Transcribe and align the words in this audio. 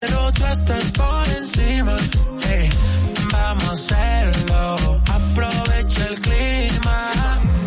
Pero 0.00 0.32
tú 0.32 0.46
estás 0.46 0.84
por 0.92 1.28
encima, 1.36 1.94
hey, 2.48 2.70
vamos 3.30 3.64
a 3.64 3.72
hacerlo. 3.72 5.00
Aprovecha 5.06 6.06
el 6.08 6.20
clima. 6.20 7.10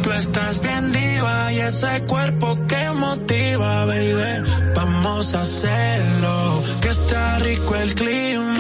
Tú 0.02 0.12
estás 0.12 0.60
bien 0.60 0.92
diva 0.92 1.54
y 1.54 1.60
ese 1.60 2.02
cuerpo 2.08 2.58
que 2.68 2.90
motiva, 2.90 3.86
baby. 3.86 4.50
Vamos 4.76 5.36
a 5.36 5.42
hacerlo, 5.42 6.64
que 6.82 6.90
está 6.90 7.38
rico 7.38 7.76
el 7.76 7.94
clima. 7.94 8.53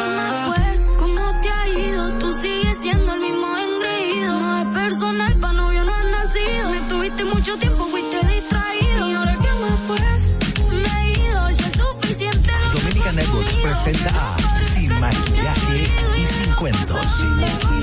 A 14.07 14.35
Sin 14.73 14.99
Maquillaje 14.99 15.83
y 16.17 16.25
Sin 16.25 16.53
Cuentos. 16.55 16.99
Quiero 17.15 17.73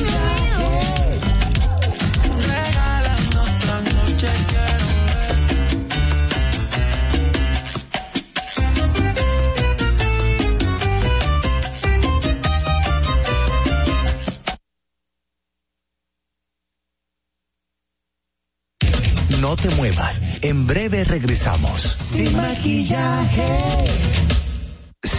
No 19.41 19.57
te 19.57 19.71
muevas, 19.71 20.21
en 20.43 20.67
breve 20.67 21.03
regresamos. 21.03 21.81
Sin 21.81 22.37
maquillaje. 22.37 24.40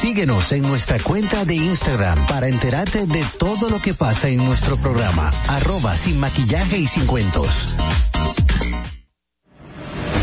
Síguenos 0.01 0.51
en 0.51 0.63
nuestra 0.63 0.97
cuenta 0.97 1.45
de 1.45 1.53
Instagram 1.53 2.25
para 2.25 2.47
enterarte 2.47 3.05
de 3.05 3.23
todo 3.37 3.69
lo 3.69 3.79
que 3.79 3.93
pasa 3.93 4.29
en 4.29 4.37
nuestro 4.37 4.75
programa. 4.77 5.29
Arroba 5.47 5.95
sin 5.95 6.19
maquillaje 6.19 6.79
y 6.79 6.87
sin 6.87 7.05
cuentos. 7.05 7.75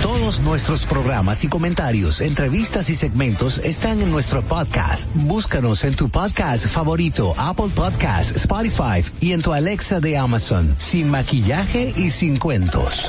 Todos 0.03 0.41
nuestros 0.41 0.85
programas 0.85 1.45
y 1.45 1.49
comentarios, 1.49 2.21
entrevistas 2.21 2.91
y 2.91 2.97
segmentos 2.97 3.59
están 3.59 4.03
en 4.03 4.11
nuestro 4.11 4.43
podcast. 4.43 5.13
Búscanos 5.15 5.85
en 5.85 5.95
tu 5.95 6.09
podcast 6.09 6.67
favorito, 6.67 7.33
Apple 7.39 7.71
Podcast, 7.73 8.35
Spotify 8.35 9.05
y 9.21 9.31
en 9.31 9.43
tu 9.43 9.53
Alexa 9.53 10.01
de 10.01 10.19
Amazon. 10.19 10.75
Sin 10.79 11.09
maquillaje 11.09 11.95
y 11.97 12.11
sin 12.11 12.39
cuentos. 12.39 13.09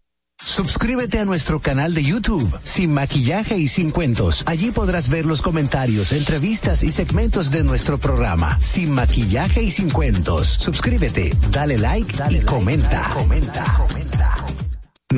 Suscríbete 0.43 1.19
a 1.19 1.25
nuestro 1.25 1.59
canal 1.61 1.93
de 1.93 2.03
YouTube, 2.03 2.59
Sin 2.63 2.91
Maquillaje 2.93 3.57
y 3.57 3.67
Sin 3.67 3.91
Cuentos. 3.91 4.43
Allí 4.47 4.71
podrás 4.71 5.09
ver 5.09 5.25
los 5.25 5.41
comentarios, 5.41 6.11
entrevistas 6.11 6.83
y 6.83 6.91
segmentos 6.91 7.51
de 7.51 7.63
nuestro 7.63 7.99
programa, 7.99 8.59
Sin 8.59 8.91
Maquillaje 8.91 9.61
y 9.63 9.71
Sin 9.71 9.89
Cuentos. 9.89 10.47
Suscríbete, 10.47 11.35
dale 11.51 11.77
like 11.77 12.15
y 12.31 12.39
comenta. 12.41 13.09
comenta. 13.13 13.73
comenta. 13.77 14.40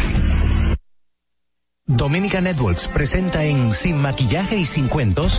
Dominica 1.86 2.40
Networks 2.40 2.88
presenta 2.88 3.44
en 3.44 3.74
Sin 3.74 3.98
Maquillaje 3.98 4.56
y 4.56 4.64
Sin 4.64 4.88
Cuentos 4.88 5.38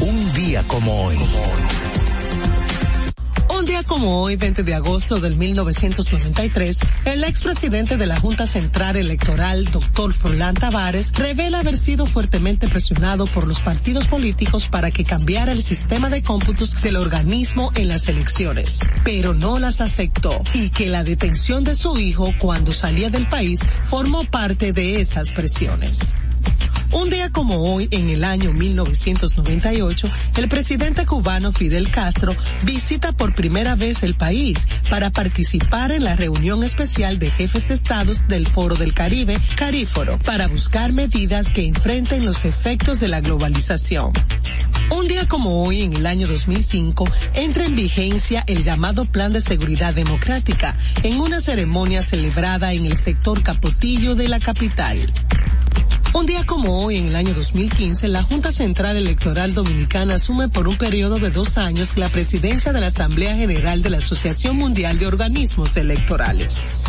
un 0.00 0.34
día 0.34 0.64
como 0.66 1.04
hoy. 1.04 1.16
Un 3.64 3.70
día 3.70 3.82
como 3.82 4.20
hoy, 4.20 4.36
20 4.36 4.62
de 4.62 4.74
agosto 4.74 5.20
del 5.20 5.36
1993, 5.36 6.80
el 7.06 7.24
expresidente 7.24 7.96
de 7.96 8.04
la 8.04 8.20
Junta 8.20 8.44
Central 8.44 8.96
Electoral, 8.96 9.64
doctor 9.70 10.12
Froilán 10.12 10.54
Tavares, 10.54 11.12
revela 11.14 11.60
haber 11.60 11.78
sido 11.78 12.04
fuertemente 12.04 12.68
presionado 12.68 13.24
por 13.24 13.46
los 13.46 13.60
partidos 13.60 14.06
políticos 14.06 14.68
para 14.68 14.90
que 14.90 15.04
cambiara 15.04 15.52
el 15.52 15.62
sistema 15.62 16.10
de 16.10 16.22
cómputos 16.22 16.78
del 16.82 16.96
organismo 16.96 17.72
en 17.74 17.88
las 17.88 18.06
elecciones, 18.06 18.80
pero 19.02 19.32
no 19.32 19.58
las 19.58 19.80
aceptó 19.80 20.42
y 20.52 20.68
que 20.68 20.90
la 20.90 21.02
detención 21.02 21.64
de 21.64 21.74
su 21.74 21.98
hijo 21.98 22.34
cuando 22.38 22.74
salía 22.74 23.08
del 23.08 23.26
país 23.28 23.60
formó 23.84 24.24
parte 24.24 24.74
de 24.74 25.00
esas 25.00 25.32
presiones. 25.32 26.18
Un 26.94 27.10
día 27.10 27.28
como 27.30 27.74
hoy, 27.74 27.88
en 27.90 28.08
el 28.08 28.22
año 28.22 28.52
1998, 28.52 30.08
el 30.36 30.48
presidente 30.48 31.04
cubano 31.04 31.50
Fidel 31.50 31.90
Castro 31.90 32.36
visita 32.64 33.10
por 33.10 33.34
primera 33.34 33.53
vez 33.54 34.02
el 34.02 34.16
país 34.16 34.66
para 34.90 35.10
participar 35.10 35.92
en 35.92 36.02
la 36.02 36.16
reunión 36.16 36.64
especial 36.64 37.20
de 37.20 37.30
jefes 37.30 37.68
de 37.68 37.74
estados 37.74 38.26
del 38.26 38.48
Foro 38.48 38.74
del 38.74 38.92
Caribe, 38.92 39.38
Caríforo, 39.54 40.18
para 40.18 40.48
buscar 40.48 40.92
medidas 40.92 41.50
que 41.50 41.62
enfrenten 41.62 42.24
los 42.24 42.44
efectos 42.44 42.98
de 42.98 43.08
la 43.08 43.20
globalización. 43.20 44.12
Un 44.90 45.06
día 45.06 45.28
como 45.28 45.64
hoy, 45.64 45.82
en 45.82 45.94
el 45.94 46.06
año 46.06 46.26
2005, 46.26 47.04
entra 47.34 47.64
en 47.64 47.76
vigencia 47.76 48.42
el 48.46 48.64
llamado 48.64 49.04
Plan 49.04 49.32
de 49.32 49.40
Seguridad 49.40 49.94
Democrática 49.94 50.76
en 51.02 51.20
una 51.20 51.40
ceremonia 51.40 52.02
celebrada 52.02 52.72
en 52.72 52.86
el 52.86 52.96
sector 52.96 53.42
Capotillo 53.42 54.14
de 54.14 54.28
la 54.28 54.40
capital. 54.40 55.12
Un 56.14 56.26
día 56.26 56.46
como 56.46 56.84
hoy, 56.84 56.98
en 56.98 57.06
el 57.06 57.16
año 57.16 57.34
2015, 57.34 58.06
la 58.06 58.22
Junta 58.22 58.52
Central 58.52 58.96
Electoral 58.96 59.52
Dominicana 59.52 60.14
asume 60.14 60.48
por 60.48 60.68
un 60.68 60.78
periodo 60.78 61.18
de 61.18 61.30
dos 61.30 61.58
años 61.58 61.96
la 61.96 62.08
presidencia 62.08 62.72
de 62.72 62.80
la 62.80 62.86
Asamblea 62.86 63.34
General 63.36 63.82
de 63.82 63.90
la 63.90 63.98
Asociación 63.98 64.56
Mundial 64.56 64.98
de 64.98 65.08
Organismos 65.08 65.76
Electorales. 65.76 66.84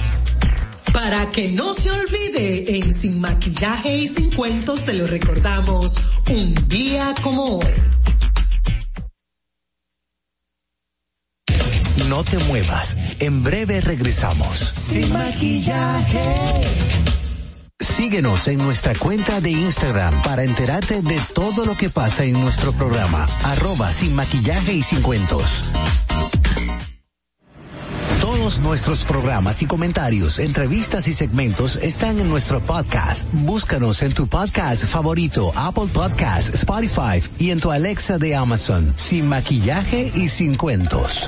Para 0.93 1.31
que 1.31 1.51
no 1.51 1.73
se 1.73 1.89
olvide, 1.89 2.77
en 2.77 2.93
Sin 2.93 3.19
Maquillaje 3.19 3.97
y 3.97 4.07
Sin 4.07 4.31
Cuentos 4.31 4.85
te 4.85 4.93
lo 4.93 5.07
recordamos, 5.07 5.95
un 6.29 6.67
día 6.67 7.13
como 7.23 7.57
hoy. 7.57 7.73
No 12.07 12.23
te 12.23 12.37
muevas, 12.45 12.95
en 13.19 13.43
breve 13.43 13.81
regresamos. 13.81 14.59
Sin 14.59 15.11
maquillaje. 15.11 16.21
Síguenos 17.79 18.47
en 18.47 18.57
nuestra 18.59 18.95
cuenta 18.95 19.41
de 19.41 19.51
Instagram 19.51 20.21
para 20.21 20.43
enterarte 20.43 21.01
de 21.01 21.19
todo 21.33 21.65
lo 21.65 21.75
que 21.75 21.89
pasa 21.89 22.23
en 22.23 22.33
nuestro 22.33 22.71
programa, 22.71 23.27
arroba 23.43 23.91
sin 23.91 24.15
maquillaje 24.15 24.73
y 24.73 24.81
sin 24.81 25.01
cuentos. 25.01 25.71
Todos 28.21 28.59
nuestros 28.61 29.03
programas 29.03 29.61
y 29.61 29.65
comentarios, 29.65 30.39
entrevistas 30.39 31.07
y 31.09 31.13
segmentos 31.13 31.75
están 31.77 32.19
en 32.19 32.29
nuestro 32.29 32.63
podcast. 32.63 33.29
Búscanos 33.33 34.01
en 34.03 34.13
tu 34.13 34.27
podcast 34.27 34.85
favorito, 34.85 35.51
Apple 35.53 35.87
Podcast, 35.93 36.55
Spotify 36.55 37.21
y 37.39 37.49
en 37.49 37.59
tu 37.59 37.71
Alexa 37.71 38.17
de 38.17 38.35
Amazon, 38.35 38.93
sin 38.95 39.27
maquillaje 39.27 40.11
y 40.15 40.29
sin 40.29 40.55
cuentos. 40.55 41.27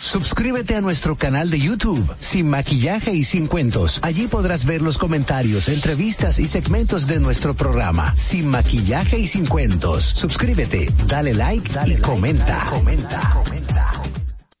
Suscríbete 0.00 0.76
a 0.76 0.80
nuestro 0.80 1.16
canal 1.16 1.50
de 1.50 1.58
YouTube, 1.58 2.14
Sin 2.20 2.48
Maquillaje 2.48 3.14
y 3.14 3.24
Sin 3.24 3.46
Cuentos. 3.46 3.98
Allí 4.02 4.26
podrás 4.26 4.66
ver 4.66 4.82
los 4.82 4.98
comentarios, 4.98 5.68
entrevistas 5.68 6.38
y 6.38 6.46
segmentos 6.46 7.06
de 7.06 7.18
nuestro 7.18 7.54
programa, 7.54 8.14
Sin 8.14 8.46
Maquillaje 8.46 9.18
y 9.18 9.26
Sin 9.26 9.46
Cuentos. 9.46 10.04
Suscríbete, 10.04 10.92
dale 11.06 11.34
like, 11.34 11.72
dale 11.72 11.94
y 11.94 11.96
comenta. 11.96 12.66
comenta. 12.70 13.30
comenta. 13.32 13.95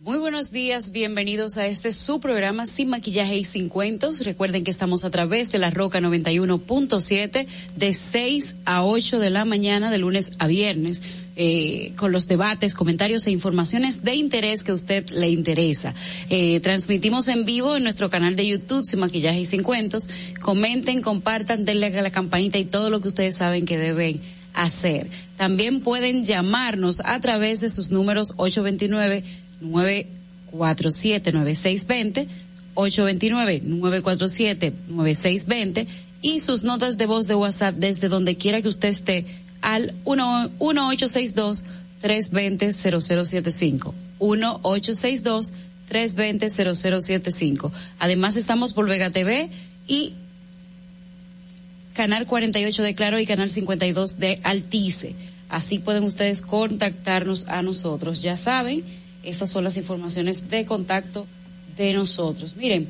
Muy 0.00 0.18
buenos 0.18 0.50
días, 0.50 0.92
bienvenidos 0.92 1.56
a 1.56 1.66
este 1.66 1.94
su 1.94 2.20
programa 2.20 2.66
Sin 2.66 2.90
Maquillaje 2.90 3.38
y 3.38 3.44
Sin 3.44 3.70
Cuentos. 3.70 4.22
Recuerden 4.22 4.64
que 4.64 4.70
estamos 4.70 5.06
a 5.06 5.10
través 5.10 5.50
de 5.50 5.58
la 5.58 5.70
Roca 5.70 5.98
91.7 5.98 7.46
de 7.74 7.92
6 7.94 8.56
a 8.66 8.84
8 8.84 9.18
de 9.18 9.30
la 9.30 9.46
mañana 9.46 9.90
de 9.90 9.96
lunes 9.96 10.32
a 10.38 10.46
viernes 10.46 11.00
eh, 11.36 11.92
con 11.96 12.12
los 12.12 12.28
debates, 12.28 12.74
comentarios 12.74 13.26
e 13.26 13.30
informaciones 13.30 14.04
de 14.04 14.14
interés 14.14 14.62
que 14.62 14.70
a 14.70 14.74
usted 14.74 15.08
le 15.10 15.30
interesa. 15.30 15.94
Eh, 16.30 16.60
transmitimos 16.60 17.26
en 17.28 17.44
vivo 17.44 17.76
en 17.76 17.82
nuestro 17.82 18.08
canal 18.08 18.36
de 18.36 18.46
YouTube, 18.46 18.84
Sin 18.84 19.00
Maquillaje 19.00 19.40
y 19.40 19.44
Sin 19.44 19.62
Cuentos. 19.62 20.08
Comenten, 20.40 21.02
compartan, 21.02 21.64
denle 21.64 21.86
a 21.86 22.02
la 22.02 22.10
campanita 22.10 22.58
y 22.58 22.64
todo 22.64 22.88
lo 22.88 23.00
que 23.00 23.08
ustedes 23.08 23.36
saben 23.36 23.66
que 23.66 23.78
deben 23.78 24.20
hacer. 24.54 25.08
También 25.36 25.80
pueden 25.80 26.24
llamarnos 26.24 27.02
a 27.04 27.20
través 27.20 27.60
de 27.60 27.68
sus 27.68 27.90
números 27.90 28.34
829 28.36 29.24
947 29.60 31.32
9620 31.32 32.28
829 32.74 33.62
947 33.64 34.72
9620 34.88 35.86
y 36.22 36.40
sus 36.40 36.64
notas 36.64 36.96
de 36.96 37.06
voz 37.06 37.26
de 37.26 37.34
WhatsApp 37.34 37.74
desde 37.76 38.08
donde 38.08 38.36
quiera 38.36 38.62
que 38.62 38.68
usted 38.68 38.88
esté 38.88 39.26
al 39.64 39.94
1862 40.04 41.64
320 42.00 42.72
0075 42.74 43.94
1862 44.20 45.52
320 45.88 46.50
0075 46.74 47.72
Además 47.98 48.36
estamos 48.36 48.74
por 48.74 48.86
Vega 48.86 49.10
TV 49.10 49.48
y 49.88 50.12
Canal 51.94 52.26
48 52.26 52.82
de 52.82 52.94
Claro 52.94 53.18
y 53.18 53.26
Canal 53.26 53.50
52 53.50 54.18
de 54.18 54.40
Altice. 54.42 55.14
Así 55.48 55.78
pueden 55.78 56.02
ustedes 56.02 56.42
contactarnos 56.42 57.46
a 57.46 57.62
nosotros. 57.62 58.20
Ya 58.20 58.36
saben, 58.36 58.82
esas 59.22 59.50
son 59.50 59.62
las 59.62 59.76
informaciones 59.76 60.50
de 60.50 60.66
contacto 60.66 61.26
de 61.76 61.94
nosotros. 61.94 62.56
Miren, 62.56 62.88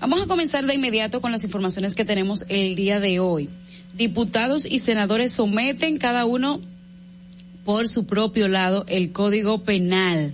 vamos 0.00 0.22
a 0.22 0.26
comenzar 0.26 0.66
de 0.66 0.74
inmediato 0.74 1.22
con 1.22 1.32
las 1.32 1.44
informaciones 1.44 1.94
que 1.94 2.04
tenemos 2.04 2.44
el 2.48 2.76
día 2.76 3.00
de 3.00 3.20
hoy 3.20 3.48
diputados 3.94 4.66
y 4.66 4.80
senadores 4.80 5.32
someten 5.32 5.98
cada 5.98 6.24
uno 6.24 6.60
por 7.64 7.88
su 7.88 8.04
propio 8.04 8.48
lado 8.48 8.84
el 8.88 9.12
Código 9.12 9.62
Penal. 9.62 10.32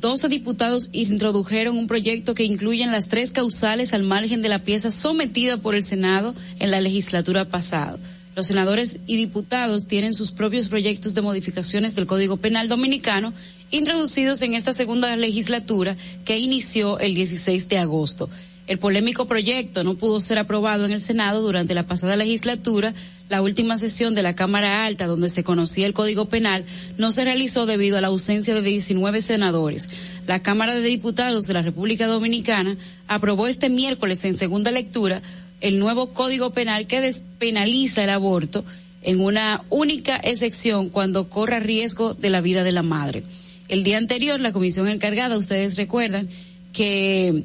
Doce 0.00 0.28
diputados 0.28 0.90
introdujeron 0.92 1.78
un 1.78 1.86
proyecto 1.86 2.34
que 2.34 2.44
incluye 2.44 2.86
las 2.86 3.08
tres 3.08 3.32
causales 3.32 3.94
al 3.94 4.02
margen 4.02 4.42
de 4.42 4.48
la 4.48 4.58
pieza 4.58 4.90
sometida 4.90 5.56
por 5.56 5.74
el 5.74 5.82
Senado 5.82 6.34
en 6.58 6.70
la 6.70 6.80
legislatura 6.80 7.46
pasada. 7.46 7.96
Los 8.36 8.48
senadores 8.48 8.98
y 9.06 9.16
diputados 9.16 9.86
tienen 9.86 10.12
sus 10.12 10.32
propios 10.32 10.68
proyectos 10.68 11.14
de 11.14 11.22
modificaciones 11.22 11.94
del 11.94 12.06
Código 12.06 12.36
Penal 12.36 12.68
Dominicano 12.68 13.32
introducidos 13.70 14.42
en 14.42 14.54
esta 14.54 14.72
segunda 14.72 15.16
legislatura 15.16 15.96
que 16.24 16.38
inició 16.38 16.98
el 16.98 17.14
16 17.14 17.68
de 17.68 17.78
agosto. 17.78 18.28
El 18.66 18.78
polémico 18.78 19.26
proyecto 19.26 19.84
no 19.84 19.94
pudo 19.94 20.20
ser 20.20 20.38
aprobado 20.38 20.86
en 20.86 20.92
el 20.92 21.02
Senado 21.02 21.42
durante 21.42 21.74
la 21.74 21.86
pasada 21.86 22.16
legislatura. 22.16 22.94
La 23.28 23.42
última 23.42 23.76
sesión 23.76 24.14
de 24.14 24.22
la 24.22 24.34
Cámara 24.34 24.86
Alta, 24.86 25.06
donde 25.06 25.28
se 25.28 25.44
conocía 25.44 25.86
el 25.86 25.92
Código 25.92 26.26
Penal, 26.26 26.64
no 26.96 27.12
se 27.12 27.24
realizó 27.24 27.66
debido 27.66 27.98
a 27.98 28.00
la 28.00 28.06
ausencia 28.06 28.54
de 28.54 28.62
19 28.62 29.20
senadores. 29.20 29.90
La 30.26 30.40
Cámara 30.40 30.74
de 30.74 30.80
Diputados 30.80 31.46
de 31.46 31.52
la 31.54 31.62
República 31.62 32.06
Dominicana 32.06 32.76
aprobó 33.06 33.48
este 33.48 33.68
miércoles 33.68 34.24
en 34.24 34.36
segunda 34.36 34.70
lectura 34.70 35.20
el 35.60 35.78
nuevo 35.78 36.06
Código 36.06 36.50
Penal 36.50 36.86
que 36.86 37.02
despenaliza 37.02 38.04
el 38.04 38.10
aborto 38.10 38.64
en 39.02 39.20
una 39.20 39.62
única 39.68 40.16
excepción 40.16 40.88
cuando 40.88 41.28
corra 41.28 41.58
riesgo 41.58 42.14
de 42.14 42.30
la 42.30 42.40
vida 42.40 42.64
de 42.64 42.72
la 42.72 42.82
madre. 42.82 43.22
El 43.68 43.82
día 43.82 43.98
anterior, 43.98 44.40
la 44.40 44.52
comisión 44.52 44.88
encargada, 44.88 45.36
ustedes 45.36 45.76
recuerdan, 45.76 46.28
que 46.74 47.44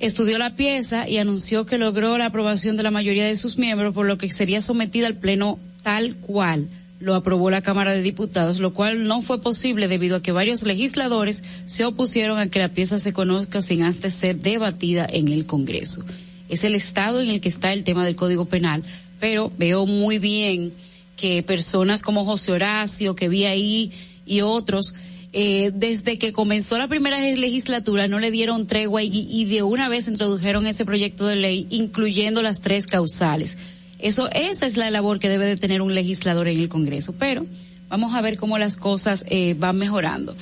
estudió 0.00 0.38
la 0.38 0.56
pieza 0.56 1.08
y 1.08 1.18
anunció 1.18 1.66
que 1.66 1.78
logró 1.78 2.18
la 2.18 2.26
aprobación 2.26 2.76
de 2.76 2.82
la 2.82 2.90
mayoría 2.90 3.26
de 3.26 3.36
sus 3.36 3.58
miembros, 3.58 3.94
por 3.94 4.06
lo 4.06 4.18
que 4.18 4.30
sería 4.30 4.60
sometida 4.60 5.06
al 5.06 5.14
Pleno 5.14 5.58
tal 5.82 6.14
cual 6.16 6.68
lo 7.00 7.14
aprobó 7.14 7.50
la 7.50 7.60
Cámara 7.60 7.92
de 7.92 8.02
Diputados, 8.02 8.58
lo 8.58 8.74
cual 8.74 9.04
no 9.04 9.22
fue 9.22 9.40
posible 9.40 9.88
debido 9.88 10.16
a 10.16 10.22
que 10.22 10.32
varios 10.32 10.64
legisladores 10.64 11.44
se 11.66 11.84
opusieron 11.84 12.38
a 12.38 12.48
que 12.48 12.58
la 12.58 12.70
pieza 12.70 12.98
se 12.98 13.12
conozca 13.12 13.62
sin 13.62 13.82
antes 13.82 14.14
ser 14.14 14.40
debatida 14.40 15.06
en 15.08 15.28
el 15.28 15.46
Congreso. 15.46 16.04
Es 16.48 16.64
el 16.64 16.74
estado 16.74 17.20
en 17.20 17.30
el 17.30 17.40
que 17.40 17.48
está 17.48 17.72
el 17.72 17.84
tema 17.84 18.04
del 18.04 18.16
Código 18.16 18.46
Penal, 18.46 18.82
pero 19.20 19.52
veo 19.58 19.86
muy 19.86 20.18
bien 20.18 20.72
que 21.16 21.42
personas 21.42 22.02
como 22.02 22.24
José 22.24 22.52
Horacio, 22.52 23.14
que 23.14 23.28
vi 23.28 23.44
ahí, 23.44 23.92
y 24.24 24.42
otros, 24.42 24.94
eh, 25.32 25.72
desde 25.74 26.18
que 26.18 26.32
comenzó 26.32 26.78
la 26.78 26.88
primera 26.88 27.20
legislatura 27.20 28.08
no 28.08 28.18
le 28.18 28.30
dieron 28.30 28.66
tregua 28.66 29.02
y, 29.02 29.44
de 29.44 29.62
una 29.62 29.88
vez 29.88 30.08
introdujeron 30.08 30.66
ese 30.66 30.86
proyecto 30.86 31.26
de 31.26 31.36
ley 31.36 31.66
incluyendo 31.70 32.40
las 32.40 32.60
tres 32.60 32.86
causales. 32.86 33.58
Eso, 33.98 34.30
esa 34.32 34.66
es 34.66 34.76
la 34.76 34.90
labor 34.90 35.18
que 35.18 35.28
debe 35.28 35.44
de 35.44 35.56
tener 35.56 35.82
un 35.82 35.94
legislador 35.94 36.48
en 36.48 36.58
el 36.58 36.68
Congreso, 36.68 37.14
pero 37.18 37.44
vamos 37.88 38.14
a 38.14 38.22
ver 38.22 38.38
cómo 38.38 38.56
las 38.56 38.76
cosas 38.76 39.24
eh, 39.28 39.54
van 39.58 39.76
mejorando. 39.76 40.34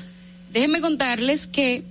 Déjenme 0.53 0.81
contarles 0.81 1.47
que 1.47 1.83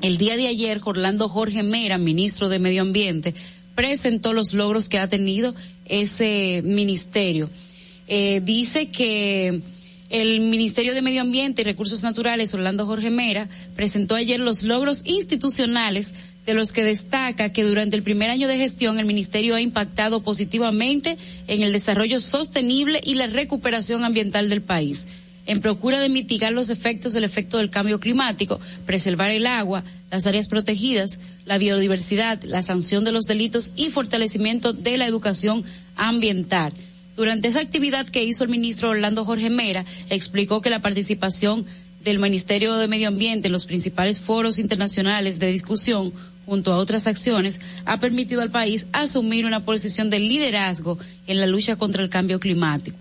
el 0.00 0.16
día 0.16 0.36
de 0.36 0.48
ayer 0.48 0.80
Orlando 0.82 1.28
Jorge 1.28 1.62
Mera, 1.62 1.98
ministro 1.98 2.48
de 2.48 2.58
Medio 2.58 2.82
Ambiente, 2.82 3.34
presentó 3.74 4.32
los 4.32 4.54
logros 4.54 4.88
que 4.88 4.98
ha 4.98 5.08
tenido 5.08 5.54
ese 5.84 6.62
ministerio. 6.64 7.50
Eh, 8.06 8.40
dice 8.44 8.88
que 8.88 9.60
el 10.10 10.40
Ministerio 10.40 10.94
de 10.94 11.02
Medio 11.02 11.22
Ambiente 11.22 11.62
y 11.62 11.64
Recursos 11.64 12.02
Naturales, 12.02 12.54
Orlando 12.54 12.86
Jorge 12.86 13.10
Mera, 13.10 13.48
presentó 13.74 14.14
ayer 14.14 14.40
los 14.40 14.62
logros 14.62 15.02
institucionales 15.04 16.12
de 16.46 16.54
los 16.54 16.72
que 16.72 16.84
destaca 16.84 17.52
que 17.52 17.64
durante 17.64 17.96
el 17.96 18.02
primer 18.02 18.30
año 18.30 18.48
de 18.48 18.58
gestión 18.58 18.98
el 18.98 19.06
Ministerio 19.06 19.54
ha 19.54 19.60
impactado 19.60 20.22
positivamente 20.22 21.16
en 21.48 21.62
el 21.62 21.72
desarrollo 21.72 22.20
sostenible 22.20 23.00
y 23.02 23.14
la 23.14 23.26
recuperación 23.26 24.04
ambiental 24.04 24.48
del 24.48 24.62
país 24.62 25.06
en 25.46 25.60
procura 25.60 26.00
de 26.00 26.08
mitigar 26.08 26.52
los 26.52 26.70
efectos 26.70 27.12
del 27.12 27.24
efecto 27.24 27.58
del 27.58 27.70
cambio 27.70 28.00
climático, 28.00 28.60
preservar 28.86 29.30
el 29.30 29.46
agua, 29.46 29.84
las 30.10 30.26
áreas 30.26 30.48
protegidas, 30.48 31.20
la 31.44 31.58
biodiversidad, 31.58 32.42
la 32.44 32.62
sanción 32.62 33.04
de 33.04 33.12
los 33.12 33.24
delitos 33.24 33.72
y 33.76 33.90
fortalecimiento 33.90 34.72
de 34.72 34.96
la 34.96 35.06
educación 35.06 35.64
ambiental. 35.96 36.72
Durante 37.16 37.48
esa 37.48 37.60
actividad 37.60 38.08
que 38.08 38.24
hizo 38.24 38.44
el 38.44 38.50
ministro 38.50 38.90
Orlando 38.90 39.24
Jorge 39.24 39.50
Mera, 39.50 39.84
explicó 40.10 40.60
que 40.60 40.70
la 40.70 40.82
participación 40.82 41.64
del 42.02 42.18
Ministerio 42.18 42.74
de 42.76 42.88
Medio 42.88 43.08
Ambiente 43.08 43.48
en 43.48 43.52
los 43.52 43.66
principales 43.66 44.20
foros 44.20 44.58
internacionales 44.58 45.38
de 45.38 45.52
discusión, 45.52 46.12
junto 46.44 46.72
a 46.72 46.76
otras 46.76 47.06
acciones, 47.06 47.60
ha 47.86 47.98
permitido 48.00 48.42
al 48.42 48.50
país 48.50 48.86
asumir 48.92 49.46
una 49.46 49.60
posición 49.60 50.10
de 50.10 50.18
liderazgo 50.18 50.98
en 51.26 51.40
la 51.40 51.46
lucha 51.46 51.76
contra 51.76 52.02
el 52.02 52.10
cambio 52.10 52.40
climático. 52.40 52.96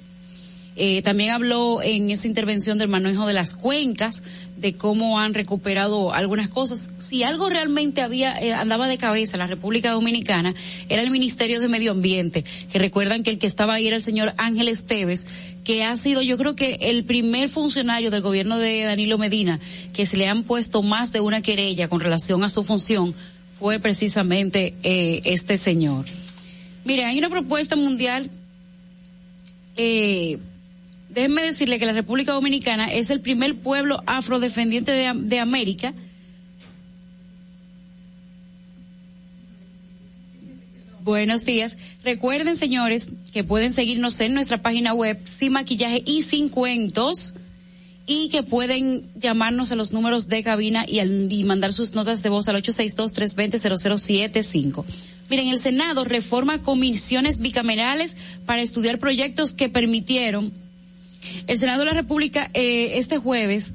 Eh, 0.76 1.02
también 1.04 1.32
habló 1.32 1.82
en 1.84 2.10
esa 2.10 2.28
intervención 2.28 2.78
del 2.78 2.88
manejo 2.88 3.28
de 3.28 3.34
las 3.34 3.56
cuencas, 3.56 4.24
de 4.64 4.74
cómo 4.74 5.20
han 5.20 5.34
recuperado 5.34 6.14
algunas 6.14 6.48
cosas. 6.48 6.90
Si 6.98 7.22
algo 7.22 7.50
realmente 7.50 8.02
había 8.02 8.40
eh, 8.40 8.54
andaba 8.54 8.88
de 8.88 8.98
cabeza 8.98 9.36
en 9.36 9.40
la 9.40 9.48
República 9.48 9.92
Dominicana 9.92 10.56
era 10.88 11.02
el 11.02 11.12
Ministerio 11.12 11.60
de 11.60 11.68
Medio 11.68 11.92
Ambiente, 11.92 12.46
que 12.72 12.80
recuerdan 12.80 13.24
que 13.24 13.30
el 13.30 13.40
que 13.40 13.46
estaba 13.46 13.74
ahí 13.74 13.88
era 13.88 13.98
el 13.98 14.02
señor 14.02 14.34
Ángel 14.38 14.70
Esteves, 14.70 15.28
que 15.66 15.84
ha 15.84 15.98
sido 15.98 16.22
yo 16.22 16.38
creo 16.38 16.56
que 16.56 16.78
el 16.80 17.04
primer 17.04 17.50
funcionario 17.50 18.10
del 18.10 18.22
gobierno 18.22 18.58
de 18.58 18.84
Danilo 18.84 19.18
Medina 19.18 19.60
que 19.92 20.06
se 20.06 20.16
le 20.16 20.30
han 20.30 20.44
puesto 20.44 20.82
más 20.82 21.12
de 21.12 21.20
una 21.20 21.42
querella 21.42 21.90
con 21.90 22.00
relación 22.00 22.46
a 22.46 22.50
su 22.50 22.64
función 22.64 23.14
fue 23.60 23.80
precisamente 23.80 24.74
eh, 24.84 25.20
este 25.26 25.58
señor. 25.58 26.06
Mire, 26.86 27.04
hay 27.04 27.18
una 27.18 27.30
propuesta 27.30 27.76
mundial 27.76 28.30
eh, 29.76 30.38
déjenme 31.14 31.44
decirle 31.44 31.80
que 31.80 31.86
la 31.86 31.94
República 31.94 32.34
Dominicana 32.34 32.92
es 32.92 33.10
el 33.10 33.22
primer 33.22 33.56
pueblo 33.56 34.04
afrodescendiente 34.06 34.92
de, 34.92 35.14
de 35.14 35.40
América 35.40 35.94
Buenos 41.04 41.44
días. 41.44 41.76
Recuerden, 42.06 42.56
señores, 42.56 43.08
que 43.34 43.44
pueden 43.44 43.74
seguirnos 43.74 44.22
en 44.22 44.34
nuestra 44.34 44.62
página 44.62 44.94
web 44.94 45.20
sin 45.26 45.52
maquillaje 45.52 46.02
y 46.06 46.22
sin 46.22 46.48
cuentos 46.48 47.34
y 48.06 48.30
que 48.30 48.44
pueden 48.44 49.04
llamarnos 49.16 49.74
a 49.74 49.76
los 49.76 49.92
números 49.92 50.30
de 50.30 50.42
cabina 50.44 50.86
y, 50.88 51.02
y 51.02 51.44
mandar 51.44 51.74
sus 51.74 51.94
notas 51.94 52.24
de 52.24 52.30
voz 52.30 52.48
al 52.48 52.64
862-320-0075. 52.64 54.86
Miren, 55.30 55.50
el 55.50 55.60
Senado 55.60 56.06
reforma 56.06 56.60
comisiones 56.60 57.40
bicamerales 57.40 58.16
para 58.46 58.62
estudiar 58.62 58.98
proyectos 58.98 59.54
que 59.54 59.68
permitieron 59.68 60.54
el 61.48 61.58
Senado 61.58 61.80
de 61.80 61.86
la 61.86 61.94
República 61.94 62.50
eh, 62.54 62.98
este 62.98 63.18
jueves 63.18 63.72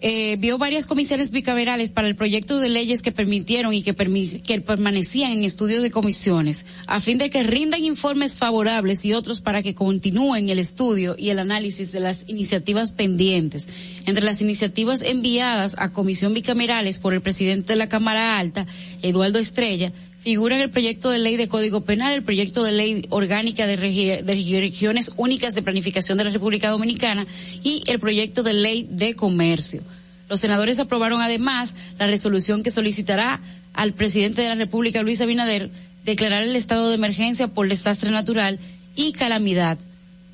eh, 0.00 0.36
vio 0.36 0.58
varias 0.58 0.86
comisiones 0.86 1.32
bicamerales 1.32 1.90
para 1.90 2.06
el 2.06 2.14
proyecto 2.14 2.60
de 2.60 2.68
leyes 2.68 3.02
que 3.02 3.10
permitieron 3.10 3.74
y 3.74 3.82
que, 3.82 3.96
que 3.96 4.60
permanecían 4.60 5.32
en 5.32 5.42
estudio 5.42 5.82
de 5.82 5.90
comisiones, 5.90 6.64
a 6.86 7.00
fin 7.00 7.18
de 7.18 7.30
que 7.30 7.42
rindan 7.42 7.84
informes 7.84 8.36
favorables 8.36 9.04
y 9.04 9.12
otros 9.12 9.40
para 9.40 9.60
que 9.60 9.74
continúen 9.74 10.50
el 10.50 10.60
estudio 10.60 11.16
y 11.18 11.30
el 11.30 11.40
análisis 11.40 11.90
de 11.90 11.98
las 11.98 12.20
iniciativas 12.28 12.92
pendientes. 12.92 13.66
Entre 14.06 14.24
las 14.24 14.40
iniciativas 14.40 15.02
enviadas 15.02 15.74
a 15.78 15.90
comisión 15.90 16.32
bicamerales 16.32 17.00
por 17.00 17.12
el 17.12 17.20
presidente 17.20 17.72
de 17.72 17.76
la 17.76 17.88
Cámara 17.88 18.38
Alta, 18.38 18.66
Eduardo 19.02 19.40
Estrella, 19.40 19.92
figuran 20.20 20.60
el 20.60 20.70
proyecto 20.70 21.10
de 21.10 21.18
ley 21.18 21.36
de 21.36 21.48
Código 21.48 21.82
Penal, 21.82 22.12
el 22.12 22.22
proyecto 22.22 22.64
de 22.64 22.72
ley 22.72 23.06
orgánica 23.10 23.66
de, 23.66 23.76
regiones 23.76 25.12
únicas 25.16 25.54
de 25.54 25.62
planificación 25.62 26.18
de 26.18 26.24
la 26.24 26.30
República 26.30 26.70
Dominicana 26.70 27.26
y 27.62 27.82
el 27.86 27.98
proyecto 28.00 28.42
de 28.42 28.52
ley 28.52 28.88
de 28.90 29.14
comercio. 29.14 29.82
Los 30.28 30.40
senadores 30.40 30.78
aprobaron 30.78 31.22
además 31.22 31.76
la 31.98 32.06
resolución 32.06 32.62
que 32.62 32.70
solicitará 32.70 33.40
al 33.72 33.92
presidente 33.92 34.42
de 34.42 34.48
la 34.48 34.54
República, 34.56 35.02
Luis 35.02 35.20
Abinader, 35.20 35.70
declarar 36.04 36.42
el 36.42 36.56
estado 36.56 36.88
de 36.88 36.96
emergencia 36.96 37.48
por 37.48 37.68
desastre 37.68 38.10
natural 38.10 38.58
y 38.96 39.12
calamidad 39.12 39.78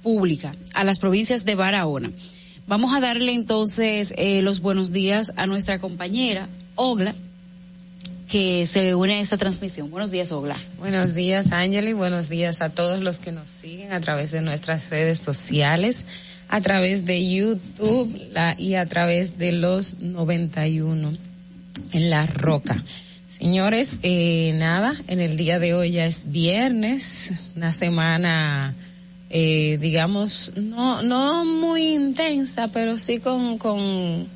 pública 0.02 0.52
a 0.74 0.84
las 0.84 0.98
provincias 0.98 1.44
de 1.44 1.54
Barahona. 1.54 2.10
Vamos 2.66 2.94
a 2.94 3.00
darle 3.00 3.32
entonces 3.32 4.14
eh, 4.16 4.40
los 4.40 4.60
buenos 4.60 4.92
días 4.92 5.32
a 5.36 5.46
nuestra 5.46 5.78
compañera 5.78 6.48
Ogla, 6.76 7.14
que 8.28 8.66
se 8.66 8.94
une 8.94 9.14
a 9.14 9.20
esta 9.20 9.36
transmisión. 9.36 9.90
Buenos 9.90 10.10
días, 10.10 10.32
Ogla. 10.32 10.56
Buenos 10.78 11.14
días, 11.14 11.52
Ángel, 11.52 11.88
y 11.88 11.92
buenos 11.92 12.28
días 12.28 12.60
a 12.60 12.70
todos 12.70 13.00
los 13.00 13.18
que 13.18 13.32
nos 13.32 13.48
siguen 13.48 13.92
a 13.92 14.00
través 14.00 14.30
de 14.30 14.40
nuestras 14.40 14.90
redes 14.90 15.18
sociales, 15.18 16.04
a 16.48 16.60
través 16.60 17.04
de 17.04 17.28
YouTube 17.28 18.18
la, 18.32 18.54
y 18.58 18.74
a 18.74 18.86
través 18.86 19.38
de 19.38 19.52
los 19.52 20.00
91 20.00 21.12
en 21.92 22.10
La 22.10 22.26
Roca. 22.26 22.82
Señores, 23.28 23.98
eh, 24.02 24.52
nada, 24.54 24.94
en 25.08 25.20
el 25.20 25.36
día 25.36 25.58
de 25.58 25.74
hoy 25.74 25.92
ya 25.92 26.06
es 26.06 26.30
viernes, 26.30 27.32
una 27.56 27.72
semana, 27.72 28.74
eh, 29.28 29.76
digamos, 29.80 30.52
no, 30.56 31.02
no 31.02 31.44
muy 31.44 31.94
intensa, 31.94 32.68
pero 32.68 32.98
sí 32.98 33.18
con, 33.18 33.58
con 33.58 34.26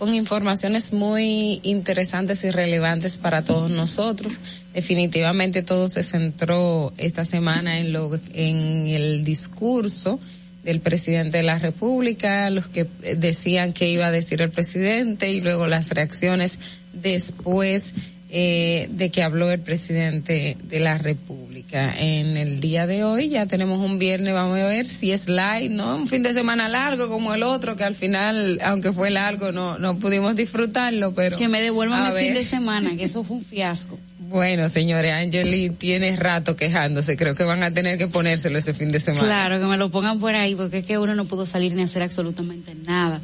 con 0.00 0.14
informaciones 0.14 0.94
muy 0.94 1.60
interesantes 1.62 2.42
y 2.44 2.50
relevantes 2.50 3.18
para 3.18 3.44
todos 3.44 3.70
nosotros. 3.70 4.32
Definitivamente 4.72 5.62
todo 5.62 5.90
se 5.90 6.02
centró 6.02 6.94
esta 6.96 7.26
semana 7.26 7.78
en 7.78 7.92
lo 7.92 8.10
en 8.32 8.86
el 8.88 9.24
discurso 9.24 10.18
del 10.64 10.80
presidente 10.80 11.36
de 11.36 11.42
la 11.42 11.58
República, 11.58 12.48
los 12.48 12.66
que 12.66 12.86
decían 13.18 13.74
que 13.74 13.90
iba 13.90 14.06
a 14.06 14.10
decir 14.10 14.40
el 14.40 14.48
presidente 14.48 15.30
y 15.30 15.42
luego 15.42 15.66
las 15.66 15.90
reacciones 15.90 16.58
después 16.94 17.92
eh, 18.32 18.86
de 18.90 19.10
que 19.10 19.24
habló 19.24 19.50
el 19.50 19.58
presidente 19.58 20.56
de 20.62 20.78
la 20.78 20.98
República. 20.98 21.92
En 21.98 22.36
el 22.36 22.60
día 22.60 22.86
de 22.86 23.02
hoy 23.02 23.28
ya 23.28 23.46
tenemos 23.46 23.80
un 23.80 23.98
viernes, 23.98 24.32
vamos 24.32 24.58
a 24.58 24.66
ver 24.66 24.86
si 24.86 25.10
es 25.10 25.28
light, 25.28 25.70
¿no? 25.70 25.96
Un 25.96 26.06
fin 26.06 26.22
de 26.22 26.32
semana 26.32 26.68
largo 26.68 27.08
como 27.08 27.34
el 27.34 27.42
otro, 27.42 27.74
que 27.74 27.82
al 27.82 27.96
final, 27.96 28.60
aunque 28.62 28.92
fue 28.92 29.10
largo, 29.10 29.50
no, 29.50 29.78
no 29.78 29.98
pudimos 29.98 30.36
disfrutarlo, 30.36 31.12
pero... 31.12 31.38
Que 31.38 31.48
me 31.48 31.60
devuelvan 31.60 32.16
el 32.16 32.24
fin 32.24 32.34
de 32.34 32.44
semana, 32.44 32.96
que 32.96 33.04
eso 33.04 33.24
fue 33.24 33.38
un 33.38 33.44
fiasco. 33.44 33.98
Bueno, 34.30 34.68
señores, 34.68 35.12
Angeli 35.12 35.70
tiene 35.70 36.14
rato 36.14 36.54
quejándose. 36.54 37.16
Creo 37.16 37.34
que 37.34 37.42
van 37.42 37.64
a 37.64 37.72
tener 37.72 37.98
que 37.98 38.06
ponérselo 38.06 38.58
ese 38.58 38.74
fin 38.74 38.90
de 38.90 39.00
semana. 39.00 39.24
Claro, 39.24 39.58
que 39.58 39.66
me 39.66 39.76
lo 39.76 39.90
pongan 39.90 40.20
por 40.20 40.36
ahí, 40.36 40.54
porque 40.54 40.78
es 40.78 40.84
que 40.84 40.98
uno 40.98 41.16
no 41.16 41.24
pudo 41.24 41.46
salir 41.46 41.74
ni 41.74 41.82
hacer 41.82 42.04
absolutamente 42.04 42.76
nada. 42.76 43.20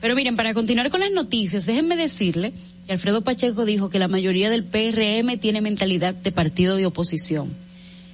Pero 0.00 0.16
miren, 0.16 0.34
para 0.34 0.54
continuar 0.54 0.90
con 0.90 0.98
las 0.98 1.12
noticias, 1.12 1.64
déjenme 1.64 1.94
decirle 1.94 2.52
Alfredo 2.88 3.22
Pacheco 3.22 3.64
dijo 3.64 3.90
que 3.90 3.98
la 3.98 4.08
mayoría 4.08 4.48
del 4.48 4.64
PRM 4.64 5.38
tiene 5.38 5.60
mentalidad 5.60 6.14
de 6.14 6.32
partido 6.32 6.76
de 6.76 6.86
oposición. 6.86 7.52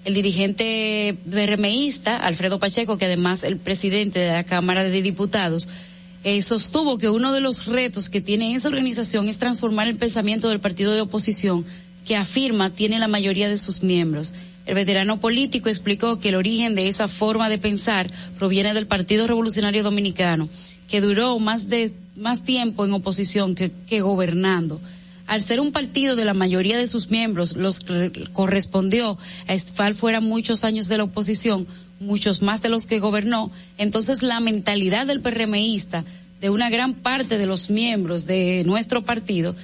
El 0.04 0.14
dirigente 0.14 1.16
PRMista, 1.30 2.16
Alfredo 2.16 2.58
Pacheco, 2.58 2.98
que 2.98 3.06
además 3.06 3.44
el 3.44 3.56
presidente 3.56 4.18
de 4.18 4.32
la 4.32 4.44
Cámara 4.44 4.82
de 4.82 5.02
Diputados, 5.02 5.68
eh, 6.24 6.42
sostuvo 6.42 6.98
que 6.98 7.08
uno 7.08 7.32
de 7.32 7.40
los 7.40 7.66
retos 7.66 8.08
que 8.08 8.20
tiene 8.20 8.54
esa 8.54 8.68
organización 8.68 9.28
es 9.28 9.38
transformar 9.38 9.88
el 9.88 9.96
pensamiento 9.96 10.48
del 10.48 10.60
partido 10.60 10.92
de 10.92 11.02
oposición 11.02 11.64
que 12.04 12.16
afirma 12.16 12.70
tiene 12.70 12.98
la 12.98 13.08
mayoría 13.08 13.48
de 13.48 13.56
sus 13.56 13.82
miembros. 13.82 14.34
El 14.66 14.74
veterano 14.74 15.20
político 15.20 15.68
explicó 15.68 16.18
que 16.18 16.30
el 16.30 16.34
origen 16.34 16.74
de 16.74 16.88
esa 16.88 17.08
forma 17.08 17.48
de 17.48 17.58
pensar 17.58 18.10
proviene 18.38 18.74
del 18.74 18.86
Partido 18.86 19.26
Revolucionario 19.26 19.82
Dominicano 19.82 20.48
que 20.88 21.00
duró 21.00 21.38
más 21.38 21.68
de 21.68 21.92
más 22.16 22.42
tiempo 22.42 22.84
en 22.84 22.92
oposición 22.92 23.54
que, 23.54 23.70
que 23.86 24.00
gobernando. 24.00 24.80
Al 25.26 25.40
ser 25.40 25.60
un 25.60 25.72
partido 25.72 26.16
de 26.16 26.24
la 26.24 26.34
mayoría 26.34 26.76
de 26.76 26.86
sus 26.86 27.10
miembros, 27.10 27.56
los 27.56 27.80
correspondió 28.32 29.16
a 29.46 29.54
estar 29.54 29.94
fuera 29.94 30.20
muchos 30.20 30.64
años 30.64 30.86
de 30.88 30.98
la 30.98 31.04
oposición, 31.04 31.66
muchos 31.98 32.42
más 32.42 32.60
de 32.60 32.68
los 32.68 32.84
que 32.84 33.00
gobernó, 33.00 33.50
entonces 33.78 34.22
la 34.22 34.40
mentalidad 34.40 35.06
del 35.06 35.22
PRMista, 35.22 36.04
de 36.40 36.50
una 36.50 36.68
gran 36.68 36.92
parte 36.92 37.38
de 37.38 37.46
los 37.46 37.70
miembros 37.70 38.26
de 38.26 38.64
nuestro 38.66 39.02
partido, 39.02 39.56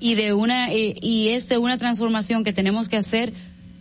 y 0.00 0.14
de 0.16 0.32
una 0.32 0.72
eh, 0.72 0.96
y 1.00 1.28
es 1.28 1.46
una 1.56 1.78
transformación 1.78 2.42
que 2.42 2.52
tenemos 2.52 2.88
que 2.88 2.96
hacer 2.96 3.32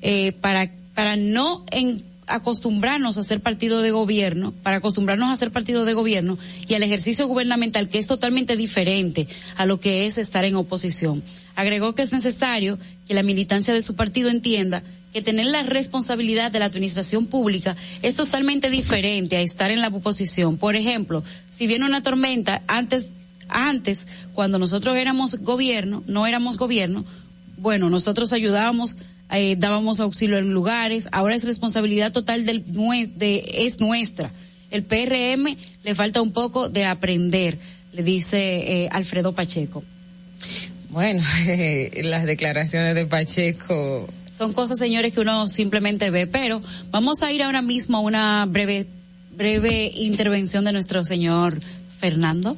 eh, 0.04 0.34
para 0.34 0.70
para 0.94 1.16
no 1.16 1.66
en, 1.72 2.04
acostumbrarnos 2.36 3.18
a 3.18 3.24
ser 3.24 3.42
partido 3.42 3.82
de 3.82 3.92
gobierno, 3.92 4.54
para 4.64 4.78
acostumbrarnos 4.78 5.30
a 5.30 5.36
ser 5.36 5.52
partido 5.52 5.86
de 5.86 5.94
gobierno 5.94 6.38
y 6.68 6.74
al 6.74 6.84
ejercicio 6.84 7.28
gubernamental 7.28 7.90
que 7.90 8.00
es 8.00 8.08
totalmente 8.08 8.58
diferente 8.58 9.28
a 9.58 9.66
lo 9.66 9.80
que 9.80 10.06
es 10.06 10.18
estar 10.18 10.46
en 10.46 10.56
oposición. 10.56 11.24
Agregó 11.56 11.94
que 11.94 12.02
es 12.02 12.12
necesario 12.12 12.78
que 13.08 13.14
la 13.14 13.24
militancia 13.24 13.74
de 13.74 13.82
su 13.82 13.96
partido 13.96 14.30
entienda 14.30 14.84
que 15.14 15.22
tener 15.22 15.46
la 15.46 15.64
responsabilidad 15.64 16.52
de 16.52 16.60
la 16.60 16.66
administración 16.66 17.26
pública 17.26 17.76
es 18.02 18.16
totalmente 18.16 18.70
diferente 18.70 19.38
a 19.38 19.42
estar 19.42 19.72
en 19.72 19.82
la 19.82 19.90
oposición. 19.90 20.58
Por 20.58 20.76
ejemplo, 20.76 21.24
si 21.50 21.68
viene 21.68 21.86
una 21.86 22.02
tormenta, 22.02 22.62
antes, 22.68 23.10
antes, 23.50 24.08
cuando 24.34 24.58
nosotros 24.58 24.98
éramos 24.98 25.36
gobierno, 25.36 26.04
no 26.08 26.28
éramos 26.28 26.58
gobierno, 26.58 27.06
bueno, 27.58 27.90
nosotros 27.90 28.34
ayudábamos 28.34 28.96
eh, 29.32 29.56
dábamos 29.58 30.00
auxilio 30.00 30.38
en 30.38 30.54
lugares, 30.54 31.08
ahora 31.12 31.36
es 31.36 31.44
responsabilidad 31.44 32.12
total 32.12 32.46
del 32.46 32.64
de, 32.64 33.66
es 33.66 33.80
nuestra. 33.80 34.32
El 34.70 34.84
PRM 34.84 35.58
le 35.84 35.96
falta 35.96 36.22
un 36.22 36.32
poco 36.32 36.70
de 36.70 36.86
aprender, 36.86 37.58
le 37.94 38.04
dice 38.04 38.84
eh, 38.84 38.90
Alfredo 38.92 39.34
Pacheco. 39.34 39.84
Bueno, 40.90 41.24
las 42.04 42.26
declaraciones 42.26 42.96
de 42.96 43.06
Pacheco 43.06 44.08
son 44.42 44.54
cosas, 44.54 44.80
señores, 44.80 45.14
que 45.14 45.20
uno 45.20 45.48
simplemente 45.48 46.10
ve, 46.10 46.26
pero 46.26 46.64
vamos 46.90 47.22
a 47.22 47.32
ir 47.32 47.44
ahora 47.44 47.62
mismo 47.62 47.98
a 47.98 48.00
una 48.00 48.46
breve 48.48 48.88
breve 49.38 49.92
intervención 49.94 50.66
de 50.66 50.74
nuestro 50.74 51.06
señor 51.06 51.60
Fernando. 52.00 52.58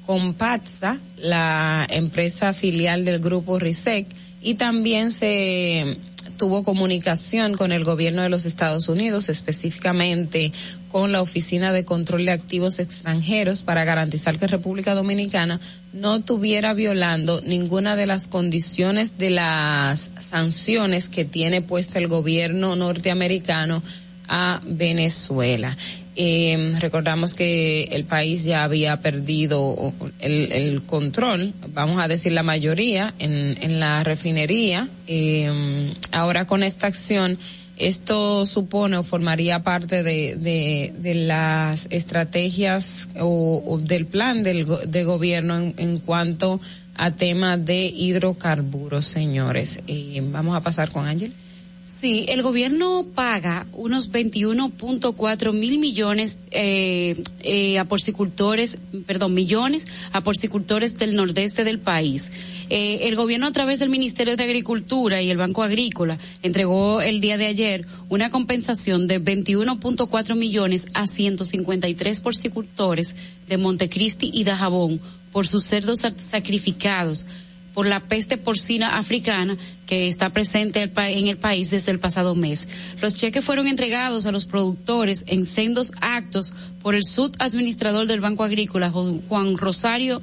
con 0.06 0.34
PATSA, 0.34 0.98
la 1.16 1.86
empresa 1.90 2.52
filial 2.52 3.04
del 3.04 3.20
grupo 3.20 3.58
RISEC, 3.58 4.06
y 4.42 4.54
también 4.54 5.12
se 5.12 5.96
tuvo 6.36 6.64
comunicación 6.64 7.54
con 7.56 7.72
el 7.72 7.84
gobierno 7.84 8.22
de 8.22 8.28
los 8.28 8.46
Estados 8.46 8.88
Unidos, 8.88 9.28
específicamente 9.28 10.52
con 10.90 11.12
la 11.12 11.22
Oficina 11.22 11.72
de 11.72 11.84
Control 11.84 12.26
de 12.26 12.32
Activos 12.32 12.78
Extranjeros 12.78 13.62
para 13.62 13.84
garantizar 13.84 14.38
que 14.38 14.46
República 14.46 14.94
Dominicana 14.94 15.60
no 15.92 16.20
tuviera 16.20 16.74
violando 16.74 17.40
ninguna 17.46 17.96
de 17.96 18.06
las 18.06 18.28
condiciones 18.28 19.18
de 19.18 19.30
las 19.30 20.10
sanciones 20.18 21.08
que 21.08 21.24
tiene 21.24 21.62
puesta 21.62 21.98
el 21.98 22.08
gobierno 22.08 22.76
norteamericano 22.76 23.82
a 24.28 24.60
Venezuela. 24.66 25.76
Eh, 26.14 26.74
recordamos 26.78 27.34
que 27.34 27.84
el 27.84 28.04
país 28.04 28.44
ya 28.44 28.64
había 28.64 29.00
perdido 29.00 29.94
el, 30.18 30.52
el 30.52 30.82
control, 30.82 31.54
vamos 31.68 32.02
a 32.02 32.08
decir 32.08 32.32
la 32.32 32.42
mayoría, 32.42 33.14
en, 33.18 33.56
en 33.62 33.80
la 33.80 34.04
refinería. 34.04 34.88
Eh, 35.06 35.94
ahora 36.10 36.46
con 36.46 36.62
esta 36.62 36.86
acción, 36.86 37.38
esto 37.78 38.44
supone 38.44 38.98
o 38.98 39.02
formaría 39.02 39.62
parte 39.62 40.02
de, 40.02 40.36
de, 40.36 41.14
las 41.14 41.86
estrategias 41.90 43.08
o, 43.18 43.80
del 43.82 44.06
plan 44.06 44.42
del, 44.42 44.66
de 44.86 45.04
gobierno 45.04 45.58
en, 45.58 45.74
en 45.78 45.98
cuanto 45.98 46.60
a 46.94 47.12
tema 47.12 47.56
de 47.56 47.86
hidrocarburos, 47.86 49.06
señores. 49.06 49.80
Eh, 49.86 50.22
vamos 50.22 50.56
a 50.56 50.60
pasar 50.60 50.90
con 50.90 51.06
Ángel. 51.06 51.32
Sí, 52.02 52.26
el 52.28 52.42
gobierno 52.42 53.06
paga 53.14 53.64
unos 53.72 54.10
21.4 54.10 55.52
mil 55.52 55.78
millones 55.78 56.40
eh, 56.50 57.22
eh, 57.44 57.78
a 57.78 57.84
porcicultores, 57.84 58.76
perdón, 59.06 59.34
millones 59.34 59.86
a 60.10 60.20
porcicultores 60.20 60.98
del 60.98 61.14
nordeste 61.14 61.62
del 61.62 61.78
país. 61.78 62.32
Eh, 62.70 63.06
el 63.06 63.14
gobierno 63.14 63.46
a 63.46 63.52
través 63.52 63.78
del 63.78 63.88
Ministerio 63.88 64.36
de 64.36 64.42
Agricultura 64.42 65.22
y 65.22 65.30
el 65.30 65.36
Banco 65.36 65.62
Agrícola 65.62 66.18
entregó 66.42 67.00
el 67.00 67.20
día 67.20 67.38
de 67.38 67.46
ayer 67.46 67.86
una 68.08 68.30
compensación 68.30 69.06
de 69.06 69.22
21.4 69.22 70.34
millones 70.34 70.86
a 70.94 71.06
153 71.06 72.18
porcicultores 72.18 73.14
de 73.48 73.58
Montecristi 73.58 74.28
y 74.34 74.42
Dajabón 74.42 75.00
por 75.30 75.46
sus 75.46 75.62
cerdos 75.62 76.00
sacrificados 76.16 77.28
por 77.74 77.86
la 77.86 78.00
peste 78.00 78.38
porcina 78.38 78.98
africana 78.98 79.56
que 79.86 80.08
está 80.08 80.30
presente 80.30 80.82
en 80.82 81.28
el 81.28 81.36
país 81.36 81.70
desde 81.70 81.92
el 81.92 81.98
pasado 81.98 82.34
mes. 82.34 82.66
Los 83.00 83.14
cheques 83.14 83.44
fueron 83.44 83.66
entregados 83.66 84.26
a 84.26 84.32
los 84.32 84.44
productores 84.44 85.24
en 85.26 85.46
sendos 85.46 85.92
actos 86.00 86.52
por 86.82 86.94
el 86.94 87.04
subadministrador 87.04 88.06
del 88.06 88.20
Banco 88.20 88.44
Agrícola, 88.44 88.90
Juan 88.90 89.56
Rosario 89.56 90.20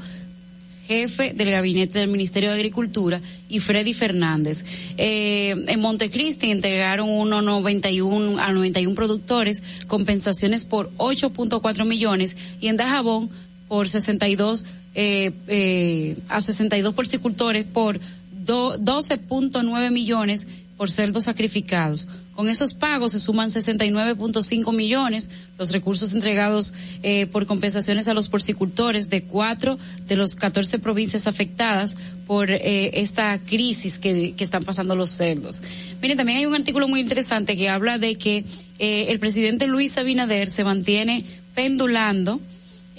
jefe 0.90 1.34
del 1.36 1.52
gabinete 1.52 2.00
del 2.00 2.08
Ministerio 2.08 2.50
de 2.50 2.56
Agricultura, 2.56 3.22
y 3.48 3.60
Freddy 3.60 3.94
Fernández. 3.94 4.66
Eh, 4.98 5.56
en 5.68 5.80
Montecristi 5.80 6.50
entregaron 6.50 7.08
1.91 7.08 8.40
a 8.40 8.52
91 8.52 8.96
productores 8.96 9.62
compensaciones 9.86 10.66
por 10.66 10.90
8.4 10.98 11.86
millones 11.86 12.36
y 12.60 12.70
en 12.70 12.78
Dajabón 12.78 13.30
por 13.70 13.88
62 13.88 14.66
eh, 14.96 15.32
eh, 15.48 16.18
a 16.28 16.42
62 16.42 16.94
porcicultores 16.94 17.64
por 17.64 18.02
12.9 18.46 19.92
millones 19.92 20.48
por 20.80 20.90
cerdos 20.90 21.26
sacrificados. 21.26 22.08
Con 22.40 22.48
esos 22.48 22.74
pagos 22.74 23.12
se 23.12 23.20
suman 23.20 23.50
69.5 23.50 24.74
millones 24.74 25.30
los 25.58 25.74
recursos 25.74 26.14
entregados 26.14 26.74
eh, 27.04 27.26
por 27.26 27.46
compensaciones 27.46 28.08
a 28.08 28.14
los 28.14 28.30
porcicultores 28.30 29.10
de 29.10 29.24
cuatro 29.24 29.78
de 30.08 30.16
los 30.16 30.36
14 30.36 30.80
provincias 30.80 31.28
afectadas 31.28 31.98
por 32.26 32.50
eh, 32.50 33.02
esta 33.02 33.38
crisis 33.40 34.00
que, 34.00 34.36
que, 34.38 34.44
están 34.46 34.64
pasando 34.64 34.96
los 34.96 35.10
cerdos. 35.10 35.62
Miren, 36.02 36.16
también 36.16 36.38
hay 36.38 36.46
un 36.46 36.56
artículo 36.56 36.88
muy 36.88 37.02
interesante 37.02 37.58
que 37.58 37.68
habla 37.68 37.98
de 37.98 38.16
que 38.16 38.46
eh, 38.80 39.08
el 39.10 39.20
presidente 39.20 39.68
Luis 39.68 39.98
Abinader 39.98 40.48
se 40.48 40.64
mantiene 40.64 41.26
pendulando 41.56 42.40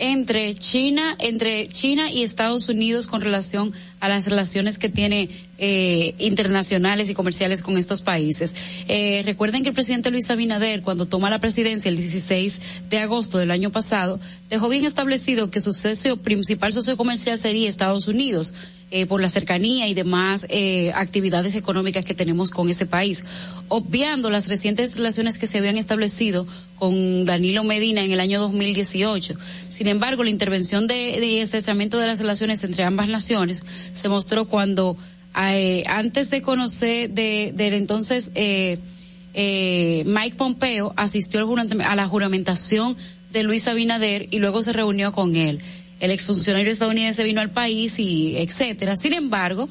entre 0.00 0.54
China, 0.54 1.14
entre 1.18 1.68
China 1.68 2.10
y 2.10 2.22
Estados 2.22 2.68
Unidos 2.68 3.06
con 3.06 3.20
relación 3.20 3.72
a 4.00 4.08
las 4.08 4.26
relaciones 4.26 4.78
que 4.78 4.88
tiene 4.88 5.28
eh, 5.58 6.14
internacionales 6.18 7.10
y 7.10 7.14
comerciales 7.14 7.60
con 7.60 7.76
estos 7.76 8.00
países. 8.00 8.54
Eh, 8.88 9.22
recuerden 9.26 9.62
que 9.62 9.68
el 9.68 9.74
presidente 9.74 10.10
Luis 10.10 10.30
Abinader, 10.30 10.80
cuando 10.80 11.04
toma 11.04 11.28
la 11.28 11.38
presidencia 11.38 11.90
el 11.90 11.96
16 11.96 12.58
de 12.88 12.98
agosto 12.98 13.36
del 13.36 13.50
año 13.50 13.70
pasado, 13.70 14.18
dejó 14.48 14.70
bien 14.70 14.86
establecido 14.86 15.50
que 15.50 15.60
su 15.60 15.74
socio, 15.74 16.16
principal 16.16 16.72
socio 16.72 16.96
comercial 16.96 17.38
sería 17.38 17.68
Estados 17.68 18.08
Unidos. 18.08 18.54
Eh, 18.92 19.07
por 19.07 19.20
la 19.20 19.29
cercanía 19.29 19.87
y 19.87 19.94
demás 19.94 20.46
eh, 20.48 20.90
actividades 20.96 21.55
económicas 21.55 22.05
que 22.05 22.12
tenemos 22.12 22.50
con 22.50 22.68
ese 22.68 22.87
país, 22.87 23.22
obviando 23.68 24.31
las 24.31 24.48
recientes 24.48 24.96
relaciones 24.96 25.38
que 25.38 25.46
se 25.46 25.59
habían 25.59 25.76
establecido 25.76 26.44
con 26.74 27.24
Danilo 27.24 27.62
Medina 27.62 28.03
en 28.03 28.11
el 28.11 28.18
año 28.18 28.40
2018. 28.40 29.37
Sin 29.68 29.87
embargo, 29.87 30.24
la 30.24 30.31
intervención 30.31 30.88
de, 30.88 30.94
de 30.94 31.40
estrechamiento 31.40 31.98
de 31.98 32.09
las 32.09 32.18
relaciones 32.18 32.64
entre 32.64 32.83
ambas 32.83 33.07
naciones 33.07 33.64
se 33.94 34.09
mostró 34.09 34.46
cuando 34.46 34.96
eh, 35.38 35.85
antes 35.87 36.29
de 36.31 36.42
conocer 36.42 37.11
de, 37.11 37.53
del 37.55 37.74
entonces 37.74 38.33
eh, 38.35 38.79
eh, 39.33 40.03
Mike 40.05 40.37
Pompeo 40.37 40.92
asistió 40.96 41.46
a 41.85 41.96
la 41.96 42.09
juramentación 42.09 42.96
de 43.33 43.44
Luis 43.44 43.68
Abinader 43.68 44.26
y 44.33 44.38
luego 44.40 44.62
se 44.64 44.72
reunió 44.72 45.12
con 45.12 45.37
él 45.37 45.61
el 46.00 46.10
exfuncionario 46.10 46.72
estadounidense 46.72 47.22
vino 47.24 47.40
al 47.40 47.50
país 47.50 47.98
y 47.98 48.36
etcétera. 48.36 48.96
Sin 48.96 49.12
embargo, 49.12 49.68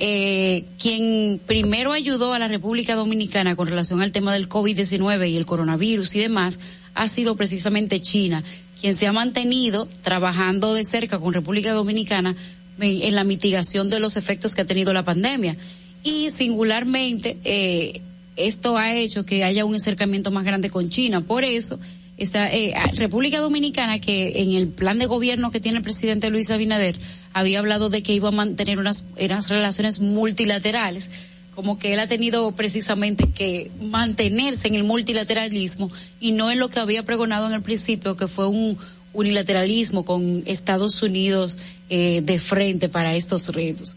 eh, 0.00 0.64
quien 0.80 1.40
primero 1.44 1.92
ayudó 1.92 2.32
a 2.32 2.38
la 2.38 2.48
República 2.48 2.94
Dominicana 2.94 3.56
con 3.56 3.68
relación 3.68 4.00
al 4.00 4.12
tema 4.12 4.32
del 4.32 4.48
COVID-19 4.48 5.30
y 5.30 5.36
el 5.36 5.46
coronavirus 5.46 6.14
y 6.14 6.20
demás 6.20 6.60
ha 6.94 7.08
sido 7.08 7.36
precisamente 7.36 8.00
China, 8.00 8.42
quien 8.80 8.94
se 8.94 9.06
ha 9.06 9.12
mantenido 9.12 9.88
trabajando 10.02 10.74
de 10.74 10.84
cerca 10.84 11.18
con 11.18 11.34
República 11.34 11.72
Dominicana 11.72 12.34
en, 12.80 13.14
la 13.14 13.24
mitigación 13.24 13.90
de 13.90 14.00
los 14.00 14.16
efectos 14.16 14.54
que 14.54 14.62
ha 14.62 14.66
tenido 14.66 14.92
la 14.92 15.04
pandemia. 15.04 15.56
Y 16.02 16.30
singularmente, 16.30 17.36
eh, 17.44 18.00
esto 18.36 18.78
ha 18.78 18.94
hecho 18.94 19.26
que 19.26 19.44
haya 19.44 19.64
un 19.64 19.74
acercamiento 19.74 20.30
más 20.30 20.44
grande 20.44 20.70
con 20.70 20.88
China. 20.88 21.20
Por 21.20 21.44
eso, 21.44 21.78
esta 22.18 22.52
eh, 22.52 22.74
República 22.94 23.38
Dominicana 23.38 24.00
que 24.00 24.42
en 24.42 24.52
el 24.52 24.68
plan 24.68 24.98
de 24.98 25.06
gobierno 25.06 25.50
que 25.50 25.60
tiene 25.60 25.78
el 25.78 25.84
presidente 25.84 26.30
Luis 26.30 26.50
Abinader 26.50 26.96
había 27.32 27.60
hablado 27.60 27.88
de 27.88 28.02
que 28.02 28.12
iba 28.12 28.28
a 28.28 28.32
mantener 28.32 28.78
unas, 28.78 29.04
unas 29.18 29.48
relaciones 29.48 30.00
multilaterales 30.00 31.10
como 31.54 31.78
que 31.78 31.92
él 31.92 31.98
ha 31.98 32.06
tenido 32.06 32.52
precisamente 32.52 33.30
que 33.30 33.70
mantenerse 33.82 34.68
en 34.68 34.76
el 34.76 34.84
multilateralismo 34.84 35.90
y 36.20 36.32
no 36.32 36.50
en 36.52 36.60
lo 36.60 36.68
que 36.68 36.78
había 36.78 37.02
pregonado 37.02 37.48
en 37.48 37.54
el 37.54 37.62
principio 37.62 38.16
que 38.16 38.28
fue 38.28 38.46
un 38.46 38.78
unilateralismo 39.12 40.04
con 40.04 40.42
Estados 40.46 41.02
Unidos 41.02 41.58
eh, 41.88 42.20
de 42.22 42.38
frente 42.38 42.88
para 42.88 43.16
estos 43.16 43.48
retos. 43.48 43.96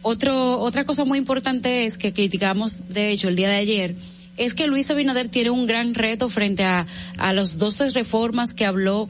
Otro, 0.00 0.60
otra 0.60 0.84
cosa 0.84 1.04
muy 1.04 1.18
importante 1.18 1.84
es 1.84 1.98
que 1.98 2.12
criticamos, 2.12 2.88
de 2.88 3.10
hecho, 3.10 3.28
el 3.28 3.36
día 3.36 3.48
de 3.48 3.56
ayer, 3.56 3.94
es 4.36 4.54
que 4.54 4.66
Luis 4.66 4.90
Abinader 4.90 5.28
tiene 5.28 5.50
un 5.50 5.66
gran 5.66 5.94
reto 5.94 6.28
frente 6.28 6.64
a, 6.64 6.86
los 7.34 7.58
12 7.58 7.90
reformas 7.90 8.54
que 8.54 8.66
habló 8.66 9.08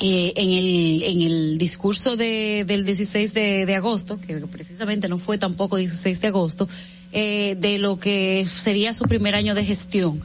eh, 0.00 0.32
en 0.36 0.50
el 0.50 1.02
en 1.02 1.22
el 1.22 1.58
discurso 1.58 2.16
de, 2.16 2.64
del 2.66 2.84
16 2.84 3.34
de, 3.34 3.66
de, 3.66 3.74
agosto, 3.74 4.20
que 4.20 4.36
precisamente 4.36 5.08
no 5.08 5.18
fue 5.18 5.38
tampoco 5.38 5.76
16 5.76 6.20
de 6.20 6.28
agosto, 6.28 6.68
eh, 7.12 7.56
de 7.58 7.78
lo 7.78 7.98
que 7.98 8.46
sería 8.46 8.92
su 8.94 9.04
primer 9.04 9.34
año 9.34 9.54
de 9.54 9.64
gestión. 9.64 10.20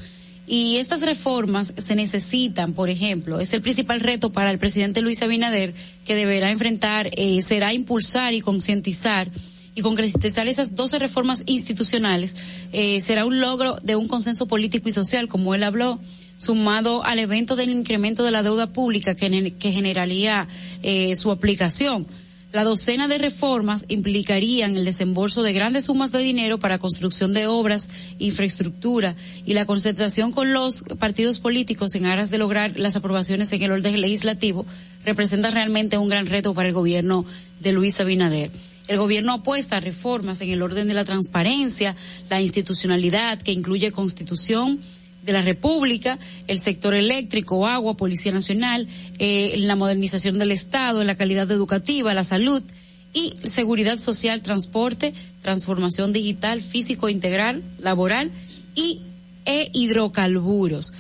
Y 0.46 0.78
estas 0.78 1.02
reformas 1.02 1.74
se 1.78 1.96
necesitan, 1.96 2.74
por 2.74 2.90
ejemplo, 2.90 3.40
es 3.40 3.54
el 3.54 3.62
principal 3.62 4.02
reto 4.02 4.32
para 4.32 4.52
el 4.52 4.60
presidente 4.60 5.02
Luis 5.02 5.22
Abinader, 5.22 5.74
que 6.06 6.16
deberá 6.16 6.52
enfrentar, 6.52 7.10
eh, 7.14 7.42
será 7.42 7.74
impulsar 7.74 8.34
y 8.34 8.42
concientizar 8.42 9.32
y 9.76 9.82
concretizar 9.82 10.48
esas 10.48 10.76
12 10.76 11.00
reformas 11.00 11.44
institucionales 11.46 12.36
eh, 12.72 13.02
será 13.02 13.26
un 13.26 13.40
logro 13.40 13.78
de 13.82 13.96
un 13.96 14.08
consenso 14.08 14.48
político 14.48 14.90
y 14.90 14.92
social, 14.92 15.28
como 15.28 15.56
él 15.56 15.64
habló, 15.64 16.00
sumado 16.38 17.04
al 17.06 17.20
evento 17.20 17.56
del 17.56 17.70
incremento 17.70 18.24
de 18.24 18.32
la 18.32 18.44
deuda 18.44 18.68
pública 18.68 19.16
que, 19.16 19.54
que 19.58 19.72
generaría 19.72 20.48
eh, 20.82 21.16
su 21.16 21.32
aplicación. 21.32 22.06
La 22.52 22.64
docena 22.64 23.08
de 23.08 23.18
reformas 23.18 23.86
implicarían 23.88 24.76
el 24.78 24.86
desembolso 24.86 25.42
de 25.42 25.54
grandes 25.54 25.86
sumas 25.86 26.12
de 26.12 26.20
dinero 26.20 26.60
para 26.60 26.78
construcción 26.78 27.34
de 27.34 27.48
obras, 27.48 27.90
infraestructura 28.20 29.16
y 29.44 29.56
la 29.56 29.66
concentración 29.66 30.32
con 30.32 30.54
los 30.54 30.84
partidos 31.00 31.40
políticos 31.40 31.96
en 31.96 32.06
aras 32.06 32.30
de 32.30 32.38
lograr 32.38 32.78
las 32.78 32.96
aprobaciones 32.96 33.52
en 33.54 33.64
el 33.64 33.72
orden 33.72 34.00
legislativo 34.00 34.68
representa 35.04 35.50
realmente 35.50 35.98
un 35.98 36.10
gran 36.10 36.28
reto 36.28 36.54
para 36.54 36.68
el 36.68 36.76
gobierno 36.76 37.26
de 37.60 37.72
Luis 37.72 38.00
Abinader. 38.00 38.52
El 38.88 38.98
gobierno 38.98 39.34
apuesta 39.34 39.78
a 39.78 39.80
reformas 39.80 40.42
en 40.42 40.52
el 40.52 40.62
orden 40.62 40.88
de 40.88 40.94
la 40.94 41.06
transparencia, 41.06 41.96
la 42.30 42.42
institucionalidad 42.42 43.42
que 43.42 43.52
incluye 43.52 43.92
constitución 43.92 44.80
de 45.24 45.34
la 45.34 45.42
República, 45.42 46.20
el 46.48 46.60
sector 46.60 46.94
eléctrico, 46.94 47.66
agua, 47.66 47.96
Policía 47.96 48.34
Nacional, 48.34 48.88
eh, 49.20 49.56
la 49.60 49.76
modernización 49.76 50.38
del 50.38 50.52
Estado, 50.52 51.04
la 51.04 51.16
calidad 51.16 51.50
educativa, 51.50 52.14
la 52.14 52.26
salud 52.26 52.62
y 53.14 53.36
seguridad 53.44 53.98
social, 53.98 54.42
transporte, 54.42 55.14
transformación 55.42 56.12
digital, 56.12 56.62
físico 56.62 57.08
integral, 57.08 57.64
laboral 57.80 58.32
y 58.76 59.00
e 59.46 59.70
hidrocarburos. 59.74 60.94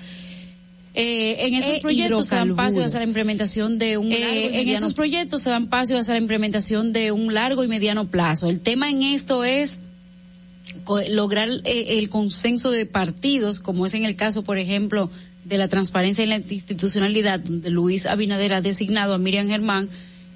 Eh, 0.96 1.48
en 1.48 1.56
esos 1.56 1.80
proyectos 1.80 2.28
se 2.28 2.36
dan 2.36 2.56
paso 2.56 2.84
hacia 2.84 3.00
la 3.00 3.06
implementación 3.06 3.80
de 3.80 3.98
un 3.98 4.12
eh, 4.12 4.62
en 4.62 4.70
esos 4.70 4.94
proyectos 4.94 5.42
se 5.42 5.50
dan 5.50 5.66
paso 5.66 5.98
hacia 5.98 6.14
la 6.14 6.20
implementación 6.20 6.94
de 6.94 7.12
un 7.12 7.34
largo 7.34 7.64
y 7.64 7.68
mediano 7.68 8.08
plazo. 8.08 8.48
El 8.48 8.60
tema 8.60 8.92
en 8.92 9.02
esto 9.02 9.44
es 9.44 9.80
lograr 11.10 11.50
eh, 11.64 11.98
el 11.98 12.10
consenso 12.10 12.70
de 12.70 12.86
partidos, 12.86 13.60
como 13.60 13.88
es 13.88 13.96
en 13.96 14.06
el 14.06 14.16
caso, 14.16 14.44
por 14.44 14.60
ejemplo, 14.60 15.10
de 15.46 15.58
la 15.58 15.68
transparencia 15.68 16.24
y 16.24 16.28
la 16.28 16.38
institucionalidad, 16.38 17.40
donde 17.40 17.72
Luis 17.72 18.06
Abinader 18.06 18.54
ha 18.54 18.62
designado 18.62 19.16
a 19.16 19.18
Miriam 19.18 19.48
Germán, 19.48 19.90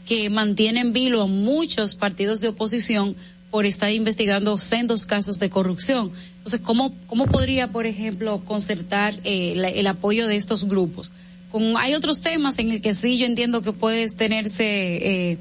que 0.07 0.29
mantiene 0.29 0.79
en 0.79 0.91
vilo 0.93 1.21
a 1.21 1.27
muchos 1.27 1.95
partidos 1.95 2.41
de 2.41 2.49
oposición 2.49 3.15
por 3.51 3.65
estar 3.65 3.91
investigando 3.91 4.57
sendos 4.57 5.05
casos 5.05 5.39
de 5.39 5.49
corrupción. 5.49 6.11
Entonces, 6.47 6.65
¿cómo, 6.65 6.93
cómo 7.07 7.25
podría, 7.25 7.67
por 7.67 7.85
ejemplo, 7.85 8.39
concertar 8.45 9.13
eh, 9.25 9.73
el 9.75 9.85
apoyo 9.85 10.27
de 10.27 10.37
estos 10.37 10.63
grupos? 10.63 11.11
Con, 11.51 11.75
hay 11.75 11.93
otros 11.93 12.21
temas 12.21 12.57
en 12.59 12.71
el 12.71 12.81
que 12.81 12.93
sí 12.93 13.17
yo 13.17 13.25
entiendo 13.25 13.61
que 13.61 13.73
puede 13.73 14.07
tenerse 14.11 14.63
eh, 15.31 15.37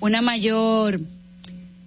una 0.00 0.22
mayor 0.22 0.98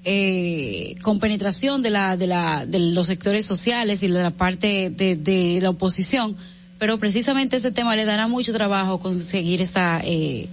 eh, 0.06 0.94
compenetración 1.02 1.82
de 1.82 1.90
la, 1.90 2.16
de 2.16 2.28
la, 2.28 2.68
de 2.68 2.78
los 2.78 3.08
sectores 3.08 3.44
sociales 3.44 4.04
y 4.04 4.08
de 4.08 4.22
la 4.22 4.30
parte 4.30 4.92
de, 4.92 5.60
la 5.64 5.72
oposición, 5.72 6.36
pero 6.78 7.00
precisamente 7.00 7.58
ese 7.58 7.72
tema 7.72 7.96
le 7.96 8.06
dará 8.06 8.28
mucho 8.28 8.54
trabajo 8.54 9.00
conseguir 9.00 9.64
esta, 9.64 10.00
eh, 10.04 10.48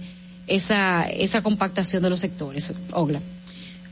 esa, 0.47 1.03
esa 1.03 1.43
compactación 1.43 2.01
de 2.01 2.09
los 2.09 2.19
sectores. 2.19 2.73
Ogla. 2.93 3.21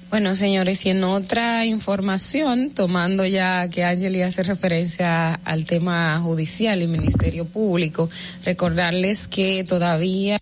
Bueno, 0.09 0.35
señores, 0.35 0.85
y 0.85 0.89
en 0.89 1.03
otra 1.03 1.65
información, 1.65 2.69
tomando 2.69 3.25
ya 3.25 3.67
que 3.69 3.83
Angeli 3.83 4.21
hace 4.21 4.43
referencia 4.43 5.33
al 5.33 5.65
tema 5.65 6.19
judicial 6.21 6.81
y 6.81 6.87
Ministerio 6.87 7.45
Público, 7.45 8.09
recordarles 8.43 9.27
que 9.27 9.63
todavía 9.63 10.39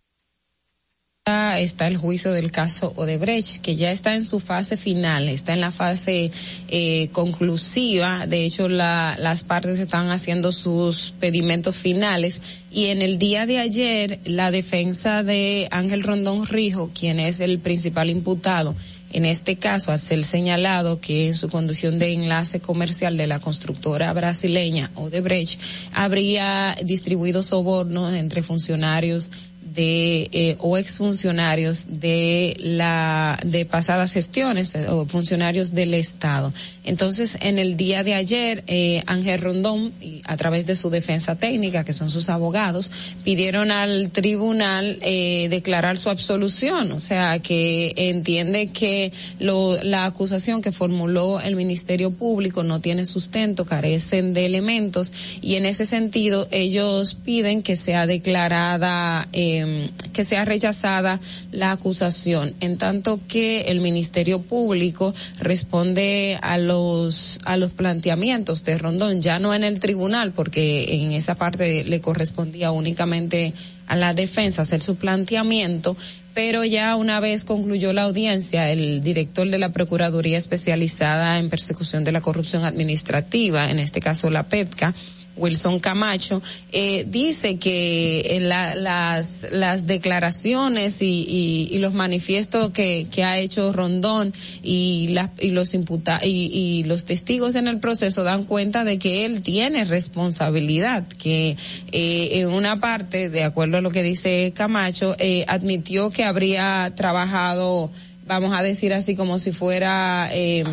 está 1.25 1.87
el 1.87 1.95
juicio 1.95 2.33
del 2.33 2.51
caso 2.51 2.91
Odebrecht, 2.97 3.61
que 3.61 3.77
ya 3.77 3.91
está 3.91 4.13
en 4.13 4.25
su 4.25 4.41
fase 4.41 4.75
final, 4.75 5.29
está 5.29 5.53
en 5.53 5.61
la 5.61 5.71
fase 5.71 6.31
eh, 6.67 7.07
conclusiva. 7.13 8.27
De 8.27 8.43
hecho, 8.43 8.67
la, 8.67 9.15
las 9.17 9.43
partes 9.43 9.79
están 9.79 10.09
haciendo 10.09 10.51
sus 10.51 11.13
pedimentos 11.21 11.77
finales. 11.77 12.41
Y 12.71 12.87
en 12.87 13.01
el 13.01 13.17
día 13.17 13.45
de 13.45 13.59
ayer, 13.59 14.19
la 14.25 14.51
defensa 14.51 15.23
de 15.23 15.69
Ángel 15.71 16.03
Rondón 16.03 16.45
Rijo, 16.45 16.91
quien 16.93 17.21
es 17.21 17.39
el 17.39 17.59
principal 17.59 18.09
imputado, 18.09 18.75
en 19.13 19.25
este 19.25 19.55
caso, 19.57 19.91
hace 19.91 20.15
el 20.15 20.25
señalado 20.25 20.99
que 20.99 21.27
en 21.27 21.37
su 21.37 21.47
conducción 21.47 21.99
de 21.99 22.13
enlace 22.13 22.59
comercial 22.59 23.15
de 23.15 23.27
la 23.27 23.39
constructora 23.39 24.11
brasileña 24.11 24.91
Odebrecht 24.95 25.61
habría 25.93 26.75
distribuido 26.83 27.43
sobornos 27.43 28.13
entre 28.15 28.43
funcionarios 28.43 29.29
de 29.73 30.29
eh, 30.31 30.55
o 30.59 30.77
exfuncionarios 30.77 31.85
de 31.87 32.55
la 32.59 33.39
de 33.45 33.65
pasadas 33.65 34.13
gestiones 34.13 34.75
eh, 34.75 34.87
o 34.89 35.05
funcionarios 35.05 35.73
del 35.73 35.93
Estado. 35.93 36.53
Entonces, 36.83 37.37
en 37.41 37.59
el 37.59 37.77
día 37.77 38.03
de 38.03 38.13
ayer, 38.13 38.63
eh, 38.67 39.01
Ángel 39.05 39.39
Rondón, 39.39 39.93
a 40.25 40.35
través 40.37 40.65
de 40.65 40.75
su 40.75 40.89
defensa 40.89 41.35
técnica, 41.35 41.83
que 41.85 41.93
son 41.93 42.09
sus 42.09 42.29
abogados, 42.29 42.91
pidieron 43.23 43.71
al 43.71 44.09
tribunal 44.11 44.97
eh, 45.01 45.47
declarar 45.49 45.97
su 45.97 46.09
absolución, 46.09 46.91
o 46.91 46.99
sea, 46.99 47.39
que 47.39 47.93
entiende 47.95 48.67
que 48.67 49.13
lo, 49.39 49.81
la 49.83 50.05
acusación 50.05 50.61
que 50.61 50.71
formuló 50.71 51.39
el 51.39 51.55
Ministerio 51.55 52.11
Público 52.11 52.63
no 52.63 52.81
tiene 52.81 53.05
sustento, 53.05 53.65
carecen 53.65 54.33
de 54.33 54.45
elementos, 54.45 55.11
y 55.41 55.55
en 55.55 55.65
ese 55.65 55.85
sentido 55.85 56.47
ellos 56.51 57.15
piden 57.15 57.63
que 57.63 57.77
sea 57.77 58.07
declarada 58.07 59.27
eh, 59.31 59.62
Em, 59.63 59.89
que 60.13 60.23
sea 60.23 60.45
rechazada 60.45 61.19
la 61.51 61.71
acusación, 61.71 62.53
en 62.59 62.77
tanto 62.77 63.19
que 63.27 63.61
el 63.61 63.81
Ministerio 63.81 64.41
Público 64.41 65.13
responde 65.39 66.37
a 66.41 66.57
los 66.59 67.39
a 67.45 67.57
los 67.57 67.73
planteamientos 67.73 68.63
de 68.63 68.77
Rondón, 68.77 69.21
ya 69.21 69.39
no 69.39 69.55
en 69.55 69.63
el 69.63 69.79
tribunal, 69.79 70.31
porque 70.31 70.93
en 70.93 71.13
esa 71.13 71.35
parte 71.35 71.83
le 71.83 71.99
correspondía 71.99 72.71
únicamente 72.71 73.53
a 73.87 73.95
la 73.95 74.13
defensa 74.13 74.61
hacer 74.61 74.83
su 74.83 74.95
planteamiento, 74.95 75.97
pero 76.33 76.63
ya 76.63 76.95
una 76.95 77.19
vez 77.19 77.43
concluyó 77.43 77.91
la 77.91 78.03
audiencia, 78.03 78.69
el 78.69 79.01
director 79.01 79.49
de 79.49 79.57
la 79.57 79.69
Procuraduría 79.69 80.37
Especializada 80.37 81.39
en 81.39 81.49
Persecución 81.49 82.03
de 82.03 82.11
la 82.11 82.21
Corrupción 82.21 82.65
Administrativa, 82.65 83.69
en 83.69 83.79
este 83.79 83.99
caso 83.99 84.29
la 84.29 84.43
PETCA, 84.43 84.93
Wilson 85.35 85.79
Camacho, 85.79 86.41
eh, 86.71 87.05
dice 87.07 87.57
que 87.57 88.35
en 88.35 88.49
la, 88.49 88.75
las, 88.75 89.47
las 89.51 89.87
declaraciones 89.87 91.01
y, 91.01 91.69
y, 91.71 91.77
los 91.79 91.93
manifiestos 91.93 92.71
que, 92.71 93.07
ha 93.23 93.39
hecho 93.39 93.73
Rondón 93.73 94.33
y, 94.61 95.15
y 95.39 95.51
los 95.51 95.73
imputa 95.73 96.19
y, 96.23 96.49
y, 96.53 96.83
los 96.83 97.05
testigos 97.05 97.55
en 97.55 97.67
el 97.67 97.79
proceso 97.79 98.23
dan 98.23 98.43
cuenta 98.43 98.83
de 98.83 98.99
que 98.99 99.25
él 99.25 99.41
tiene 99.41 99.85
responsabilidad, 99.85 101.05
que 101.07 101.57
eh, 101.91 102.29
en 102.33 102.49
una 102.49 102.79
parte, 102.79 103.29
de 103.29 103.43
acuerdo 103.43 103.77
a 103.77 103.81
lo 103.81 103.91
que 103.91 104.03
dice 104.03 104.53
Camacho, 104.55 105.15
eh, 105.19 105.45
admitió 105.47 106.11
que 106.11 106.23
habría 106.23 106.93
trabajado 106.95 107.91
vamos 108.25 108.55
a 108.57 108.63
decir 108.63 108.93
así 108.93 109.15
como 109.15 109.39
si 109.39 109.51
fuera 109.51 110.29
eh, 110.31 110.63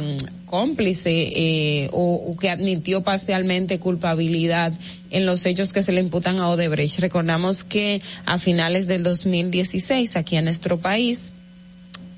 cómplice 0.46 1.32
eh, 1.34 1.90
o, 1.92 2.36
que 2.40 2.50
admitió 2.50 3.02
parcialmente 3.02 3.78
culpabilidad 3.78 4.72
en 5.10 5.26
los 5.26 5.44
hechos 5.46 5.72
que 5.72 5.82
se 5.82 5.92
le 5.92 6.00
imputan 6.00 6.40
a 6.40 6.48
Odebrecht. 6.48 6.98
Recordamos 6.98 7.64
que 7.64 8.00
a 8.26 8.38
finales 8.38 8.86
del 8.86 9.02
2016 9.02 10.16
aquí 10.16 10.36
en 10.36 10.44
nuestro 10.44 10.78
país 10.78 11.32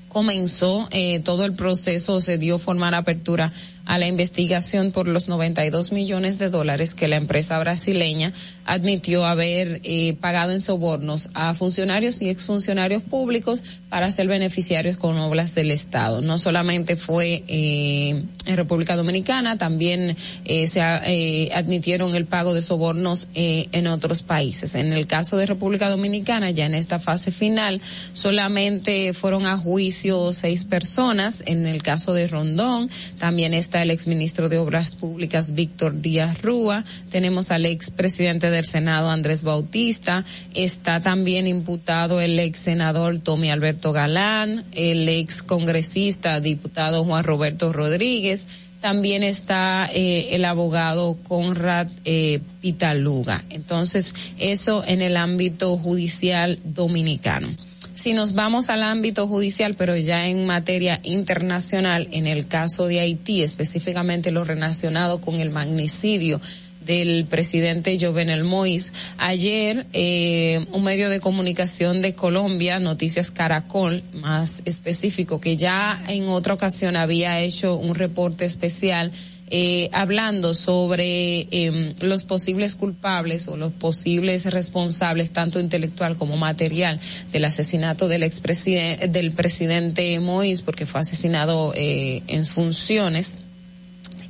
comenzó 0.09 0.87
eh, 0.91 1.19
todo 1.19 1.45
el 1.45 1.53
proceso, 1.53 2.21
se 2.21 2.37
dio 2.37 2.59
formal 2.59 2.93
apertura 2.93 3.51
a 3.85 3.97
la 3.97 4.07
investigación 4.07 4.91
por 4.91 5.07
los 5.07 5.27
92 5.27 5.91
millones 5.91 6.39
de 6.39 6.49
dólares 6.49 6.95
que 6.95 7.07
la 7.07 7.17
empresa 7.17 7.59
brasileña 7.59 8.33
admitió 8.65 9.25
haber 9.25 9.81
eh, 9.83 10.15
pagado 10.19 10.51
en 10.51 10.61
sobornos 10.61 11.29
a 11.33 11.53
funcionarios 11.53 12.21
y 12.21 12.29
exfuncionarios 12.29 13.03
públicos 13.03 13.61
para 13.89 14.11
ser 14.11 14.27
beneficiarios 14.27 14.97
con 14.97 15.17
obras 15.17 15.53
del 15.53 15.71
Estado. 15.71 16.21
No 16.21 16.39
solamente 16.39 16.95
fue 16.95 17.43
eh, 17.47 18.23
en 18.45 18.57
República 18.57 18.95
Dominicana, 18.95 19.57
también 19.57 20.15
eh, 20.45 20.67
se 20.67 20.79
eh, 20.81 21.51
admitieron 21.53 22.15
el 22.15 22.25
pago 22.25 22.53
de 22.53 22.61
sobornos 22.61 23.27
eh, 23.35 23.67
en 23.71 23.87
otros 23.87 24.23
países. 24.23 24.75
En 24.75 24.93
el 24.93 25.07
caso 25.07 25.37
de 25.37 25.45
República 25.45 25.89
Dominicana, 25.89 26.51
ya 26.51 26.65
en 26.65 26.75
esta 26.75 26.99
fase 26.99 27.31
final, 27.31 27.81
solamente 28.13 29.13
fueron 29.13 29.45
a 29.45 29.57
juicio 29.57 30.33
seis 30.33 30.65
personas. 30.65 31.43
En 31.45 31.65
el 31.65 31.81
caso 31.81 32.13
de 32.13 32.27
Rondón, 32.27 32.89
también 33.17 33.53
está 33.73 33.81
el 33.81 33.89
exministro 33.89 34.49
de 34.49 34.59
Obras 34.59 34.95
Públicas, 34.95 35.55
Víctor 35.55 35.99
Díaz 35.99 36.43
Rúa. 36.43 36.85
Tenemos 37.09 37.49
al 37.49 37.65
expresidente 37.65 38.51
del 38.51 38.65
Senado, 38.65 39.09
Andrés 39.09 39.43
Bautista. 39.43 40.23
Está 40.53 41.01
también 41.01 41.47
imputado 41.47 42.21
el 42.21 42.37
ex 42.37 42.59
senador 42.59 43.17
Tommy 43.17 43.49
Alberto 43.49 43.91
Galán, 43.91 44.63
el 44.73 45.09
ex 45.09 45.41
congresista, 45.41 46.39
diputado 46.39 47.03
Juan 47.03 47.23
Roberto 47.23 47.73
Rodríguez. 47.73 48.45
También 48.79 49.23
está 49.23 49.89
eh, 49.91 50.35
el 50.35 50.45
abogado 50.45 51.17
Conrad 51.23 51.87
eh, 52.05 52.41
Pitaluga. 52.61 53.43
Entonces, 53.49 54.13
eso 54.37 54.83
en 54.85 55.01
el 55.01 55.17
ámbito 55.17 55.79
judicial 55.79 56.59
dominicano. 56.63 57.49
Si 57.93 58.13
nos 58.13 58.33
vamos 58.33 58.69
al 58.69 58.81
ámbito 58.81 59.27
judicial, 59.27 59.75
pero 59.75 59.95
ya 59.95 60.27
en 60.27 60.47
materia 60.47 60.99
internacional, 61.03 62.07
en 62.11 62.25
el 62.25 62.47
caso 62.47 62.87
de 62.87 62.99
Haití, 62.99 63.43
específicamente 63.43 64.31
lo 64.31 64.43
relacionado 64.43 65.21
con 65.21 65.35
el 65.35 65.51
magnicidio 65.51 66.41
del 66.85 67.25
presidente 67.25 67.97
Jovenel 67.99 68.43
Moïse. 68.43 68.91
Ayer, 69.19 69.85
eh, 69.93 70.65
un 70.71 70.83
medio 70.83 71.09
de 71.09 71.19
comunicación 71.19 72.01
de 72.01 72.13
Colombia, 72.15 72.79
Noticias 72.79 73.29
Caracol, 73.29 74.03
más 74.13 74.63
específico, 74.65 75.39
que 75.39 75.55
ya 75.55 76.03
en 76.07 76.27
otra 76.27 76.55
ocasión 76.55 76.95
había 76.95 77.39
hecho 77.41 77.75
un 77.75 77.93
reporte 77.93 78.45
especial 78.45 79.11
eh, 79.49 79.89
hablando 79.91 80.53
sobre 80.53 81.47
eh, 81.51 81.93
los 82.01 82.23
posibles 82.23 82.75
culpables 82.75 83.47
o 83.47 83.57
los 83.57 83.71
posibles 83.71 84.45
responsables, 84.45 85.31
tanto 85.31 85.59
intelectual 85.59 86.17
como 86.17 86.37
material, 86.37 86.99
del 87.31 87.45
asesinato 87.45 88.07
del 88.07 88.23
expresidente, 88.23 89.07
del 89.07 89.31
presidente 89.31 90.19
Moïse, 90.19 90.63
porque 90.63 90.85
fue 90.85 91.01
asesinado 91.01 91.73
eh, 91.75 92.23
en 92.27 92.45
funciones. 92.45 93.37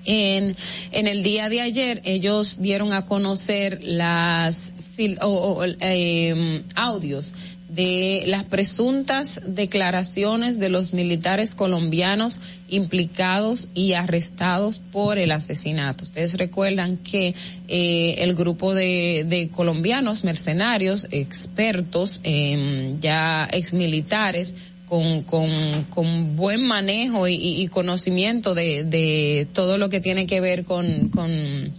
En, 0.06 0.54
en 0.91 1.08
el 1.08 1.23
día 1.23 1.47
de 1.47 1.62
ayer 1.62 2.02
ellos 2.04 2.58
dieron 2.60 2.91
a 2.91 3.06
conocer 3.06 3.80
las 3.82 4.73
o, 5.21 5.63
eh, 5.80 6.62
audios 6.76 7.34
de 7.74 8.24
las 8.28 8.44
presuntas 8.44 9.42
declaraciones 9.46 10.60
de 10.60 10.70
los 10.70 10.94
militares 10.94 11.56
colombianos 11.56 12.40
implicados 12.70 13.70
y 13.74 13.94
arrestados 13.94 14.80
por 14.92 15.18
el 15.18 15.32
asesinato. 15.32 16.04
Ustedes 16.04 16.38
recuerdan 16.38 16.98
que 16.98 17.34
eh, 17.68 18.16
el 18.20 18.36
grupo 18.36 18.76
de, 18.76 19.26
de, 19.28 19.50
colombianos 19.50 20.24
mercenarios, 20.24 21.08
expertos, 21.12 22.22
eh, 22.24 22.96
ya 23.02 23.48
exmilitares, 23.52 24.54
con, 24.88 25.24
con, 25.24 25.50
con 25.90 26.36
buen 26.36 26.68
manejo 26.68 27.28
y, 27.28 27.36
y 27.36 27.68
conocimiento 27.70 28.54
de, 28.54 28.84
de 28.84 29.48
todo 29.52 29.80
lo 29.80 29.90
que 29.90 30.02
tiene 30.02 30.28
que 30.28 30.40
ver 30.40 30.66
con, 30.66 31.10
con 31.10 31.74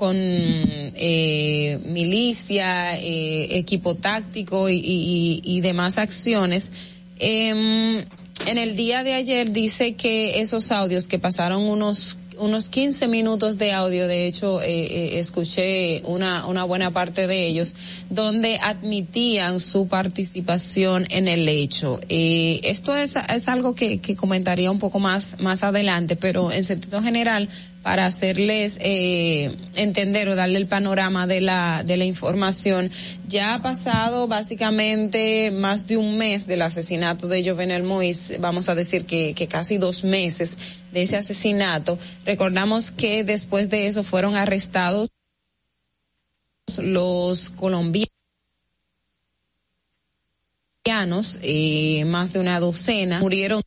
con 0.00 0.16
eh, 0.16 1.78
milicia, 1.84 2.98
eh, 2.98 3.58
equipo 3.58 3.96
táctico 3.96 4.70
y, 4.70 4.76
y, 4.76 5.42
y 5.44 5.60
demás 5.60 5.98
acciones. 5.98 6.72
Eh, 7.18 8.02
en 8.46 8.56
el 8.56 8.76
día 8.76 9.04
de 9.04 9.12
ayer 9.12 9.52
dice 9.52 9.96
que 9.96 10.40
esos 10.40 10.72
audios 10.72 11.06
que 11.06 11.18
pasaron 11.18 11.60
unos 11.60 12.16
unos 12.40 12.70
15 12.70 13.06
minutos 13.06 13.58
de 13.58 13.72
audio, 13.72 14.08
de 14.08 14.26
hecho, 14.26 14.60
eh, 14.62 14.68
eh, 14.68 15.18
escuché 15.18 16.02
una, 16.04 16.46
una 16.46 16.64
buena 16.64 16.90
parte 16.90 17.26
de 17.26 17.46
ellos, 17.46 17.74
donde 18.08 18.58
admitían 18.62 19.60
su 19.60 19.86
participación 19.86 21.06
en 21.10 21.28
el 21.28 21.48
hecho. 21.48 22.00
Eh, 22.08 22.60
esto 22.64 22.96
es, 22.96 23.14
es 23.16 23.48
algo 23.48 23.74
que, 23.74 23.98
que 23.98 24.16
comentaría 24.16 24.70
un 24.70 24.78
poco 24.78 24.98
más, 24.98 25.36
más 25.40 25.62
adelante, 25.62 26.16
pero 26.16 26.50
en 26.50 26.64
sentido 26.64 27.02
general, 27.02 27.48
para 27.82 28.06
hacerles 28.06 28.78
eh, 28.80 29.56
entender 29.74 30.28
o 30.28 30.36
darle 30.36 30.58
el 30.58 30.66
panorama 30.66 31.26
de 31.26 31.40
la 31.40 31.82
de 31.84 31.96
la 31.96 32.04
información. 32.04 32.90
Ya 33.28 33.54
ha 33.54 33.62
pasado 33.62 34.26
básicamente 34.26 35.50
más 35.50 35.86
de 35.86 35.96
un 35.96 36.16
mes 36.16 36.46
del 36.46 36.62
asesinato 36.62 37.28
de 37.28 37.48
Jovenel 37.48 37.82
Mois, 37.82 38.34
vamos 38.40 38.68
a 38.68 38.74
decir 38.74 39.06
que, 39.06 39.34
que 39.34 39.48
casi 39.48 39.78
dos 39.78 40.04
meses 40.04 40.58
de 40.92 41.02
ese 41.02 41.16
asesinato. 41.16 41.98
Recordamos 42.24 42.90
que 42.90 43.24
después 43.24 43.70
de 43.70 43.86
eso 43.86 44.02
fueron 44.02 44.36
arrestados 44.36 45.08
los 46.78 47.50
colombianos 47.50 48.08
eh, 51.42 52.04
más 52.06 52.32
de 52.32 52.40
una 52.40 52.58
docena 52.60 53.20
murieron 53.20 53.62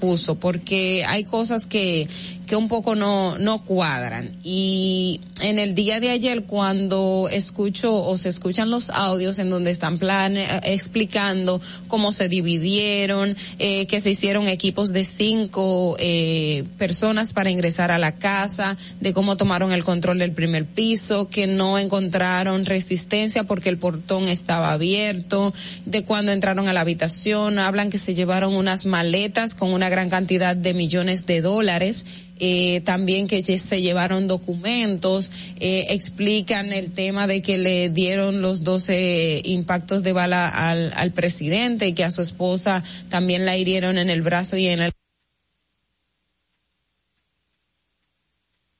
puso 0.00 0.34
porque 0.34 1.04
hay 1.06 1.24
cosas 1.24 1.66
que 1.66 2.08
que 2.46 2.56
un 2.56 2.68
poco 2.68 2.94
no 2.94 3.38
no 3.38 3.64
cuadran. 3.64 4.30
Y 4.42 5.20
en 5.40 5.58
el 5.58 5.74
día 5.74 6.00
de 6.00 6.10
ayer 6.10 6.44
cuando 6.44 7.28
escucho 7.30 7.94
o 7.94 8.16
se 8.16 8.28
escuchan 8.28 8.70
los 8.70 8.88
audios 8.90 9.38
en 9.38 9.50
donde 9.50 9.70
están 9.70 9.98
plan 9.98 10.36
eh, 10.36 10.46
explicando 10.64 11.60
cómo 11.88 12.12
se 12.12 12.28
dividieron 12.28 13.36
eh, 13.58 13.86
que 13.86 14.00
se 14.00 14.10
hicieron 14.10 14.46
equipos 14.46 14.92
de 14.92 15.04
cinco 15.04 15.96
eh, 15.98 16.64
personas 16.78 17.32
para 17.32 17.50
ingresar 17.50 17.90
a 17.90 17.98
la 17.98 18.12
casa 18.12 18.78
de 19.00 19.12
cómo 19.12 19.36
tomaron 19.36 19.72
el 19.72 19.84
control 19.84 20.18
del 20.18 20.32
primer 20.32 20.64
piso 20.64 21.28
que 21.28 21.46
no 21.46 21.78
encontraron 21.78 22.64
resistencia 22.64 23.44
porque 23.44 23.68
el 23.68 23.78
portón 23.78 24.28
estaba 24.28 24.72
abierto 24.72 25.52
de 25.84 26.04
cuando 26.04 26.32
entraron 26.32 26.68
a 26.68 26.72
la 26.72 26.80
habitación 26.80 27.58
hablan 27.58 27.90
que 27.90 27.98
se 27.98 28.14
llevaron 28.14 28.54
unas 28.54 28.86
maletas 28.86 29.54
con 29.54 29.72
una 29.72 29.90
gran 29.90 30.08
cantidad 30.08 30.56
de 30.56 30.72
millones 30.72 31.26
de 31.26 31.42
dólares 31.42 32.04
eh, 32.38 32.80
también 32.82 33.26
que 33.26 33.42
se 33.42 33.82
llevaron 33.82 34.28
documentos, 34.28 35.30
eh, 35.60 35.86
explican 35.90 36.72
el 36.72 36.92
tema 36.92 37.26
de 37.26 37.42
que 37.42 37.58
le 37.58 37.88
dieron 37.90 38.42
los 38.42 38.64
12 38.64 39.42
impactos 39.44 40.02
de 40.02 40.12
bala 40.12 40.48
al, 40.48 40.92
al 40.94 41.12
presidente 41.12 41.86
y 41.86 41.92
que 41.92 42.04
a 42.04 42.10
su 42.10 42.22
esposa 42.22 42.82
también 43.08 43.44
la 43.44 43.56
hirieron 43.56 43.98
en 43.98 44.10
el 44.10 44.22
brazo 44.22 44.56
y 44.56 44.68
en 44.68 44.80
el 44.80 44.92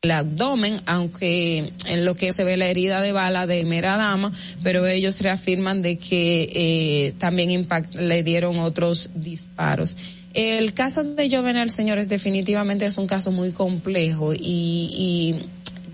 el 0.06 0.12
abdomen, 0.12 0.80
aunque 0.86 1.72
en 1.86 2.04
lo 2.04 2.14
que 2.14 2.32
se 2.32 2.44
ve 2.44 2.56
la 2.56 2.68
herida 2.68 3.02
de 3.02 3.10
bala 3.10 3.46
de 3.46 3.64
mera 3.64 3.96
dama, 3.96 4.32
pero 4.62 4.86
ellos 4.86 5.20
reafirman 5.20 5.82
de 5.82 5.98
que 5.98 6.52
eh, 6.54 7.14
también 7.18 7.50
impact, 7.50 7.96
le 7.96 8.22
dieron 8.22 8.58
otros 8.58 9.10
disparos. 9.14 9.96
El 10.36 10.74
caso 10.74 11.02
de 11.02 11.30
Jovenel, 11.30 11.70
señores, 11.70 12.10
definitivamente 12.10 12.84
es 12.84 12.98
un 12.98 13.06
caso 13.06 13.32
muy 13.32 13.52
complejo 13.52 14.34
y, 14.34 14.38
y 14.38 15.34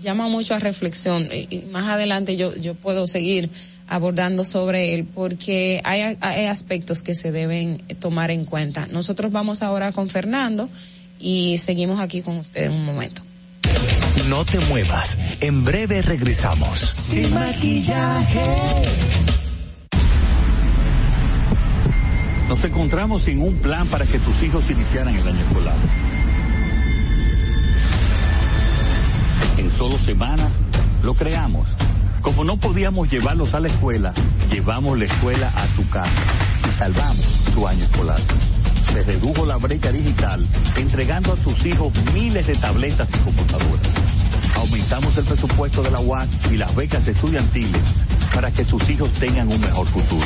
llama 0.01 0.27
mucho 0.27 0.53
a 0.53 0.59
reflexión. 0.59 1.29
Y 1.31 1.63
más 1.71 1.87
adelante 1.87 2.35
yo, 2.35 2.53
yo 2.57 2.75
puedo 2.75 3.07
seguir 3.07 3.49
abordando 3.87 4.43
sobre 4.43 4.95
él 4.95 5.05
porque 5.05 5.79
hay, 5.85 6.17
hay 6.19 6.45
aspectos 6.47 7.03
que 7.03 7.15
se 7.15 7.31
deben 7.31 7.77
tomar 7.99 8.31
en 8.31 8.43
cuenta. 8.43 8.85
Nosotros 8.91 9.31
vamos 9.31 9.63
ahora 9.63 9.93
con 9.93 10.09
Fernando 10.09 10.69
y 11.21 11.57
seguimos 11.57 12.01
aquí 12.01 12.21
con 12.21 12.35
usted 12.35 12.65
en 12.65 12.73
un 12.73 12.83
momento. 12.83 13.21
No 14.27 14.43
te 14.43 14.59
muevas. 14.59 15.17
En 15.39 15.63
breve 15.63 16.01
regresamos. 16.01 16.79
Sin 16.79 17.33
maquillaje. 17.33 18.41
Nos 22.47 22.63
encontramos 22.65 23.23
sin 23.23 23.41
un 23.41 23.55
plan 23.55 23.87
para 23.87 24.05
que 24.05 24.19
tus 24.19 24.43
hijos 24.43 24.69
iniciaran 24.69 25.15
el 25.15 25.27
año 25.27 25.41
escolar. 25.41 25.75
En 29.57 29.71
solo 29.71 29.97
semanas 29.97 30.51
lo 31.03 31.13
creamos. 31.13 31.69
Como 32.21 32.43
no 32.43 32.57
podíamos 32.57 33.09
llevarlos 33.09 33.53
a 33.53 33.59
la 33.59 33.67
escuela, 33.67 34.13
llevamos 34.51 34.97
la 34.97 35.05
escuela 35.05 35.51
a 35.55 35.65
tu 35.75 35.87
casa 35.89 36.21
y 36.69 36.71
salvamos 36.73 37.25
tu 37.53 37.67
año 37.67 37.83
escolar. 37.83 38.19
Se 38.93 39.01
redujo 39.01 39.45
la 39.45 39.57
brecha 39.57 39.91
digital 39.91 40.45
entregando 40.77 41.33
a 41.33 41.35
tus 41.37 41.65
hijos 41.65 41.91
miles 42.13 42.45
de 42.45 42.55
tabletas 42.55 43.09
y 43.13 43.17
computadoras. 43.19 43.87
Aumentamos 44.55 45.17
el 45.17 45.25
presupuesto 45.25 45.81
de 45.81 45.91
la 45.91 45.99
UAS 45.99 46.29
y 46.51 46.57
las 46.57 46.73
becas 46.75 47.07
estudiantiles 47.07 47.81
para 48.33 48.51
que 48.51 48.63
tus 48.63 48.89
hijos 48.89 49.11
tengan 49.13 49.51
un 49.51 49.59
mejor 49.59 49.87
futuro. 49.87 50.25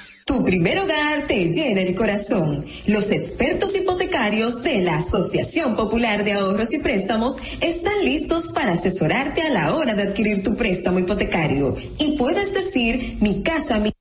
Tu 0.25 0.43
primer 0.43 0.79
hogar 0.79 1.27
te 1.27 1.51
llena 1.51 1.81
el 1.81 1.95
corazón. 1.95 2.65
Los 2.85 3.11
expertos 3.11 3.75
hipotecarios 3.75 4.61
de 4.63 4.81
la 4.81 4.97
Asociación 4.97 5.75
Popular 5.75 6.23
de 6.23 6.33
Ahorros 6.33 6.73
y 6.73 6.79
Préstamos 6.79 7.35
están 7.59 8.05
listos 8.05 8.49
para 8.51 8.73
asesorarte 8.73 9.41
a 9.41 9.49
la 9.49 9.75
hora 9.75 9.93
de 9.93 10.03
adquirir 10.03 10.43
tu 10.43 10.55
préstamo 10.55 10.99
hipotecario. 10.99 11.75
Y 11.97 12.17
puedes 12.17 12.53
decir, 12.53 13.17
mi 13.19 13.43
casa, 13.43 13.79
mi 13.79 13.91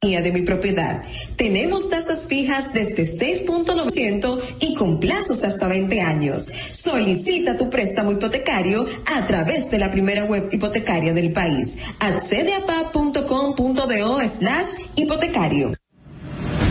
de 0.00 0.30
mi 0.32 0.42
propiedad. 0.42 1.02
Tenemos 1.34 1.90
tasas 1.90 2.28
fijas 2.28 2.72
desde 2.72 3.02
6.9% 3.02 4.40
y 4.60 4.76
con 4.76 5.00
plazos 5.00 5.42
hasta 5.42 5.66
20 5.66 6.00
años. 6.00 6.46
Solicita 6.70 7.56
tu 7.56 7.68
préstamo 7.68 8.12
hipotecario 8.12 8.86
a 9.12 9.26
través 9.26 9.68
de 9.70 9.78
la 9.78 9.90
primera 9.90 10.22
web 10.24 10.50
hipotecaria 10.52 11.12
del 11.12 11.32
país. 11.32 11.78
Accede 11.98 12.54
a 12.54 12.64
pa.com.do 12.64 14.20
slash 14.24 14.66
hipotecario. 14.94 15.72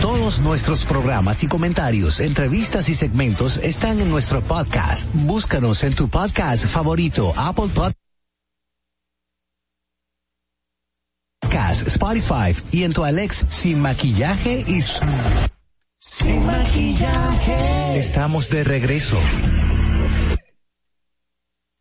Todos 0.00 0.40
nuestros 0.40 0.86
programas 0.86 1.42
y 1.42 1.48
comentarios, 1.48 2.20
entrevistas 2.20 2.88
y 2.88 2.94
segmentos 2.94 3.58
están 3.58 4.00
en 4.00 4.08
nuestro 4.08 4.42
podcast. 4.42 5.10
Búscanos 5.12 5.84
en 5.84 5.94
tu 5.94 6.08
podcast 6.08 6.64
favorito, 6.64 7.34
Apple 7.36 7.68
Podcast. 7.74 7.97
Spotify 11.86 12.54
y 12.70 12.84
en 12.84 12.92
tu 12.92 13.04
Alex 13.04 13.46
sin 13.50 13.80
maquillaje 13.80 14.64
y 14.66 14.82
sin 15.98 16.46
maquillaje. 16.46 17.98
Estamos 17.98 18.50
de 18.50 18.64
regreso. 18.64 19.18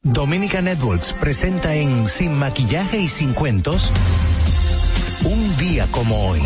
Dominica 0.02 0.62
Networks 0.62 1.14
presenta 1.20 1.76
en 1.76 2.08
Sin 2.08 2.34
Maquillaje 2.34 2.98
y 3.00 3.10
Sin 3.10 3.34
Cuentos 3.34 3.92
un 5.26 5.58
día 5.58 5.86
como 5.92 6.30
hoy. 6.30 6.40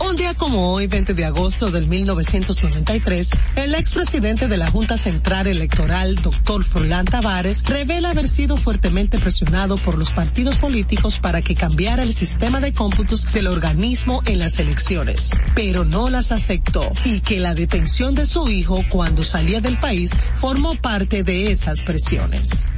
Un 0.00 0.16
día 0.16 0.34
como 0.34 0.72
hoy, 0.72 0.86
20 0.86 1.14
de 1.14 1.24
agosto 1.24 1.70
del 1.70 1.86
1993, 1.86 3.30
el 3.56 3.74
expresidente 3.74 4.48
de 4.48 4.56
la 4.56 4.70
Junta 4.70 4.96
Central 4.96 5.46
Electoral, 5.46 6.16
doctor 6.16 6.64
Froilán 6.64 7.04
Tavares, 7.04 7.62
revela 7.64 8.10
haber 8.10 8.28
sido 8.28 8.56
fuertemente 8.56 9.18
presionado 9.18 9.76
por 9.76 9.96
los 9.96 10.10
partidos 10.10 10.58
políticos 10.58 11.20
para 11.20 11.42
que 11.42 11.54
cambiara 11.54 12.02
el 12.02 12.12
sistema 12.12 12.60
de 12.60 12.72
cómputos 12.72 13.32
del 13.32 13.46
organismo 13.46 14.22
en 14.26 14.40
las 14.40 14.58
elecciones, 14.58 15.30
pero 15.54 15.84
no 15.84 16.10
las 16.10 16.32
aceptó 16.32 16.92
y 17.04 17.20
que 17.20 17.40
la 17.40 17.54
detención 17.54 18.14
de 18.14 18.26
su 18.26 18.48
hijo 18.48 18.84
cuando 18.90 19.24
salía 19.24 19.60
del 19.60 19.78
país 19.78 20.10
formó 20.34 20.74
parte 20.74 21.22
de 21.22 21.50
esas 21.50 21.82
presiones. 21.82 22.68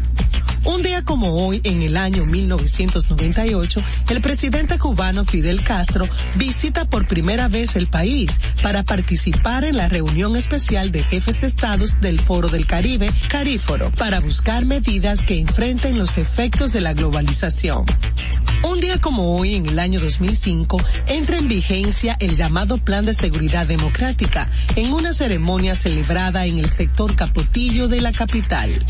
Un 0.67 0.83
día 0.83 1.05
como 1.05 1.47
hoy, 1.47 1.61
en 1.62 1.81
el 1.83 1.97
año 1.97 2.27
1998, 2.27 3.83
el 4.11 4.21
presidente 4.21 4.79
cubano 4.79 5.25
Fidel 5.25 5.62
Castro 5.62 6.09
visita 6.37 6.85
por 6.87 7.07
primera 7.07 7.47
vez 7.47 7.77
el 7.77 7.89
país 7.89 8.41
para 8.64 8.83
participar 8.83 9.62
en 9.62 9.77
la 9.77 9.89
reunión 9.89 10.35
especial 10.35 10.91
de 10.91 11.05
jefes 11.05 11.41
de 11.41 11.47
estados 11.47 12.01
del 12.01 12.21
Foro 12.21 12.49
del 12.49 12.67
Caribe, 12.67 13.12
Caríforo, 13.29 13.93
para 13.93 14.19
buscar 14.19 14.64
medidas 14.64 15.23
que 15.23 15.39
enfrenten 15.39 15.99
los 15.99 16.19
efectos 16.19 16.73
de 16.73 16.81
la 16.81 16.95
globalización. 16.95 17.85
Un 18.69 18.81
día 18.81 19.01
como 19.01 19.37
hoy, 19.37 19.55
en 19.55 19.67
el 19.67 19.79
año 19.79 20.01
2005, 20.01 20.81
entra 21.07 21.39
en 21.39 21.47
vigencia 21.47 22.17
el 22.19 22.37
llamado 22.37 22.79
Plan 22.79 23.05
de 23.05 23.14
Seguridad 23.14 23.67
Democrática 23.67 24.51
en 24.75 24.93
una 24.93 25.12
ceremonia 25.12 25.77
celebrada 25.77 26.47
en 26.47 26.59
el 26.59 26.69
sector 26.69 27.14
Capotillo 27.14 27.87
de 27.87 28.01
la 28.01 28.11
capital. 28.11 28.85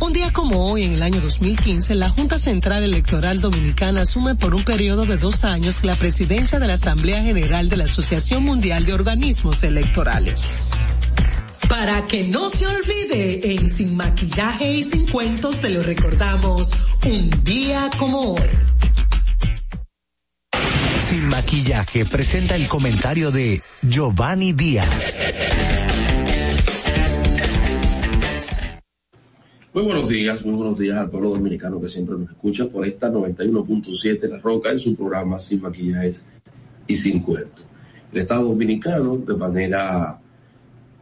Un 0.00 0.14
día 0.14 0.32
como 0.32 0.70
hoy, 0.70 0.84
en 0.84 0.94
el 0.94 1.02
año 1.02 1.20
2015, 1.20 1.94
la 1.94 2.08
Junta 2.08 2.38
Central 2.38 2.82
Electoral 2.82 3.40
Dominicana 3.40 4.00
asume 4.00 4.34
por 4.34 4.54
un 4.54 4.64
periodo 4.64 5.04
de 5.04 5.18
dos 5.18 5.44
años 5.44 5.84
la 5.84 5.94
presidencia 5.94 6.58
de 6.58 6.66
la 6.66 6.72
Asamblea 6.72 7.22
General 7.22 7.68
de 7.68 7.76
la 7.76 7.84
Asociación 7.84 8.42
Mundial 8.42 8.86
de 8.86 8.94
Organismos 8.94 9.62
Electorales. 9.62 10.70
Para 11.68 12.06
que 12.06 12.26
no 12.26 12.48
se 12.48 12.66
olvide, 12.66 13.52
en 13.52 13.68
Sin 13.68 13.94
Maquillaje 13.94 14.72
y 14.72 14.82
Sin 14.82 15.06
Cuentos 15.06 15.60
te 15.60 15.68
lo 15.68 15.82
recordamos, 15.82 16.72
un 17.04 17.44
día 17.44 17.90
como 17.98 18.34
hoy. 18.34 18.48
Sin 21.10 21.28
Maquillaje 21.28 22.06
presenta 22.06 22.54
el 22.54 22.68
comentario 22.68 23.30
de 23.30 23.62
Giovanni 23.82 24.54
Díaz. 24.54 25.14
Muy 29.72 29.84
buenos 29.84 30.08
días, 30.08 30.44
muy 30.44 30.54
buenos 30.54 30.80
días 30.80 30.98
al 30.98 31.10
pueblo 31.10 31.30
dominicano 31.30 31.80
que 31.80 31.86
siempre 31.86 32.16
nos 32.18 32.30
escucha 32.30 32.66
por 32.66 32.84
esta 32.84 33.08
91.7 33.08 34.28
La 34.28 34.38
Roca 34.38 34.72
en 34.72 34.80
su 34.80 34.96
programa 34.96 35.38
Sin 35.38 35.62
Maquillajes 35.62 36.26
y 36.88 36.96
Sin 36.96 37.20
Cuentos. 37.20 37.64
El 38.12 38.18
Estado 38.18 38.48
Dominicano, 38.48 39.18
de 39.18 39.36
manera 39.36 40.20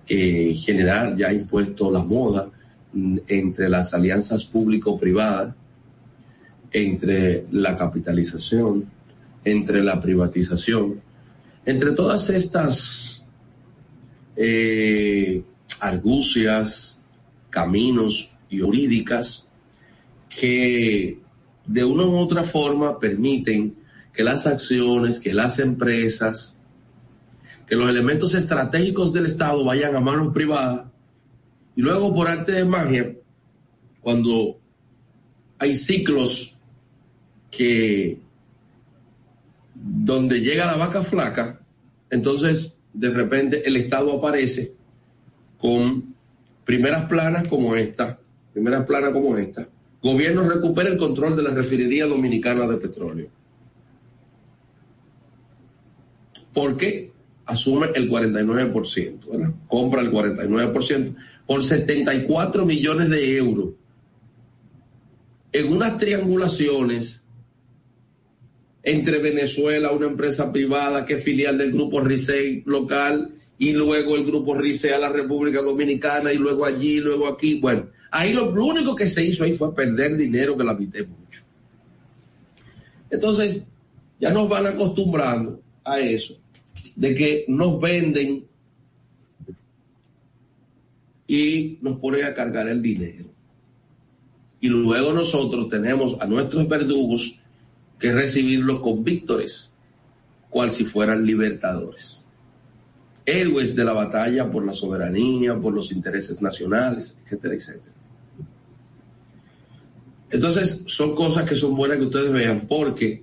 eh, 0.07 0.53
general, 0.55 1.17
ya 1.17 1.29
ha 1.29 1.33
impuesto 1.33 1.91
la 1.91 2.01
moda 2.01 2.51
mm, 2.93 3.21
entre 3.27 3.71
las 3.71 3.95
alianzas 3.95 4.45
público-privadas, 4.45 5.55
entre 6.71 7.47
la 7.51 7.75
capitalización, 7.75 8.85
entre 9.45 9.83
la 9.83 9.99
privatización, 9.99 11.01
entre 11.65 11.93
todas 11.93 12.29
estas 12.29 13.25
eh, 14.37 15.43
argucias, 15.81 16.99
caminos 17.49 18.28
y 18.49 18.61
jurídicas 18.61 19.49
que 20.29 21.21
de 21.67 21.85
una 21.85 22.05
u 22.05 22.17
otra 22.17 22.45
forma 22.45 22.99
permiten 22.99 23.77
que 24.13 24.25
las 24.25 24.47
acciones, 24.47 25.19
que 25.19 25.33
las 25.33 25.59
empresas, 25.59 26.59
que 27.67 27.77
los 27.77 27.89
elementos 27.89 28.35
estratégicos 28.35 29.13
del 29.13 29.27
Estado 29.27 29.65
vayan 29.65 29.95
a 29.95 30.01
manos 30.01 30.33
privadas 30.33 30.87
y 31.77 31.83
luego 31.83 32.13
por 32.15 32.27
arte 32.27 32.53
de 32.53 32.65
magia, 32.65 33.15
cuando 34.01 34.59
hay 35.59 35.75
ciclos 35.75 36.57
que 37.51 38.19
donde 39.75 40.41
llega 40.41 40.67
la 40.67 40.77
vaca 40.77 41.03
flaca, 41.03 41.61
entonces 42.11 42.75
de 42.93 43.11
repente 43.11 43.69
el 43.69 43.77
Estado 43.77 44.17
aparece 44.17 44.75
con 45.59 46.15
primeras 46.65 47.09
planas 47.09 47.47
como 47.47 47.77
esta, 47.77 48.19
primera 48.59 48.85
plana 48.85 49.13
como 49.13 49.37
esta, 49.37 49.69
gobierno 50.03 50.43
recupera 50.43 50.89
el 50.89 50.97
control 50.97 51.37
de 51.37 51.45
la 51.45 51.51
refinería 51.51 52.07
dominicana 52.07 52.67
de 52.67 52.77
petróleo. 52.77 53.29
Porque 56.53 57.13
asume 57.47 57.91
el 57.95 58.11
49%, 58.11 59.31
¿verdad? 59.31 59.55
compra 59.69 60.03
el 60.03 60.11
49% 60.11 61.15
por 61.47 61.63
74 61.63 62.67
millones 62.67 63.09
de 63.11 63.37
euros 63.37 63.71
en 65.53 65.73
unas 65.73 65.97
triangulaciones 65.97 67.23
entre 68.83 69.19
Venezuela, 69.19 69.93
una 69.93 70.07
empresa 70.07 70.51
privada 70.51 71.07
que 71.07 71.15
es 71.15 71.23
filial 71.23 71.59
del 71.59 71.73
grupo 71.73 72.01
RICEI 72.01 72.65
local, 72.67 73.35
y 73.57 73.73
luego 73.73 74.17
el 74.17 74.25
grupo 74.25 74.55
RICEI 74.55 74.93
a 74.93 74.99
la 74.99 75.09
República 75.09 75.63
Dominicana, 75.63 76.33
y 76.33 76.39
luego 76.39 76.65
allí, 76.65 77.01
luego 77.01 77.29
aquí. 77.29 77.61
Bueno, 77.61 77.89
Ahí 78.11 78.33
lo, 78.33 78.51
único 78.51 78.95
que 78.95 79.09
se 79.09 79.23
hizo 79.23 79.45
ahí 79.45 79.57
fue 79.57 79.75
perder 79.75 80.17
dinero 80.17 80.57
que 80.57 80.65
la 80.65 80.77
pité 80.77 81.03
mucho. 81.05 81.43
Entonces, 83.11 83.65
ya 84.19 84.31
nos 84.31 84.49
van 84.49 84.67
acostumbrando 84.67 85.61
a 85.85 86.01
eso, 86.01 86.39
de 86.97 87.15
que 87.15 87.45
nos 87.49 87.81
venden 87.81 88.45
y 91.27 91.79
nos 91.83 91.99
ponen 91.99 92.25
a 92.25 92.35
cargar 92.35 92.69
el 92.69 92.81
dinero. 92.81 93.29
Y 94.61 94.69
luego 94.69 95.13
nosotros 95.13 95.69
tenemos 95.69 96.21
a 96.21 96.27
nuestros 96.27 96.67
verdugos 96.67 97.39
que 97.99 98.13
recibirlos 98.13 98.81
con 98.81 99.05
víctores, 99.05 99.71
cual 100.51 100.73
si 100.73 100.85
fueran 100.85 101.25
libertadores. 101.25 102.25
Héroes 103.25 103.77
de 103.77 103.85
la 103.85 103.93
batalla 103.93 104.51
por 104.51 104.65
la 104.65 104.73
soberanía, 104.73 105.59
por 105.59 105.75
los 105.75 105.93
intereses 105.93 106.41
nacionales, 106.41 107.15
etcétera, 107.23 107.55
etcétera. 107.55 107.98
Entonces, 110.31 110.85
son 110.87 111.15
cosas 111.15 111.49
que 111.49 111.57
son 111.57 111.75
buenas 111.75 111.99
que 111.99 112.05
ustedes 112.05 112.33
vean, 112.33 112.67
porque 112.69 113.23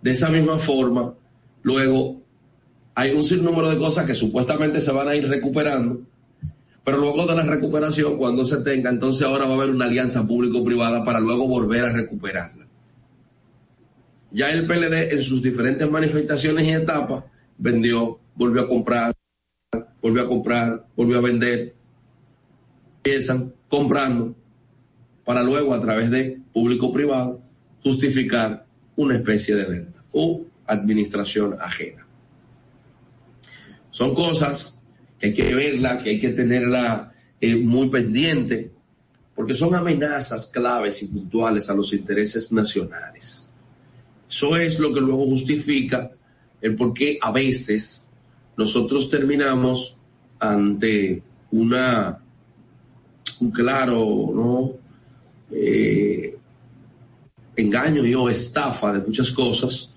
de 0.00 0.10
esa 0.10 0.28
misma 0.28 0.58
forma, 0.58 1.14
luego 1.62 2.20
hay 2.94 3.12
un 3.12 3.24
sinnúmero 3.24 3.70
de 3.70 3.78
cosas 3.78 4.04
que 4.04 4.14
supuestamente 4.14 4.80
se 4.80 4.92
van 4.92 5.08
a 5.08 5.14
ir 5.14 5.28
recuperando, 5.28 6.02
pero 6.84 6.98
luego 6.98 7.26
de 7.26 7.36
la 7.36 7.42
recuperación, 7.42 8.16
cuando 8.16 8.44
se 8.44 8.58
tenga, 8.58 8.90
entonces 8.90 9.26
ahora 9.26 9.44
va 9.44 9.52
a 9.52 9.56
haber 9.56 9.70
una 9.70 9.84
alianza 9.84 10.26
público-privada 10.26 11.04
para 11.04 11.20
luego 11.20 11.46
volver 11.46 11.84
a 11.84 11.92
recuperarla. 11.92 12.66
Ya 14.32 14.50
el 14.50 14.66
PLD 14.66 15.12
en 15.12 15.22
sus 15.22 15.42
diferentes 15.42 15.88
manifestaciones 15.88 16.66
y 16.66 16.70
etapas 16.70 17.24
vendió, 17.58 18.18
volvió 18.34 18.62
a 18.62 18.68
comprar, 18.68 19.14
volvió 20.00 20.22
a 20.22 20.28
comprar, 20.28 20.86
volvió 20.96 21.18
a 21.18 21.20
vender. 21.20 21.74
Empiezan 23.04 23.52
comprando 23.68 24.34
para 25.24 25.42
luego 25.42 25.74
a 25.74 25.80
través 25.80 26.10
de 26.10 26.40
público-privado 26.52 27.40
justificar 27.82 28.66
una 28.96 29.16
especie 29.16 29.54
de 29.54 29.64
venta 29.64 30.04
o 30.12 30.44
administración 30.66 31.56
ajena. 31.60 32.06
Son 33.90 34.14
cosas 34.14 34.80
que 35.18 35.28
hay 35.28 35.34
que 35.34 35.54
verla, 35.54 35.98
que 35.98 36.10
hay 36.10 36.20
que 36.20 36.30
tenerla 36.30 37.12
eh, 37.40 37.56
muy 37.56 37.88
pendiente, 37.88 38.70
porque 39.34 39.54
son 39.54 39.74
amenazas 39.74 40.46
claves 40.48 41.02
y 41.02 41.08
puntuales 41.08 41.68
a 41.70 41.74
los 41.74 41.92
intereses 41.92 42.52
nacionales. 42.52 43.48
Eso 44.28 44.56
es 44.56 44.78
lo 44.78 44.92
que 44.94 45.00
luego 45.00 45.24
justifica 45.26 46.10
el 46.60 46.76
por 46.76 46.94
qué 46.94 47.18
a 47.20 47.32
veces 47.32 48.10
nosotros 48.56 49.10
terminamos 49.10 49.96
ante 50.38 51.22
una 51.50 52.18
un 53.40 53.50
claro 53.50 54.30
¿no? 54.34 54.81
Eh, 55.52 56.36
engaño 57.56 58.06
y 58.06 58.14
o 58.14 58.28
estafa 58.28 58.92
de 58.92 59.00
muchas 59.00 59.30
cosas 59.32 59.92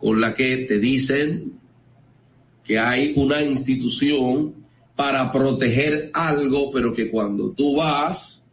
con 0.00 0.20
la 0.20 0.34
que 0.34 0.58
te 0.68 0.78
dicen 0.78 1.58
que 2.64 2.78
hay 2.78 3.12
una 3.16 3.42
institución 3.42 4.54
para 4.96 5.30
proteger 5.32 6.10
algo, 6.14 6.70
pero 6.72 6.92
que 6.92 7.10
cuando 7.10 7.50
tú 7.50 7.76
vas 7.76 8.46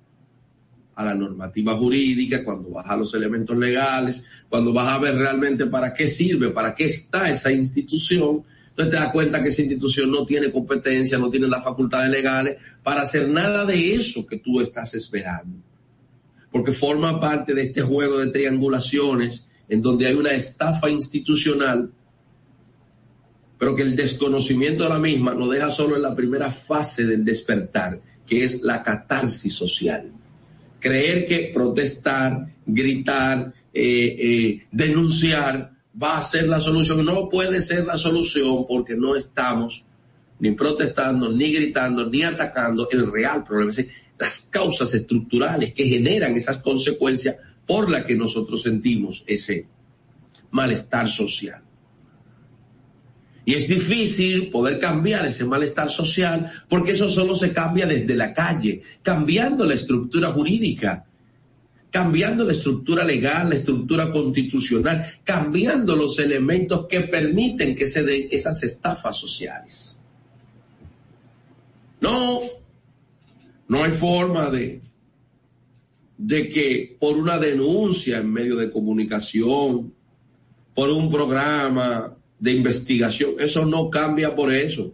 a 0.95 1.05
la 1.05 1.15
normativa 1.15 1.75
jurídica, 1.75 2.43
cuando 2.43 2.69
vas 2.71 2.85
a 2.87 2.97
los 2.97 3.13
elementos 3.13 3.57
legales, 3.57 4.23
cuando 4.49 4.73
vas 4.73 4.93
a 4.93 4.99
ver 4.99 5.15
realmente 5.15 5.65
para 5.67 5.93
qué 5.93 6.07
sirve, 6.07 6.49
para 6.49 6.75
qué 6.75 6.85
está 6.85 7.29
esa 7.29 7.51
institución, 7.51 8.43
Entonces 8.69 8.93
te 8.95 9.03
das 9.03 9.11
cuenta 9.11 9.41
que 9.41 9.49
esa 9.49 9.61
institución 9.61 10.11
no 10.11 10.25
tiene 10.25 10.51
competencia, 10.51 11.17
no 11.17 11.29
tiene 11.29 11.47
las 11.47 11.63
facultades 11.63 12.09
legales 12.09 12.57
para 12.81 13.01
hacer 13.01 13.27
nada 13.27 13.65
de 13.65 13.95
eso 13.95 14.25
que 14.25 14.37
tú 14.37 14.61
estás 14.61 14.93
esperando. 14.93 15.70
Porque 16.51 16.71
forma 16.71 17.19
parte 17.19 17.53
de 17.53 17.63
este 17.63 17.81
juego 17.81 18.17
de 18.17 18.31
triangulaciones 18.31 19.47
en 19.69 19.81
donde 19.81 20.07
hay 20.07 20.13
una 20.13 20.31
estafa 20.31 20.89
institucional, 20.89 21.89
pero 23.57 23.75
que 23.75 23.83
el 23.83 23.95
desconocimiento 23.95 24.83
de 24.83 24.89
la 24.89 24.99
misma 24.99 25.33
nos 25.33 25.49
deja 25.49 25.69
solo 25.69 25.95
en 25.95 26.01
la 26.01 26.15
primera 26.15 26.51
fase 26.51 27.05
del 27.05 27.23
despertar, 27.23 28.01
que 28.25 28.43
es 28.43 28.63
la 28.63 28.83
catarsis 28.83 29.53
social. 29.53 30.11
Creer 30.79 31.25
que 31.25 31.51
protestar, 31.53 32.53
gritar, 32.65 33.53
eh, 33.73 34.15
eh, 34.19 34.67
denunciar 34.71 35.71
va 36.01 36.17
a 36.17 36.23
ser 36.23 36.47
la 36.47 36.59
solución. 36.59 37.05
No 37.05 37.29
puede 37.29 37.61
ser 37.61 37.85
la 37.85 37.97
solución 37.97 38.65
porque 38.67 38.95
no 38.95 39.15
estamos 39.15 39.85
ni 40.39 40.51
protestando, 40.51 41.31
ni 41.31 41.53
gritando, 41.53 42.09
ni 42.09 42.23
atacando 42.23 42.89
el 42.91 43.11
real 43.11 43.43
problema, 43.43 43.71
las 44.21 44.47
causas 44.51 44.93
estructurales 44.93 45.73
que 45.73 45.87
generan 45.87 46.37
esas 46.37 46.57
consecuencias 46.57 47.37
por 47.65 47.89
las 47.89 48.05
que 48.05 48.15
nosotros 48.15 48.61
sentimos 48.61 49.23
ese 49.25 49.65
malestar 50.51 51.09
social. 51.09 51.61
Y 53.43 53.55
es 53.55 53.67
difícil 53.67 54.51
poder 54.51 54.77
cambiar 54.77 55.25
ese 55.25 55.43
malestar 55.43 55.89
social 55.89 56.51
porque 56.69 56.91
eso 56.91 57.09
solo 57.09 57.35
se 57.35 57.51
cambia 57.51 57.87
desde 57.87 58.15
la 58.15 58.31
calle, 58.31 58.83
cambiando 59.01 59.65
la 59.65 59.73
estructura 59.73 60.31
jurídica, 60.31 61.03
cambiando 61.89 62.45
la 62.45 62.53
estructura 62.53 63.03
legal, 63.03 63.49
la 63.49 63.55
estructura 63.55 64.11
constitucional, 64.11 65.15
cambiando 65.23 65.95
los 65.95 66.19
elementos 66.19 66.85
que 66.87 67.01
permiten 67.01 67.75
que 67.75 67.87
se 67.87 68.03
den 68.03 68.27
esas 68.29 68.61
estafas 68.61 69.17
sociales. 69.17 69.99
No, 71.99 72.39
no 73.71 73.85
hay 73.85 73.91
forma 73.91 74.49
de, 74.49 74.81
de 76.17 76.49
que 76.49 76.97
por 76.99 77.15
una 77.15 77.39
denuncia 77.39 78.17
en 78.17 78.29
medio 78.29 78.57
de 78.57 78.69
comunicación, 78.69 79.93
por 80.75 80.89
un 80.89 81.09
programa 81.09 82.13
de 82.37 82.51
investigación, 82.51 83.35
eso 83.39 83.65
no 83.65 83.89
cambia 83.89 84.35
por 84.35 84.53
eso. 84.53 84.91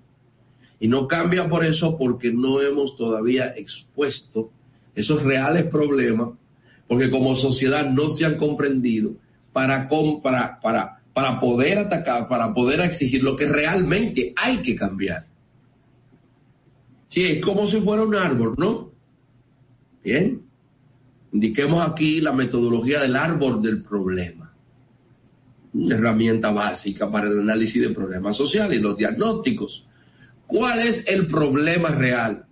Y 0.79 0.87
no 0.87 1.07
cambia 1.07 1.49
por 1.49 1.65
eso 1.65 1.97
porque 1.97 2.31
no 2.31 2.61
hemos 2.61 2.95
todavía 2.95 3.47
expuesto 3.57 4.51
esos 4.93 5.23
reales 5.23 5.63
problemas, 5.63 6.29
porque 6.87 7.09
como 7.09 7.35
sociedad 7.35 7.89
no 7.89 8.07
se 8.09 8.25
han 8.25 8.37
comprendido 8.37 9.15
para, 9.53 9.89
para, 10.21 10.59
para, 10.61 11.01
para 11.13 11.39
poder 11.39 11.79
atacar, 11.79 12.27
para 12.27 12.53
poder 12.53 12.81
exigir 12.81 13.23
lo 13.23 13.35
que 13.35 13.47
realmente 13.47 14.33
hay 14.35 14.57
que 14.57 14.75
cambiar. 14.75 15.25
Sí, 17.09 17.23
es 17.23 17.41
como 17.43 17.65
si 17.65 17.79
fuera 17.79 18.03
un 18.03 18.15
árbol, 18.15 18.55
¿no? 18.57 18.91
Bien. 20.03 20.41
Indiquemos 21.31 21.87
aquí 21.87 22.21
la 22.21 22.33
metodología 22.33 23.01
del 23.01 23.15
árbol 23.15 23.61
del 23.61 23.81
problema. 23.83 24.53
Una 25.73 25.95
herramienta 25.95 26.51
básica 26.51 27.11
para 27.11 27.27
el 27.27 27.39
análisis 27.39 27.81
de 27.81 27.89
problemas 27.89 28.35
sociales 28.35 28.79
y 28.79 28.81
los 28.81 28.97
diagnósticos. 28.97 29.85
¿Cuál 30.47 30.79
es 30.79 31.05
el 31.07 31.27
problema 31.27 31.89
real? 31.89 32.45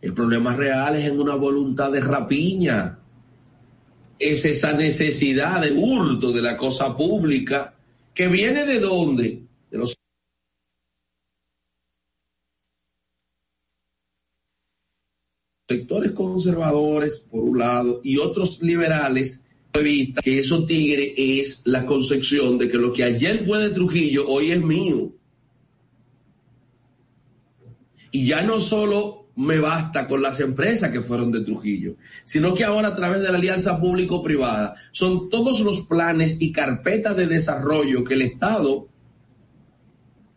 El 0.00 0.14
problema 0.14 0.54
real 0.54 0.96
es 0.96 1.04
en 1.04 1.20
una 1.20 1.34
voluntad 1.34 1.90
de 1.92 2.00
rapiña. 2.00 2.98
Es 4.18 4.44
esa 4.44 4.72
necesidad 4.72 5.60
de 5.60 5.72
hurto 5.72 6.32
de 6.32 6.42
la 6.42 6.56
cosa 6.56 6.96
pública 6.96 7.74
que 8.14 8.28
viene 8.28 8.64
de 8.64 8.80
dónde? 8.80 9.42
De 9.70 9.78
los 9.78 9.96
sectores 15.72 16.12
conservadores, 16.12 17.18
por 17.18 17.44
un 17.44 17.58
lado, 17.58 18.00
y 18.04 18.18
otros 18.18 18.60
liberales, 18.62 19.42
que 19.72 20.38
eso 20.38 20.66
tigre 20.66 21.14
es 21.16 21.62
la 21.64 21.86
concepción 21.86 22.58
de 22.58 22.68
que 22.68 22.76
lo 22.76 22.92
que 22.92 23.04
ayer 23.04 23.44
fue 23.44 23.58
de 23.58 23.70
Trujillo, 23.70 24.28
hoy 24.28 24.50
es 24.52 24.62
mío. 24.62 25.12
Y 28.10 28.26
ya 28.26 28.42
no 28.42 28.60
solo 28.60 29.22
me 29.34 29.58
basta 29.58 30.06
con 30.06 30.20
las 30.20 30.40
empresas 30.40 30.90
que 30.90 31.00
fueron 31.00 31.32
de 31.32 31.40
Trujillo, 31.40 31.96
sino 32.26 32.52
que 32.52 32.64
ahora 32.64 32.88
a 32.88 32.96
través 32.96 33.22
de 33.22 33.30
la 33.30 33.38
alianza 33.38 33.80
público-privada 33.80 34.74
son 34.90 35.30
todos 35.30 35.60
los 35.60 35.80
planes 35.82 36.36
y 36.38 36.52
carpetas 36.52 37.16
de 37.16 37.26
desarrollo 37.26 38.04
que 38.04 38.12
el 38.12 38.22
Estado 38.22 38.88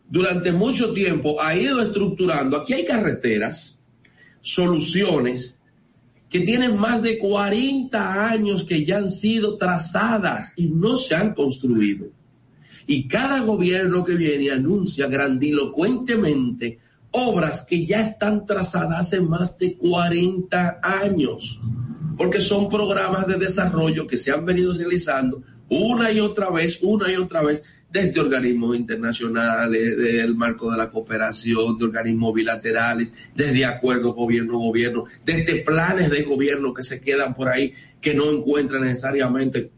durante 0.07 0.53
mucho 0.53 0.93
tiempo 0.93 1.41
ha 1.41 1.57
ido 1.57 1.81
estructurando. 1.81 2.55
Aquí 2.55 2.73
hay 2.73 2.85
carreteras, 2.85 3.74
soluciones 4.45 5.57
que 6.29 6.41
tienen 6.41 6.77
más 6.77 7.01
de 7.01 7.17
40 7.17 8.29
años 8.29 8.63
que 8.63 8.85
ya 8.85 8.97
han 8.99 9.09
sido 9.09 9.57
trazadas 9.57 10.53
y 10.55 10.67
no 10.67 10.97
se 10.97 11.15
han 11.15 11.33
construido. 11.33 12.09
Y 12.85 13.07
cada 13.07 13.39
gobierno 13.39 14.03
que 14.03 14.13
viene 14.13 14.51
anuncia 14.51 15.07
grandilocuentemente 15.07 16.77
obras 17.09 17.65
que 17.67 17.87
ya 17.87 18.01
están 18.01 18.45
trazadas 18.45 18.99
hace 18.99 19.19
más 19.19 19.57
de 19.57 19.77
40 19.77 20.79
años, 20.83 21.59
porque 22.15 22.39
son 22.39 22.69
programas 22.69 23.25
de 23.25 23.37
desarrollo 23.37 24.05
que 24.05 24.17
se 24.17 24.31
han 24.31 24.45
venido 24.45 24.73
realizando 24.73 25.41
una 25.69 26.11
y 26.11 26.19
otra 26.19 26.51
vez, 26.51 26.77
una 26.83 27.11
y 27.11 27.15
otra 27.15 27.41
vez, 27.41 27.63
desde 27.95 28.19
organismos 28.19 28.75
internacionales, 28.75 29.97
del 29.97 30.35
marco 30.35 30.69
de 30.69 30.77
la 30.77 30.89
cooperación, 30.89 31.77
de 31.77 31.85
organismos 31.85 32.33
bilaterales, 32.33 33.07
desde 33.33 33.63
acuerdos 33.63 34.13
gobierno-gobierno, 34.13 35.05
desde 35.23 35.61
planes 35.61 36.09
de 36.09 36.23
gobierno 36.23 36.73
que 36.73 36.83
se 36.83 36.99
quedan 36.99 37.33
por 37.33 37.47
ahí, 37.47 37.71
que 38.01 38.13
no 38.13 38.29
encuentran 38.29 38.81
necesariamente 38.81 39.71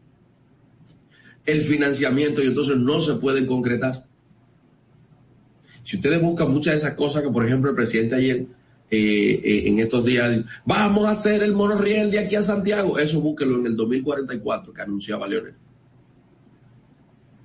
el 1.45 1.61
financiamiento 1.61 2.41
y 2.41 2.47
entonces 2.47 2.75
no 2.77 2.99
se 2.99 3.13
pueden 3.15 3.45
concretar. 3.45 4.03
Si 5.83 5.97
ustedes 5.97 6.19
buscan 6.19 6.51
muchas 6.51 6.73
de 6.73 6.77
esas 6.79 6.95
cosas 6.95 7.21
que, 7.21 7.29
por 7.29 7.45
ejemplo, 7.45 7.69
el 7.69 7.75
presidente 7.75 8.15
ayer, 8.15 8.47
eh, 8.89 9.41
eh, 9.43 9.63
en 9.67 9.77
estos 9.77 10.03
días, 10.03 10.41
vamos 10.65 11.05
a 11.05 11.11
hacer 11.11 11.43
el 11.43 11.53
monorriel 11.53 12.09
de 12.09 12.17
aquí 12.17 12.35
a 12.35 12.41
Santiago, 12.41 12.97
eso 12.97 13.21
búsquelo 13.21 13.59
en 13.59 13.67
el 13.67 13.75
2044 13.75 14.73
que 14.73 14.81
anunciaba 14.81 15.27
Leonel. 15.27 15.66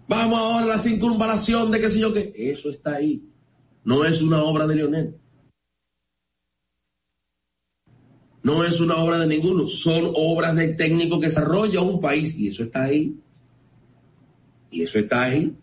Vamos 0.09 0.39
ahora 0.39 0.65
a 0.65 0.69
la 0.69 0.79
circunvalación 0.79 1.71
de 1.71 1.81
qué 1.81 1.91
sé 1.91 2.01
yo 2.01 2.13
qué. 2.13 2.33
Eso 2.35 2.71
está 2.71 2.97
ahí. 2.97 3.23
No 3.85 4.05
es 4.05 4.21
una 4.21 4.43
obra 4.43 4.67
de 4.67 4.77
Leonel. 4.77 5.17
No 8.43 8.65
es 8.65 8.81
una 8.81 8.97
obra 8.97 9.19
de 9.19 9.27
ninguno. 9.27 9.67
Son 9.67 10.13
obras 10.15 10.55
de 10.57 10.75
técnico 10.75 11.21
que 11.21 11.27
desarrolla 11.27 11.81
un 11.81 12.01
país. 12.01 12.37
Y 12.37 12.49
eso 12.49 12.65
está 12.65 12.85
ahí. 12.85 13.19
Y 14.71 14.83
eso 14.83 14.99
está 14.99 15.23
ahí. 15.23 15.57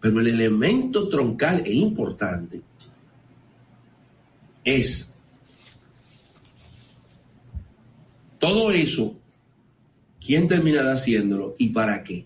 Pero 0.00 0.18
el 0.18 0.26
elemento 0.26 1.08
troncal 1.08 1.62
e 1.64 1.72
importante 1.72 2.60
es 4.64 5.12
todo 8.38 8.72
eso 8.72 9.16
¿Quién 10.24 10.46
terminará 10.46 10.92
haciéndolo 10.92 11.56
y 11.58 11.70
para 11.70 12.04
qué? 12.04 12.24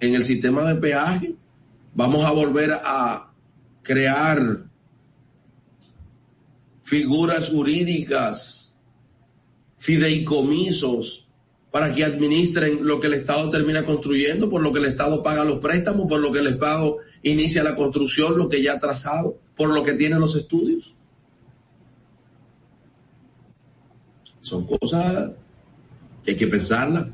En 0.00 0.14
el 0.14 0.24
sistema 0.24 0.62
de 0.62 0.80
peaje 0.80 1.34
vamos 1.94 2.24
a 2.24 2.30
volver 2.30 2.72
a 2.72 3.32
crear 3.82 4.64
figuras 6.82 7.48
jurídicas, 7.48 8.74
fideicomisos, 9.78 11.28
para 11.70 11.94
que 11.94 12.04
administren 12.04 12.86
lo 12.86 13.00
que 13.00 13.06
el 13.06 13.14
Estado 13.14 13.48
termina 13.50 13.86
construyendo, 13.86 14.50
por 14.50 14.60
lo 14.60 14.72
que 14.72 14.80
el 14.80 14.84
Estado 14.84 15.22
paga 15.22 15.44
los 15.44 15.58
préstamos, 15.60 16.06
por 16.06 16.20
lo 16.20 16.30
que 16.30 16.40
el 16.40 16.48
Estado 16.48 16.98
inicia 17.22 17.62
la 17.62 17.74
construcción, 17.74 18.36
lo 18.36 18.50
que 18.50 18.62
ya 18.62 18.74
ha 18.74 18.80
trazado, 18.80 19.36
por 19.56 19.72
lo 19.72 19.82
que 19.82 19.94
tiene 19.94 20.18
los 20.18 20.36
estudios. 20.36 20.94
Son 24.42 24.66
cosas 24.66 25.30
hay 26.26 26.36
que 26.36 26.46
pensarla. 26.46 27.08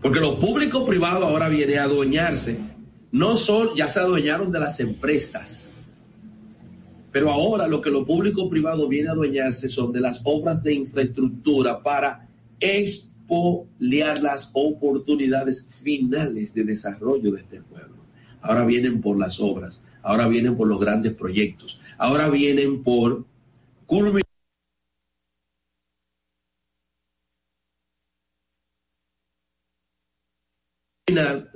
Porque 0.00 0.20
lo 0.20 0.38
público 0.38 0.84
privado 0.84 1.26
ahora 1.26 1.48
viene 1.48 1.78
a 1.78 1.84
adueñarse. 1.84 2.58
No 3.12 3.36
son, 3.36 3.70
ya 3.74 3.88
se 3.88 4.00
adueñaron 4.00 4.52
de 4.52 4.60
las 4.60 4.80
empresas. 4.80 5.70
Pero 7.10 7.30
ahora 7.30 7.68
lo 7.68 7.80
que 7.80 7.90
lo 7.90 8.04
público 8.04 8.50
privado 8.50 8.88
viene 8.88 9.08
a 9.08 9.12
adueñarse 9.12 9.68
son 9.68 9.92
de 9.92 10.00
las 10.00 10.20
obras 10.24 10.62
de 10.62 10.74
infraestructura 10.74 11.82
para 11.82 12.28
expoliar 12.58 14.20
las 14.20 14.50
oportunidades 14.52 15.64
finales 15.82 16.52
de 16.52 16.64
desarrollo 16.64 17.30
de 17.30 17.40
este 17.40 17.62
pueblo. 17.62 17.94
Ahora 18.42 18.64
vienen 18.64 19.00
por 19.00 19.18
las 19.18 19.40
obras, 19.40 19.80
ahora 20.02 20.28
vienen 20.28 20.56
por 20.56 20.68
los 20.68 20.80
grandes 20.80 21.14
proyectos, 21.14 21.80
ahora 21.98 22.28
vienen 22.28 22.82
por 22.82 23.24
culminar 23.86 24.33
final, 31.06 31.48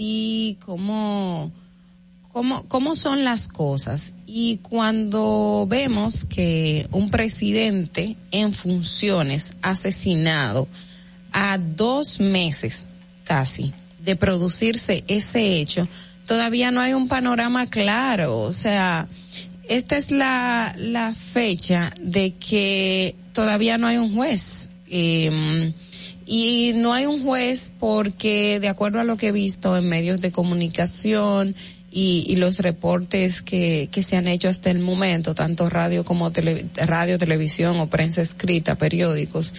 ti 0.00 0.56
cómo, 0.64 1.52
cómo, 2.32 2.66
cómo 2.68 2.96
son 2.96 3.22
las 3.22 3.48
cosas. 3.48 4.14
Y 4.26 4.56
cuando 4.62 5.66
vemos 5.68 6.24
que 6.24 6.88
un 6.90 7.10
presidente 7.10 8.16
en 8.30 8.54
funciones 8.54 9.52
asesinado 9.60 10.68
a 11.32 11.58
dos 11.58 12.18
meses 12.18 12.86
casi 13.24 13.74
de 14.02 14.16
producirse 14.16 15.04
ese 15.06 15.60
hecho, 15.60 15.86
todavía 16.24 16.70
no 16.70 16.80
hay 16.80 16.94
un 16.94 17.06
panorama 17.06 17.66
claro. 17.66 18.38
O 18.38 18.52
sea, 18.52 19.06
esta 19.68 19.98
es 19.98 20.10
la, 20.10 20.74
la 20.78 21.14
fecha 21.14 21.92
de 22.00 22.32
que 22.32 23.14
todavía 23.34 23.76
no 23.76 23.86
hay 23.86 23.98
un 23.98 24.14
juez. 24.14 24.70
Eh, 24.88 25.74
y 26.32 26.74
no 26.76 26.92
hay 26.92 27.06
un 27.06 27.24
juez 27.24 27.72
porque 27.80 28.60
de 28.60 28.68
acuerdo 28.68 29.00
a 29.00 29.04
lo 29.04 29.16
que 29.16 29.26
he 29.26 29.32
visto 29.32 29.76
en 29.76 29.88
medios 29.88 30.20
de 30.20 30.30
comunicación 30.30 31.56
y, 31.90 32.24
y 32.28 32.36
los 32.36 32.60
reportes 32.60 33.42
que, 33.42 33.88
que 33.90 34.04
se 34.04 34.16
han 34.16 34.28
hecho 34.28 34.48
hasta 34.48 34.70
el 34.70 34.78
momento, 34.78 35.34
tanto 35.34 35.68
radio 35.68 36.04
como 36.04 36.30
tele, 36.30 36.66
radio, 36.76 37.18
televisión 37.18 37.80
o 37.80 37.88
prensa 37.88 38.22
escrita, 38.22 38.76
periódicos, 38.76 39.52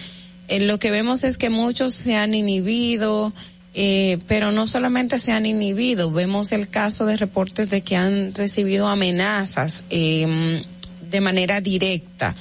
en 0.48 0.66
lo 0.66 0.78
que 0.78 0.90
vemos 0.90 1.24
es 1.24 1.36
que 1.36 1.50
muchos 1.50 1.92
se 1.92 2.16
han 2.16 2.32
inhibido, 2.32 3.34
eh, 3.74 4.16
pero 4.26 4.50
no 4.50 4.66
solamente 4.66 5.18
se 5.18 5.32
han 5.32 5.44
inhibido, 5.44 6.10
vemos 6.10 6.52
el 6.52 6.70
caso 6.70 7.04
de 7.04 7.18
reportes 7.18 7.68
de 7.68 7.82
que 7.82 7.96
han 7.96 8.34
recibido 8.34 8.88
amenazas 8.88 9.84
eh, 9.90 10.62
de 11.10 11.20
manera 11.20 11.60
directa 11.60 12.34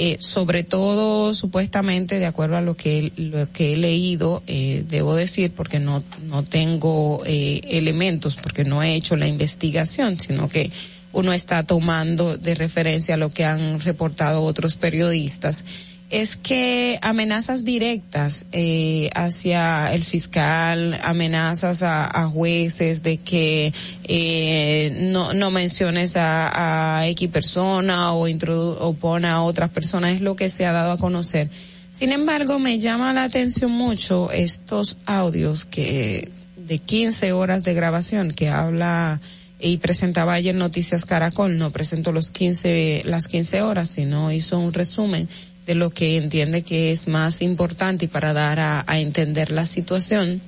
eh, 0.00 0.16
sobre 0.20 0.62
todo 0.62 1.34
supuestamente 1.34 2.20
de 2.20 2.26
acuerdo 2.26 2.56
a 2.56 2.60
lo 2.60 2.76
que 2.76 3.12
lo 3.16 3.50
que 3.50 3.72
he 3.72 3.76
leído 3.76 4.44
eh, 4.46 4.84
debo 4.88 5.16
decir 5.16 5.50
porque 5.50 5.80
no 5.80 6.04
no 6.28 6.44
tengo 6.44 7.20
eh, 7.26 7.60
elementos 7.64 8.36
porque 8.36 8.62
no 8.62 8.80
he 8.80 8.94
hecho 8.94 9.16
la 9.16 9.26
investigación 9.26 10.20
sino 10.20 10.48
que 10.48 10.70
uno 11.12 11.32
está 11.32 11.64
tomando 11.64 12.38
de 12.38 12.54
referencia 12.54 13.16
lo 13.16 13.32
que 13.32 13.44
han 13.44 13.80
reportado 13.80 14.44
otros 14.44 14.76
periodistas 14.76 15.64
es 16.10 16.36
que 16.36 16.98
amenazas 17.02 17.64
directas 17.64 18.46
eh, 18.52 19.10
hacia 19.14 19.92
el 19.92 20.04
fiscal, 20.04 20.98
amenazas 21.02 21.82
a, 21.82 22.06
a 22.06 22.28
jueces 22.28 23.02
de 23.02 23.18
que 23.18 23.72
eh, 24.04 24.96
no, 25.12 25.34
no 25.34 25.50
menciones 25.50 26.16
a, 26.16 27.00
a 27.00 27.08
X 27.08 27.28
persona 27.28 28.12
o, 28.14 28.26
o 28.26 28.94
pone 28.94 29.28
a 29.28 29.42
otras 29.42 29.68
personas, 29.70 30.14
es 30.14 30.20
lo 30.22 30.34
que 30.34 30.48
se 30.48 30.64
ha 30.64 30.72
dado 30.72 30.92
a 30.92 30.98
conocer. 30.98 31.50
Sin 31.90 32.12
embargo, 32.12 32.58
me 32.58 32.78
llama 32.78 33.12
la 33.12 33.24
atención 33.24 33.70
mucho 33.70 34.30
estos 34.30 34.96
audios 35.04 35.64
que 35.64 36.30
de 36.56 36.78
15 36.78 37.32
horas 37.32 37.64
de 37.64 37.74
grabación 37.74 38.32
que 38.32 38.48
habla 38.48 39.20
y 39.60 39.78
presentaba 39.78 40.34
ayer 40.34 40.54
Noticias 40.54 41.04
Caracol, 41.04 41.58
no 41.58 41.70
presentó 41.70 42.12
los 42.12 42.30
15, 42.30 43.02
las 43.04 43.26
15 43.26 43.62
horas, 43.62 43.88
sino 43.88 44.30
hizo 44.30 44.58
un 44.58 44.72
resumen 44.72 45.28
de 45.68 45.74
lo 45.74 45.90
que 45.90 46.16
entiende 46.16 46.62
que 46.62 46.92
es 46.92 47.08
más 47.08 47.42
importante 47.42 48.06
y 48.06 48.08
para 48.08 48.32
dar 48.32 48.58
a, 48.58 48.98
entender 48.98 49.50
la 49.50 49.66
situación 49.66 50.40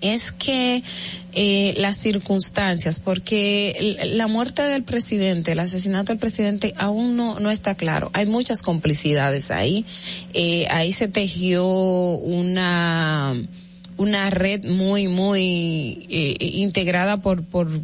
es 0.00 0.30
que 0.30 0.84
eh, 1.32 1.74
las 1.76 1.96
circunstancias, 1.96 3.00
porque 3.00 3.98
la 4.14 4.28
muerte 4.28 4.62
del 4.62 4.84
presidente, 4.84 5.52
el 5.52 5.58
asesinato 5.58 6.12
del 6.12 6.20
presidente 6.20 6.72
aún 6.76 7.16
no, 7.16 7.40
no 7.40 7.50
está 7.50 7.74
claro. 7.74 8.10
Hay 8.14 8.26
muchas 8.26 8.62
complicidades 8.62 9.50
ahí. 9.50 9.84
Eh, 10.32 10.68
ahí 10.70 10.92
se 10.92 11.08
tejió 11.08 11.66
una, 11.66 13.34
una 13.96 14.30
red 14.30 14.64
muy, 14.64 15.08
muy 15.08 16.06
eh, 16.08 16.36
integrada 16.40 17.16
por, 17.20 17.42
por, 17.42 17.80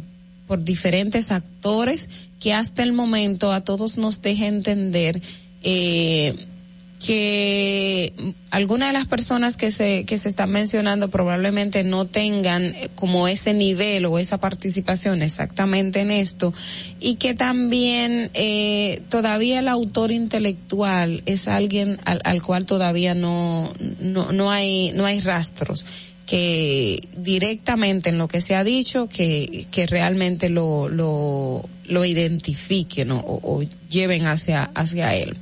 por 0.47 0.63
diferentes 0.63 1.29
actores 1.29 2.09
que 2.39 2.53
hasta 2.53 2.83
el 2.83 2.93
momento 2.93 3.51
a 3.51 3.61
todos 3.61 3.97
nos 3.97 4.21
deja 4.21 4.47
entender 4.47 5.21
eh, 5.69 6.33
que 7.05 8.13
algunas 8.51 8.89
de 8.89 8.93
las 8.93 9.05
personas 9.05 9.57
que 9.57 9.69
se 9.69 10.05
que 10.05 10.17
se 10.17 10.29
están 10.29 10.49
mencionando 10.49 11.09
probablemente 11.09 11.83
no 11.83 12.05
tengan 12.05 12.63
eh, 12.63 12.89
como 12.95 13.27
ese 13.27 13.53
nivel 13.53 14.05
o 14.05 14.17
esa 14.17 14.39
participación 14.39 15.21
exactamente 15.21 15.99
en 15.99 16.09
esto 16.09 16.53
y 17.01 17.15
que 17.15 17.33
también 17.33 18.31
eh, 18.33 19.01
todavía 19.09 19.59
el 19.59 19.67
autor 19.67 20.11
intelectual 20.11 21.21
es 21.25 21.49
alguien 21.49 21.99
al, 22.05 22.21
al 22.23 22.41
cual 22.41 22.65
todavía 22.65 23.13
no, 23.13 23.73
no 23.99 24.31
no 24.31 24.49
hay 24.49 24.91
no 24.93 25.05
hay 25.05 25.19
rastros 25.19 25.85
que 26.27 27.07
directamente 27.15 28.09
en 28.09 28.17
lo 28.19 28.27
que 28.27 28.41
se 28.41 28.53
ha 28.53 28.63
dicho 28.63 29.07
que, 29.07 29.65
que 29.71 29.87
realmente 29.87 30.49
lo, 30.49 30.89
lo, 30.89 31.67
lo 31.85 32.05
identifiquen 32.05 33.11
o, 33.11 33.21
o 33.25 33.63
lleven 33.89 34.25
hacia, 34.25 34.69
hacia 34.75 35.15
él. 35.15 35.37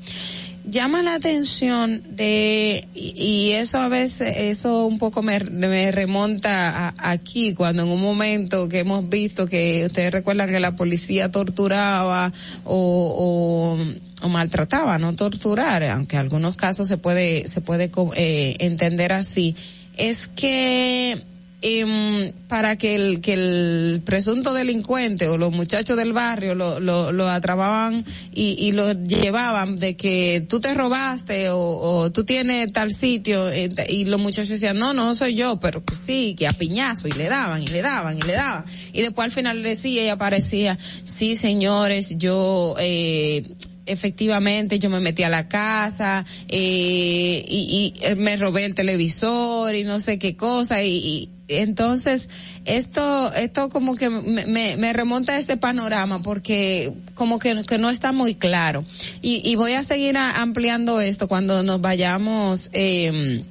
Llama 0.67 1.03
la 1.03 1.15
atención 1.15 2.01
de 2.15 2.88
y, 2.95 3.51
eso 3.51 3.77
a 3.77 3.88
veces 3.88 4.36
eso 4.36 4.88
un 4.88 4.97
poco 4.97 5.21
me, 5.21 5.39
me 5.39 5.91
remonta 5.91 6.88
a, 6.88 7.11
aquí 7.11 7.53
cuando 7.53 7.83
en 7.83 7.89
un 7.89 8.01
momento 8.01 8.67
que 8.67 8.79
hemos 8.79 9.07
visto 9.07 9.47
que 9.47 9.83
ustedes 9.86 10.11
recuerdan 10.11 10.49
que 10.49 10.59
la 10.59 10.75
policía 10.75 11.29
torturaba 11.29 12.33
o, 12.63 13.77
o, 13.77 14.25
o 14.25 14.29
maltrataba 14.29 14.97
no 14.97 15.15
torturar 15.15 15.83
aunque 15.83 16.15
en 16.15 16.23
algunos 16.23 16.55
casos 16.55 16.88
se 16.88 16.97
puede 16.97 17.47
se 17.47 17.61
puede 17.61 17.91
eh, 18.15 18.55
entender 18.59 19.13
así 19.13 19.55
es 19.97 20.27
que 20.27 21.23
em, 21.61 22.31
para 22.47 22.75
que 22.75 22.95
el, 22.95 23.21
que 23.21 23.33
el 23.33 24.01
presunto 24.05 24.53
delincuente 24.53 25.27
o 25.27 25.37
los 25.37 25.51
muchachos 25.51 25.97
del 25.97 26.13
barrio 26.13 26.53
lo, 26.53 26.79
lo, 26.79 27.11
lo 27.11 27.27
atrapaban 27.27 28.05
y, 28.33 28.55
y 28.59 28.71
lo 28.71 28.93
llevaban 28.93 29.79
de 29.79 29.95
que 29.95 30.45
tú 30.47 30.59
te 30.59 30.73
robaste 30.73 31.49
o, 31.49 31.59
o 31.59 32.11
tú 32.11 32.23
tienes 32.23 32.71
tal 32.71 32.93
sitio 32.93 33.49
eh, 33.49 33.73
y 33.89 34.05
los 34.05 34.19
muchachos 34.19 34.49
decían, 34.49 34.77
no, 34.77 34.93
no 34.93 35.15
soy 35.15 35.35
yo, 35.35 35.59
pero 35.59 35.83
que 35.83 35.95
sí, 35.95 36.35
que 36.37 36.47
a 36.47 36.53
piñazo 36.53 37.07
y 37.07 37.11
le 37.13 37.29
daban 37.29 37.63
y 37.63 37.67
le 37.67 37.81
daban 37.81 38.17
y 38.17 38.21
le 38.21 38.33
daban. 38.33 38.65
Y 38.93 39.01
después 39.01 39.25
al 39.25 39.31
final 39.31 39.63
decía 39.63 40.05
y 40.05 40.09
aparecía, 40.09 40.77
sí 41.03 41.35
señores, 41.35 42.17
yo, 42.17 42.75
eh, 42.79 43.43
efectivamente 43.86 44.79
yo 44.79 44.89
me 44.89 44.99
metí 44.99 45.23
a 45.23 45.29
la 45.29 45.47
casa 45.47 46.25
eh, 46.47 47.45
y, 47.47 47.93
y, 48.01 48.05
eh, 48.05 48.15
me 48.15 48.36
robé 48.38 48.65
el 48.65 48.75
televisor 48.75 49.75
y 49.75 49.83
no 49.83 49.99
sé 49.99 50.19
qué 50.19 50.36
cosa 50.36 50.83
y, 50.83 50.97
y 50.97 51.29
entonces 51.47 52.27
esto 52.65 53.31
esto 53.33 53.69
como 53.69 53.95
que 53.95 54.09
me, 54.09 54.45
me, 54.47 54.77
me, 54.77 54.93
remonta 54.93 55.33
a 55.33 55.39
este 55.39 55.57
panorama 55.57 56.21
porque 56.21 56.91
como 57.13 57.38
que, 57.39 57.63
que 57.67 57.77
no 57.77 57.89
está 57.89 58.11
muy 58.11 58.33
claro. 58.36 58.83
Y, 59.21 59.41
y 59.47 59.55
voy 59.55 59.73
a 59.73 59.83
seguir 59.83 60.17
ampliando 60.17 61.01
esto 61.01 61.27
cuando 61.27 61.61
nos 61.61 61.81
vayamos 61.81 62.69
eh, 62.73 63.43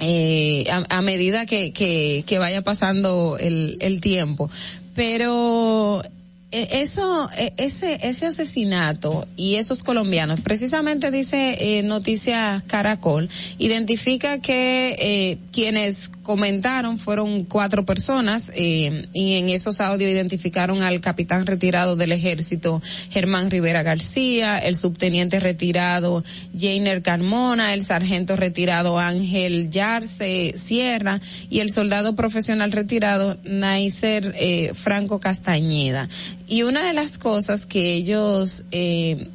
eh, 0.00 0.64
a, 0.70 0.98
a, 0.98 1.02
medida 1.02 1.46
que, 1.46 1.72
que, 1.72 2.24
que 2.26 2.38
vaya 2.38 2.62
pasando 2.62 3.38
el, 3.38 3.78
el 3.80 4.00
tiempo. 4.00 4.50
Pero 4.94 6.02
eso, 6.52 7.30
e, 7.36 7.52
ese, 7.56 7.98
ese 8.02 8.26
asesinato 8.26 9.26
y 9.36 9.56
esos 9.56 9.82
colombianos, 9.82 10.40
precisamente 10.40 11.10
dice 11.10 11.78
eh, 11.78 11.82
Noticias 11.82 12.62
Caracol, 12.64 13.28
identifica 13.58 14.38
que 14.38 14.96
eh, 14.98 15.38
quienes 15.52 16.10
comentaron 16.30 16.96
fueron 16.96 17.42
cuatro 17.42 17.84
personas 17.84 18.52
eh, 18.54 19.08
y 19.12 19.34
en 19.34 19.48
esos 19.48 19.80
audios 19.80 20.12
identificaron 20.12 20.80
al 20.80 21.00
capitán 21.00 21.44
retirado 21.44 21.96
del 21.96 22.12
ejército 22.12 22.80
Germán 23.10 23.50
Rivera 23.50 23.82
García, 23.82 24.56
el 24.60 24.76
subteniente 24.76 25.40
retirado 25.40 26.22
Jainer 26.56 27.02
Carmona, 27.02 27.74
el 27.74 27.82
sargento 27.82 28.36
retirado 28.36 29.00
Ángel 29.00 29.70
Yarce 29.70 30.54
Sierra 30.56 31.20
y 31.48 31.58
el 31.58 31.72
soldado 31.72 32.14
profesional 32.14 32.70
retirado 32.70 33.36
Naiser 33.42 34.32
eh, 34.38 34.70
Franco 34.72 35.18
Castañeda. 35.18 36.08
Y 36.46 36.62
una 36.62 36.86
de 36.86 36.92
las 36.92 37.18
cosas 37.18 37.66
que 37.66 37.94
ellos 37.94 38.66
eh, 38.70 39.26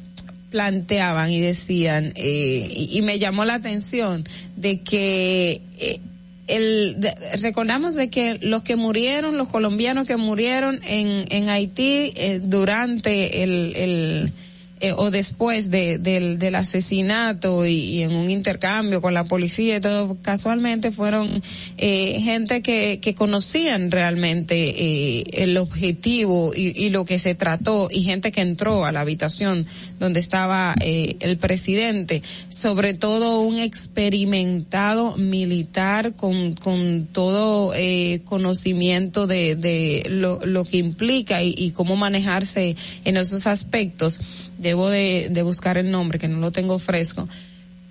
planteaban 0.50 1.30
y 1.30 1.42
decían, 1.42 2.14
eh, 2.14 2.66
y, 2.70 2.96
y, 2.96 3.02
me 3.02 3.18
llamó 3.18 3.44
la 3.44 3.52
atención, 3.52 4.24
de 4.56 4.80
que 4.80 5.60
eh, 5.78 6.00
el, 6.46 6.96
de, 6.98 7.14
recordamos 7.40 7.94
de 7.94 8.10
que 8.10 8.38
los 8.40 8.62
que 8.62 8.76
murieron, 8.76 9.38
los 9.38 9.48
colombianos 9.48 10.06
que 10.06 10.16
murieron 10.16 10.80
en, 10.84 11.26
en 11.30 11.48
Haití 11.48 12.12
eh, 12.16 12.40
durante 12.42 13.42
el, 13.42 13.72
el 13.76 14.32
eh, 14.80 14.92
o 14.94 15.10
después 15.10 15.70
de, 15.70 15.98
del, 15.98 16.38
del 16.38 16.54
asesinato 16.54 17.64
y, 17.64 18.02
en 18.02 18.14
un 18.14 18.30
intercambio 18.30 19.00
con 19.00 19.14
la 19.14 19.24
policía 19.24 19.76
y 19.76 19.80
todo, 19.80 20.18
casualmente 20.20 20.92
fueron 20.92 21.42
eh, 21.78 22.20
gente 22.20 22.60
que, 22.60 23.00
que 23.00 23.14
conocían 23.14 23.90
realmente 23.90 24.54
eh, 24.54 25.24
el 25.32 25.56
objetivo 25.56 26.52
y, 26.54 26.78
y, 26.78 26.90
lo 26.90 27.06
que 27.06 27.18
se 27.18 27.34
trató 27.34 27.88
y 27.90 28.02
gente 28.02 28.32
que 28.32 28.42
entró 28.42 28.84
a 28.84 28.92
la 28.92 29.00
habitación 29.00 29.66
donde 29.98 30.20
estaba 30.20 30.74
eh, 30.82 31.16
el 31.20 31.38
presidente, 31.38 32.22
sobre 32.50 32.92
todo 32.92 33.40
un 33.40 33.56
experimentado 33.56 35.16
militar 35.16 36.14
con, 36.16 36.54
con 36.54 37.06
todo 37.10 37.72
eh, 37.74 38.20
conocimiento 38.26 39.26
de, 39.26 39.56
de 39.56 40.06
lo, 40.10 40.40
lo 40.44 40.64
que 40.64 40.76
implica 40.76 41.42
y 41.42 41.70
cómo 41.70 41.96
manejarse 41.96 42.76
en 43.04 43.16
esos 43.16 43.46
aspectos 43.46 44.20
debo 44.58 44.88
de, 44.88 45.28
de 45.30 45.42
buscar 45.42 45.78
el 45.78 45.90
nombre 45.90 46.18
que 46.18 46.28
no 46.28 46.38
lo 46.38 46.50
tengo 46.52 46.78
fresco. 46.78 47.28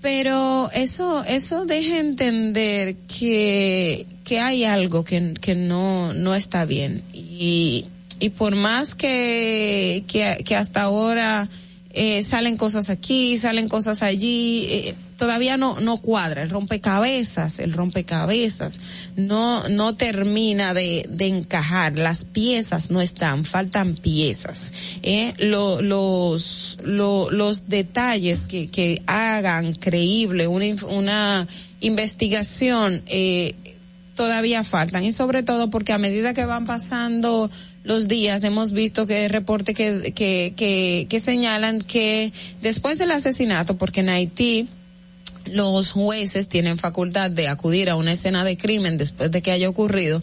Pero 0.01 0.69
eso 0.73 1.23
eso 1.23 1.65
deja 1.65 1.99
entender 1.99 2.95
que 3.07 4.05
que 4.23 4.39
hay 4.39 4.63
algo 4.63 5.03
que, 5.03 5.33
que 5.41 5.55
no 5.55 6.13
no 6.13 6.35
está 6.35 6.65
bien. 6.65 7.01
Y 7.11 7.85
y 8.19 8.29
por 8.29 8.55
más 8.55 8.93
que 8.93 10.03
que, 10.07 10.43
que 10.45 10.55
hasta 10.55 10.83
ahora 10.83 11.49
eh, 11.91 12.23
salen 12.23 12.55
cosas 12.55 12.89
aquí 12.89 13.37
salen 13.37 13.67
cosas 13.67 14.03
allí 14.03 14.67
eh, 14.69 14.95
todavía 15.17 15.57
no 15.57 15.79
no 15.79 15.97
cuadra. 15.97 16.43
El 16.43 16.49
rompecabezas 16.49 17.59
el 17.59 17.73
rompecabezas 17.73 18.79
no 19.15 19.67
no 19.69 19.95
termina 19.95 20.73
de, 20.73 21.05
de 21.09 21.27
encajar. 21.27 21.97
Las 21.97 22.25
piezas 22.25 22.91
no 22.91 23.01
están 23.01 23.45
faltan 23.45 23.95
piezas 23.95 24.71
eh 25.03 25.33
lo, 25.37 25.81
los 25.81 26.77
lo, 26.83 27.31
los 27.31 27.67
detalles 27.69 28.41
que 28.41 28.67
que 28.69 29.01
hagan 29.07 29.73
creíble 29.73 30.47
una 30.47 30.65
una 30.87 31.47
investigación 31.81 33.01
eh 33.07 33.55
todavía 34.15 34.63
faltan. 34.63 35.03
Y 35.03 35.13
sobre 35.13 35.43
todo 35.43 35.69
porque 35.69 35.93
a 35.93 35.97
medida 35.97 36.33
que 36.33 36.45
van 36.45 36.65
pasando 36.65 37.51
los 37.83 38.07
días 38.07 38.43
hemos 38.43 38.71
visto 38.71 39.05
que 39.05 39.27
reportes 39.27 39.75
que, 39.75 40.13
que, 40.15 40.53
que, 40.55 41.05
que 41.07 41.19
señalan 41.19 41.81
que 41.81 42.33
después 42.61 42.97
del 42.97 43.11
asesinato, 43.11 43.77
porque 43.77 43.99
en 43.99 44.09
Haití 44.09 44.67
los 45.45 45.91
jueces 45.91 46.47
tienen 46.47 46.77
facultad 46.77 47.31
de 47.31 47.47
acudir 47.47 47.89
a 47.89 47.95
una 47.95 48.13
escena 48.13 48.43
de 48.43 48.57
crimen 48.57 48.97
después 48.97 49.31
de 49.31 49.41
que 49.41 49.51
haya 49.51 49.69
ocurrido, 49.69 50.21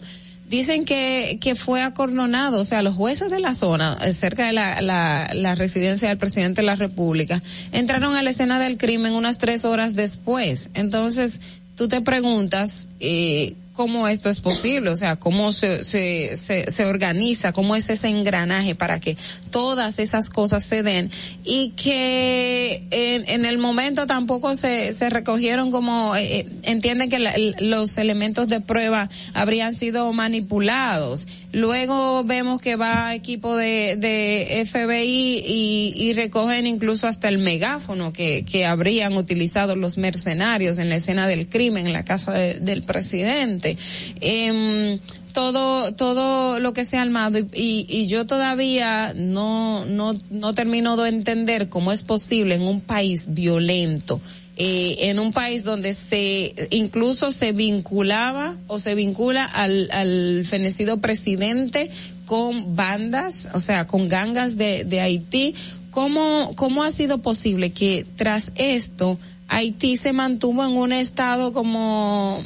dicen 0.49 0.85
que, 0.85 1.39
que 1.41 1.55
fue 1.55 1.81
acordonado, 1.81 2.61
o 2.61 2.63
sea, 2.63 2.83
los 2.83 2.95
jueces 2.95 3.31
de 3.31 3.39
la 3.39 3.55
zona, 3.55 3.97
cerca 4.13 4.45
de 4.45 4.53
la, 4.53 4.81
la, 4.81 5.31
la, 5.33 5.55
residencia 5.55 6.09
del 6.09 6.17
presidente 6.17 6.61
de 6.61 6.67
la 6.67 6.75
República, 6.75 7.41
entraron 7.71 8.15
a 8.15 8.21
la 8.21 8.29
escena 8.29 8.59
del 8.59 8.77
crimen 8.77 9.13
unas 9.13 9.39
tres 9.39 9.65
horas 9.65 9.95
después. 9.95 10.69
Entonces, 10.75 11.41
tú 11.75 11.87
te 11.87 12.01
preguntas, 12.01 12.87
eh, 12.99 13.55
cómo 13.73 14.07
esto 14.07 14.29
es 14.29 14.39
posible, 14.39 14.91
o 14.91 14.95
sea, 14.95 15.15
cómo 15.15 15.51
se, 15.51 15.83
se, 15.83 16.37
se, 16.37 16.69
se, 16.69 16.85
organiza, 16.85 17.53
cómo 17.53 17.75
es 17.75 17.89
ese 17.89 18.07
engranaje 18.07 18.75
para 18.75 18.99
que 18.99 19.17
todas 19.49 19.99
esas 19.99 20.29
cosas 20.29 20.63
se 20.63 20.83
den 20.83 21.09
y 21.43 21.69
que 21.69 22.83
en, 22.91 23.27
en 23.27 23.45
el 23.45 23.57
momento 23.57 24.05
tampoco 24.05 24.55
se, 24.55 24.93
se 24.93 25.09
recogieron 25.09 25.71
como, 25.71 26.15
eh, 26.15 26.39
eh 26.39 26.49
entienden 26.63 27.09
que 27.09 27.19
la, 27.19 27.33
los 27.59 27.97
elementos 27.97 28.47
de 28.47 28.61
prueba 28.61 29.09
habrían 29.33 29.75
sido 29.75 30.11
manipulados. 30.13 31.27
Luego 31.51 32.23
vemos 32.23 32.61
que 32.61 32.75
va 32.75 33.13
equipo 33.13 33.55
de, 33.55 33.95
de 33.95 34.65
FBI 34.65 35.43
y, 35.45 35.93
y 35.95 36.13
recogen 36.13 36.67
incluso 36.67 37.07
hasta 37.07 37.27
el 37.27 37.37
megáfono 37.37 38.13
que, 38.13 38.43
que 38.43 38.65
habrían 38.65 39.15
utilizado 39.17 39.75
los 39.75 39.97
mercenarios 39.97 40.77
en 40.77 40.89
la 40.89 40.95
escena 40.95 41.27
del 41.27 41.47
crimen 41.47 41.87
en 41.87 41.93
la 41.93 42.03
casa 42.03 42.31
de, 42.31 42.55
del 42.55 42.83
presidente 42.83 43.62
eh, 43.65 44.99
todo 45.33 45.91
todo 45.93 46.59
lo 46.59 46.73
que 46.73 46.85
se 46.85 46.97
ha 46.97 47.01
armado 47.01 47.39
y, 47.39 47.47
y, 47.53 47.85
y, 47.89 48.07
yo 48.07 48.25
todavía 48.25 49.13
no 49.15 49.85
no 49.85 50.13
no 50.29 50.53
termino 50.53 50.95
de 50.95 51.09
entender 51.09 51.69
cómo 51.69 51.91
es 51.91 52.03
posible 52.03 52.55
en 52.55 52.61
un 52.61 52.81
país 52.81 53.27
violento 53.29 54.21
eh, 54.55 55.09
en 55.09 55.17
un 55.17 55.33
país 55.33 55.63
donde 55.63 55.95
se 55.95 56.53
incluso 56.69 57.31
se 57.31 57.53
vinculaba 57.53 58.55
o 58.67 58.77
se 58.77 58.93
vincula 58.93 59.45
al, 59.45 59.89
al 59.91 60.45
fenecido 60.45 61.01
presidente 61.01 61.89
con 62.27 62.75
bandas, 62.75 63.47
o 63.55 63.59
sea, 63.59 63.87
con 63.87 64.09
gangas 64.09 64.55
de, 64.55 64.83
de 64.83 65.01
Haití, 65.01 65.55
¿cómo, 65.89 66.53
¿cómo 66.55 66.83
ha 66.83 66.91
sido 66.91 67.17
posible 67.23 67.71
que 67.71 68.05
tras 68.15 68.51
esto 68.53 69.17
Haití 69.47 69.97
se 69.97 70.13
mantuvo 70.13 70.63
en 70.63 70.71
un 70.71 70.93
estado 70.93 71.51
como 71.51 72.39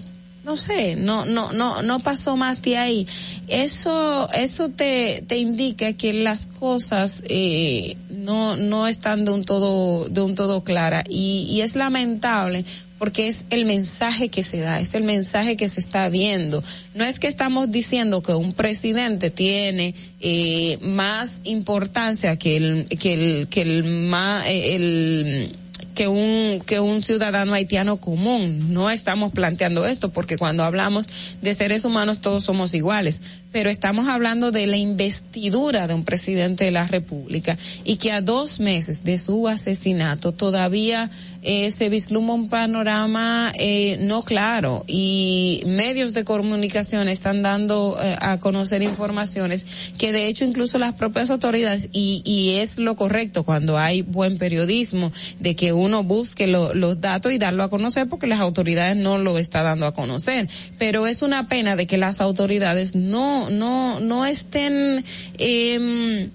no 0.47 0.55
sé, 0.55 0.95
no, 0.95 1.25
no, 1.25 1.51
no, 1.51 1.81
no 1.81 1.99
pasó 1.99 2.37
más 2.37 2.61
de 2.61 2.77
ahí. 2.77 3.05
Eso, 3.49 4.29
eso 4.31 4.69
te, 4.69 5.21
te 5.27 5.37
indica 5.37 5.91
que 5.91 6.13
las 6.13 6.45
cosas, 6.45 7.21
eh, 7.27 7.97
no, 8.09 8.55
no 8.55 8.87
están 8.87 9.25
de 9.25 9.31
un 9.31 9.43
todo, 9.43 10.07
de 10.07 10.21
un 10.21 10.35
todo 10.35 10.63
clara 10.63 11.03
y, 11.09 11.47
y 11.51 11.61
es 11.61 11.75
lamentable 11.75 12.63
porque 12.97 13.27
es 13.27 13.45
el 13.49 13.65
mensaje 13.65 14.29
que 14.29 14.41
se 14.41 14.59
da, 14.59 14.79
es 14.79 14.95
el 14.95 15.03
mensaje 15.03 15.57
que 15.57 15.67
se 15.67 15.81
está 15.81 16.07
viendo. 16.07 16.63
No 16.95 17.03
es 17.03 17.19
que 17.19 17.27
estamos 17.27 17.69
diciendo 17.69 18.23
que 18.23 18.33
un 18.33 18.53
presidente 18.53 19.29
tiene 19.29 19.93
eh, 20.21 20.79
más 20.81 21.41
importancia 21.43 22.37
que 22.37 22.55
el, 22.55 22.85
que 22.87 23.13
el, 23.13 23.47
que 23.49 23.61
el 23.61 23.83
más, 23.83 24.45
el, 24.47 25.55
que 25.97 26.07
un, 26.07 26.61
que 26.63 26.79
un 26.79 27.01
ciudadano 27.01 27.55
haitiano 27.55 27.97
común. 27.97 28.71
No 28.71 28.91
estamos 28.91 29.31
planteando 29.31 29.87
esto 29.87 30.09
porque 30.09 30.37
cuando 30.37 30.63
hablamos 30.63 31.07
de 31.41 31.55
seres 31.55 31.85
humanos 31.85 32.21
todos 32.21 32.43
somos 32.43 32.75
iguales, 32.75 33.19
pero 33.51 33.71
estamos 33.71 34.07
hablando 34.07 34.51
de 34.51 34.67
la 34.67 34.77
investidura 34.77 35.87
de 35.87 35.95
un 35.95 36.05
presidente 36.05 36.65
de 36.65 36.71
la 36.71 36.85
República 36.85 37.57
y 37.83 37.95
que 37.95 38.11
a 38.11 38.21
dos 38.21 38.59
meses 38.59 39.03
de 39.05 39.17
su 39.17 39.47
asesinato 39.47 40.33
todavía 40.33 41.09
eh, 41.47 41.71
se 41.71 41.87
vislumbra 41.87 42.17
un 42.33 42.49
panorama 42.49 43.53
eh, 43.57 43.97
no 44.01 44.23
claro 44.23 44.83
y 44.85 45.63
medios 45.65 46.13
de 46.13 46.25
comunicación 46.25 47.07
están 47.07 47.41
dando 47.41 47.97
eh, 48.03 48.17
a 48.19 48.39
conocer 48.39 48.81
informaciones 48.81 49.93
que 49.97 50.11
de 50.11 50.27
hecho 50.27 50.43
incluso 50.43 50.77
las 50.77 50.93
propias 50.93 51.29
autoridades 51.29 51.89
y, 51.93 52.21
y 52.25 52.55
es 52.55 52.79
lo 52.79 52.97
correcto 52.97 53.43
cuando 53.43 53.77
hay 53.77 54.01
buen 54.01 54.37
periodismo 54.37 55.13
de 55.39 55.55
que 55.55 55.71
uno 55.71 56.03
busque 56.03 56.47
los 56.47 56.99
datos 56.99 57.31
y 57.31 57.37
darlo 57.37 57.63
a 57.63 57.69
conocer 57.69 58.09
porque 58.09 58.27
las 58.27 58.41
autoridades 58.41 58.97
no 58.97 59.17
lo 59.17 59.37
está 59.37 59.63
dando 59.63 59.85
a 59.85 59.93
conocer. 59.93 60.49
Pero 60.77 61.07
es 61.07 61.21
una 61.21 61.47
pena 61.47 61.75
de 61.77 61.87
que 61.87 61.97
las 61.97 62.19
autoridades 62.19 62.93
no 62.95 63.49
no 63.49 64.01
no 64.01 64.25
estén 64.25 65.05
eh, 65.37 66.29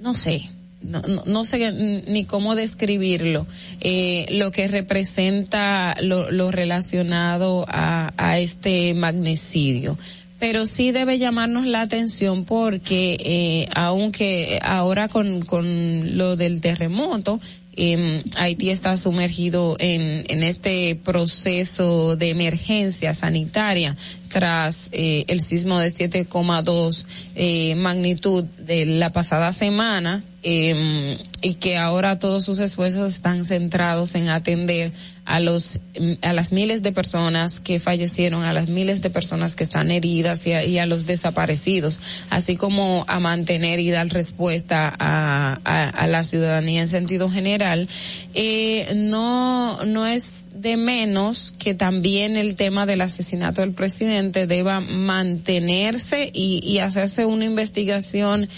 no 0.00 0.14
sé 0.14 0.53
no, 0.84 1.02
no, 1.24 1.44
sé 1.44 1.72
ni 2.06 2.24
cómo 2.24 2.54
describirlo, 2.54 3.46
eh, 3.80 4.26
lo 4.30 4.50
que 4.52 4.68
representa 4.68 5.96
lo, 6.00 6.30
lo 6.30 6.50
relacionado 6.50 7.64
a, 7.68 8.12
a, 8.16 8.38
este 8.38 8.94
magnicidio. 8.94 9.98
Pero 10.38 10.66
sí 10.66 10.92
debe 10.92 11.18
llamarnos 11.18 11.66
la 11.66 11.80
atención 11.80 12.44
porque 12.44 13.16
eh, 13.20 13.68
aunque 13.74 14.58
ahora 14.62 15.08
con, 15.08 15.42
con 15.42 16.18
lo 16.18 16.36
del 16.36 16.60
terremoto, 16.60 17.40
eh, 17.76 18.22
Haití 18.36 18.70
está 18.70 18.96
sumergido 18.96 19.76
en, 19.80 20.24
en 20.28 20.44
este 20.44 20.94
proceso 20.96 22.16
de 22.16 22.30
emergencia 22.30 23.14
sanitaria 23.14 23.96
tras 24.28 24.88
eh, 24.92 25.24
el 25.28 25.40
sismo 25.40 25.78
de 25.78 25.88
7,2 25.88 27.06
eh, 27.34 27.74
magnitud 27.76 28.44
de 28.44 28.86
la 28.86 29.12
pasada 29.12 29.52
semana 29.52 30.22
eh, 30.44 31.18
y 31.40 31.54
que 31.54 31.76
ahora 31.76 32.18
todos 32.18 32.44
sus 32.44 32.58
esfuerzos 32.58 33.14
están 33.14 33.44
centrados 33.44 34.14
en 34.14 34.28
atender 34.28 34.92
a 35.24 35.40
los 35.40 35.80
a 36.20 36.32
las 36.34 36.52
miles 36.52 36.82
de 36.82 36.92
personas 36.92 37.60
que 37.60 37.80
fallecieron, 37.80 38.44
a 38.44 38.52
las 38.52 38.68
miles 38.68 39.00
de 39.00 39.08
personas 39.08 39.56
que 39.56 39.64
están 39.64 39.90
heridas 39.90 40.46
y 40.46 40.52
a, 40.52 40.64
y 40.64 40.78
a 40.78 40.86
los 40.86 41.06
desaparecidos, 41.06 41.98
así 42.28 42.56
como 42.56 43.06
a 43.08 43.20
mantener 43.20 43.80
y 43.80 43.90
dar 43.90 44.08
respuesta 44.08 44.94
a, 44.98 45.58
a, 45.64 45.88
a 45.88 46.06
la 46.06 46.24
ciudadanía 46.24 46.82
en 46.82 46.88
sentido 46.88 47.30
general. 47.30 47.88
Eh, 48.34 48.92
no 48.96 49.82
no 49.84 50.06
es 50.06 50.44
de 50.54 50.76
menos 50.76 51.54
que 51.58 51.74
también 51.74 52.36
el 52.36 52.54
tema 52.56 52.86
del 52.86 53.00
asesinato 53.00 53.60
del 53.60 53.72
presidente 53.72 54.46
deba 54.46 54.80
mantenerse 54.80 56.30
y, 56.32 56.60
y 56.62 56.78
hacerse 56.78 57.24
una 57.24 57.44
investigación 57.44 58.48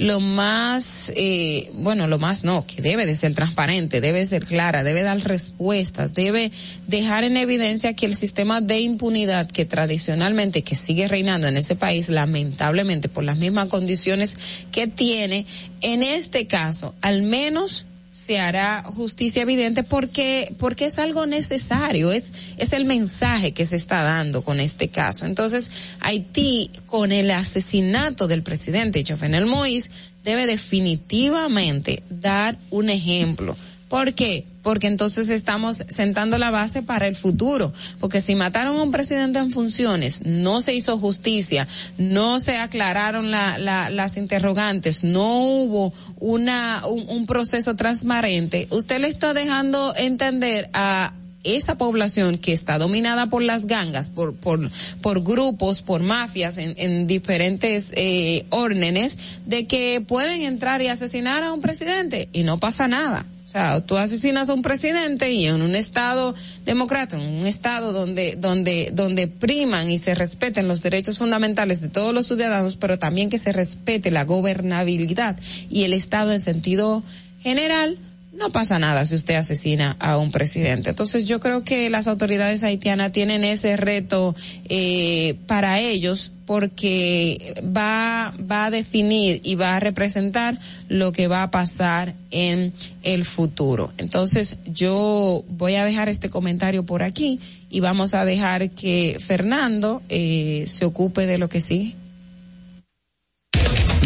lo 0.00 0.18
más, 0.18 1.12
eh, 1.14 1.70
bueno, 1.74 2.06
lo 2.06 2.18
más 2.18 2.42
no, 2.42 2.64
que 2.64 2.80
debe 2.80 3.04
de 3.04 3.14
ser 3.14 3.34
transparente, 3.34 4.00
debe 4.00 4.24
ser 4.24 4.46
clara, 4.46 4.82
debe 4.82 5.02
dar 5.02 5.20
respuestas, 5.20 6.14
debe 6.14 6.50
dejar 6.86 7.22
en 7.24 7.36
evidencia 7.36 7.94
que 7.94 8.06
el 8.06 8.16
sistema 8.16 8.62
de 8.62 8.80
impunidad 8.80 9.50
que 9.50 9.66
tradicionalmente, 9.66 10.62
que 10.62 10.74
sigue 10.74 11.06
reinando 11.06 11.48
en 11.48 11.58
ese 11.58 11.76
país, 11.76 12.08
lamentablemente 12.08 13.10
por 13.10 13.24
las 13.24 13.36
mismas 13.36 13.66
condiciones 13.66 14.36
que 14.72 14.86
tiene, 14.86 15.44
en 15.82 16.02
este 16.02 16.46
caso, 16.46 16.94
al 17.02 17.20
menos 17.20 17.84
se 18.12 18.40
hará 18.40 18.82
justicia 18.82 19.42
evidente 19.42 19.84
porque 19.84 20.52
porque 20.58 20.86
es 20.86 20.98
algo 20.98 21.26
necesario 21.26 22.10
es 22.10 22.32
es 22.56 22.72
el 22.72 22.84
mensaje 22.84 23.52
que 23.52 23.64
se 23.64 23.76
está 23.76 24.02
dando 24.02 24.42
con 24.42 24.58
este 24.58 24.88
caso. 24.88 25.26
Entonces 25.26 25.70
Haití 26.00 26.70
con 26.86 27.12
el 27.12 27.30
asesinato 27.30 28.26
del 28.26 28.42
presidente 28.42 29.04
Jovenel 29.06 29.46
Moïse 29.46 29.90
debe 30.24 30.46
definitivamente 30.46 32.02
dar 32.10 32.58
un 32.70 32.90
ejemplo 32.90 33.56
¿Por 33.90 34.14
qué? 34.14 34.46
Porque 34.62 34.86
entonces 34.86 35.30
estamos 35.30 35.82
sentando 35.88 36.38
la 36.38 36.52
base 36.52 36.80
para 36.80 37.08
el 37.08 37.16
futuro. 37.16 37.72
Porque 37.98 38.20
si 38.20 38.36
mataron 38.36 38.78
a 38.78 38.84
un 38.84 38.92
presidente 38.92 39.40
en 39.40 39.50
funciones, 39.50 40.22
no 40.24 40.60
se 40.60 40.74
hizo 40.74 40.96
justicia, 40.96 41.66
no 41.98 42.38
se 42.38 42.56
aclararon 42.56 43.32
la, 43.32 43.58
la, 43.58 43.90
las 43.90 44.16
interrogantes, 44.16 45.02
no 45.02 45.44
hubo 45.44 45.92
una, 46.20 46.84
un, 46.86 47.26
proceso 47.26 47.74
transparente, 47.74 48.68
usted 48.70 49.00
le 49.00 49.08
está 49.08 49.34
dejando 49.34 49.92
entender 49.96 50.70
a 50.72 51.12
esa 51.42 51.76
población 51.76 52.38
que 52.38 52.52
está 52.52 52.78
dominada 52.78 53.26
por 53.26 53.42
las 53.42 53.66
gangas, 53.66 54.08
por, 54.08 54.36
por, 54.36 54.70
por 55.00 55.24
grupos, 55.24 55.82
por 55.82 56.00
mafias 56.00 56.58
en, 56.58 56.74
en 56.76 57.08
diferentes 57.08 57.92
eh, 57.96 58.46
órdenes, 58.50 59.18
de 59.46 59.66
que 59.66 60.00
pueden 60.00 60.42
entrar 60.42 60.80
y 60.80 60.86
asesinar 60.86 61.42
a 61.42 61.52
un 61.52 61.60
presidente 61.60 62.28
y 62.32 62.44
no 62.44 62.58
pasa 62.58 62.86
nada. 62.86 63.26
O 63.50 63.52
sea, 63.52 63.80
tú 63.80 63.96
asesinas 63.96 64.48
a 64.48 64.54
un 64.54 64.62
presidente 64.62 65.32
y 65.32 65.46
en 65.46 65.60
un 65.60 65.74
estado 65.74 66.36
democrático, 66.64 67.20
en 67.20 67.40
un 67.40 67.46
estado 67.48 67.92
donde, 67.92 68.36
donde, 68.36 68.90
donde 68.92 69.26
priman 69.26 69.90
y 69.90 69.98
se 69.98 70.14
respeten 70.14 70.68
los 70.68 70.82
derechos 70.82 71.18
fundamentales 71.18 71.80
de 71.80 71.88
todos 71.88 72.14
los 72.14 72.28
ciudadanos, 72.28 72.76
pero 72.76 73.00
también 73.00 73.28
que 73.28 73.38
se 73.38 73.50
respete 73.50 74.12
la 74.12 74.24
gobernabilidad 74.24 75.36
y 75.68 75.82
el 75.82 75.94
estado 75.94 76.32
en 76.32 76.40
sentido 76.40 77.02
general, 77.40 77.98
no 78.40 78.50
pasa 78.50 78.78
nada 78.78 79.04
si 79.04 79.14
usted 79.14 79.34
asesina 79.34 79.96
a 80.00 80.16
un 80.16 80.32
presidente. 80.32 80.90
Entonces 80.90 81.26
yo 81.26 81.38
creo 81.40 81.62
que 81.62 81.90
las 81.90 82.08
autoridades 82.08 82.64
haitianas 82.64 83.12
tienen 83.12 83.44
ese 83.44 83.76
reto 83.76 84.34
eh, 84.68 85.36
para 85.46 85.78
ellos 85.78 86.32
porque 86.46 87.54
va, 87.64 88.34
va 88.50 88.64
a 88.64 88.70
definir 88.70 89.40
y 89.44 89.54
va 89.54 89.76
a 89.76 89.80
representar 89.80 90.58
lo 90.88 91.12
que 91.12 91.28
va 91.28 91.44
a 91.44 91.50
pasar 91.50 92.14
en 92.30 92.72
el 93.02 93.24
futuro. 93.24 93.92
Entonces 93.98 94.56
yo 94.64 95.44
voy 95.48 95.76
a 95.76 95.84
dejar 95.84 96.08
este 96.08 96.30
comentario 96.30 96.84
por 96.84 97.02
aquí 97.02 97.38
y 97.68 97.80
vamos 97.80 98.14
a 98.14 98.24
dejar 98.24 98.70
que 98.70 99.18
Fernando 99.24 100.02
eh, 100.08 100.64
se 100.66 100.86
ocupe 100.86 101.26
de 101.26 101.38
lo 101.38 101.48
que 101.48 101.60
sigue. 101.60 101.94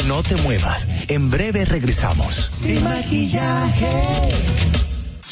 No 0.07 0.23
te 0.23 0.37
muevas. 0.37 0.89
En 1.09 1.31
breve 1.31 1.65
regresamos. 1.65 2.35
Sin 2.35 2.83
maquillaje. 2.85 3.89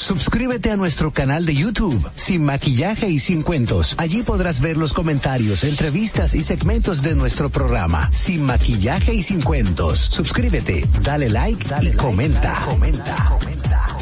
Suscríbete 0.03 0.73
a 0.73 0.77
nuestro 0.77 1.13
canal 1.13 1.47
de 1.47 1.55
YouTube, 1.55 2.11
Sin 2.17 2.43
Maquillaje 2.45 3.09
y 3.09 3.21
Sin 3.21 3.43
Cuentos. 3.43 3.95
Allí 3.99 4.23
podrás 4.23 4.61
ver 4.61 4.77
los 4.77 4.95
comentarios, 4.95 5.63
entrevistas 5.63 6.35
y 6.35 6.43
segmentos 6.43 7.03
de 7.03 7.15
nuestro 7.15 7.51
programa, 7.51 8.11
Sin 8.11 8.43
Maquillaje 8.43 9.15
y 9.15 9.23
Sin 9.23 9.43
Cuentos. 9.43 10.01
Suscríbete, 10.01 10.85
dale 11.03 11.29
like 11.29 11.69
dale 11.69 11.85
y 11.85 11.89
like, 11.91 12.03
comenta. 12.03 12.41
Dale, 12.41 12.65
comenta. 12.65 13.25
comenta 13.29 14.02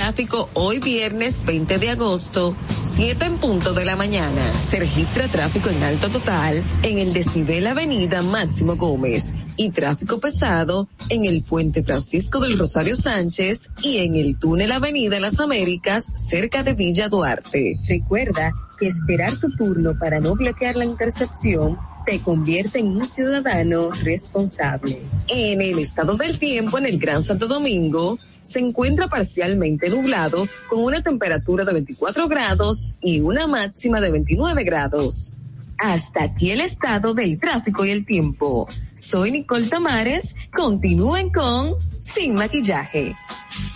Tráfico 0.07 0.49
hoy 0.55 0.79
viernes 0.79 1.45
20 1.45 1.79
de 1.79 1.91
agosto, 1.91 2.55
7 2.95 3.25
en 3.25 3.39
punto 3.39 3.73
de 3.73 3.85
la 3.85 3.97
mañana. 3.97 4.53
Se 4.63 4.79
registra 4.79 5.27
tráfico 5.27 5.69
en 5.69 5.83
alto 5.83 6.09
total 6.11 6.63
en 6.85 6.99
el 6.99 7.13
desnivel 7.13 7.67
Avenida 7.67 8.23
Máximo 8.23 8.77
Gómez 8.77 9.35
y 9.57 9.71
tráfico 9.71 10.21
pesado 10.21 10.87
en 11.11 11.25
el 11.25 11.43
puente 11.43 11.83
Francisco 11.83 12.39
del 12.39 12.57
Rosario 12.57 12.95
Sánchez 12.95 13.73
y 13.83 13.99
en 13.99 14.15
el 14.15 14.39
túnel 14.39 14.71
Avenida 14.71 15.19
Las 15.19 15.41
Américas 15.41 16.07
cerca 16.15 16.63
de 16.63 16.75
Villa 16.75 17.09
Duarte. 17.09 17.77
Recuerda 17.89 18.53
que 18.79 18.87
esperar 18.87 19.37
tu 19.41 19.51
turno 19.57 19.99
para 19.99 20.21
no 20.21 20.37
bloquear 20.37 20.77
la 20.77 20.85
intercepción 20.85 21.79
te 22.07 22.21
convierte 22.21 22.79
en 22.79 22.87
un 22.87 23.05
ciudadano 23.05 23.91
responsable. 23.91 25.03
En 25.27 25.61
el 25.61 25.81
estado 25.81 26.17
del 26.17 26.39
tiempo 26.39 26.79
en 26.79 26.87
el 26.87 26.99
Gran 26.99 27.23
Santo 27.23 27.49
Domingo 27.49 28.17
se 28.21 28.61
encuentra 28.61 29.09
parcialmente 29.09 29.91
nublado 29.91 30.47
con 30.71 30.85
una 30.85 31.03
temperatura 31.03 31.65
de 31.65 31.73
24 31.73 32.29
grados 32.29 32.97
y 33.03 33.21
una 33.21 33.49
máxima 33.49 34.01
de 34.01 34.13
29 34.13 34.63
grados. 34.63 35.35
Hasta 35.79 36.23
aquí 36.23 36.53
el 36.53 36.61
estado 36.61 37.13
del 37.13 37.39
tráfico 37.39 37.85
y 37.85 37.91
el 37.91 38.07
tiempo. 38.07 38.69
Soy 38.95 39.33
Nicole 39.33 39.67
Tamares. 39.67 40.37
Continúen 40.57 41.31
con 41.31 41.75
Sin 41.99 42.35
Maquillaje. 42.35 43.15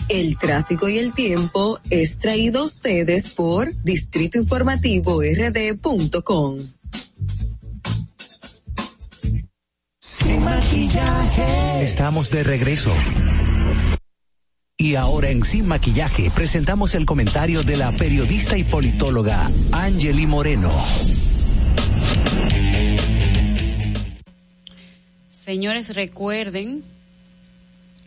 El 0.08 0.38
tráfico 0.38 0.88
y 0.88 0.98
el 0.98 1.12
tiempo 1.12 1.78
es 1.90 2.18
traído 2.18 2.60
a 2.60 2.64
ustedes 2.64 3.30
por 3.30 3.74
Distrito 3.82 4.38
Informativo 4.38 5.20
RD.com. 5.20 6.58
Sin 10.02 10.42
maquillaje. 10.42 11.82
Estamos 11.82 12.30
de 12.30 12.42
regreso. 12.42 12.90
Y 14.78 14.94
ahora 14.94 15.28
en 15.28 15.44
Sin 15.44 15.68
Maquillaje 15.68 16.30
presentamos 16.30 16.94
el 16.94 17.04
comentario 17.04 17.62
de 17.64 17.76
la 17.76 17.92
periodista 17.92 18.56
y 18.56 18.64
politóloga 18.64 19.50
Angeli 19.72 20.26
Moreno. 20.26 20.72
Señores, 25.28 25.94
recuerden, 25.94 26.82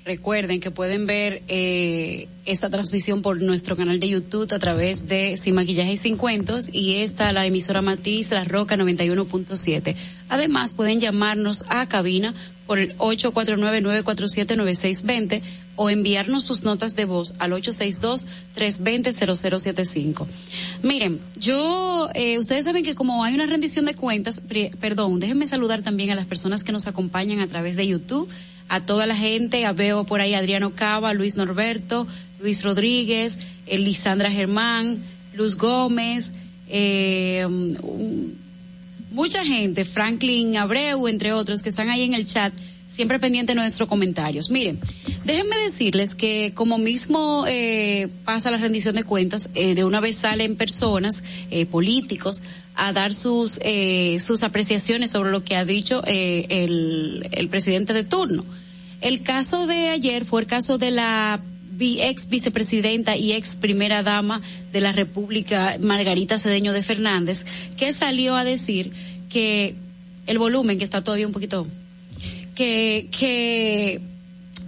recuerden 0.06 0.60
que 0.60 0.72
pueden 0.72 1.06
ver 1.06 1.44
eh, 1.48 2.28
esta 2.46 2.70
transmisión 2.70 3.22
por 3.22 3.42
nuestro 3.42 3.78
canal 3.78 4.00
de 4.00 4.10
YouTube 4.10 4.52
a 4.54 4.60
través 4.60 5.08
de 5.08 5.38
Sin 5.38 5.56
Maquillaje 5.56 5.94
y 5.94 5.98
Sin 5.98 6.18
Cuentos 6.18 6.70
y 6.72 6.98
esta 6.98 7.32
la 7.32 7.46
emisora 7.46 7.82
Matiz 7.82 8.32
La 8.32 8.44
Roca 8.44 8.76
91.7. 8.76 9.96
Además, 10.30 10.74
pueden 10.74 11.00
llamarnos 11.00 11.64
a 11.70 11.88
cabina 11.88 12.34
por 12.68 12.80
el 12.80 12.98
849-947-9620 12.98 15.42
o 15.76 15.90
enviarnos 15.90 16.46
sus 16.46 16.64
notas 16.64 16.96
de 16.96 17.04
voz 17.06 17.34
al 17.40 17.54
862-320-0075. 17.54 20.28
Miren, 20.82 21.20
yo, 21.36 22.10
eh, 22.14 22.38
ustedes 22.40 22.64
saben 22.66 22.84
que 22.84 22.94
como 22.96 23.24
hay 23.24 23.34
una 23.34 23.48
rendición 23.48 23.86
de 23.86 23.96
cuentas, 23.96 24.42
perdón, 24.80 25.20
déjenme 25.20 25.48
saludar 25.48 25.82
también 25.82 26.12
a 26.12 26.16
las 26.16 26.26
personas 26.26 26.64
que 26.64 26.72
nos 26.72 26.88
acompañan 26.88 27.40
a 27.40 27.48
través 27.48 27.76
de 27.76 27.88
YouTube, 27.88 28.30
a 28.74 28.82
toda 28.82 29.06
la 29.06 29.16
gente, 29.16 29.68
a 29.68 29.72
veo 29.72 30.04
por 30.04 30.20
ahí 30.20 30.34
Adriano 30.34 30.72
Cava, 30.72 31.14
Luis 31.14 31.36
Norberto, 31.36 32.08
Luis 32.40 32.64
Rodríguez, 32.64 33.38
Elisandra 33.68 34.32
Germán, 34.32 34.98
Luz 35.36 35.58
Gómez, 35.58 36.32
eh, 36.68 37.46
mucha 39.12 39.46
gente, 39.46 39.86
Franklin 39.86 40.58
Abreu, 40.58 41.08
entre 41.08 41.34
otros, 41.34 41.62
que 41.62 41.70
están 41.70 41.92
ahí 41.92 42.02
en 42.02 42.16
el 42.16 42.26
chat, 42.26 42.52
siempre 42.88 43.20
pendiente 43.20 43.54
de 43.54 43.60
nuestros 43.60 43.88
comentarios. 43.88 44.50
Miren, 44.50 44.80
déjenme 45.24 45.56
decirles 45.70 46.16
que 46.16 46.52
como 46.56 46.80
mismo 46.80 47.46
eh, 47.48 48.08
pasa 48.26 48.50
la 48.50 48.58
rendición 48.58 48.96
de 48.96 49.04
cuentas, 49.04 49.52
eh, 49.54 49.76
de 49.76 49.84
una 49.84 50.00
vez 50.00 50.16
salen 50.16 50.56
personas, 50.56 51.24
eh, 51.52 51.68
políticos, 51.68 52.42
a 52.76 52.92
dar 52.92 53.14
sus, 53.14 53.60
eh, 53.62 54.18
sus 54.20 54.42
apreciaciones 54.42 55.12
sobre 55.12 55.30
lo 55.30 55.44
que 55.44 55.56
ha 55.56 55.64
dicho 55.64 56.02
eh, 56.08 56.48
el, 56.50 57.30
el 57.32 57.50
presidente 57.50 57.94
de 57.94 58.04
turno. 58.04 58.44
El 59.04 59.22
caso 59.22 59.68
de 59.68 59.90
ayer 59.90 60.24
fue 60.24 60.40
el 60.40 60.48
caso 60.48 60.78
de 60.78 60.90
la 60.90 61.42
ex 61.78 62.30
vicepresidenta 62.30 63.18
y 63.18 63.34
ex 63.34 63.58
primera 63.58 64.02
dama 64.02 64.42
de 64.72 64.80
la 64.80 64.94
República, 64.94 65.78
Margarita 65.82 66.40
Cedeño 66.40 66.72
de 66.72 66.84
Fernández, 66.84 67.44
que 67.76 67.92
salió 67.92 68.38
a 68.38 68.46
decir 68.46 68.94
que 69.30 69.76
el 70.26 70.40
volumen, 70.40 70.78
que 70.78 70.86
está 70.86 71.04
todavía 71.04 71.28
un 71.28 71.34
poquito, 71.34 71.68
que, 72.56 73.10
que 73.12 74.00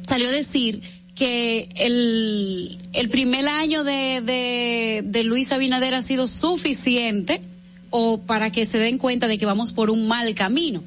salió 0.05 0.27
a 0.27 0.31
decir 0.31 0.81
que 1.15 1.69
el, 1.75 2.77
el 2.91 3.07
primer 3.07 3.47
año 3.47 3.85
de, 3.85 4.19
de, 4.19 5.01
de 5.05 5.23
Luis 5.23 5.53
Abinader 5.53 5.93
ha 5.93 6.01
sido 6.01 6.27
suficiente 6.27 7.41
o 7.89 8.19
para 8.19 8.49
que 8.51 8.65
se 8.65 8.79
den 8.79 8.97
cuenta 8.97 9.29
de 9.29 9.37
que 9.37 9.45
vamos 9.45 9.71
por 9.71 9.89
un 9.89 10.09
mal 10.09 10.35
camino 10.35 10.83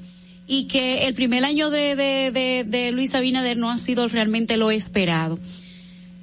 y 0.49 0.65
que 0.65 1.07
el 1.07 1.15
primer 1.15 1.45
año 1.45 1.69
de, 1.69 1.95
de, 1.95 2.33
de, 2.33 2.65
de 2.67 2.91
Luis 2.91 3.15
Abinader 3.15 3.59
no 3.59 3.71
ha 3.71 3.77
sido 3.77 4.09
realmente 4.09 4.57
lo 4.57 4.71
esperado. 4.71 5.39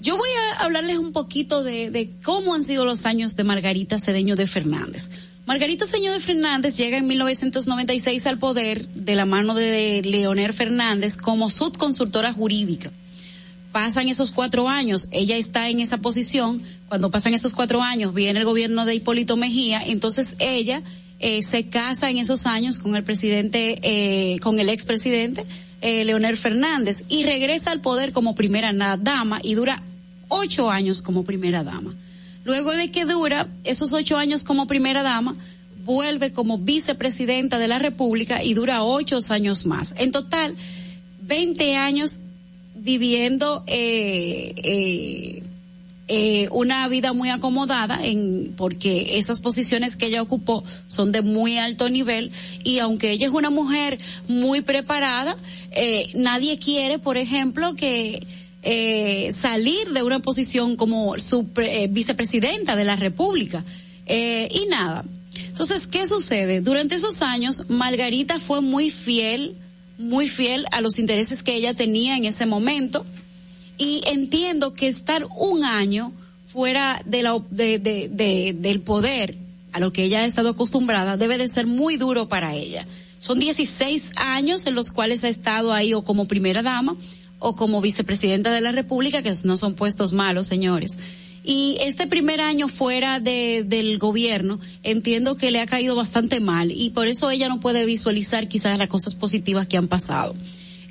Yo 0.01 0.17
voy 0.17 0.29
a 0.29 0.63
hablarles 0.63 0.97
un 0.97 1.13
poquito 1.13 1.63
de, 1.63 1.91
de 1.91 2.09
cómo 2.23 2.55
han 2.55 2.63
sido 2.63 2.85
los 2.85 3.05
años 3.05 3.35
de 3.35 3.43
Margarita 3.43 3.99
Cedeño 3.99 4.35
de 4.35 4.47
Fernández. 4.47 5.11
Margarita 5.45 5.85
Cedeño 5.85 6.11
de 6.11 6.19
Fernández 6.19 6.75
llega 6.75 6.97
en 6.97 7.07
1996 7.07 8.25
al 8.25 8.39
poder 8.39 8.87
de 8.89 9.15
la 9.15 9.25
mano 9.25 9.53
de 9.53 10.01
Leonel 10.03 10.53
Fernández 10.53 11.17
como 11.17 11.51
subconsultora 11.51 12.33
jurídica. 12.33 12.91
Pasan 13.71 14.09
esos 14.09 14.31
cuatro 14.31 14.69
años, 14.69 15.07
ella 15.11 15.37
está 15.37 15.69
en 15.69 15.81
esa 15.81 15.97
posición, 15.97 16.61
cuando 16.87 17.11
pasan 17.11 17.33
esos 17.33 17.53
cuatro 17.53 17.81
años 17.83 18.13
viene 18.13 18.39
el 18.39 18.45
gobierno 18.45 18.85
de 18.85 18.95
Hipólito 18.95 19.37
Mejía, 19.37 19.81
entonces 19.85 20.35
ella 20.39 20.81
eh, 21.19 21.41
se 21.41 21.67
casa 21.67 22.09
en 22.09 22.17
esos 22.17 22.45
años 22.45 22.77
con 22.77 22.95
el 22.95 23.03
presidente, 23.03 23.79
eh, 23.81 24.39
con 24.39 24.59
el 24.59 24.69
expresidente 24.69 25.45
eh, 25.81 26.03
Leonel 26.05 26.37
Fernández 26.37 27.03
y 27.09 27.23
regresa 27.23 27.71
al 27.71 27.81
poder 27.81 28.11
como 28.11 28.35
primera 28.35 28.73
dama 28.97 29.39
y 29.43 29.55
dura 29.55 29.81
ocho 30.29 30.69
años 30.69 31.01
como 31.01 31.23
primera 31.23 31.63
dama. 31.63 31.93
Luego 32.43 32.71
de 32.71 32.91
que 32.91 33.05
dura 33.05 33.47
esos 33.63 33.93
ocho 33.93 34.17
años 34.17 34.43
como 34.43 34.67
primera 34.67 35.03
dama, 35.03 35.35
vuelve 35.83 36.31
como 36.31 36.57
vicepresidenta 36.57 37.59
de 37.59 37.67
la 37.67 37.79
República 37.79 38.43
y 38.43 38.53
dura 38.53 38.83
ocho 38.83 39.19
años 39.29 39.65
más. 39.65 39.93
En 39.97 40.11
total, 40.11 40.55
20 41.21 41.75
años 41.75 42.19
viviendo 42.75 43.63
eh, 43.67 44.53
eh, 44.57 45.43
eh, 46.07 46.47
una 46.51 46.87
vida 46.87 47.13
muy 47.13 47.29
acomodada 47.29 47.99
en 48.03 48.53
porque 48.55 49.17
esas 49.17 49.41
posiciones 49.41 49.95
que 49.95 50.07
ella 50.07 50.21
ocupó 50.21 50.63
son 50.87 51.11
de 51.11 51.21
muy 51.21 51.57
alto 51.57 51.89
nivel 51.89 52.31
y 52.63 52.79
aunque 52.79 53.11
ella 53.11 53.27
es 53.27 53.33
una 53.33 53.49
mujer 53.49 53.99
muy 54.27 54.61
preparada, 54.61 55.35
eh, 55.71 56.11
nadie 56.13 56.59
quiere, 56.59 56.99
por 56.99 57.17
ejemplo, 57.17 57.75
que 57.75 58.25
eh, 58.67 59.31
salir 59.31 59.91
de 59.91 60.01
una 60.01 60.17
posición 60.19 60.75
como 60.75 61.19
su 61.19 61.47
eh, 61.57 61.87
vicepresidenta 61.87 62.75
de 62.75 62.83
la 62.83 62.95
República. 62.95 63.63
Eh, 64.07 64.49
y 64.51 64.65
nada. 64.69 65.05
Entonces, 65.47 65.85
¿qué 65.85 66.07
sucede? 66.07 66.61
Durante 66.61 66.95
esos 66.95 67.21
años, 67.21 67.69
Margarita 67.69 68.39
fue 68.39 68.61
muy 68.61 68.89
fiel, 68.89 69.55
muy 69.99 70.27
fiel 70.27 70.65
a 70.71 70.81
los 70.81 70.97
intereses 70.97 71.43
que 71.43 71.55
ella 71.55 71.75
tenía 71.75 72.17
en 72.17 72.25
ese 72.25 72.47
momento. 72.47 73.05
Y 73.77 74.01
entiendo 74.05 74.73
que 74.73 74.87
estar 74.87 75.27
un 75.37 75.63
año 75.63 76.13
fuera 76.47 77.01
de 77.05 77.23
la, 77.23 77.41
de, 77.49 77.79
de, 77.79 78.09
de, 78.09 78.55
del 78.57 78.81
poder 78.81 79.35
a 79.73 79.79
lo 79.79 79.91
que 79.91 80.05
ella 80.05 80.21
ha 80.21 80.25
estado 80.25 80.49
acostumbrada 80.49 81.17
debe 81.17 81.37
de 81.37 81.49
ser 81.49 81.67
muy 81.67 81.97
duro 81.97 82.29
para 82.29 82.55
ella. 82.55 82.87
Son 83.19 83.39
16 83.39 84.11
años 84.15 84.65
en 84.67 84.75
los 84.75 84.89
cuales 84.89 85.23
ha 85.23 85.27
estado 85.27 85.73
ahí 85.73 85.93
o 85.93 86.03
como 86.03 86.27
primera 86.27 86.61
dama 86.63 86.95
o 87.39 87.55
como 87.55 87.81
vicepresidenta 87.81 88.53
de 88.53 88.61
la 88.61 88.71
República, 88.71 89.21
que 89.21 89.33
no 89.43 89.57
son 89.57 89.73
puestos 89.73 90.13
malos, 90.13 90.47
señores. 90.47 90.97
Y 91.43 91.77
este 91.81 92.07
primer 92.07 92.41
año 92.41 92.67
fuera 92.67 93.19
de, 93.19 93.63
del 93.67 93.99
gobierno, 93.99 94.59
entiendo 94.81 95.37
que 95.37 95.51
le 95.51 95.59
ha 95.59 95.67
caído 95.67 95.95
bastante 95.95 96.39
mal 96.39 96.71
y 96.71 96.89
por 96.91 97.07
eso 97.07 97.29
ella 97.29 97.49
no 97.49 97.59
puede 97.59 97.85
visualizar 97.85 98.47
quizás 98.47 98.79
las 98.79 98.87
cosas 98.87 99.13
positivas 99.13 99.67
que 99.67 99.77
han 99.77 99.87
pasado. 99.87 100.35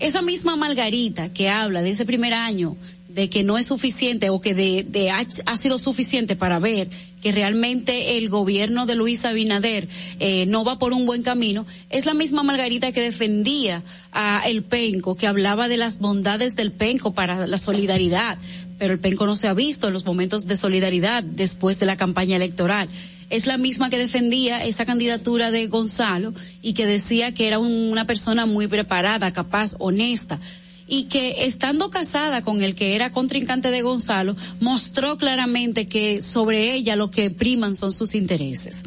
Esa 0.05 0.21
misma 0.21 0.55
Margarita 0.55 1.33
que 1.33 1.49
habla 1.49 1.81
de 1.81 1.89
ese 1.89 2.05
primer 2.05 2.35
año, 2.35 2.77
de 3.15 3.31
que 3.31 3.45
no 3.45 3.59
es 3.59 3.67
suficiente 3.67 4.29
o 4.31 4.41
que 4.41 4.55
de, 4.55 4.85
de 4.89 5.11
ha, 5.11 5.25
ha, 5.47 5.57
sido 5.57 5.79
suficiente 5.79 6.35
para 6.35 6.59
ver 6.59 6.91
que 7.23 7.31
realmente 7.31 8.19
el 8.19 8.29
gobierno 8.29 8.87
de 8.87 8.97
Luis 8.97 9.25
Abinader 9.25 9.89
eh, 10.19 10.47
no 10.47 10.65
va 10.65 10.79
por 10.81 10.93
un 10.93 11.07
buen 11.07 11.23
camino, 11.23 11.65
es 11.91 12.07
la 12.07 12.15
misma 12.15 12.43
Margarita 12.43 12.91
que 12.91 13.01
defendía 13.01 13.83
a 14.13 14.43
el 14.47 14.63
Penco, 14.63 15.15
que 15.15 15.29
hablaba 15.29 15.69
de 15.69 15.77
las 15.77 16.01
bondades 16.01 16.57
del 16.57 16.73
Penco 16.73 17.15
para 17.15 17.47
la 17.47 17.57
solidaridad, 17.57 18.37
pero 18.79 18.93
el 18.93 18.99
Penco 18.99 19.27
no 19.27 19.37
se 19.37 19.47
ha 19.47 19.55
visto 19.55 19.87
en 19.87 19.95
los 19.95 20.05
momentos 20.05 20.47
de 20.47 20.57
solidaridad 20.57 21.23
después 21.23 21.79
de 21.79 21.87
la 21.87 21.97
campaña 21.97 22.37
electoral. 22.37 22.89
Es 23.31 23.47
la 23.47 23.59
misma 23.59 23.91
que 23.91 23.99
defendía 23.99 24.63
esa 24.65 24.85
candidatura 24.85 25.51
de 25.51 25.67
Gonzalo 25.69 26.35
y 26.63 26.75
que 26.75 26.85
decía 26.85 27.33
que 27.33 27.47
era 27.47 27.59
una 27.59 28.07
persona 28.07 28.45
muy 28.45 28.67
preparada, 28.67 29.33
capaz, 29.33 29.77
honesta 29.79 30.41
y 30.87 31.05
que 31.05 31.47
estando 31.47 31.91
casada 31.91 32.43
con 32.43 32.63
el 32.63 32.75
que 32.75 32.95
era 32.95 33.11
contrincante 33.11 33.71
de 33.71 33.83
Gonzalo, 33.83 34.37
mostró 34.61 35.17
claramente 35.17 35.87
que 35.87 36.21
sobre 36.21 36.75
ella 36.75 36.97
lo 36.97 37.11
que 37.11 37.31
priman 37.31 37.75
son 37.75 37.93
sus 37.93 38.15
intereses. 38.15 38.83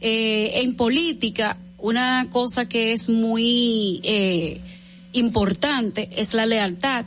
Eh, 0.00 0.60
en 0.62 0.74
política, 0.74 1.56
una 1.78 2.28
cosa 2.30 2.66
que 2.66 2.92
es 2.92 3.08
muy 3.08 4.00
eh, 4.04 4.60
importante 5.12 6.08
es 6.16 6.34
la 6.34 6.46
lealtad 6.46 7.04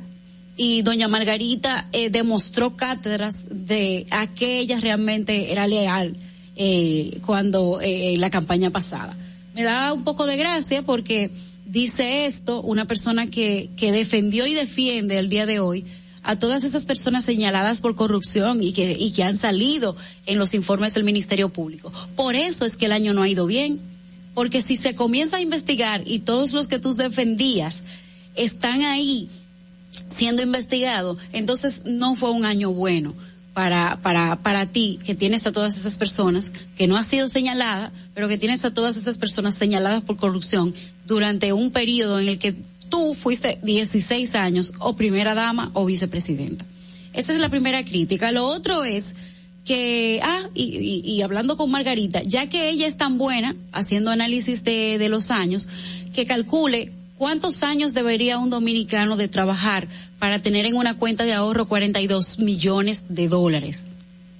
y 0.55 0.81
doña 0.81 1.07
Margarita 1.07 1.87
eh, 1.91 2.09
demostró 2.09 2.75
cátedras 2.75 3.45
de 3.49 4.05
a 4.11 4.27
que 4.27 4.59
ella 4.59 4.79
realmente 4.79 5.51
era 5.51 5.67
leal 5.67 6.15
eh, 6.55 7.19
cuando 7.25 7.79
en 7.81 8.19
la 8.19 8.29
campaña 8.29 8.69
pasada. 8.69 9.15
Me 9.55 9.63
da 9.63 9.93
un 9.93 10.03
poco 10.03 10.25
de 10.25 10.37
gracia 10.37 10.81
porque 10.81 11.31
dice 11.73 12.27
esto 12.27 12.61
una 12.61 12.85
persona 12.85 13.27
que, 13.27 13.69
defendió 13.75 14.45
y 14.45 14.53
defiende 14.53 15.17
el 15.17 15.27
día 15.27 15.47
de 15.47 15.59
hoy 15.59 15.83
a 16.21 16.37
todas 16.37 16.63
esas 16.63 16.85
personas 16.85 17.25
señaladas 17.25 17.81
por 17.81 17.95
corrupción 17.95 18.61
y 18.61 18.71
que, 18.71 19.23
han 19.23 19.35
salido 19.35 19.97
en 20.27 20.37
los 20.37 20.53
informes 20.53 20.93
del 20.93 21.03
Ministerio 21.03 21.49
Público. 21.49 21.91
Por 22.15 22.35
eso 22.35 22.63
es 22.63 22.77
que 22.77 22.85
el 22.85 22.93
año 22.93 23.13
no 23.13 23.23
ha 23.23 23.27
ido 23.27 23.47
bien, 23.47 23.81
porque 24.35 24.61
si 24.61 24.77
se 24.77 24.95
comienza 24.95 25.37
a 25.37 25.41
investigar 25.41 26.03
y 26.05 26.19
todos 26.19 26.53
los 26.53 26.67
que 26.67 26.79
tú 26.79 26.93
defendías 26.93 27.83
están 28.35 28.83
ahí 28.83 29.27
siendo 30.15 30.43
investigados, 30.43 31.17
entonces 31.33 31.81
no 31.85 32.15
fue 32.15 32.31
un 32.31 32.45
año 32.45 32.71
bueno 32.71 33.15
para, 33.53 34.69
ti, 34.71 34.99
que 35.03 35.15
tienes 35.15 35.45
a 35.47 35.51
todas 35.51 35.77
esas 35.77 35.97
personas, 35.97 36.51
que 36.77 36.87
no 36.87 36.97
ha 36.97 37.03
sido 37.03 37.27
señalada, 37.29 37.91
pero 38.13 38.27
que 38.27 38.37
tienes 38.37 38.63
a 38.63 38.71
todas 38.71 38.95
esas 38.95 39.17
personas 39.17 39.55
señaladas 39.55 40.03
por 40.03 40.17
corrupción 40.17 40.73
durante 41.05 41.53
un 41.53 41.71
periodo 41.71 42.19
en 42.19 42.27
el 42.27 42.37
que 42.37 42.55
tú 42.89 43.15
fuiste 43.15 43.59
16 43.63 44.35
años 44.35 44.73
o 44.79 44.95
primera 44.95 45.33
dama 45.33 45.71
o 45.73 45.85
vicepresidenta. 45.85 46.65
Esa 47.13 47.33
es 47.33 47.39
la 47.39 47.49
primera 47.49 47.83
crítica. 47.83 48.31
Lo 48.31 48.45
otro 48.45 48.83
es 48.83 49.13
que, 49.65 50.19
ah, 50.23 50.41
y, 50.53 51.01
y, 51.05 51.11
y 51.11 51.21
hablando 51.21 51.57
con 51.57 51.71
Margarita, 51.71 52.21
ya 52.23 52.47
que 52.47 52.69
ella 52.69 52.87
es 52.87 52.97
tan 52.97 53.17
buena 53.17 53.55
haciendo 53.71 54.11
análisis 54.11 54.63
de, 54.63 54.97
de 54.97 55.09
los 55.09 55.31
años, 55.31 55.67
que 56.13 56.25
calcule 56.25 56.91
¿Cuántos 57.23 57.63
años 57.63 57.93
debería 57.93 58.37
un 58.37 58.49
dominicano 58.49 59.15
de 59.15 59.29
trabajar 59.29 59.87
para 60.19 60.41
tener 60.41 60.65
en 60.65 60.75
una 60.75 60.97
cuenta 60.97 61.23
de 61.23 61.31
ahorro 61.31 61.67
42 61.67 62.39
millones 62.39 63.05
de 63.07 63.27
dólares? 63.29 63.87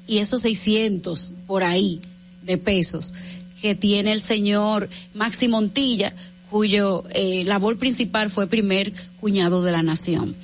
Y 0.05 0.17
esos 0.17 0.41
600 0.41 1.33
por 1.47 1.63
ahí 1.63 2.01
de 2.41 2.57
pesos 2.57 3.13
que 3.61 3.75
tiene 3.75 4.11
el 4.11 4.19
señor 4.19 4.89
Maxi 5.13 5.47
Montilla, 5.47 6.13
cuyo 6.53 7.03
eh, 7.09 7.43
labor 7.45 7.79
principal 7.79 8.29
fue 8.29 8.45
primer 8.45 8.93
cuñado 9.19 9.63
de 9.63 9.71
la 9.71 9.81
nación. 9.81 10.35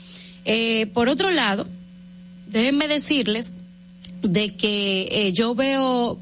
Eh, 0.44 0.88
por 0.88 1.08
otro 1.08 1.30
lado, 1.30 1.68
déjenme 2.48 2.88
decirles 2.88 3.54
de 4.24 4.56
que 4.56 5.08
eh, 5.12 5.34
yo 5.34 5.54
veo 5.54 6.18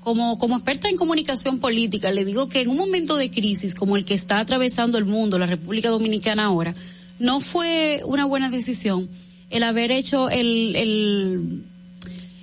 como, 0.00 0.38
como 0.38 0.56
experta 0.56 0.88
en 0.88 0.96
comunicación 0.96 1.58
política, 1.58 2.12
le 2.12 2.24
digo 2.24 2.48
que 2.48 2.62
en 2.62 2.70
un 2.70 2.78
momento 2.78 3.16
de 3.16 3.30
crisis 3.30 3.74
como 3.74 3.98
el 3.98 4.06
que 4.06 4.14
está 4.14 4.38
atravesando 4.38 4.96
el 4.96 5.04
mundo, 5.04 5.38
la 5.38 5.46
República 5.46 5.90
Dominicana 5.90 6.46
ahora, 6.46 6.74
no 7.18 7.42
fue 7.42 8.00
una 8.06 8.24
buena 8.24 8.48
decisión 8.48 9.06
el 9.50 9.64
haber 9.64 9.90
hecho 9.90 10.30
el, 10.30 10.74
el, 10.76 11.62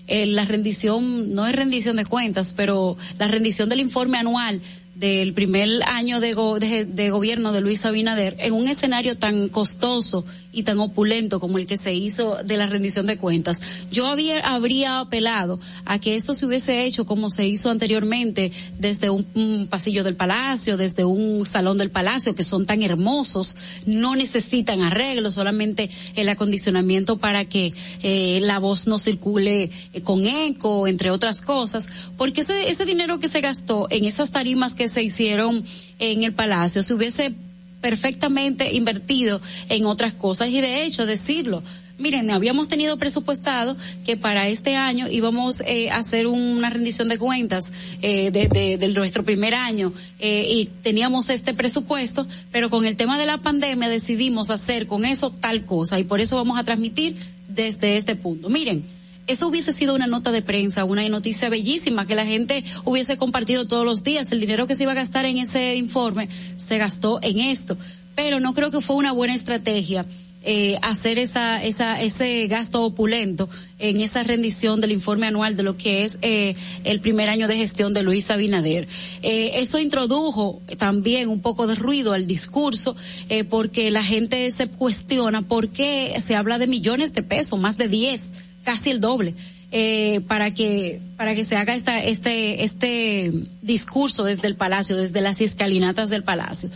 el 0.06 0.36
la 0.36 0.46
rendición, 0.46 1.34
no 1.34 1.48
es 1.48 1.56
rendición 1.56 1.96
de 1.96 2.06
cuentas, 2.06 2.54
pero 2.54 2.98
la 3.18 3.28
rendición 3.28 3.68
del 3.68 3.80
informe 3.80 4.20
anual 4.20 4.62
del 5.04 5.34
primer 5.34 5.84
año 5.86 6.22
de, 6.22 6.34
go, 6.34 6.60
de, 6.60 6.86
de, 6.86 7.10
gobierno 7.10 7.51
de 7.51 7.60
Luis 7.60 7.86
Abinader 7.86 8.38
en 8.39 8.54
un 8.54 8.70
escenario 8.70 9.18
tan 9.18 9.49
costoso 9.49 10.24
y 10.54 10.64
tan 10.64 10.80
opulento 10.80 11.41
como 11.41 11.58
el 11.58 11.66
que 11.66 11.78
se 11.78 11.93
hizo 11.93 12.38
de 12.45 12.56
la 12.56 12.68
rendición 12.68 13.08
de 13.08 13.18
cuentas. 13.18 13.60
Yo 13.91 14.08
había, 14.08 14.39
habría 14.39 14.99
apelado 14.99 15.60
a 15.84 15.99
que 15.99 16.16
esto 16.16 16.34
se 16.34 16.45
hubiese 16.45 16.86
hecho 16.86 17.06
como 17.06 17.30
se 17.30 17.45
hizo 17.45 17.70
anteriormente 17.70 18.51
desde 18.80 19.10
un, 19.10 19.68
pasillo 19.70 20.04
del 20.04 20.16
palacio, 20.16 20.78
desde 20.78 21.04
un 21.04 21.45
salón 21.45 21.80
del 21.80 21.89
palacio 21.89 22.36
que 22.36 22.43
son 22.43 22.66
tan 22.66 22.82
hermosos, 22.82 23.58
no 23.86 24.16
necesitan 24.16 24.84
arreglo, 24.84 25.32
solamente 25.32 25.89
el 26.16 26.30
acondicionamiento 26.30 27.18
para 27.18 27.43
que 27.43 27.74
eh, 28.04 28.39
la 28.43 28.60
voz 28.60 28.88
no 28.88 28.99
circule 28.99 29.72
eh, 29.91 30.01
con 30.01 30.26
eco, 30.26 30.88
entre 30.88 31.10
otras 31.10 31.41
cosas, 31.41 31.89
porque 32.16 32.41
ese, 32.41 32.70
ese 32.70 32.86
dinero 32.86 33.20
que 33.20 33.28
se 33.28 33.41
gastó 33.41 33.88
en 33.89 34.06
esas 34.06 34.32
tarimas 34.32 34.76
que 34.76 34.93
se 34.94 35.04
hicieron 35.04 35.64
en 36.00 36.24
el 36.24 36.34
palacio 36.34 36.84
se 36.84 36.94
hubiese 36.94 37.34
perfectamente 37.82 38.74
invertido 38.74 39.41
en 39.68 39.86
otras 39.86 40.14
cosas 40.14 40.48
y 40.48 40.62
de 40.62 40.86
hecho 40.86 41.06
decirlo. 41.06 41.62
Miren, 42.00 42.32
habíamos 42.32 42.68
tenido 42.68 42.98
presupuestado 42.98 43.78
que 44.04 44.18
para 44.18 44.48
este 44.48 44.76
año 44.76 45.08
íbamos 45.12 45.62
eh, 45.62 45.91
a 45.91 45.98
hacer 45.98 46.26
una 46.26 46.72
rendición 46.72 47.08
de 47.08 47.20
cuentas 47.20 47.72
eh, 48.02 48.32
de, 48.32 48.78
de, 48.78 48.88
nuestro 48.89 49.24
primer 49.24 49.54
año 49.54 49.94
eh, 50.20 50.48
y 50.50 50.66
teníamos 50.82 51.30
este 51.30 51.54
presupuesto, 51.54 52.26
pero 52.52 52.72
con 52.72 52.86
el 52.86 52.96
tema 52.96 53.20
de 53.20 53.28
la 53.28 53.38
pandemia 53.38 53.89
decidimos 53.89 54.50
hacer 54.50 54.88
con 54.88 55.06
eso 55.06 55.30
tal 55.30 55.66
cosa 55.66 56.00
y 56.00 56.04
por 56.04 56.20
eso 56.20 56.36
vamos 56.36 56.58
a 56.58 56.64
transmitir 56.64 57.16
desde 57.48 57.96
este 57.96 58.16
punto. 58.16 58.50
Miren, 58.50 58.84
eso 59.28 59.48
hubiese 59.48 59.72
sido 59.72 59.96
una 59.96 60.08
nota 60.08 60.32
de 60.32 60.42
prensa, 60.42 60.84
una 60.84 61.08
noticia 61.10 61.50
bellísima 61.50 62.06
que 62.06 62.16
la 62.16 62.26
gente 62.26 62.64
hubiese 62.84 63.18
compartido 63.18 63.68
todos 63.68 63.86
los 63.86 64.04
días. 64.04 64.32
El 64.32 64.40
dinero 64.40 64.68
que 64.68 64.76
se 64.76 64.84
iba 64.84 64.92
a 64.92 64.96
gastar 64.96 65.26
en 65.26 65.38
ese 65.38 65.76
informe 65.76 66.30
se 66.58 66.78
gastó 66.78 67.20
en 67.22 67.40
esto. 67.40 67.78
Pero 68.16 68.40
no 68.40 68.54
creo 68.54 68.70
que 68.70 68.82
fue 68.82 68.96
una 68.96 69.12
buena 69.12 69.34
estrategia 69.34 70.06
eh, 70.46 70.78
hacer 70.82 71.18
esa, 71.20 71.64
esa, 71.64 72.02
ese 72.02 72.48
gasto 72.48 72.84
opulento 72.84 73.50
en 73.80 74.02
esa 74.02 74.24
rendición 74.24 74.82
del 74.82 74.92
informe 74.92 75.28
anual 75.28 75.56
de 75.56 75.64
lo 75.64 75.78
que 75.78 76.04
es 76.04 76.20
eh, 76.22 76.56
el 76.84 77.00
primer 77.00 77.30
año 77.30 77.48
de 77.48 77.56
gestión 77.56 77.94
de 77.94 78.04
Luis 78.04 78.30
Abinader. 78.30 78.88
Eh, 79.22 79.52
eso 79.56 79.80
introdujo 79.80 80.62
también 80.78 81.30
un 81.30 81.40
poco 81.40 81.66
de 81.66 81.76
ruido 81.76 82.12
al 82.12 82.28
discurso 82.28 82.94
eh, 83.30 83.45
porque 83.45 83.90
la 83.90 84.04
gente 84.04 84.52
se 84.52 84.68
cuestiona 84.68 85.44
por 85.44 85.70
qué 85.70 86.14
se 86.20 86.36
habla 86.36 86.58
de 86.58 86.68
millones 86.68 87.14
de 87.14 87.24
pesos, 87.24 87.58
más 87.58 87.78
de 87.78 87.88
10 87.88 88.30
casi 88.64 88.90
el 88.90 88.99
doble. 88.99 89.34
Eh, 89.76 90.22
para 90.27 90.53
que 90.53 91.02
para 91.18 91.34
que 91.34 91.44
se 91.44 91.56
haga 91.56 91.73
esta 91.73 91.98
este 91.98 92.64
este 92.64 93.31
discurso 93.64 94.23
desde 94.23 94.48
el 94.48 94.56
palacio 94.56 94.95
desde 94.95 95.19
las 95.19 95.41
escalinatas 95.41 96.11
del 96.11 96.23
palacio 96.23 96.69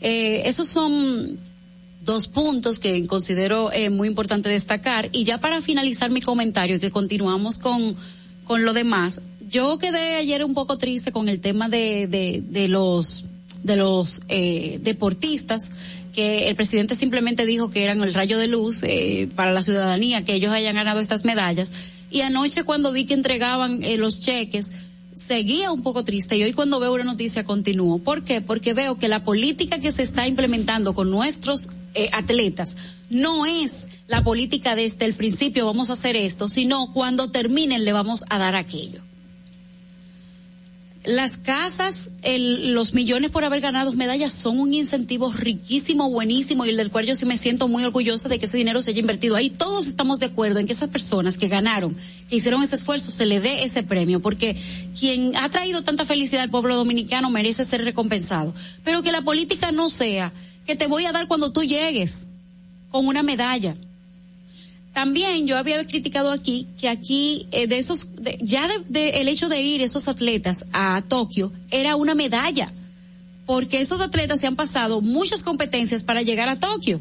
eh, 0.00 0.42
esos 0.44 0.66
son 0.66 1.38
dos 2.04 2.26
puntos 2.26 2.80
que 2.80 3.06
considero 3.06 3.72
eh, 3.72 3.90
muy 3.90 4.08
importante 4.08 4.48
destacar 4.48 5.08
y 5.12 5.22
ya 5.22 5.38
para 5.38 5.62
finalizar 5.62 6.10
mi 6.10 6.20
comentario 6.20 6.80
que 6.80 6.90
continuamos 6.90 7.58
con 7.58 7.94
con 8.42 8.64
lo 8.64 8.72
demás 8.72 9.20
yo 9.48 9.78
quedé 9.78 10.16
ayer 10.16 10.44
un 10.44 10.54
poco 10.54 10.78
triste 10.78 11.12
con 11.12 11.28
el 11.28 11.40
tema 11.40 11.68
de 11.68 12.08
de, 12.08 12.42
de 12.44 12.66
los 12.66 13.26
de 13.62 13.76
los 13.76 14.22
eh, 14.28 14.78
deportistas 14.82 15.70
que 16.16 16.48
el 16.48 16.56
presidente 16.56 16.94
simplemente 16.94 17.44
dijo 17.44 17.68
que 17.68 17.84
eran 17.84 18.02
el 18.02 18.14
rayo 18.14 18.38
de 18.38 18.48
luz 18.48 18.82
eh, 18.82 19.28
para 19.36 19.52
la 19.52 19.62
ciudadanía, 19.62 20.24
que 20.24 20.32
ellos 20.32 20.50
hayan 20.50 20.74
ganado 20.74 20.98
estas 20.98 21.26
medallas. 21.26 21.74
Y 22.10 22.22
anoche 22.22 22.64
cuando 22.64 22.90
vi 22.90 23.04
que 23.04 23.12
entregaban 23.12 23.84
eh, 23.84 23.98
los 23.98 24.20
cheques, 24.20 24.72
seguía 25.14 25.70
un 25.70 25.82
poco 25.82 26.04
triste 26.04 26.38
y 26.38 26.42
hoy 26.42 26.54
cuando 26.54 26.80
veo 26.80 26.94
una 26.94 27.04
noticia 27.04 27.44
continúo. 27.44 27.98
¿Por 27.98 28.24
qué? 28.24 28.40
Porque 28.40 28.72
veo 28.72 28.96
que 28.96 29.08
la 29.08 29.24
política 29.24 29.78
que 29.78 29.92
se 29.92 30.02
está 30.02 30.26
implementando 30.26 30.94
con 30.94 31.10
nuestros 31.10 31.68
eh, 31.94 32.08
atletas 32.12 32.78
no 33.10 33.44
es 33.44 33.84
la 34.08 34.24
política 34.24 34.74
desde 34.74 35.04
el 35.04 35.14
principio 35.14 35.66
vamos 35.66 35.90
a 35.90 35.94
hacer 35.94 36.16
esto, 36.16 36.48
sino 36.48 36.94
cuando 36.94 37.30
terminen 37.30 37.84
le 37.84 37.92
vamos 37.92 38.24
a 38.30 38.38
dar 38.38 38.56
aquello. 38.56 39.02
Las 41.06 41.36
casas, 41.36 42.08
el, 42.22 42.74
los 42.74 42.92
millones 42.92 43.30
por 43.30 43.44
haber 43.44 43.60
ganado 43.60 43.92
medallas 43.92 44.32
son 44.32 44.58
un 44.58 44.74
incentivo 44.74 45.32
riquísimo, 45.32 46.10
buenísimo 46.10 46.66
y 46.66 46.74
del 46.74 46.90
cual 46.90 47.06
yo 47.06 47.14
sí 47.14 47.24
me 47.26 47.38
siento 47.38 47.68
muy 47.68 47.84
orgullosa 47.84 48.28
de 48.28 48.40
que 48.40 48.46
ese 48.46 48.56
dinero 48.56 48.82
se 48.82 48.90
haya 48.90 48.98
invertido 48.98 49.36
ahí. 49.36 49.48
Todos 49.48 49.86
estamos 49.86 50.18
de 50.18 50.26
acuerdo 50.26 50.58
en 50.58 50.66
que 50.66 50.72
esas 50.72 50.88
personas 50.88 51.36
que 51.36 51.46
ganaron, 51.46 51.96
que 52.28 52.34
hicieron 52.34 52.60
ese 52.60 52.74
esfuerzo, 52.74 53.12
se 53.12 53.24
le 53.24 53.38
dé 53.38 53.62
ese 53.62 53.84
premio, 53.84 54.20
porque 54.20 54.60
quien 54.98 55.36
ha 55.36 55.48
traído 55.48 55.82
tanta 55.82 56.04
felicidad 56.04 56.42
al 56.42 56.50
pueblo 56.50 56.74
dominicano 56.74 57.30
merece 57.30 57.62
ser 57.62 57.84
recompensado. 57.84 58.52
Pero 58.82 59.02
que 59.02 59.12
la 59.12 59.22
política 59.22 59.70
no 59.70 59.88
sea 59.88 60.32
que 60.66 60.74
te 60.74 60.88
voy 60.88 61.06
a 61.06 61.12
dar 61.12 61.28
cuando 61.28 61.52
tú 61.52 61.62
llegues 61.62 62.22
con 62.90 63.06
una 63.06 63.22
medalla 63.22 63.76
también 64.96 65.46
yo 65.46 65.58
había 65.58 65.86
criticado 65.86 66.32
aquí 66.32 66.66
que 66.80 66.88
aquí 66.88 67.48
eh, 67.52 67.66
de 67.66 67.76
esos 67.76 68.08
ya 68.40 68.66
de, 68.88 69.20
el 69.20 69.28
hecho 69.28 69.50
de 69.50 69.60
ir 69.60 69.82
esos 69.82 70.08
atletas 70.08 70.64
a 70.72 71.02
Tokio 71.06 71.52
era 71.70 71.96
una 71.96 72.14
medalla 72.14 72.64
porque 73.44 73.82
esos 73.82 74.00
atletas 74.00 74.40
se 74.40 74.46
han 74.46 74.56
pasado 74.56 75.02
muchas 75.02 75.42
competencias 75.42 76.02
para 76.02 76.22
llegar 76.22 76.48
a 76.48 76.58
Tokio 76.58 76.98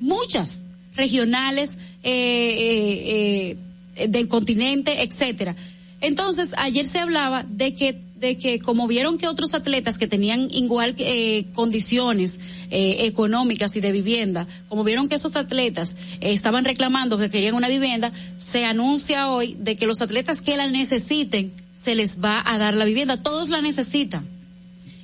muchas 0.00 0.60
regionales 0.96 1.72
eh, 2.02 3.58
eh, 3.94 4.08
del 4.08 4.26
continente 4.26 5.02
etcétera. 5.02 5.54
Entonces 6.00 6.54
ayer 6.56 6.86
se 6.86 7.00
hablaba 7.00 7.42
de 7.42 7.74
que 7.74 8.00
de 8.24 8.38
que 8.38 8.58
como 8.58 8.88
vieron 8.88 9.18
que 9.18 9.28
otros 9.28 9.54
atletas 9.54 9.98
que 9.98 10.06
tenían 10.06 10.48
igual 10.50 10.94
eh, 10.98 11.44
condiciones 11.54 12.40
eh, 12.70 12.96
económicas 13.00 13.76
y 13.76 13.80
de 13.80 13.92
vivienda, 13.92 14.46
como 14.70 14.82
vieron 14.82 15.08
que 15.08 15.16
esos 15.16 15.36
atletas 15.36 15.94
eh, 16.20 16.32
estaban 16.32 16.64
reclamando 16.64 17.18
que 17.18 17.30
querían 17.30 17.54
una 17.54 17.68
vivienda, 17.68 18.12
se 18.38 18.64
anuncia 18.64 19.28
hoy 19.28 19.56
de 19.58 19.76
que 19.76 19.86
los 19.86 20.00
atletas 20.00 20.40
que 20.40 20.56
la 20.56 20.68
necesiten 20.68 21.52
se 21.72 21.94
les 21.94 22.24
va 22.24 22.42
a 22.46 22.56
dar 22.56 22.74
la 22.74 22.86
vivienda. 22.86 23.22
Todos 23.22 23.50
la 23.50 23.60
necesitan. 23.60 24.26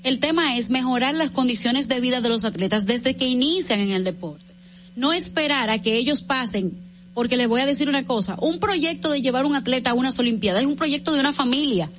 El 0.02 0.18
tema 0.18 0.56
es 0.56 0.70
mejorar 0.70 1.14
las 1.14 1.30
condiciones 1.30 1.88
de 1.88 2.00
vida 2.00 2.22
de 2.22 2.30
los 2.30 2.46
atletas 2.46 2.86
desde 2.86 3.16
que 3.16 3.26
inician 3.26 3.80
en 3.80 3.90
el 3.90 4.02
deporte. 4.02 4.46
No 4.96 5.12
esperar 5.12 5.68
a 5.68 5.78
que 5.78 5.96
ellos 5.96 6.22
pasen 6.22 6.72
porque 7.12 7.36
les 7.36 7.48
voy 7.48 7.60
a 7.60 7.66
decir 7.66 7.88
una 7.88 8.06
cosa, 8.06 8.36
un 8.40 8.60
proyecto 8.60 9.10
de 9.10 9.20
llevar 9.20 9.44
un 9.44 9.54
atleta 9.54 9.90
a 9.90 9.94
unas 9.94 10.18
Olimpiadas 10.18 10.62
es 10.62 10.68
un 10.68 10.76
proyecto 10.76 11.12
de 11.12 11.20
una 11.20 11.34
familia 11.34 11.90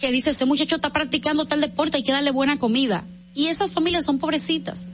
que 0.00 0.10
dice, 0.10 0.30
ese 0.30 0.46
muchacho 0.46 0.76
está 0.76 0.90
practicando 0.90 1.44
tal 1.44 1.60
deporte, 1.60 1.98
hay 1.98 2.02
que 2.02 2.12
darle 2.12 2.30
buena 2.30 2.58
comida. 2.58 3.04
Y 3.34 3.46
esas 3.46 3.70
familias 3.70 4.06
son 4.06 4.18
pobrecitas. 4.18 4.86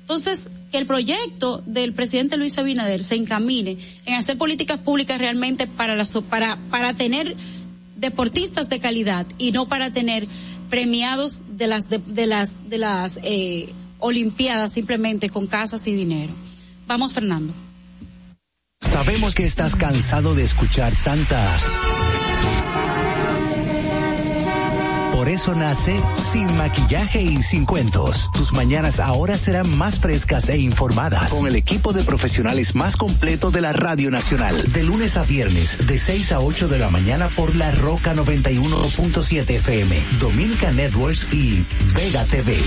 Entonces, 0.00 0.48
que 0.72 0.78
el 0.78 0.86
proyecto 0.86 1.62
del 1.66 1.92
presidente 1.92 2.36
Luis 2.36 2.58
Abinader 2.58 3.04
se 3.04 3.14
encamine 3.14 3.78
en 4.06 4.14
hacer 4.14 4.36
políticas 4.36 4.80
públicas 4.80 5.18
realmente 5.18 5.66
para, 5.66 6.02
para, 6.28 6.56
para 6.70 6.94
tener 6.94 7.36
deportistas 7.96 8.68
de 8.68 8.80
calidad 8.80 9.26
y 9.38 9.52
no 9.52 9.66
para 9.66 9.90
tener 9.90 10.26
premiados 10.68 11.42
de 11.56 11.66
las, 11.66 11.88
de, 11.88 12.26
las, 12.26 12.68
de 12.68 12.78
las 12.78 13.18
eh, 13.22 13.72
Olimpiadas 13.98 14.72
simplemente 14.72 15.30
con 15.30 15.46
casas 15.46 15.86
y 15.86 15.94
dinero. 15.94 16.34
Vamos, 16.86 17.14
Fernando. 17.14 17.54
Sabemos 18.80 19.34
que 19.34 19.46
estás 19.46 19.76
cansado 19.76 20.34
de 20.34 20.42
escuchar 20.42 20.92
tantas 21.02 21.64
Por 25.24 25.32
eso 25.32 25.54
nace 25.54 25.98
Sin 26.30 26.54
Maquillaje 26.58 27.22
y 27.22 27.40
Sin 27.40 27.64
Cuentos. 27.64 28.28
Tus 28.34 28.52
mañanas 28.52 29.00
ahora 29.00 29.38
serán 29.38 29.74
más 29.74 29.98
frescas 29.98 30.50
e 30.50 30.58
informadas 30.58 31.32
con 31.32 31.46
el 31.46 31.56
equipo 31.56 31.94
de 31.94 32.02
profesionales 32.02 32.74
más 32.74 32.94
completo 32.94 33.50
de 33.50 33.62
la 33.62 33.72
Radio 33.72 34.10
Nacional. 34.10 34.70
De 34.74 34.82
lunes 34.82 35.16
a 35.16 35.22
viernes, 35.22 35.86
de 35.86 35.96
6 35.96 36.32
a 36.32 36.40
8 36.40 36.68
de 36.68 36.78
la 36.78 36.90
mañana 36.90 37.30
por 37.30 37.56
La 37.56 37.70
Roca 37.70 38.14
91.7 38.14 39.48
FM, 39.48 39.98
Dominica 40.20 40.70
Networks 40.72 41.32
y 41.32 41.64
Vega 41.94 42.26
TV. 42.26 42.58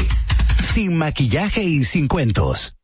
Sin 0.73 0.95
Maquillaje 0.95 1.61
y 1.61 1.83
Sin 1.83 2.07
Cuentos. 2.07 2.75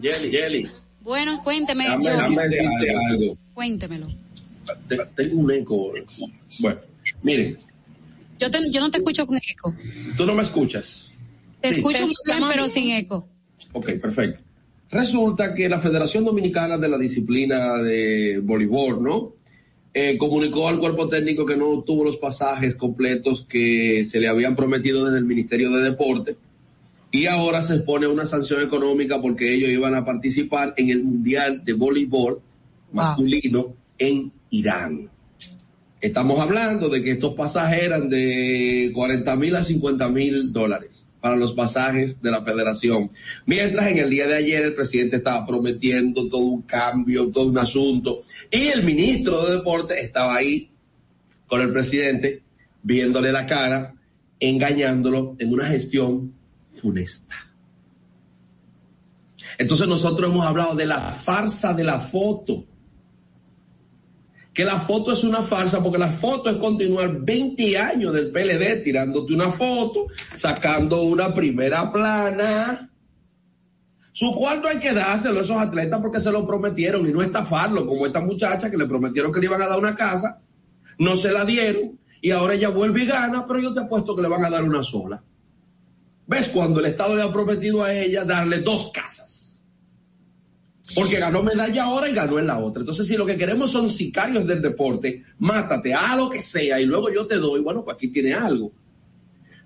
Jelly, 0.00 0.30
Jelly. 0.30 0.70
Bueno, 1.00 1.42
cuénteme, 1.42 1.86
algo. 1.88 3.36
Cuéntemelo. 3.52 4.06
Tengo 5.16 5.40
un 5.40 5.50
eco. 5.50 5.92
Bueno, 6.60 6.80
miren, 7.24 7.58
yo, 8.40 8.48
yo 8.70 8.80
no 8.80 8.90
te 8.90 8.98
escucho 8.98 9.26
con 9.26 9.36
eco. 9.36 9.74
¿Tú 10.16 10.26
no 10.26 10.34
me 10.34 10.42
escuchas? 10.42 11.12
Te 11.60 11.68
escucho 11.68 12.02
muy 12.02 12.14
bien, 12.26 12.42
pero 12.48 12.68
sin 12.68 12.90
eco. 12.90 13.28
Ok, 13.72 13.90
perfecto. 14.00 14.42
Resulta 14.90 15.54
que 15.54 15.68
la 15.68 15.78
Federación 15.78 16.24
Dominicana 16.24 16.76
de 16.76 16.88
la 16.88 16.98
Disciplina 16.98 17.80
de 17.82 18.40
Voleibol, 18.42 19.02
¿no? 19.02 19.34
Eh, 19.92 20.16
comunicó 20.18 20.68
al 20.68 20.78
cuerpo 20.78 21.08
técnico 21.08 21.44
que 21.44 21.56
no 21.56 21.68
obtuvo 21.68 22.04
los 22.04 22.16
pasajes 22.16 22.76
completos 22.76 23.44
que 23.48 24.04
se 24.04 24.20
le 24.20 24.28
habían 24.28 24.54
prometido 24.54 25.04
desde 25.04 25.18
el 25.18 25.24
Ministerio 25.24 25.70
de 25.70 25.82
Deporte 25.82 26.36
y 27.12 27.26
ahora 27.26 27.62
se 27.62 27.76
expone 27.76 28.06
una 28.06 28.24
sanción 28.24 28.62
económica 28.62 29.20
porque 29.20 29.52
ellos 29.52 29.70
iban 29.70 29.94
a 29.94 30.04
participar 30.04 30.74
en 30.76 30.90
el 30.90 31.02
Mundial 31.02 31.64
de 31.64 31.72
Voleibol 31.72 32.40
masculino 32.92 33.74
en 33.98 34.32
Irán. 34.50 35.10
Estamos 36.00 36.40
hablando 36.40 36.88
de 36.88 37.02
que 37.02 37.10
estos 37.12 37.34
pasajes 37.34 37.82
eran 37.82 38.08
de 38.08 38.90
40 38.94 39.36
mil 39.36 39.54
a 39.54 39.62
50 39.62 40.08
mil 40.08 40.50
dólares 40.50 41.10
para 41.20 41.36
los 41.36 41.52
pasajes 41.52 42.22
de 42.22 42.30
la 42.30 42.42
federación. 42.42 43.10
Mientras 43.44 43.86
en 43.88 43.98
el 43.98 44.08
día 44.08 44.26
de 44.26 44.36
ayer 44.36 44.62
el 44.62 44.74
presidente 44.74 45.16
estaba 45.16 45.46
prometiendo 45.46 46.26
todo 46.28 46.40
un 46.40 46.62
cambio, 46.62 47.30
todo 47.30 47.50
un 47.50 47.58
asunto, 47.58 48.22
y 48.50 48.68
el 48.68 48.82
ministro 48.82 49.44
de 49.44 49.56
Deporte 49.56 50.00
estaba 50.00 50.36
ahí 50.36 50.70
con 51.46 51.60
el 51.60 51.70
presidente, 51.70 52.42
viéndole 52.82 53.30
la 53.30 53.46
cara, 53.46 53.94
engañándolo 54.38 55.36
en 55.38 55.52
una 55.52 55.66
gestión 55.66 56.32
funesta. 56.80 57.36
Entonces 59.58 59.86
nosotros 59.86 60.30
hemos 60.30 60.46
hablado 60.46 60.74
de 60.74 60.86
la 60.86 60.98
farsa 60.98 61.74
de 61.74 61.84
la 61.84 62.00
foto 62.00 62.64
que 64.60 64.66
la 64.66 64.78
foto 64.78 65.12
es 65.12 65.24
una 65.24 65.42
farsa, 65.42 65.82
porque 65.82 65.96
la 65.96 66.10
foto 66.10 66.50
es 66.50 66.58
continuar 66.58 67.20
20 67.22 67.78
años 67.78 68.12
del 68.12 68.30
PLD 68.30 68.84
tirándote 68.84 69.32
una 69.32 69.50
foto, 69.50 70.08
sacando 70.36 71.00
una 71.00 71.32
primera 71.32 71.90
plana. 71.90 72.90
Su 74.12 74.34
cuarto 74.34 74.68
hay 74.68 74.78
que 74.78 74.92
dárselo 74.92 75.40
a 75.40 75.44
esos 75.44 75.56
atletas 75.56 75.98
porque 76.02 76.20
se 76.20 76.30
lo 76.30 76.46
prometieron 76.46 77.08
y 77.08 77.10
no 77.10 77.22
estafarlo, 77.22 77.86
como 77.86 78.04
esta 78.04 78.20
muchacha 78.20 78.70
que 78.70 78.76
le 78.76 78.84
prometieron 78.84 79.32
que 79.32 79.40
le 79.40 79.46
iban 79.46 79.62
a 79.62 79.66
dar 79.66 79.78
una 79.78 79.96
casa, 79.96 80.42
no 80.98 81.16
se 81.16 81.32
la 81.32 81.46
dieron 81.46 81.98
y 82.20 82.30
ahora 82.30 82.52
ella 82.52 82.68
vuelve 82.68 83.04
y 83.04 83.06
gana, 83.06 83.46
pero 83.46 83.60
yo 83.60 83.72
te 83.72 83.80
apuesto 83.80 84.14
que 84.14 84.20
le 84.20 84.28
van 84.28 84.44
a 84.44 84.50
dar 84.50 84.62
una 84.62 84.82
sola. 84.82 85.24
¿Ves? 86.26 86.50
Cuando 86.50 86.80
el 86.80 86.84
Estado 86.86 87.16
le 87.16 87.22
ha 87.22 87.32
prometido 87.32 87.82
a 87.82 87.94
ella 87.94 88.26
darle 88.26 88.60
dos 88.60 88.90
casas. 88.92 89.39
Porque 90.94 91.18
ganó 91.18 91.42
medalla 91.42 91.84
ahora 91.84 92.08
y 92.08 92.14
ganó 92.14 92.38
en 92.38 92.46
la 92.46 92.58
otra. 92.58 92.80
Entonces, 92.80 93.06
si 93.06 93.16
lo 93.16 93.26
que 93.26 93.36
queremos 93.36 93.70
son 93.70 93.88
sicarios 93.88 94.46
del 94.46 94.60
deporte, 94.60 95.24
mátate 95.38 95.94
a 95.94 96.16
lo 96.16 96.28
que 96.28 96.42
sea 96.42 96.80
y 96.80 96.86
luego 96.86 97.10
yo 97.10 97.26
te 97.26 97.36
doy, 97.36 97.60
bueno, 97.60 97.84
pues 97.84 97.94
aquí 97.94 98.08
tiene 98.08 98.32
algo. 98.32 98.72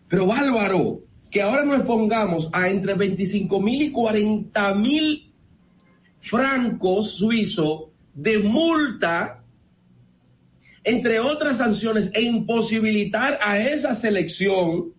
Pero 0.09 0.27
bárbaro, 0.27 1.01
que 1.31 1.43
ahora 1.43 1.65
nos 1.65 1.83
pongamos 1.83 2.49
a 2.53 2.69
entre 2.69 2.95
25 2.95 3.61
mil 3.61 3.83
y 3.83 3.91
40 3.91 4.75
mil 4.75 5.33
francos 6.21 7.13
suizos 7.13 7.87
de 8.15 8.39
multa, 8.39 9.43
entre 10.85 11.21
otras 11.21 11.57
sanciones, 11.59 12.11
e 12.15 12.23
imposibilitar 12.23 13.39
a 13.43 13.59
esa 13.59 13.95
selección 13.95 14.93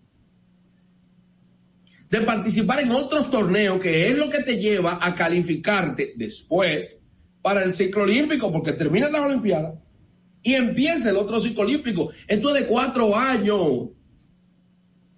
de 2.10 2.22
participar 2.22 2.80
en 2.80 2.92
otros 2.92 3.30
torneos, 3.30 3.80
que 3.80 4.10
es 4.10 4.18
lo 4.18 4.30
que 4.30 4.44
te 4.44 4.58
lleva 4.58 5.00
a 5.02 5.16
calificarte 5.16 6.14
después 6.16 7.04
para 7.42 7.64
el 7.64 7.74
ciclo 7.74 8.04
olímpico, 8.04 8.52
porque 8.52 8.74
termina 8.74 9.10
la 9.10 9.26
Olimpiada 9.26 9.80
y 10.42 10.54
empieza 10.54 11.10
el 11.10 11.18
otro 11.18 11.40
ciclo 11.40 11.64
olímpico. 11.64 12.10
Esto 12.28 12.56
es 12.56 12.62
de 12.62 12.68
cuatro 12.68 13.18
años. 13.18 13.92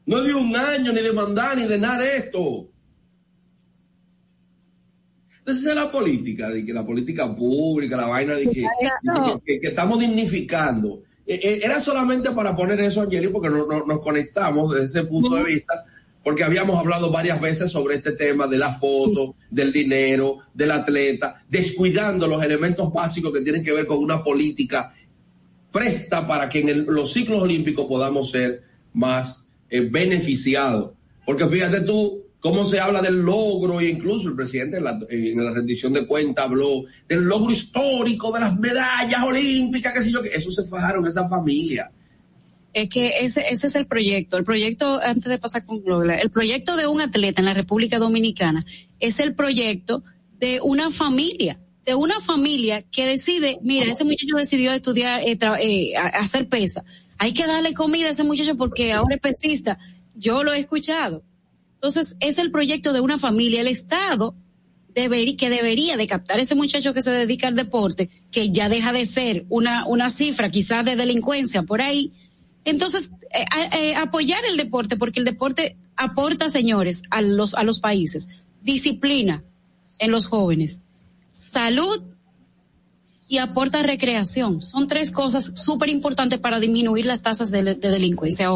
No 0.06 0.22
de 0.22 0.34
un 0.34 0.56
año, 0.56 0.94
ni 0.94 1.02
de 1.02 1.12
mandar, 1.12 1.58
ni 1.58 1.66
de 1.66 1.78
nada 1.78 2.10
esto. 2.10 2.72
Entonces 5.40 5.66
es 5.66 5.76
la 5.76 5.92
política, 5.92 6.50
de 6.50 6.64
que 6.64 6.74
la 6.74 6.86
política 6.86 7.34
pública, 7.36 7.98
la 7.98 8.08
vaina 8.08 8.36
de 8.36 8.50
que, 8.50 8.66
que, 9.46 9.68
estamos 9.68 10.00
dignificando. 10.00 11.04
E, 11.26 11.36
e, 11.36 11.60
era 11.64 11.80
solamente 11.80 12.32
para 12.32 12.56
poner 12.56 12.80
eso, 12.80 13.02
Angeli, 13.02 13.28
porque 13.28 13.50
no, 13.50 13.66
nos 13.66 14.00
conectamos 14.00 14.74
desde 14.74 14.86
ese 14.86 15.04
punto 15.08 15.36
de 15.36 15.44
vista 15.44 15.86
porque 16.28 16.44
habíamos 16.44 16.78
hablado 16.78 17.10
varias 17.10 17.40
veces 17.40 17.72
sobre 17.72 17.95
este 17.95 18.12
tema 18.12 18.48
de 18.48 18.58
la 18.58 18.74
foto, 18.74 19.36
del 19.49 19.72
dinero, 19.72 20.40
del 20.54 20.72
atleta, 20.72 21.45
descuidando 21.48 22.28
los 22.28 22.44
elementos 22.44 22.91
básicos 22.91 23.32
que 23.32 23.40
tienen 23.40 23.64
que 23.64 23.72
ver 23.72 23.88
con 23.88 23.99
una 23.99 24.22
política 24.22 24.94
presta 25.72 26.28
para 26.28 26.49
que 26.49 26.60
en 26.60 26.86
los 26.86 27.14
ciclos 27.14 27.41
olímpicos 27.41 27.86
podamos 27.86 28.30
ser 28.30 28.62
más 28.91 29.48
eh, 29.70 29.88
beneficiados. 29.90 30.91
Porque 31.26 31.48
fíjate 31.48 31.80
tú, 31.80 32.26
cómo 32.41 32.66
se 32.66 32.82
habla 32.82 33.02
del 33.02 33.22
logro, 33.22 33.80
e 33.80 33.88
incluso 33.88 34.28
el 34.28 34.36
presidente 34.36 34.80
en 34.80 34.84
la, 34.84 34.99
en 35.10 35.45
la 35.45 35.54
rendición 35.54 35.94
de 35.94 36.06
cuentas 36.06 36.44
habló 36.44 36.82
del 37.08 37.22
logro 37.22 37.54
histórico 37.54 38.34
de 38.34 38.41
las 38.41 38.60
medallas 38.60 39.24
olímpicas, 39.24 39.94
qué 39.94 40.02
sé 40.02 40.12
yo, 40.12 40.22
que 40.22 40.36
eso 40.36 40.52
se 40.52 40.66
fajaron 40.66 41.08
esa 41.08 41.30
familia. 41.30 41.90
Es 42.78 42.90
que 42.90 43.12
ese, 43.22 43.41
ese 43.49 43.66
es 43.66 43.74
el 43.76 43.88
proyecto. 43.88 44.38
El 44.38 44.44
proyecto, 44.44 44.99
antes 45.02 45.28
de 45.32 45.40
pasar 45.40 45.66
con 45.66 45.82
Gloria, 45.84 46.16
el 46.18 46.30
proyecto 46.30 46.76
de 46.78 46.86
un 46.86 47.02
atleta 47.02 47.41
en 47.41 47.45
la 47.45 47.56
República 47.56 47.98
Dominicana 47.98 48.64
es 48.99 49.20
el 49.20 49.34
proyecto 49.34 50.04
de 50.38 50.60
una 50.62 50.91
familia, 50.91 51.60
de 51.88 51.95
una 51.95 52.20
familia 52.20 52.84
que 52.84 53.08
decide, 53.08 53.58
mira, 53.64 53.88
ese 53.91 54.04
muchacho 54.04 54.36
decidió 54.36 54.72
estudiar, 54.74 55.22
eh, 55.26 55.40
tra- 55.40 55.58
eh, 55.60 55.95
hacer 55.98 56.49
pesa. 56.49 56.84
Hay 57.18 57.34
que 57.34 57.48
darle 57.48 57.74
comida 57.74 58.10
a 58.10 58.12
ese 58.12 58.24
muchacho 58.24 58.56
porque 58.56 58.94
ahora 58.94 59.16
es 59.16 59.22
pesista. 59.22 59.80
Yo 60.14 60.44
lo 60.44 60.54
he 60.54 60.60
escuchado. 60.60 61.24
Entonces, 61.76 62.16
es 62.20 62.38
el 62.38 62.52
proyecto 62.52 62.94
de 62.94 62.99
una 62.99 63.18
familia. 63.18 63.62
El 63.62 63.68
Estado 63.70 64.36
debería, 64.94 65.36
que 65.36 65.49
debería 65.49 65.98
de 65.98 66.06
captar 66.06 66.40
ese 66.40 66.54
muchacho 66.54 66.94
que 66.94 67.02
se 67.02 67.10
dedica 67.10 67.48
al 67.48 67.56
deporte, 67.56 68.10
que 68.32 68.52
ya 68.52 68.70
deja 68.70 68.91
de 68.94 69.08
ser 69.08 69.45
una, 69.49 69.88
una 69.88 70.12
cifra 70.12 70.52
quizás 70.52 70.86
de 70.86 70.95
delincuencia 70.95 71.64
por 71.64 71.82
ahí. 71.82 72.12
Entonces, 72.68 73.11
eh, 73.34 73.45
eh, 73.80 73.95
apoyar 73.95 74.44
el 74.45 74.57
deporte, 74.57 74.98
porque 74.98 75.19
el 75.19 75.26
deporte 75.26 75.77
aporta, 75.95 76.49
señores, 76.49 77.02
a 77.10 77.22
los, 77.22 77.56
a 77.56 77.64
los 77.64 77.80
países, 77.80 78.27
disciplina 78.61 79.41
en 79.99 80.11
los 80.11 80.27
jóvenes, 80.27 80.81
salud 81.31 82.03
y 83.30 83.38
aporta 83.38 83.84
recreación. 83.84 84.61
Son 84.61 84.88
tres 84.88 85.11
cosas 85.11 85.52
súper 85.56 85.88
importantes 85.88 86.39
para 86.39 86.60
disminuir 86.60 87.06
las 87.06 87.22
tasas 87.22 87.52
de, 87.52 87.64
de 87.64 87.89
delincuencia. 87.89 88.49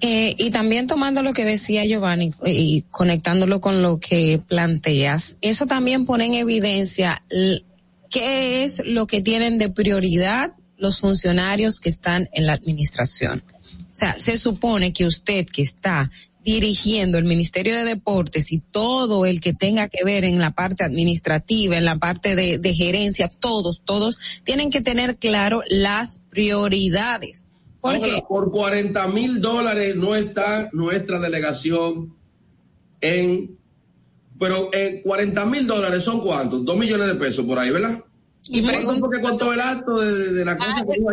Eh, 0.00 0.34
y 0.38 0.50
también 0.50 0.86
tomando 0.86 1.22
lo 1.22 1.34
que 1.34 1.44
decía 1.44 1.84
Giovanni 1.84 2.32
eh, 2.44 2.52
y 2.52 2.82
conectándolo 2.90 3.60
con 3.60 3.82
lo 3.82 4.00
que 4.00 4.40
planteas, 4.48 5.36
eso 5.42 5.66
también 5.66 6.06
pone 6.06 6.24
en 6.24 6.34
evidencia 6.34 7.22
qué 8.10 8.64
es 8.64 8.82
lo 8.86 9.06
que 9.06 9.20
tienen 9.20 9.58
de 9.58 9.68
prioridad 9.68 10.54
los 10.82 11.00
funcionarios 11.00 11.80
que 11.80 11.88
están 11.88 12.28
en 12.32 12.46
la 12.46 12.52
administración. 12.52 13.42
O 13.48 13.94
sea, 13.94 14.12
se 14.14 14.36
supone 14.36 14.92
que 14.92 15.06
usted 15.06 15.46
que 15.46 15.62
está 15.62 16.10
dirigiendo 16.44 17.18
el 17.18 17.24
Ministerio 17.24 17.76
de 17.76 17.84
Deportes 17.84 18.50
y 18.50 18.58
todo 18.58 19.26
el 19.26 19.40
que 19.40 19.52
tenga 19.52 19.88
que 19.88 20.04
ver 20.04 20.24
en 20.24 20.40
la 20.40 20.50
parte 20.50 20.82
administrativa, 20.82 21.76
en 21.76 21.84
la 21.84 21.98
parte 21.98 22.34
de, 22.34 22.58
de 22.58 22.74
gerencia, 22.74 23.28
todos, 23.28 23.82
todos 23.84 24.42
tienen 24.42 24.70
que 24.70 24.80
tener 24.80 25.18
claro 25.18 25.62
las 25.68 26.20
prioridades. 26.30 27.46
Porque 27.80 28.10
Ahora, 28.10 28.26
por 28.28 28.50
40 28.50 29.06
mil 29.08 29.40
dólares 29.40 29.94
no 29.94 30.16
está 30.16 30.68
nuestra 30.72 31.20
delegación 31.20 32.16
en, 33.00 33.56
pero 34.38 34.70
en 34.72 35.02
40 35.02 35.46
mil 35.46 35.66
dólares 35.66 36.02
son 36.02 36.20
cuántos? 36.20 36.64
Dos 36.64 36.76
millones 36.76 37.06
de 37.06 37.14
pesos 37.14 37.44
por 37.44 37.58
ahí, 37.58 37.70
¿verdad? 37.70 38.02
Y 38.48 38.62
¿Cuánto 38.62 38.78
pregunto- 38.80 39.10
que 39.10 39.20
contó 39.20 39.52
el 39.52 39.60
acto 39.60 40.00
de, 40.00 40.32
de- 40.32 40.44
la 40.44 40.56
cosa 40.56 40.84
que 40.84 40.98
dijo? 40.98 41.10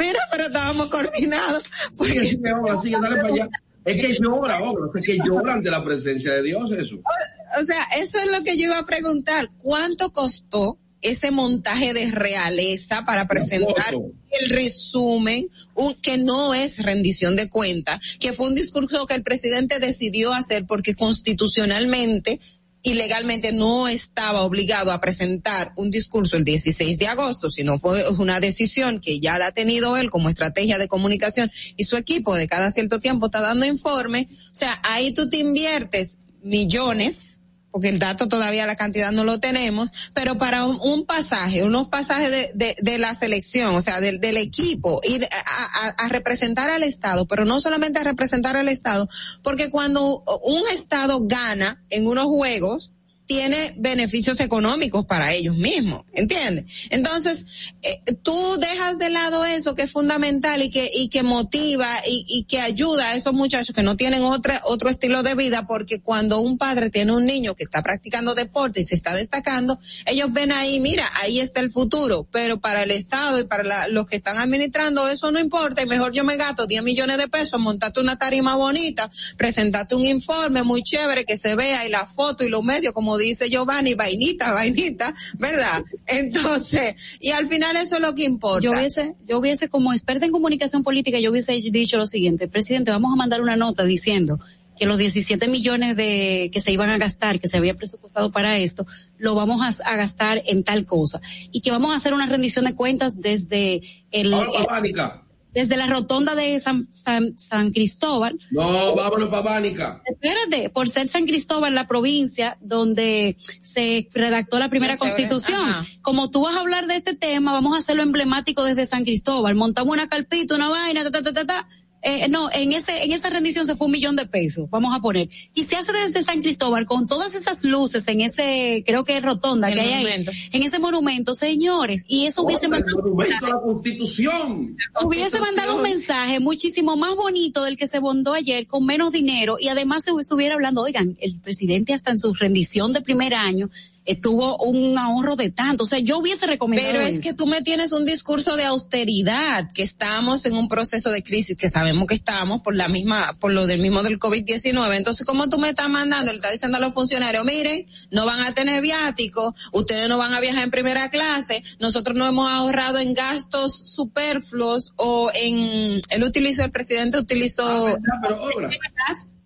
Mira, 0.00 0.20
pero 0.30 0.44
estábamos 0.44 0.88
coordinados. 0.90 1.62
Sigue, 2.00 2.24
sigue, 2.30 2.52
Obra, 2.52 2.78
sigue, 2.78 2.96
dale 3.00 3.16
para 3.16 3.34
allá. 3.34 3.48
Es 3.84 3.96
que 4.00 4.22
llora, 4.22 4.58
Obra, 4.60 4.86
es 4.94 5.06
que 5.06 5.18
llora 5.24 5.54
ante 5.54 5.70
la 5.70 5.82
presencia 5.84 6.34
de 6.34 6.42
Dios 6.42 6.70
eso. 6.72 6.96
O 6.96 7.64
sea, 7.64 7.82
eso 8.00 8.18
es 8.18 8.26
lo 8.26 8.44
que 8.44 8.56
yo 8.56 8.66
iba 8.66 8.78
a 8.78 8.86
preguntar. 8.86 9.50
¿Cuánto 9.58 10.12
costó 10.12 10.78
ese 11.00 11.30
montaje 11.30 11.94
de 11.94 12.10
realeza 12.10 13.04
para 13.04 13.26
presentar 13.26 13.94
el 14.30 14.50
resumen, 14.50 15.48
un, 15.74 15.94
que 15.94 16.18
no 16.18 16.54
es 16.54 16.82
rendición 16.82 17.34
de 17.36 17.48
cuenta, 17.48 18.00
que 18.20 18.32
fue 18.32 18.48
un 18.48 18.54
discurso 18.54 19.06
que 19.06 19.14
el 19.14 19.22
presidente 19.22 19.78
decidió 19.78 20.32
hacer 20.34 20.66
porque 20.66 20.94
constitucionalmente 20.94 22.40
y 22.88 22.94
legalmente 22.94 23.52
no 23.52 23.86
estaba 23.86 24.40
obligado 24.40 24.92
a 24.92 25.00
presentar 25.02 25.74
un 25.76 25.90
discurso 25.90 26.38
el 26.38 26.44
16 26.44 26.98
de 26.98 27.06
agosto, 27.06 27.50
sino 27.50 27.78
fue 27.78 28.02
una 28.18 28.40
decisión 28.40 29.00
que 29.00 29.20
ya 29.20 29.38
la 29.38 29.48
ha 29.48 29.52
tenido 29.52 29.98
él 29.98 30.08
como 30.08 30.30
estrategia 30.30 30.78
de 30.78 30.88
comunicación 30.88 31.50
y 31.76 31.84
su 31.84 31.98
equipo 31.98 32.34
de 32.34 32.48
cada 32.48 32.70
cierto 32.70 32.98
tiempo 32.98 33.26
está 33.26 33.42
dando 33.42 33.66
informe. 33.66 34.28
O 34.30 34.54
sea, 34.54 34.80
ahí 34.84 35.12
tú 35.12 35.28
te 35.28 35.36
inviertes 35.36 36.16
millones 36.42 37.42
porque 37.70 37.88
el 37.88 37.98
dato 37.98 38.28
todavía 38.28 38.66
la 38.66 38.76
cantidad 38.76 39.12
no 39.12 39.24
lo 39.24 39.40
tenemos, 39.40 39.90
pero 40.14 40.38
para 40.38 40.64
un, 40.64 41.04
pasaje, 41.06 41.62
unos 41.64 41.88
pasajes 41.88 42.30
de, 42.30 42.50
de, 42.54 42.76
de 42.80 42.98
la 42.98 43.14
selección, 43.14 43.74
o 43.74 43.80
sea, 43.80 44.00
del, 44.00 44.20
del 44.20 44.36
equipo, 44.36 45.00
ir 45.04 45.26
a- 45.30 46.04
a 46.04 46.08
representar 46.08 46.70
al 46.70 46.82
Estado, 46.82 47.26
pero 47.26 47.44
no 47.44 47.60
solamente 47.60 48.00
a 48.00 48.04
representar 48.04 48.56
al 48.56 48.68
Estado, 48.68 49.08
porque 49.42 49.70
cuando 49.70 50.22
un 50.42 50.62
Estado 50.72 51.20
gana 51.22 51.82
en 51.90 52.06
unos 52.06 52.26
juegos, 52.26 52.92
tiene 53.28 53.74
beneficios 53.76 54.40
económicos 54.40 55.04
para 55.04 55.34
ellos 55.34 55.54
mismos, 55.54 56.02
¿entiendes? 56.14 56.64
Entonces, 56.88 57.44
eh, 57.82 58.00
tú 58.22 58.56
dejas 58.58 58.98
de 58.98 59.10
lado 59.10 59.44
eso 59.44 59.74
que 59.74 59.82
es 59.82 59.92
fundamental 59.92 60.62
y 60.62 60.70
que, 60.70 60.88
y 60.94 61.10
que 61.10 61.22
motiva 61.22 61.86
y, 62.08 62.24
y 62.26 62.44
que 62.44 62.58
ayuda 62.58 63.10
a 63.10 63.14
esos 63.16 63.34
muchachos 63.34 63.76
que 63.76 63.82
no 63.82 63.98
tienen 63.98 64.22
otra, 64.22 64.62
otro 64.64 64.88
estilo 64.88 65.22
de 65.22 65.34
vida, 65.34 65.66
porque 65.66 66.00
cuando 66.00 66.40
un 66.40 66.56
padre 66.56 66.88
tiene 66.88 67.12
un 67.12 67.26
niño 67.26 67.54
que 67.54 67.64
está 67.64 67.82
practicando 67.82 68.34
deporte 68.34 68.80
y 68.80 68.86
se 68.86 68.94
está 68.94 69.14
destacando, 69.14 69.78
ellos 70.06 70.32
ven 70.32 70.50
ahí, 70.50 70.80
mira, 70.80 71.04
ahí 71.20 71.38
está 71.38 71.60
el 71.60 71.70
futuro, 71.70 72.26
pero 72.32 72.60
para 72.60 72.82
el 72.82 72.90
Estado 72.90 73.38
y 73.40 73.44
para 73.44 73.62
la- 73.62 73.88
los 73.88 74.06
que 74.06 74.16
están 74.16 74.38
administrando 74.38 75.06
eso 75.06 75.30
no 75.30 75.38
importa 75.38 75.82
y 75.82 75.86
mejor 75.86 76.14
yo 76.14 76.24
me 76.24 76.36
gasto 76.36 76.66
10 76.66 76.82
millones 76.82 77.18
de 77.18 77.28
pesos, 77.28 77.60
montarte 77.60 78.00
una 78.00 78.16
tarima 78.16 78.54
bonita, 78.54 79.10
presentarte 79.36 79.94
un 79.94 80.06
informe 80.06 80.62
muy 80.62 80.82
chévere 80.82 81.26
que 81.26 81.36
se 81.36 81.54
vea 81.56 81.86
y 81.86 81.90
la 81.90 82.06
foto 82.06 82.42
y 82.42 82.48
los 82.48 82.64
medios, 82.64 82.94
como 82.94 83.17
dice 83.18 83.50
Giovanni, 83.50 83.94
vainita, 83.94 84.52
vainita, 84.52 85.14
¿verdad? 85.38 85.84
Entonces, 86.06 86.94
y 87.20 87.30
al 87.30 87.46
final 87.46 87.76
eso 87.76 87.96
es 87.96 88.00
lo 88.00 88.14
que 88.14 88.24
importa. 88.24 88.64
Yo 88.64 88.72
hubiese, 88.72 89.14
yo 89.26 89.38
hubiese 89.38 89.68
como 89.68 89.92
experta 89.92 90.26
en 90.26 90.32
comunicación 90.32 90.82
política, 90.82 91.18
yo 91.18 91.30
hubiese 91.30 91.52
dicho 91.52 91.96
lo 91.96 92.06
siguiente, 92.06 92.48
presidente, 92.48 92.90
vamos 92.90 93.12
a 93.12 93.16
mandar 93.16 93.40
una 93.40 93.56
nota 93.56 93.84
diciendo 93.84 94.38
que 94.78 94.86
los 94.86 94.96
17 94.96 95.48
millones 95.48 95.96
de 95.96 96.50
que 96.52 96.60
se 96.60 96.70
iban 96.70 96.88
a 96.88 96.98
gastar, 96.98 97.40
que 97.40 97.48
se 97.48 97.56
había 97.56 97.74
presupuestado 97.74 98.30
para 98.30 98.58
esto, 98.58 98.86
lo 99.18 99.34
vamos 99.34 99.60
a, 99.60 99.90
a 99.90 99.96
gastar 99.96 100.42
en 100.46 100.62
tal 100.62 100.86
cosa 100.86 101.20
y 101.50 101.60
que 101.60 101.70
vamos 101.70 101.92
a 101.92 101.96
hacer 101.96 102.14
una 102.14 102.26
rendición 102.26 102.64
de 102.64 102.74
cuentas 102.74 103.20
desde 103.20 103.82
el, 104.12 104.32
Ahora 104.32 104.78
el-. 104.78 105.27
Desde 105.52 105.76
la 105.76 105.86
rotonda 105.86 106.34
de 106.34 106.58
San, 106.60 106.92
San, 106.92 107.38
San 107.38 107.70
Cristóbal 107.70 108.38
No, 108.50 108.94
vámonos 108.94 109.28
para 109.30 109.42
Babánica. 109.42 110.02
Espérate, 110.04 110.70
por 110.70 110.88
ser 110.88 111.06
San 111.06 111.24
Cristóbal 111.24 111.74
la 111.74 111.86
provincia 111.86 112.56
donde 112.60 113.36
se 113.60 114.08
redactó 114.12 114.58
la 114.58 114.68
primera 114.68 114.94
No 114.94 114.98
constitución. 114.98 115.86
Como 116.02 116.30
tú 116.30 116.42
vas 116.42 116.56
a 116.56 116.60
hablar 116.60 116.86
de 116.86 116.96
este 116.96 117.14
tema, 117.14 117.52
vamos 117.52 117.74
a 117.74 117.78
hacerlo 117.78 118.02
emblemático 118.02 118.64
desde 118.64 118.86
San 118.86 119.04
Cristóbal. 119.04 119.54
Montamos 119.54 119.92
una 119.92 120.08
carpita, 120.08 120.54
una 120.54 120.68
vaina, 120.68 121.02
ta, 121.04 121.10
ta, 121.10 121.22
ta, 121.22 121.32
ta, 121.32 121.46
ta. 121.46 121.68
Eh, 122.02 122.28
no, 122.28 122.48
en 122.52 122.72
ese, 122.72 123.02
en 123.04 123.10
esa 123.12 123.28
rendición 123.28 123.66
se 123.66 123.74
fue 123.74 123.86
un 123.86 123.92
millón 123.92 124.14
de 124.14 124.24
pesos, 124.26 124.70
vamos 124.70 124.96
a 124.96 125.00
poner. 125.00 125.28
Y 125.54 125.64
se 125.64 125.74
hace 125.74 125.92
desde 125.92 126.22
San 126.22 126.40
Cristóbal 126.40 126.86
con 126.86 127.06
todas 127.08 127.34
esas 127.34 127.64
luces 127.64 128.06
en 128.06 128.20
ese, 128.20 128.84
creo 128.86 129.04
que 129.04 129.16
es 129.16 129.22
rotonda 129.22 129.68
El 129.68 129.74
que 129.74 129.80
hay 129.80 129.94
monumento. 130.04 130.30
ahí, 130.30 130.36
en 130.52 130.62
ese 130.62 130.78
monumento, 130.78 131.34
señores, 131.34 132.04
y 132.06 132.26
eso 132.26 132.42
hubiese 132.44 132.66
el 132.66 132.70
mandado- 132.72 133.02
monumento 133.02 133.46
a 133.46 133.48
la 133.48 133.60
Constitución. 133.60 134.76
hubiese 135.02 135.40
mandado 135.40 135.76
un 135.76 135.82
mensaje 135.82 136.40
muchísimo 136.40 136.96
más 136.96 137.16
bonito 137.16 137.64
del 137.64 137.76
que 137.76 137.88
se 137.88 137.98
bondó 137.98 138.32
ayer 138.32 138.66
con 138.66 138.86
menos 138.86 139.10
dinero 139.12 139.56
y 139.60 139.68
además 139.68 140.04
se 140.04 140.12
estuviera 140.18 140.54
hablando, 140.54 140.82
oigan, 140.82 141.16
el 141.20 141.40
presidente 141.40 141.94
hasta 141.94 142.12
en 142.12 142.18
su 142.18 142.32
rendición 142.34 142.92
de 142.92 143.00
primer 143.00 143.34
año 143.34 143.70
estuvo 144.08 144.56
un 144.56 144.96
ahorro 144.96 145.36
de 145.36 145.50
tanto, 145.50 145.84
o 145.84 145.86
sea, 145.86 145.98
yo 145.98 146.18
hubiese 146.18 146.46
recomendado 146.46 146.92
Pero 146.92 147.04
es 147.04 147.16
eso. 147.16 147.22
que 147.22 147.34
tú 147.34 147.46
me 147.46 147.60
tienes 147.60 147.92
un 147.92 148.06
discurso 148.06 148.56
de 148.56 148.64
austeridad, 148.64 149.70
que 149.72 149.82
estamos 149.82 150.46
en 150.46 150.54
un 150.54 150.66
proceso 150.66 151.10
de 151.10 151.22
crisis, 151.22 151.58
que 151.58 151.68
sabemos 151.68 152.06
que 152.06 152.14
estamos 152.14 152.62
por 152.62 152.74
la 152.74 152.88
misma, 152.88 153.36
por 153.38 153.52
lo 153.52 153.66
del 153.66 153.82
mismo 153.82 154.02
del 154.02 154.18
COVID-19. 154.18 154.96
Entonces, 154.96 155.26
¿cómo 155.26 155.50
tú 155.50 155.58
me 155.58 155.68
estás 155.68 155.90
mandando? 155.90 156.32
Le 156.32 156.38
estás 156.38 156.52
diciendo 156.52 156.78
a 156.78 156.80
los 156.80 156.94
funcionarios, 156.94 157.44
miren, 157.44 157.84
no 158.10 158.24
van 158.24 158.40
a 158.40 158.54
tener 158.54 158.80
viáticos, 158.80 159.52
ustedes 159.72 160.08
no 160.08 160.16
van 160.16 160.32
a 160.32 160.40
viajar 160.40 160.62
en 160.64 160.70
primera 160.70 161.10
clase, 161.10 161.62
nosotros 161.78 162.16
no 162.16 162.26
hemos 162.26 162.50
ahorrado 162.50 162.98
en 162.98 163.12
gastos 163.12 163.92
superfluos 163.94 164.94
o 164.96 165.30
en, 165.34 166.00
él 166.08 166.24
utilizó, 166.24 166.64
el 166.64 166.70
presidente 166.70 167.18
utilizó, 167.18 167.88
Ah, 167.88 168.18
pero 168.22 168.42
obra. 168.42 168.70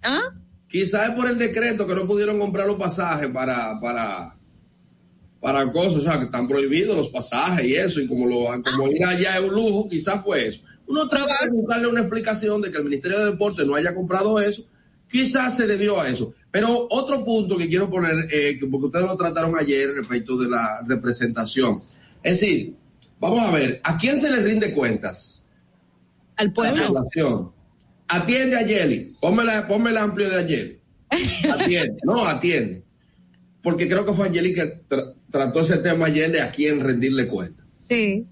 ¿ah? 0.05 0.21
Quizás 0.69 1.09
es 1.09 1.15
por 1.17 1.29
el 1.29 1.37
decreto 1.37 1.85
que 1.85 1.97
no 1.97 2.07
pudieron 2.07 2.39
comprar 2.39 2.67
los 2.69 2.79
pasajes 2.79 3.29
para, 3.29 3.81
para, 3.81 4.37
para 5.43 5.71
cosas, 5.73 5.97
o 5.97 6.01
sea, 6.03 6.19
que 6.19 6.27
están 6.27 6.47
prohibidos 6.49 6.97
los 6.97 7.09
pasajes 7.09 7.67
y 7.67 7.75
eso, 7.75 8.01
y 8.01 8.07
como 8.07 8.27
lo, 8.27 8.45
como 8.63 8.89
ir 8.93 9.05
allá 9.05 9.37
es 9.39 9.43
un 9.45 9.53
lujo, 9.55 9.89
quizás 9.89 10.23
fue 10.23 10.47
eso. 10.47 10.63
Uno 10.87 11.09
trata 11.09 11.45
de 11.45 11.51
buscarle 11.51 11.89
una 11.89 12.01
explicación 12.01 12.63
de 12.63 12.71
que 12.71 12.79
el 12.79 12.85
Ministerio 12.85 13.19
de 13.19 13.33
Deporte 13.33 13.67
no 13.67 13.75
haya 13.75 13.93
comprado 13.95 14.41
eso, 14.41 14.65
quizás 15.11 15.57
se 15.57 15.67
debió 15.67 16.01
a 16.01 16.09
eso. 16.09 16.33
Pero 16.53 16.87
otro 16.91 17.25
punto 17.25 17.57
que 17.57 17.69
quiero 17.69 17.91
poner, 17.91 18.29
eh, 18.33 18.57
que- 18.59 18.67
porque 18.67 18.87
ustedes 18.87 19.05
lo 19.07 19.17
trataron 19.17 19.57
ayer 19.59 19.93
respecto 19.95 20.37
de 20.37 20.49
la 20.49 20.81
representación. 20.87 21.81
Es 22.23 22.39
decir, 22.41 22.75
vamos 23.19 23.41
a 23.41 23.51
ver, 23.51 23.81
¿a 23.83 23.99
quién 23.99 24.21
se 24.21 24.31
le 24.31 24.37
rinde 24.43 24.73
cuentas? 24.73 25.43
Al 26.37 26.47
La 26.49 26.53
pueblo. 26.53 26.87
población. 26.89 27.51
Atiende 28.09 28.57
a 28.57 28.63
Yeli, 28.67 29.17
ponme, 29.21 29.45
la, 29.45 29.67
ponme 29.67 29.91
el 29.91 29.97
amplio 29.97 30.31
de 30.31 30.37
ayer. 30.37 30.81
Atiende, 31.53 31.97
no, 32.05 32.25
atiende. 32.27 32.83
Porque 33.63 33.89
creo 33.89 34.05
que 34.05 34.13
fue 34.13 34.27
Angélica 34.29 34.67
que 34.69 34.83
tra- 34.89 35.15
trató 35.31 35.61
ese 35.61 35.79
tema 35.79 36.07
ayer 36.07 36.31
de 36.33 36.41
a 36.41 36.51
quién 36.51 36.81
rendirle 36.81 37.29
cuenta. 37.29 37.65
Sí. 37.89 38.23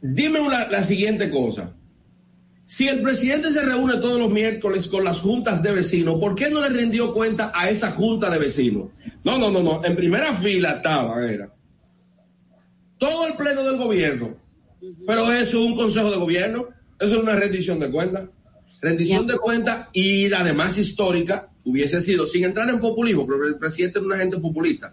Dime 0.00 0.40
una- 0.40 0.68
la 0.68 0.82
siguiente 0.84 1.30
cosa. 1.30 1.74
Si 2.66 2.88
el 2.88 3.00
presidente 3.02 3.50
se 3.50 3.62
reúne 3.62 3.94
todos 3.96 4.18
los 4.18 4.30
miércoles 4.30 4.86
con 4.88 5.04
las 5.04 5.20
juntas 5.20 5.62
de 5.62 5.72
vecinos, 5.72 6.18
¿por 6.18 6.34
qué 6.34 6.50
no 6.50 6.60
le 6.62 6.68
rindió 6.70 7.12
cuenta 7.12 7.52
a 7.54 7.68
esa 7.68 7.90
junta 7.90 8.30
de 8.30 8.38
vecinos? 8.38 8.88
No, 9.22 9.38
no, 9.38 9.50
no, 9.50 9.62
no. 9.62 9.84
En 9.84 9.94
primera 9.96 10.32
fila 10.34 10.72
estaba, 10.76 11.26
era. 11.30 11.52
Todo 12.98 13.26
el 13.26 13.34
pleno 13.34 13.62
del 13.64 13.76
gobierno. 13.76 14.36
Pero 15.06 15.30
eso 15.32 15.58
es 15.58 15.66
un 15.66 15.74
consejo 15.74 16.10
de 16.10 16.16
gobierno. 16.16 16.68
Eso 17.00 17.16
es 17.16 17.22
una 17.22 17.34
rendición 17.36 17.78
de 17.80 17.90
cuentas. 17.90 18.24
Rendición 18.84 19.26
de 19.26 19.38
cuentas 19.38 19.88
y 19.94 20.30
además 20.30 20.76
histórica 20.76 21.48
hubiese 21.64 22.02
sido, 22.02 22.26
sin 22.26 22.44
entrar 22.44 22.68
en 22.68 22.80
populismo, 22.80 23.26
pero 23.26 23.48
el 23.48 23.56
presidente 23.56 23.98
es 23.98 24.04
una 24.04 24.18
gente 24.18 24.36
populista. 24.36 24.92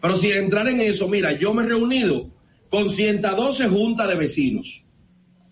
Pero 0.00 0.16
sin 0.16 0.32
entrar 0.32 0.66
en 0.68 0.80
eso, 0.80 1.06
mira, 1.06 1.32
yo 1.32 1.52
me 1.52 1.62
he 1.62 1.66
reunido 1.66 2.30
con 2.70 2.88
112 2.88 3.68
juntas 3.68 4.08
de 4.08 4.14
vecinos. 4.14 4.82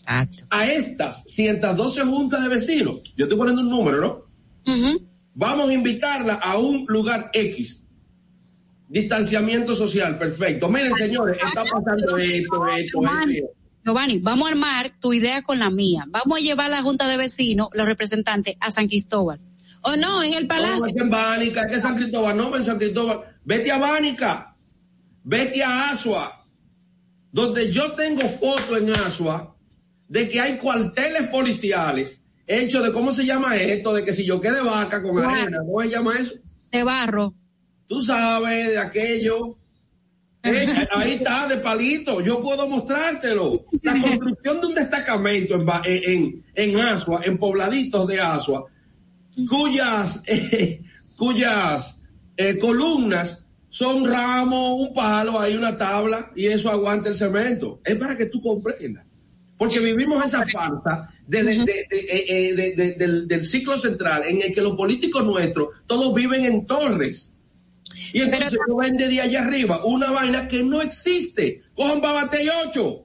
A 0.07 0.67
estas 0.67 1.25
112 1.25 2.05
juntas 2.05 2.43
de 2.43 2.49
vecinos, 2.49 3.03
yo 3.19 3.27
estoy 3.27 3.37
poniendo 3.37 3.61
un 3.61 3.69
número, 3.69 4.01
¿no? 4.65 4.95
Vamos 5.35 5.69
a 5.69 5.75
invitarla 5.75 6.37
a 6.37 6.57
un 6.57 6.87
lugar 6.89 7.31
X. 7.35 7.85
Distanciamiento 8.89 9.77
social, 9.77 10.19
perfecto. 10.19 10.71
Miren, 10.71 10.95
señores, 10.95 11.37
está 11.37 11.65
pasando 11.65 12.17
esto, 12.17 12.67
esto, 12.67 12.67
esto. 12.69 13.01
Giovanni, 13.03 13.41
Giovanni, 13.85 14.19
vamos 14.19 14.49
a 14.49 14.53
armar 14.53 14.93
tu 15.01 15.13
idea 15.13 15.43
con 15.43 15.59
la 15.59 15.71
mía. 15.71 16.05
Vamos 16.09 16.39
a 16.39 16.41
llevar 16.41 16.67
a 16.67 16.71
la 16.71 16.83
Junta 16.83 17.07
de 17.07 17.17
Vecinos, 17.17 17.69
los 17.73 17.87
representantes, 17.87 18.57
a 18.61 18.71
San 18.71 18.89
Cristóbal. 18.89 19.41
O 19.83 19.97
no, 19.97 20.23
en 20.23 20.33
el 20.33 20.49
No, 20.49 20.87
es 20.87 20.95
que 20.95 21.03
en 21.03 21.11
Bánica, 21.11 21.67
que 21.67 21.81
San 21.81 21.97
Cristóbal, 21.97 22.37
no, 22.37 22.57
en 22.57 22.65
San 22.65 22.79
Cristóbal. 22.79 23.21
Vete 23.45 23.71
a 23.71 23.77
Bánica, 23.77 24.57
vete 25.23 25.63
a 25.63 25.91
Asua, 25.91 26.47
donde 27.31 27.71
yo 27.71 27.93
tengo 27.93 28.23
fotos 28.23 28.79
en 28.79 28.91
Asua 28.91 29.55
de 30.09 30.29
que 30.31 30.41
hay 30.41 30.57
cuarteles 30.57 31.29
policiales 31.29 32.25
hechos 32.47 32.83
de, 32.85 32.93
¿cómo 32.93 33.13
se 33.13 33.25
llama 33.25 33.57
esto? 33.57 33.93
De 33.93 34.05
que 34.05 34.15
si 34.15 34.25
yo 34.25 34.41
quede 34.41 34.63
vaca 34.63 35.03
con 35.03 35.19
arena, 35.19 35.59
¿cómo 35.59 35.81
se 35.83 35.89
llama 35.91 36.15
eso? 36.19 36.35
De 36.73 36.83
barro. 36.83 37.35
Tú 37.87 38.01
sabes 38.01 38.69
de 38.69 38.79
aquello. 38.79 39.57
Ahí 40.93 41.13
está, 41.15 41.47
de 41.49 41.57
palito. 41.59 42.21
Yo 42.21 42.41
puedo 42.43 42.69
mostrártelo. 42.69 43.65
La 43.83 43.93
construcción 44.01 44.61
de 44.61 44.67
un 44.67 44.75
destacamento 44.75 45.55
en, 45.55 45.65
en, 45.85 46.45
en 46.55 46.77
Asua, 46.81 47.23
en 47.25 47.39
pobladitos 47.39 48.07
de 48.07 48.21
Asua, 48.21 48.67
cuyas, 49.49 50.23
eh, 50.27 50.81
cuyas 51.17 52.01
eh, 52.37 52.59
columnas 52.59 53.47
son 53.69 54.05
ramos, 54.05 54.81
un 54.89 54.95
palo, 54.95 55.41
hay 55.41 55.55
una 55.57 55.77
tabla 55.77 56.31
y 56.37 56.47
eso 56.47 56.71
aguanta 56.71 57.09
el 57.09 57.15
cemento. 57.15 57.81
Es 57.85 57.97
para 57.97 58.17
que 58.17 58.27
tú 58.27 58.41
comprendas. 58.41 59.05
Porque 59.57 59.81
vivimos 59.81 60.25
esa 60.25 60.45
farsa 60.53 61.11
de- 61.27 61.43
de- 61.45 61.87
eh, 61.91 62.55
de- 62.55 62.75
de- 62.75 62.93
del, 62.93 63.27
del 63.29 63.45
ciclo 63.45 63.79
central 63.79 64.25
en 64.27 64.43
el 64.43 64.53
que 64.55 64.61
los 64.61 64.77
políticos 64.77 65.25
nuestros 65.25 65.69
todos 65.87 66.13
viven 66.15 66.45
en 66.45 66.67
torres. 66.67 67.34
Y 68.13 68.23
entonces 68.23 68.59
lo 68.67 68.77
ven 68.77 68.97
de 68.97 69.21
allá 69.21 69.41
arriba 69.45 69.85
una 69.85 70.11
vaina 70.11 70.49
que 70.49 70.63
no 70.63 70.81
existe. 70.83 71.63
Cojan 71.75 72.01
para 72.01 72.25
Batey 72.25 72.49
8. 72.67 73.05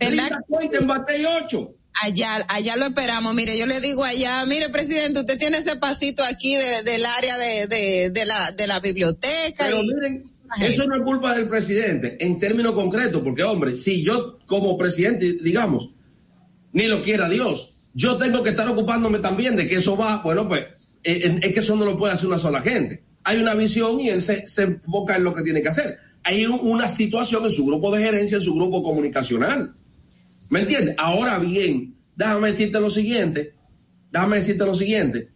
¿Verdad? 0.00 0.30
Cuenten 0.48 0.86
Batey 0.86 1.24
8. 1.24 1.74
Allá, 2.02 2.46
allá 2.48 2.76
lo 2.76 2.86
esperamos. 2.86 3.34
Mire, 3.34 3.58
yo 3.58 3.66
le 3.66 3.80
digo 3.80 4.04
allá, 4.04 4.44
mire, 4.46 4.68
presidente, 4.68 5.18
usted 5.20 5.36
tiene 5.38 5.58
ese 5.58 5.76
pasito 5.76 6.22
aquí 6.22 6.54
de- 6.54 6.82
del 6.84 7.04
área 7.04 7.36
de, 7.36 7.66
de, 7.66 8.10
de 8.10 8.24
la, 8.24 8.52
de 8.52 8.66
la 8.68 8.78
biblioteca. 8.78 9.64
Pero 9.64 9.82
y- 9.82 9.94
miren, 9.94 10.30
eso 10.60 10.86
no 10.86 10.94
es 10.96 11.02
culpa 11.02 11.34
del 11.34 11.48
presidente, 11.48 12.16
en 12.24 12.38
términos 12.38 12.72
concretos, 12.72 13.20
porque 13.24 13.42
hombre, 13.42 13.76
si 13.76 14.02
yo 14.04 14.38
como 14.46 14.78
presidente, 14.78 15.38
digamos, 15.42 15.90
ni 16.72 16.86
lo 16.86 17.02
quiera 17.02 17.28
Dios, 17.28 17.74
yo 17.94 18.16
tengo 18.16 18.42
que 18.44 18.50
estar 18.50 18.68
ocupándome 18.68 19.18
también 19.18 19.56
de 19.56 19.66
que 19.66 19.74
eso 19.76 19.96
va, 19.96 20.18
bueno, 20.22 20.46
pues, 20.48 20.62
eh, 21.02 21.20
eh, 21.24 21.40
es 21.42 21.52
que 21.52 21.60
eso 21.60 21.74
no 21.74 21.84
lo 21.84 21.98
puede 21.98 22.12
hacer 22.14 22.28
una 22.28 22.38
sola 22.38 22.60
gente. 22.62 23.02
Hay 23.28 23.38
una 23.42 23.54
visión 23.54 24.00
y 24.00 24.08
él 24.08 24.22
se, 24.22 24.46
se 24.46 24.62
enfoca 24.62 25.16
en 25.16 25.24
lo 25.24 25.34
que 25.34 25.42
tiene 25.42 25.60
que 25.60 25.68
hacer. 25.68 25.98
Hay 26.24 26.46
un- 26.46 26.60
una 26.62 26.88
situación 26.88 27.44
en 27.44 27.52
su 27.52 27.66
grupo 27.66 27.90
de 27.94 28.02
gerencia, 28.02 28.36
en 28.38 28.42
su 28.42 28.54
grupo 28.54 28.82
comunicacional. 28.82 29.74
¿Me 30.48 30.60
entiendes? 30.60 30.94
Ahora 30.98 31.38
bien, 31.38 31.94
déjame 32.16 32.48
decirte 32.50 32.80
lo 32.80 32.88
siguiente, 32.88 33.52
déjame 34.10 34.38
decirte 34.38 34.64
lo 34.64 34.74
siguiente. 34.74 35.28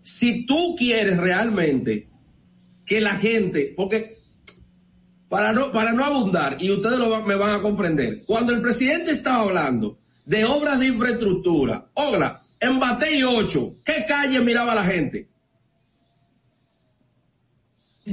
Si 0.00 0.46
tú 0.46 0.74
quieres 0.76 1.18
realmente 1.18 2.08
que 2.86 3.00
la 3.00 3.16
gente, 3.16 3.74
porque 3.76 4.16
para 5.28 5.52
no, 5.52 5.72
para 5.72 5.92
no 5.92 6.02
abundar, 6.04 6.56
y 6.60 6.70
ustedes 6.70 6.98
van- 6.98 7.26
me 7.26 7.34
van 7.34 7.54
a 7.56 7.60
comprender, 7.60 8.22
cuando 8.24 8.52
el 8.54 8.62
presidente 8.62 9.10
estaba 9.10 9.42
hablando 9.42 9.98
de 10.24 10.44
obras 10.44 10.78
de 10.80 10.86
infraestructura, 10.86 11.88
obra, 11.94 12.40
en 12.60 12.78
Batey 12.80 13.22
8, 13.22 13.74
¿qué 13.84 14.04
calle 14.08 14.40
miraba 14.40 14.74
la 14.74 14.84
gente? 14.84 15.28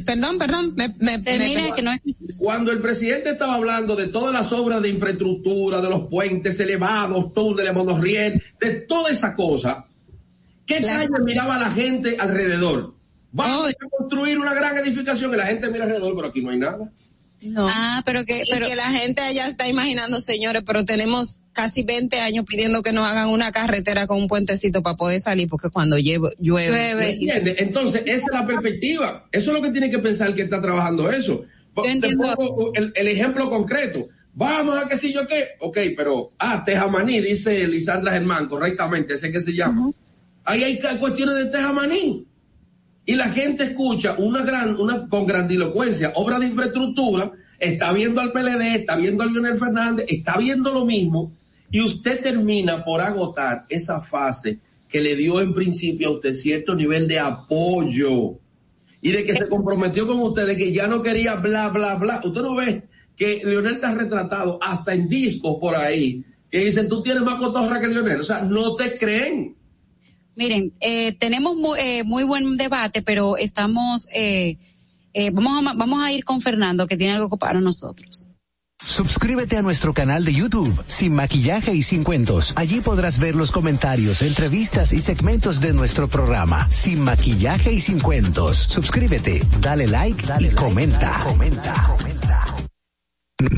Perdón, 0.05 0.39
perdón, 0.39 0.73
me, 0.75 0.89
me, 0.97 1.19
Termina, 1.19 1.71
que 1.75 1.83
no 1.83 1.91
es... 1.91 2.01
Cuando 2.37 2.71
el 2.71 2.81
presidente 2.81 3.29
estaba 3.29 3.55
hablando 3.55 3.95
de 3.95 4.07
todas 4.07 4.33
las 4.33 4.51
obras 4.51 4.81
de 4.81 4.89
infraestructura, 4.89 5.81
de 5.81 5.89
los 5.89 6.07
puentes 6.07 6.59
elevados, 6.59 7.31
túneles, 7.33 7.73
monorriel, 7.73 8.41
de 8.59 8.71
toda 8.81 9.11
esa 9.11 9.35
cosa, 9.35 9.85
¿qué 10.65 10.81
calle 10.81 11.09
miraba 11.23 11.59
la 11.59 11.69
gente 11.69 12.17
alrededor? 12.19 12.95
Vamos 13.31 13.69
a 13.69 13.87
construir 13.97 14.39
una 14.39 14.55
gran 14.55 14.77
edificación 14.77 15.31
y 15.33 15.37
la 15.37 15.45
gente 15.45 15.69
mira 15.69 15.83
alrededor, 15.83 16.15
pero 16.15 16.27
aquí 16.27 16.41
no 16.41 16.49
hay 16.49 16.57
nada. 16.57 16.91
No. 17.45 17.67
Ah, 17.69 18.01
pero 18.05 18.25
que, 18.25 18.43
Y 18.45 18.51
pero 18.51 18.67
que 18.67 18.75
la 18.75 18.89
gente 18.91 19.21
allá 19.21 19.47
está 19.47 19.67
imaginando, 19.67 20.19
señores, 20.21 20.63
pero 20.65 20.85
tenemos 20.85 21.41
casi 21.51 21.83
20 21.83 22.19
años 22.19 22.45
pidiendo 22.47 22.81
que 22.81 22.91
nos 22.93 23.07
hagan 23.07 23.29
una 23.29 23.51
carretera 23.51 24.07
con 24.07 24.17
un 24.21 24.27
puentecito 24.27 24.81
para 24.81 24.95
poder 24.97 25.19
salir, 25.19 25.47
porque 25.47 25.69
cuando 25.69 25.97
llevo- 25.99 26.31
llueve. 26.39 26.95
¿Me 26.95 27.09
entiendes? 27.11 27.55
Entonces, 27.59 28.03
esa 28.05 28.25
es 28.25 28.31
la 28.33 28.47
perspectiva. 28.47 29.27
Eso 29.31 29.51
es 29.51 29.57
lo 29.57 29.61
que 29.63 29.71
tiene 29.71 29.89
que 29.91 29.99
pensar 29.99 30.29
el 30.29 30.35
que 30.35 30.43
está 30.43 30.61
trabajando 30.61 31.09
eso. 31.11 31.45
Te 31.83 32.15
pongo 32.37 32.71
el, 32.75 32.91
el 32.95 33.07
ejemplo 33.07 33.49
concreto. 33.49 34.07
Vamos 34.35 34.77
a 34.83 34.87
que 34.87 34.97
si 34.97 35.13
yo 35.13 35.27
qué. 35.27 35.49
Ok, 35.59 35.77
pero, 35.95 36.33
ah, 36.39 36.63
Tejamaní, 36.65 37.19
dice 37.19 37.67
Lisandra 37.67 38.11
Germán, 38.13 38.47
correctamente, 38.47 39.13
ese 39.15 39.31
que 39.31 39.39
se 39.41 39.53
llama. 39.53 39.91
Ahí 40.45 40.63
hay 40.63 40.97
cuestiones 40.99 41.35
de 41.35 41.45
Tejamaní. 41.45 42.25
Y 43.05 43.15
la 43.15 43.29
gente 43.29 43.63
escucha 43.63 44.15
una 44.17 44.43
gran, 44.43 44.79
una 44.79 45.07
con 45.07 45.25
grandilocuencia, 45.25 46.13
obra 46.15 46.39
de 46.39 46.47
infraestructura, 46.47 47.31
está 47.59 47.91
viendo 47.91 48.21
al 48.21 48.31
PLD, 48.31 48.75
está 48.75 48.95
viendo 48.95 49.23
a 49.23 49.25
Leonel 49.25 49.57
Fernández, 49.57 50.05
está 50.07 50.37
viendo 50.37 50.73
lo 50.73 50.85
mismo, 50.85 51.31
y 51.69 51.81
usted 51.81 52.21
termina 52.21 52.83
por 52.85 53.01
agotar 53.01 53.65
esa 53.67 53.99
fase 53.99 54.59
que 54.87 55.01
le 55.01 55.15
dio 55.15 55.41
en 55.41 55.53
principio 55.53 56.09
a 56.09 56.11
usted 56.11 56.33
cierto 56.33 56.75
nivel 56.75 57.07
de 57.07 57.19
apoyo 57.19 58.37
y 59.01 59.11
de 59.11 59.25
que 59.25 59.35
se 59.35 59.49
comprometió 59.49 60.05
con 60.05 60.19
ustedes 60.19 60.55
que 60.55 60.71
ya 60.71 60.87
no 60.87 61.01
quería 61.01 61.35
bla, 61.35 61.69
bla, 61.69 61.95
bla. 61.95 62.21
Usted 62.23 62.41
no 62.41 62.55
ve 62.55 62.83
que 63.15 63.41
Leonel 63.43 63.75
está 63.75 63.93
retratado 63.93 64.59
hasta 64.61 64.93
en 64.93 65.09
discos 65.09 65.57
por 65.59 65.75
ahí 65.75 66.23
que 66.53 66.59
dicen 66.59 66.87
tú 66.87 67.01
tienes 67.01 67.23
más 67.23 67.39
cotorra 67.39 67.79
que 67.79 67.87
Leonel. 67.87 68.19
O 68.19 68.23
sea, 68.23 68.43
no 68.43 68.75
te 68.75 68.95
creen. 68.95 69.55
Miren, 70.35 70.73
eh, 70.79 71.13
tenemos 71.13 71.55
muy, 71.55 71.79
eh, 71.79 72.03
muy 72.03 72.23
buen 72.23 72.57
debate, 72.57 73.01
pero 73.01 73.37
estamos, 73.37 74.07
eh, 74.13 74.57
eh, 75.13 75.31
vamos, 75.31 75.65
a, 75.67 75.73
vamos 75.73 76.03
a 76.03 76.11
ir 76.11 76.23
con 76.23 76.41
Fernando, 76.41 76.87
que 76.87 76.97
tiene 76.97 77.13
algo 77.13 77.37
para 77.37 77.59
nosotros. 77.59 78.29
Suscríbete 78.85 79.55
a 79.55 79.61
nuestro 79.61 79.93
canal 79.93 80.25
de 80.25 80.33
YouTube, 80.33 80.83
Sin 80.87 81.13
Maquillaje 81.13 81.73
y 81.73 81.83
Sin 81.83 82.03
Cuentos. 82.03 82.51
Allí 82.57 82.81
podrás 82.81 83.17
ver 83.17 83.33
los 83.33 83.51
comentarios, 83.51 84.21
entrevistas 84.21 84.91
y 84.91 84.99
segmentos 84.99 85.61
de 85.61 85.73
nuestro 85.73 86.09
programa, 86.09 86.69
Sin 86.69 86.99
Maquillaje 86.99 87.71
y 87.71 87.79
Sin 87.79 87.99
Cuentos. 88.01 88.57
Suscríbete, 88.57 89.41
dale 89.61 89.87
like 89.87 90.25
y 90.41 90.49
comenta. 90.49 91.23
comenta. 91.23 92.52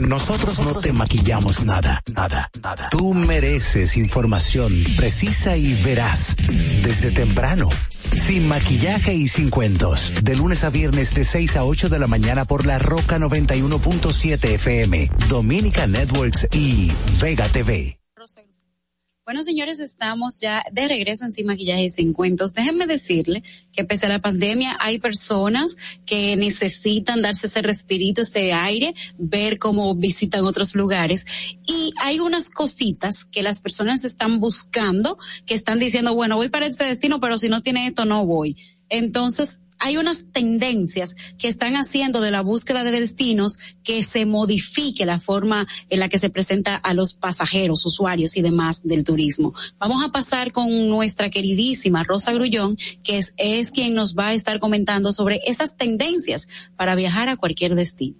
Nosotros 0.03 0.59
no 0.59 0.73
te 0.73 0.91
maquillamos 0.91 1.63
nada, 1.63 2.01
nada, 2.11 2.49
nada. 2.61 2.89
Tú 2.89 3.13
mereces 3.13 3.97
información 3.97 4.83
precisa 4.95 5.57
y 5.57 5.73
veraz 5.83 6.35
desde 6.81 7.11
temprano. 7.11 7.69
Sin 8.15 8.47
maquillaje 8.47 9.13
y 9.13 9.27
sin 9.27 9.49
cuentos. 9.49 10.13
De 10.23 10.35
lunes 10.35 10.63
a 10.63 10.69
viernes 10.69 11.13
de 11.13 11.25
6 11.25 11.57
a 11.57 11.65
8 11.65 11.89
de 11.89 11.99
la 11.99 12.07
mañana 12.07 12.45
por 12.45 12.65
la 12.65 12.79
Roca 12.79 13.19
91.7 13.19 14.43
FM, 14.55 15.11
Dominica 15.29 15.87
Networks 15.87 16.47
y 16.51 16.91
Vega 17.21 17.47
TV. 17.49 17.99
Bueno, 19.25 19.41
señores, 19.41 19.79
estamos 19.79 20.39
ya 20.39 20.63
de 20.71 20.87
regreso 20.87 21.25
en 21.25 21.33
Sin 21.33 21.47
Maquillaje 21.47 21.85
y 21.85 21.89
Sin 21.89 22.13
Cuentos. 22.13 22.53
Déjenme 22.53 22.85
decirle 22.85 23.41
que 23.73 23.83
pese 23.83 24.05
a 24.05 24.09
la 24.09 24.19
pandemia 24.19 24.77
hay 24.79 24.99
personas 24.99 25.75
que 26.05 26.35
necesitan 26.35 27.23
darse 27.23 27.47
ese 27.47 27.63
respirito, 27.63 28.21
ese 28.21 28.53
aire, 28.53 28.93
ver 29.17 29.57
cómo 29.57 29.95
visitan 29.95 30.45
otros 30.45 30.75
lugares. 30.75 31.25
Y 31.65 31.91
hay 32.03 32.19
unas 32.19 32.49
cositas 32.49 33.25
que 33.25 33.41
las 33.41 33.61
personas 33.61 34.05
están 34.05 34.39
buscando, 34.39 35.17
que 35.47 35.55
están 35.55 35.79
diciendo, 35.79 36.13
bueno, 36.13 36.35
voy 36.35 36.49
para 36.49 36.67
este 36.67 36.83
destino, 36.83 37.19
pero 37.19 37.39
si 37.39 37.49
no 37.49 37.63
tiene 37.63 37.87
esto, 37.87 38.05
no 38.05 38.27
voy. 38.27 38.55
Entonces, 38.89 39.57
hay 39.79 39.97
unas 39.97 40.31
tendencias 40.31 41.15
que 41.37 41.47
están 41.47 41.75
haciendo 41.75 42.21
de 42.21 42.31
la 42.31 42.41
búsqueda 42.41 42.83
de 42.83 42.91
destinos 42.91 43.57
que 43.83 44.03
se 44.03 44.25
modifique 44.25 45.05
la 45.05 45.19
forma 45.19 45.67
en 45.89 45.99
la 45.99 46.09
que 46.09 46.19
se 46.19 46.29
presenta 46.29 46.75
a 46.75 46.93
los 46.93 47.13
pasajeros, 47.13 47.85
usuarios 47.85 48.37
y 48.37 48.41
demás 48.41 48.81
del 48.83 49.03
turismo. 49.03 49.53
Vamos 49.77 50.03
a 50.03 50.11
pasar 50.11 50.51
con 50.51 50.89
nuestra 50.89 51.29
queridísima 51.29 52.03
Rosa 52.03 52.33
Grullón, 52.33 52.75
que 53.03 53.19
es, 53.37 53.71
quien 53.71 53.93
nos 53.93 54.15
va 54.15 54.27
a 54.27 54.33
estar 54.33 54.59
comentando 54.59 55.11
sobre 55.11 55.41
esas 55.45 55.77
tendencias 55.77 56.47
para 56.75 56.95
viajar 56.95 57.29
a 57.29 57.37
cualquier 57.37 57.75
destino. 57.75 58.17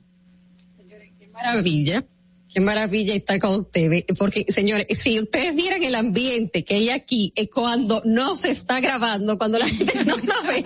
Señores, 0.78 1.12
qué 1.20 1.30
maravilla 1.30 2.04
Qué 2.56 2.62
maravilla 2.62 3.14
estar 3.14 3.38
con 3.38 3.60
ustedes, 3.60 4.06
porque 4.18 4.46
señores, 4.48 4.88
si 4.98 5.20
ustedes 5.20 5.54
vieran 5.54 5.84
el 5.84 5.94
ambiente 5.94 6.64
que 6.64 6.76
hay 6.76 6.90
aquí 6.90 7.34
es 7.36 7.50
cuando 7.54 8.02
no 8.06 8.38
se 8.38 8.50
está 8.50 8.80
grabando, 8.80 9.38
cuando 9.38 9.58
la 9.58 9.68
gente 9.68 10.06
no 10.06 10.16
lo 10.16 10.44
ve. 10.48 10.64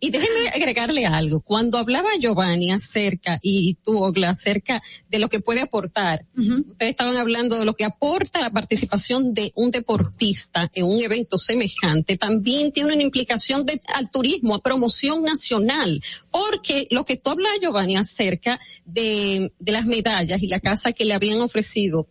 Y 0.00 0.10
déjenme 0.10 0.48
agregarle 0.48 1.06
algo. 1.06 1.40
Cuando 1.40 1.78
hablaba 1.78 2.08
Giovanni 2.18 2.72
acerca, 2.72 3.38
y 3.44 3.74
tú, 3.74 4.02
Ogla, 4.02 4.30
acerca 4.30 4.82
de 5.08 5.20
lo 5.20 5.28
que 5.28 5.38
puede 5.38 5.60
aportar, 5.60 6.26
ustedes 6.36 6.90
estaban 6.90 7.16
hablando 7.16 7.60
de 7.60 7.64
lo 7.64 7.74
que 7.76 7.84
aporta 7.84 8.40
la 8.40 8.50
participación 8.50 9.32
de 9.32 9.52
un 9.54 9.70
deportista 9.70 10.68
en 10.74 10.84
un 10.84 11.00
evento 11.00 11.38
semejante, 11.38 12.16
también 12.16 12.72
tiene 12.72 12.92
una 12.92 13.04
implicación 13.04 13.64
de, 13.64 13.80
al 13.94 14.10
turismo, 14.10 14.56
a 14.56 14.62
promoción 14.62 15.22
nacional, 15.22 16.02
porque 16.32 16.88
lo 16.90 17.04
que 17.04 17.18
tú 17.18 17.30
hablas, 17.30 17.52
Giovanni, 17.62 17.96
acerca 17.96 18.58
de, 18.84 19.52
de 19.60 19.70
las 19.72 19.86
medallas 19.86 20.42
y 20.42 20.48
la 20.48 20.58
casa 20.58 20.90
que 20.90 21.04
le 21.04 21.19
habían 21.20 21.42
ofrecido 21.42 22.08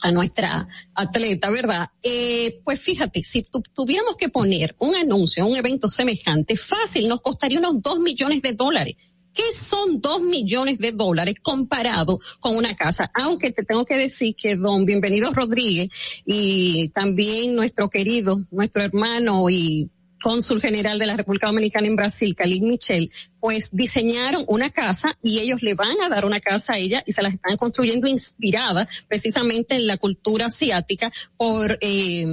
a 0.00 0.12
nuestra 0.12 0.68
atleta, 0.94 1.50
¿verdad? 1.50 1.88
Eh, 2.02 2.60
pues 2.64 2.80
fíjate, 2.80 3.24
si 3.24 3.44
tuviéramos 3.74 4.16
que 4.16 4.28
poner 4.28 4.76
un 4.78 4.94
anuncio 4.94 5.42
a 5.42 5.46
un 5.46 5.56
evento 5.56 5.88
semejante, 5.88 6.56
fácil, 6.56 7.08
nos 7.08 7.20
costaría 7.20 7.58
unos 7.58 7.82
dos 7.82 7.98
millones 7.98 8.42
de 8.42 8.52
dólares. 8.52 8.96
¿Qué 9.32 9.50
son 9.52 10.00
dos 10.00 10.20
millones 10.22 10.78
de 10.78 10.92
dólares 10.92 11.36
comparado 11.42 12.20
con 12.38 12.56
una 12.56 12.76
casa? 12.76 13.10
Aunque 13.14 13.50
te 13.50 13.64
tengo 13.64 13.84
que 13.84 13.96
decir 13.96 14.36
que 14.36 14.54
don 14.54 14.84
Bienvenido 14.84 15.32
Rodríguez 15.32 15.88
y 16.24 16.90
también 16.90 17.56
nuestro 17.56 17.88
querido, 17.88 18.44
nuestro 18.52 18.82
hermano 18.82 19.50
y 19.50 19.90
cónsul 20.24 20.58
general 20.58 20.98
de 20.98 21.04
la 21.04 21.18
República 21.18 21.48
Dominicana 21.48 21.86
en 21.86 21.96
Brasil, 21.96 22.34
Khalid 22.34 22.62
Michel, 22.62 23.12
pues 23.38 23.68
diseñaron 23.72 24.42
una 24.48 24.70
casa 24.70 25.18
y 25.22 25.40
ellos 25.40 25.62
le 25.62 25.74
van 25.74 26.00
a 26.00 26.08
dar 26.08 26.24
una 26.24 26.40
casa 26.40 26.72
a 26.72 26.78
ella 26.78 27.04
y 27.06 27.12
se 27.12 27.20
la 27.20 27.28
están 27.28 27.58
construyendo 27.58 28.06
inspirada 28.06 28.88
precisamente 29.06 29.76
en 29.76 29.86
la 29.86 29.98
cultura 29.98 30.46
asiática 30.46 31.12
por 31.36 31.76
eh, 31.82 32.24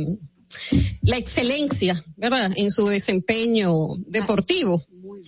la 1.02 1.18
excelencia, 1.18 2.02
¿verdad? 2.16 2.54
En 2.56 2.72
su 2.72 2.88
desempeño 2.88 3.98
deportivo. 4.08 4.86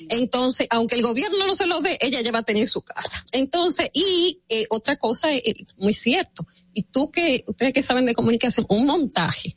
Entonces, 0.08 0.66
aunque 0.70 0.96
el 0.96 1.04
gobierno 1.04 1.46
no 1.46 1.56
se 1.56 1.68
lo 1.68 1.82
dé, 1.82 1.98
ella 2.00 2.22
ya 2.22 2.32
va 2.32 2.40
a 2.40 2.44
tener 2.44 2.68
su 2.68 2.82
casa. 2.82 3.26
Entonces, 3.34 3.90
y 3.94 4.40
eh, 4.48 4.68
otra 4.70 4.96
cosa, 4.96 5.34
eh, 5.34 5.54
muy 5.76 5.94
cierto, 5.94 6.48
y 6.74 6.84
tú 6.84 7.12
que, 7.12 7.44
ustedes 7.46 7.74
que 7.74 7.84
saben 7.84 8.06
de 8.06 8.14
comunicación, 8.14 8.66
un 8.70 8.86
montaje 8.86 9.54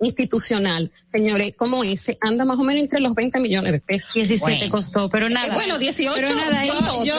institucional, 0.00 0.90
señores, 1.04 1.54
como 1.56 1.82
ese, 1.84 2.18
anda 2.20 2.44
más 2.44 2.58
o 2.58 2.62
menos 2.62 2.82
entre 2.82 3.00
los 3.00 3.14
20 3.14 3.40
millones 3.40 3.72
de 3.72 3.80
pesos. 3.80 4.14
17 4.14 4.68
costó, 4.68 5.08
pero 5.08 5.28
nada. 5.28 5.48
Eh, 5.48 5.54
bueno, 5.54 5.78
18. 5.78 6.14
Pero 6.14 6.34
nada, 6.34 6.66
yo, 6.66 6.74
yo, 7.04 7.14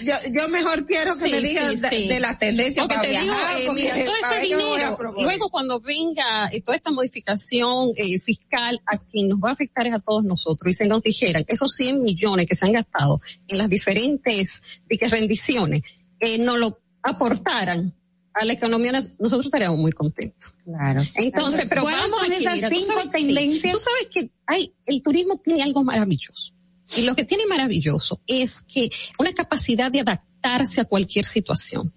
yo, 0.00 0.14
yo, 0.32 0.48
mejor 0.48 0.86
quiero 0.86 1.12
que 1.16 1.30
me 1.30 1.40
digas 1.40 1.80
de, 1.82 2.20
las 2.20 2.38
tendencias 2.38 2.86
para 2.86 3.02
te 3.02 3.08
viajar. 3.08 3.56
Digo, 3.58 3.72
eh, 3.72 3.74
mira, 3.74 4.04
todo 4.04 4.14
ese 4.32 4.40
dinero, 4.42 4.98
luego 5.18 5.50
cuando 5.50 5.80
venga 5.80 6.48
eh, 6.52 6.60
toda 6.60 6.76
esta 6.76 6.90
modificación 6.90 7.90
eh, 7.96 8.18
fiscal, 8.18 8.80
a 8.86 8.98
quien 8.98 9.28
nos 9.28 9.38
va 9.38 9.50
a 9.50 9.52
afectar 9.52 9.86
es 9.86 9.94
a 9.94 10.00
todos 10.00 10.24
nosotros. 10.24 10.70
Y 10.70 10.74
se 10.74 10.86
nos 10.86 11.02
dijeran, 11.02 11.44
esos 11.48 11.72
100 11.74 12.02
millones 12.02 12.46
que 12.46 12.54
se 12.54 12.66
han 12.66 12.72
gastado 12.72 13.20
en 13.46 13.58
las 13.58 13.68
diferentes 13.68 14.62
rendiciones, 15.10 15.82
eh, 16.20 16.38
no 16.38 16.56
lo 16.56 16.78
aportaran 17.02 17.94
a 18.34 18.44
la 18.44 18.52
economía, 18.52 18.92
nosotros 19.18 19.46
estaríamos 19.46 19.78
muy 19.78 19.92
contentos. 19.92 20.52
Claro. 20.64 21.02
Entonces, 21.14 21.66
pero 21.68 21.84
vamos 21.84 22.22
a 22.22 22.26
esas 22.26 22.70
cinco 22.70 23.08
tendencias. 23.10 23.72
tú 23.72 23.78
sabes 23.78 24.08
que 24.12 24.30
hay, 24.46 24.72
el 24.86 25.02
turismo 25.02 25.38
tiene 25.38 25.62
algo 25.62 25.84
maravilloso. 25.84 26.52
Y 26.96 27.02
lo 27.02 27.14
que 27.14 27.24
tiene 27.24 27.46
maravilloso 27.46 28.20
es 28.26 28.62
que 28.62 28.90
una 29.18 29.32
capacidad 29.32 29.90
de 29.90 30.00
adaptarse 30.00 30.80
a 30.80 30.84
cualquier 30.84 31.24
situación. 31.24 31.92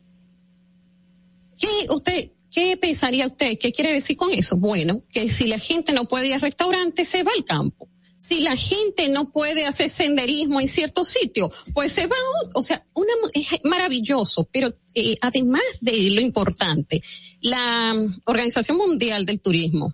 ¿Qué 1.60 1.68
usted, 1.90 2.32
qué 2.52 2.78
pensaría 2.78 3.28
usted? 3.28 3.58
¿Qué 3.60 3.72
quiere 3.72 3.92
decir 3.92 4.16
con 4.16 4.32
eso? 4.32 4.56
Bueno, 4.58 5.02
que 5.12 5.28
si 5.28 5.48
la 5.48 5.60
gente 5.60 5.92
no 5.92 6.06
puede 6.06 6.28
ir 6.28 6.36
al 6.36 6.42
restaurante, 6.42 7.04
se 7.04 7.24
va 7.24 7.32
al 7.36 7.44
campo 7.44 7.90
si 8.18 8.40
la 8.40 8.56
gente 8.56 9.10
no 9.10 9.30
puede 9.30 9.66
hacer 9.66 9.92
senderismo 9.92 10.60
en 10.60 10.68
cierto 10.68 11.04
sitio, 11.04 11.52
pues 11.74 11.92
se 11.94 12.08
va, 12.08 12.16
o 12.56 12.64
sea, 12.64 12.84
una, 12.96 13.14
es 13.32 13.48
maravilloso, 13.64 14.50
pero 14.52 14.74
eh, 14.96 15.16
además 15.22 15.62
de 15.82 16.10
lo 16.10 16.20
importante, 16.20 17.04
la 17.42 17.96
Organización 18.26 18.78
Mundial 18.78 19.24
del 19.24 19.40
Turismo 19.40 19.94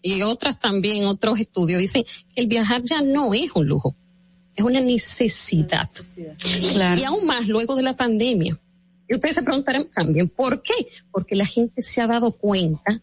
y 0.00 0.22
otras 0.22 0.58
también, 0.58 1.04
otros 1.04 1.38
estudios 1.38 1.80
dicen 1.80 2.04
que 2.34 2.40
el 2.40 2.46
viajar 2.46 2.82
ya 2.84 3.02
no 3.02 3.34
es 3.34 3.50
un 3.54 3.68
lujo, 3.68 3.94
es 4.56 4.64
una 4.64 4.80
necesidad. 4.80 5.88
Y 6.96 7.04
aún 7.04 7.26
más 7.26 7.46
luego 7.46 7.76
de 7.76 7.82
la 7.82 7.96
pandemia. 7.96 8.58
Y 9.06 9.14
ustedes 9.14 9.34
se 9.34 9.42
preguntarán 9.42 9.88
también, 9.94 10.28
¿por 10.28 10.62
qué? 10.62 10.88
Porque 11.10 11.36
la 11.36 11.46
gente 11.46 11.82
se 11.82 12.00
ha 12.00 12.06
dado 12.06 12.32
cuenta 12.32 13.02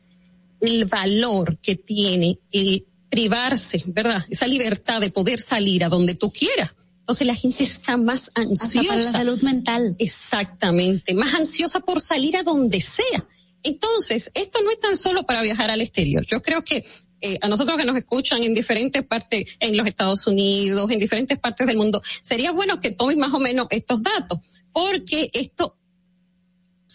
el 0.60 0.86
valor 0.86 1.58
que 1.60 1.76
tiene 1.76 2.40
el 2.52 2.86
privarse, 3.10 3.84
¿verdad? 3.88 4.26
Esa 4.30 4.48
libertad 4.48 5.02
de 5.02 5.12
poder 5.12 5.42
salir 5.42 5.84
a 5.84 5.90
donde 5.90 6.16
tú 6.16 6.32
quieras. 6.32 6.76
Entonces 7.00 7.28
la 7.28 7.36
gente 7.36 7.64
está 7.64 7.98
más 7.98 8.32
ansiosa. 8.34 8.82
para 8.88 9.02
la 9.02 9.12
salud 9.12 9.42
mental. 9.42 9.96
Exactamente, 10.00 11.14
más 11.14 11.34
ansiosa 11.36 11.80
por 11.80 12.02
salir 12.02 12.36
a 12.36 12.44
donde 12.44 12.82
sea. 12.82 13.26
Entonces, 13.62 14.30
esto 14.34 14.60
no 14.64 14.72
es 14.72 14.80
tan 14.80 14.96
solo 14.96 15.24
para 15.24 15.42
viajar 15.42 15.72
al 15.72 15.82
exterior. 15.82 16.26
Yo 16.26 16.42
creo 16.42 16.64
que 16.64 16.86
eh, 17.22 17.38
a 17.42 17.48
nosotros 17.48 17.78
que 17.78 17.86
nos 17.86 17.98
escuchan 17.98 18.44
en 18.44 18.54
diferentes 18.54 19.04
partes, 19.04 19.46
en 19.60 19.76
los 19.76 19.88
Estados 19.88 20.28
Unidos, 20.28 20.90
en 20.92 21.00
diferentes 21.00 21.40
partes 21.40 21.66
del 21.66 21.78
mundo, 21.78 22.02
sería 22.22 22.52
bueno 22.52 22.80
que 22.80 22.92
tomen 22.92 23.18
más 23.18 23.34
o 23.34 23.40
menos 23.40 23.68
estos 23.72 24.04
datos, 24.04 24.40
porque 24.72 25.30
esto 25.34 25.78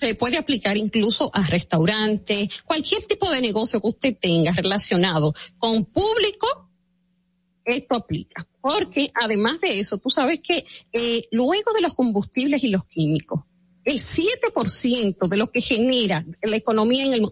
se 0.00 0.14
puede 0.14 0.38
aplicar 0.38 0.78
incluso 0.78 1.30
a 1.34 1.42
restaurantes, 1.44 2.62
cualquier 2.62 3.04
tipo 3.04 3.30
de 3.30 3.42
negocio 3.42 3.82
que 3.82 3.88
usted 3.88 4.16
tenga 4.18 4.52
relacionado 4.52 5.34
con 5.58 5.84
público, 5.84 6.70
esto 7.66 7.96
aplica. 7.96 8.46
Porque 8.62 9.10
además 9.14 9.60
de 9.60 9.78
eso, 9.78 9.98
tú 9.98 10.08
sabes 10.08 10.40
que 10.42 10.64
eh, 10.92 11.24
luego 11.30 11.72
de 11.74 11.82
los 11.82 11.92
combustibles 11.92 12.64
y 12.64 12.68
los 12.68 12.86
químicos, 12.86 13.42
el 13.84 13.98
7% 13.98 15.28
de 15.28 15.36
lo 15.36 15.50
que 15.50 15.60
genera 15.60 16.24
la 16.42 16.56
economía 16.56 17.04
en 17.04 17.14
el 17.14 17.26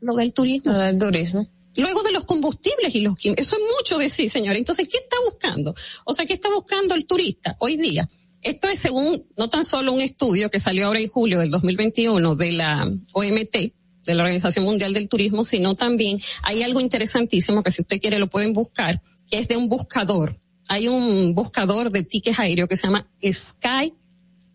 lo 0.00 0.16
del 0.16 0.32
turismo. 0.32 0.72
Lo 0.72 0.78
del 0.78 0.98
turismo. 0.98 1.48
Luego 1.76 2.02
de 2.02 2.12
los 2.12 2.24
combustibles 2.24 2.94
y 2.94 3.00
los 3.00 3.16
químicos. 3.16 3.46
Eso 3.46 3.56
es 3.56 3.62
mucho 3.76 3.98
decir, 3.98 4.28
señora. 4.28 4.58
Entonces, 4.58 4.88
¿qué 4.88 4.98
está 4.98 5.16
buscando? 5.24 5.74
O 6.04 6.12
sea, 6.12 6.26
¿qué 6.26 6.34
está 6.34 6.50
buscando 6.50 6.94
el 6.94 7.06
turista 7.06 7.56
hoy 7.60 7.76
día? 7.76 8.08
Esto 8.42 8.68
es 8.68 8.80
según 8.80 9.24
no 9.36 9.48
tan 9.48 9.64
solo 9.64 9.92
un 9.92 10.00
estudio 10.00 10.50
que 10.50 10.60
salió 10.60 10.86
ahora 10.86 10.98
en 10.98 11.08
julio 11.08 11.38
del 11.38 11.50
2021 11.50 12.34
de 12.34 12.52
la 12.52 12.92
OMT, 13.12 13.56
de 14.04 14.14
la 14.14 14.22
Organización 14.24 14.64
Mundial 14.64 14.92
del 14.92 15.08
Turismo, 15.08 15.44
sino 15.44 15.74
también 15.74 16.18
hay 16.42 16.62
algo 16.62 16.80
interesantísimo 16.80 17.62
que 17.62 17.70
si 17.70 17.82
usted 17.82 18.00
quiere 18.00 18.18
lo 18.18 18.26
pueden 18.26 18.52
buscar, 18.52 19.00
que 19.30 19.38
es 19.38 19.48
de 19.48 19.56
un 19.56 19.68
buscador. 19.68 20.36
Hay 20.68 20.88
un 20.88 21.34
buscador 21.34 21.90
de 21.90 22.02
tickets 22.02 22.38
aéreos 22.38 22.68
que 22.68 22.76
se 22.76 22.88
llama 22.88 23.06
Sky, 23.22 23.92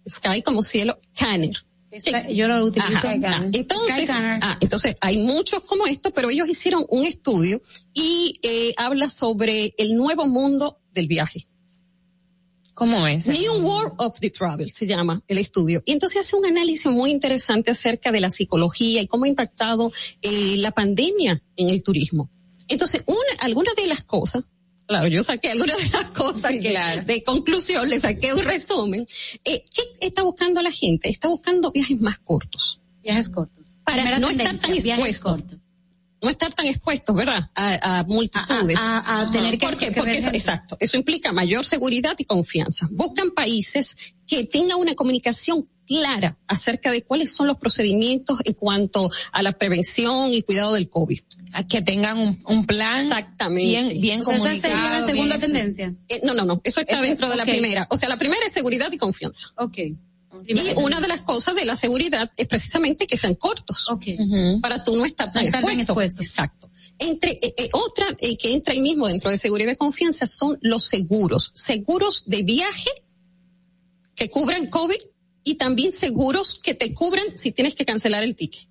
Sky 0.07 0.41
como 0.41 0.63
cielo, 0.63 0.99
Canner. 1.17 1.57
Yo 2.29 2.47
lo 2.47 2.65
utilizo. 2.65 3.09
Entonces, 3.09 4.09
ah, 4.11 4.57
entonces 4.59 4.97
hay 4.99 5.17
muchos 5.17 5.63
como 5.63 5.87
esto, 5.87 6.11
pero 6.11 6.29
ellos 6.29 6.49
hicieron 6.49 6.85
un 6.89 7.05
estudio 7.05 7.61
y 7.93 8.39
eh, 8.43 8.73
habla 8.77 9.09
sobre 9.09 9.73
el 9.77 9.95
nuevo 9.95 10.27
mundo 10.27 10.77
del 10.93 11.07
viaje. 11.07 11.47
¿Cómo 12.77 13.07
es? 13.07 13.25
New 13.27 13.53
World 13.53 13.95
of 13.97 14.19
the 14.19 14.29
Travel 14.29 14.69
se 14.69 14.85
llama 14.85 15.19
el 15.27 15.39
estudio. 15.39 15.81
Y 15.83 15.93
entonces 15.93 16.19
hace 16.19 16.35
un 16.35 16.45
análisis 16.45 16.85
muy 16.85 17.09
interesante 17.09 17.71
acerca 17.71 18.11
de 18.11 18.19
la 18.19 18.29
psicología 18.29 19.01
y 19.01 19.07
cómo 19.07 19.25
ha 19.25 19.27
impactado 19.27 19.91
eh, 20.21 20.57
la 20.57 20.69
pandemia 20.69 21.41
en 21.55 21.71
el 21.71 21.81
turismo. 21.81 22.29
Entonces, 22.67 23.01
una, 23.07 23.17
algunas 23.39 23.75
de 23.75 23.87
las 23.87 24.03
cosas, 24.03 24.43
claro, 24.85 25.07
yo 25.07 25.23
saqué 25.23 25.49
algunas 25.49 25.75
de 25.75 25.89
las 25.89 26.11
cosas 26.11 26.51
que 26.51 26.77
de 27.03 27.23
conclusión, 27.23 27.89
le 27.89 27.99
saqué 27.99 28.35
un 28.35 28.43
resumen. 28.43 29.07
Eh, 29.43 29.65
¿Qué 29.73 29.81
está 29.99 30.21
buscando 30.21 30.61
la 30.61 30.69
gente? 30.69 31.09
Está 31.09 31.29
buscando 31.29 31.71
viajes 31.71 31.99
más 31.99 32.19
cortos. 32.19 32.79
Viajes 33.01 33.29
cortos. 33.29 33.79
Para 33.85 34.19
no 34.19 34.29
estar 34.29 34.55
tan 34.55 34.75
expuesto 34.75 35.39
no 36.21 36.29
estar 36.29 36.53
tan 36.53 36.65
expuestos, 36.67 37.15
¿verdad? 37.15 37.49
A, 37.55 37.99
a 37.99 38.03
multitudes. 38.03 38.77
A- 38.79 38.99
a- 38.99 39.21
a 39.21 39.31
tener 39.31 39.57
que- 39.57 39.65
¿Por 39.67 39.77
qué? 39.77 39.87
que 39.91 39.99
Porque 39.99 40.17
eso, 40.17 40.29
exacto, 40.33 40.75
eso 40.79 40.97
implica 40.97 41.31
mayor 41.31 41.65
seguridad 41.65 42.15
y 42.17 42.25
confianza. 42.25 42.87
Buscan 42.91 43.31
países 43.31 43.95
que 44.25 44.43
tengan 44.45 44.77
una 44.79 44.95
comunicación 44.95 45.67
clara 45.85 46.37
acerca 46.47 46.91
de 46.91 47.01
cuáles 47.03 47.33
son 47.33 47.47
los 47.47 47.57
procedimientos 47.57 48.39
en 48.43 48.53
cuanto 48.53 49.09
a 49.31 49.41
la 49.41 49.53
prevención 49.53 50.33
y 50.33 50.41
cuidado 50.43 50.73
del 50.73 50.89
COVID. 50.89 51.19
A 51.53 51.65
que 51.65 51.81
tengan 51.81 52.17
un, 52.17 52.43
un 52.45 52.65
plan 52.65 52.99
Exactamente. 53.01 53.63
bien, 53.69 54.01
bien 54.01 54.21
O 54.21 54.25
sea, 54.25 54.35
esa 54.35 54.49
sería 54.69 54.99
la 54.99 55.05
segunda 55.05 55.37
bien- 55.37 55.39
tendencia. 55.53 55.93
Eh, 56.09 56.19
no, 56.23 56.33
no, 56.33 56.43
no, 56.43 56.59
eso 56.65 56.81
está 56.81 56.95
Ese- 56.97 57.07
dentro 57.07 57.29
de 57.29 57.37
la 57.37 57.45
primera. 57.45 57.87
O 57.89 57.95
sea, 57.97 58.09
la 58.09 58.17
primera 58.17 58.45
es 58.45 58.53
seguridad 58.53 58.91
y 58.91 58.97
confianza. 58.97 59.47
Ok. 59.55 59.77
Y 60.45 60.53
una 60.75 61.01
de 61.01 61.07
las 61.07 61.21
cosas 61.21 61.55
de 61.55 61.65
la 61.65 61.75
seguridad 61.75 62.31
es 62.37 62.47
precisamente 62.47 63.07
que 63.07 63.17
sean 63.17 63.35
cortos. 63.35 63.89
Ok. 63.89 64.05
Ujú. 64.19 64.61
Para 64.61 64.83
tú 64.83 64.95
no 64.95 65.05
estar 65.05 65.31
tan, 65.31 65.43
No 65.61 65.69
expuesto. 65.69 66.21
Exacto. 66.21 66.69
Entre, 66.99 67.31
eh, 67.31 67.53
eh, 67.57 67.69
otra 67.73 68.07
eh, 68.19 68.37
que 68.37 68.53
entra 68.53 68.73
ahí 68.73 68.81
mismo 68.81 69.07
dentro 69.07 69.29
de 69.29 69.37
seguridad 69.37 69.71
y 69.71 69.75
confianza 69.75 70.25
son 70.25 70.57
los 70.61 70.83
seguros. 70.83 71.51
Seguros 71.53 72.25
de 72.25 72.43
viaje 72.43 72.89
que 74.15 74.29
cubran 74.29 74.67
COVID 74.67 74.99
y 75.43 75.55
también 75.55 75.91
seguros 75.91 76.59
que 76.61 76.73
te 76.73 76.93
cubran 76.93 77.37
si 77.37 77.51
tienes 77.51 77.75
que 77.75 77.85
cancelar 77.85 78.23
el 78.23 78.35
ticket. 78.35 78.67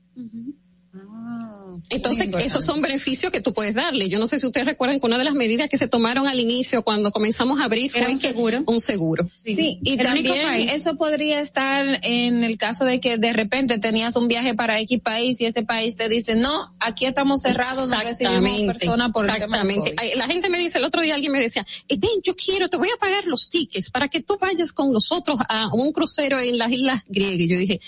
Entonces, 1.88 2.28
esos 2.40 2.64
son 2.64 2.82
beneficios 2.82 3.30
que 3.30 3.40
tú 3.40 3.52
puedes 3.52 3.74
darle. 3.74 4.08
Yo 4.08 4.18
no 4.18 4.26
sé 4.26 4.38
si 4.38 4.46
ustedes 4.46 4.66
recuerdan 4.66 4.98
que 5.00 5.06
una 5.06 5.18
de 5.18 5.24
las 5.24 5.34
medidas 5.34 5.68
que 5.68 5.78
se 5.78 5.88
tomaron 5.88 6.26
al 6.26 6.40
inicio 6.40 6.82
cuando 6.82 7.10
comenzamos 7.10 7.60
a 7.60 7.64
abrir 7.64 7.90
Era 7.94 8.06
fue 8.06 8.12
un 8.12 8.18
seguro. 8.18 8.64
un 8.66 8.80
seguro. 8.80 9.28
Sí, 9.44 9.78
y 9.82 9.92
El 9.92 9.98
también 9.98 10.68
eso 10.68 10.96
podría 10.96 11.40
estar 11.40 12.00
en 12.02 12.44
el 12.44 12.58
caso 12.58 12.84
de 12.84 13.00
que 13.00 13.18
de 13.18 13.32
repente 13.32 13.78
tenías 13.78 14.16
un 14.16 14.28
viaje 14.28 14.54
para 14.54 14.80
X 14.80 15.00
país 15.00 15.40
y 15.40 15.46
ese 15.46 15.62
país 15.62 15.96
te 15.96 16.08
dice, 16.08 16.34
no, 16.34 16.74
aquí 16.80 17.06
estamos 17.06 17.42
cerrados, 17.42 17.88
no 17.90 18.00
recibimos 18.00 18.60
personas 18.62 19.12
por 19.12 19.24
el 19.24 19.32
tema 19.32 19.44
Exactamente. 19.44 19.94
COVID". 19.94 20.16
La 20.16 20.26
gente 20.26 20.48
me 20.48 20.58
dice, 20.58 20.78
el 20.78 20.84
otro 20.84 21.02
día 21.02 21.14
alguien 21.14 21.32
me 21.32 21.40
decía, 21.40 21.66
eh, 21.88 21.96
ven, 21.98 22.10
yo 22.24 22.34
quiero, 22.34 22.68
te 22.68 22.76
voy 22.76 22.88
a 22.94 22.98
pagar 22.98 23.24
los 23.26 23.48
tickets 23.48 23.90
para 23.90 24.08
que 24.08 24.22
tú 24.22 24.38
vayas 24.40 24.72
con 24.72 24.92
nosotros 24.92 25.38
a 25.48 25.68
un 25.72 25.92
crucero 25.92 26.40
en 26.40 26.58
las 26.58 26.72
islas 26.72 27.04
griegas. 27.08 27.40
Y 27.40 27.48
yo 27.48 27.58
dije, 27.58 27.80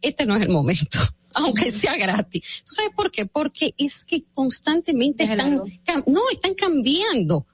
este 0.00 0.26
no 0.26 0.36
es 0.36 0.42
el 0.42 0.50
momento. 0.50 0.98
Aunque 1.44 1.70
sea 1.70 1.96
gratis. 1.96 2.62
¿Tú 2.66 2.74
sabes 2.74 2.90
por 2.94 3.10
qué? 3.10 3.26
Porque 3.26 3.74
es 3.78 4.04
que 4.04 4.24
constantemente 4.34 5.24
están, 5.24 5.60
cam- 5.84 6.04
no, 6.06 6.20
están 6.32 6.54
cambiando, 6.54 7.46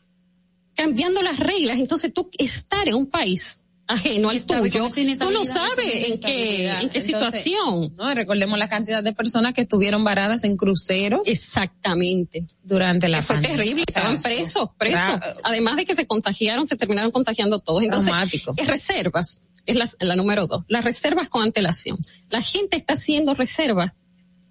cambiando 0.74 1.22
las 1.22 1.38
reglas. 1.38 1.78
Entonces 1.78 2.12
tú 2.12 2.28
estar 2.38 2.88
en 2.88 2.94
un 2.94 3.06
país 3.06 3.60
ajeno 3.86 4.30
al 4.30 4.42
tuyo, 4.46 4.88
tú 5.18 5.30
no 5.30 5.44
sabes 5.44 6.08
en 6.08 6.18
qué, 6.18 6.68
en 6.68 6.88
qué 6.88 7.00
Entonces, 7.00 7.04
situación. 7.04 7.94
No, 7.98 8.14
recordemos 8.14 8.58
la 8.58 8.66
cantidad 8.66 9.02
de 9.02 9.12
personas 9.12 9.52
que 9.52 9.60
estuvieron 9.60 10.02
varadas 10.04 10.42
en 10.44 10.56
cruceros 10.56 11.20
Exactamente. 11.26 12.46
durante 12.62 13.08
la 13.10 13.20
fue 13.20 13.36
pandemia. 13.36 13.56
terrible, 13.58 13.84
estaban 13.86 14.22
presos, 14.22 14.70
presos. 14.78 15.20
Además 15.42 15.76
de 15.76 15.84
que 15.84 15.94
se 15.94 16.06
contagiaron, 16.06 16.66
se 16.66 16.76
terminaron 16.76 17.10
contagiando 17.10 17.58
todos. 17.58 17.82
Entonces, 17.82 18.10
es 18.56 18.66
reservas, 18.66 19.42
es 19.66 19.76
la, 19.76 19.88
la 20.00 20.16
número 20.16 20.46
dos, 20.46 20.64
las 20.68 20.84
reservas 20.84 21.28
con 21.28 21.42
antelación. 21.42 21.98
La 22.30 22.42
gente 22.42 22.76
está 22.76 22.94
haciendo 22.94 23.34
reservas 23.34 23.94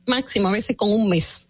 máximo 0.06 0.48
a 0.48 0.52
veces 0.52 0.76
con 0.76 0.92
un 0.92 1.10
mes. 1.10 1.48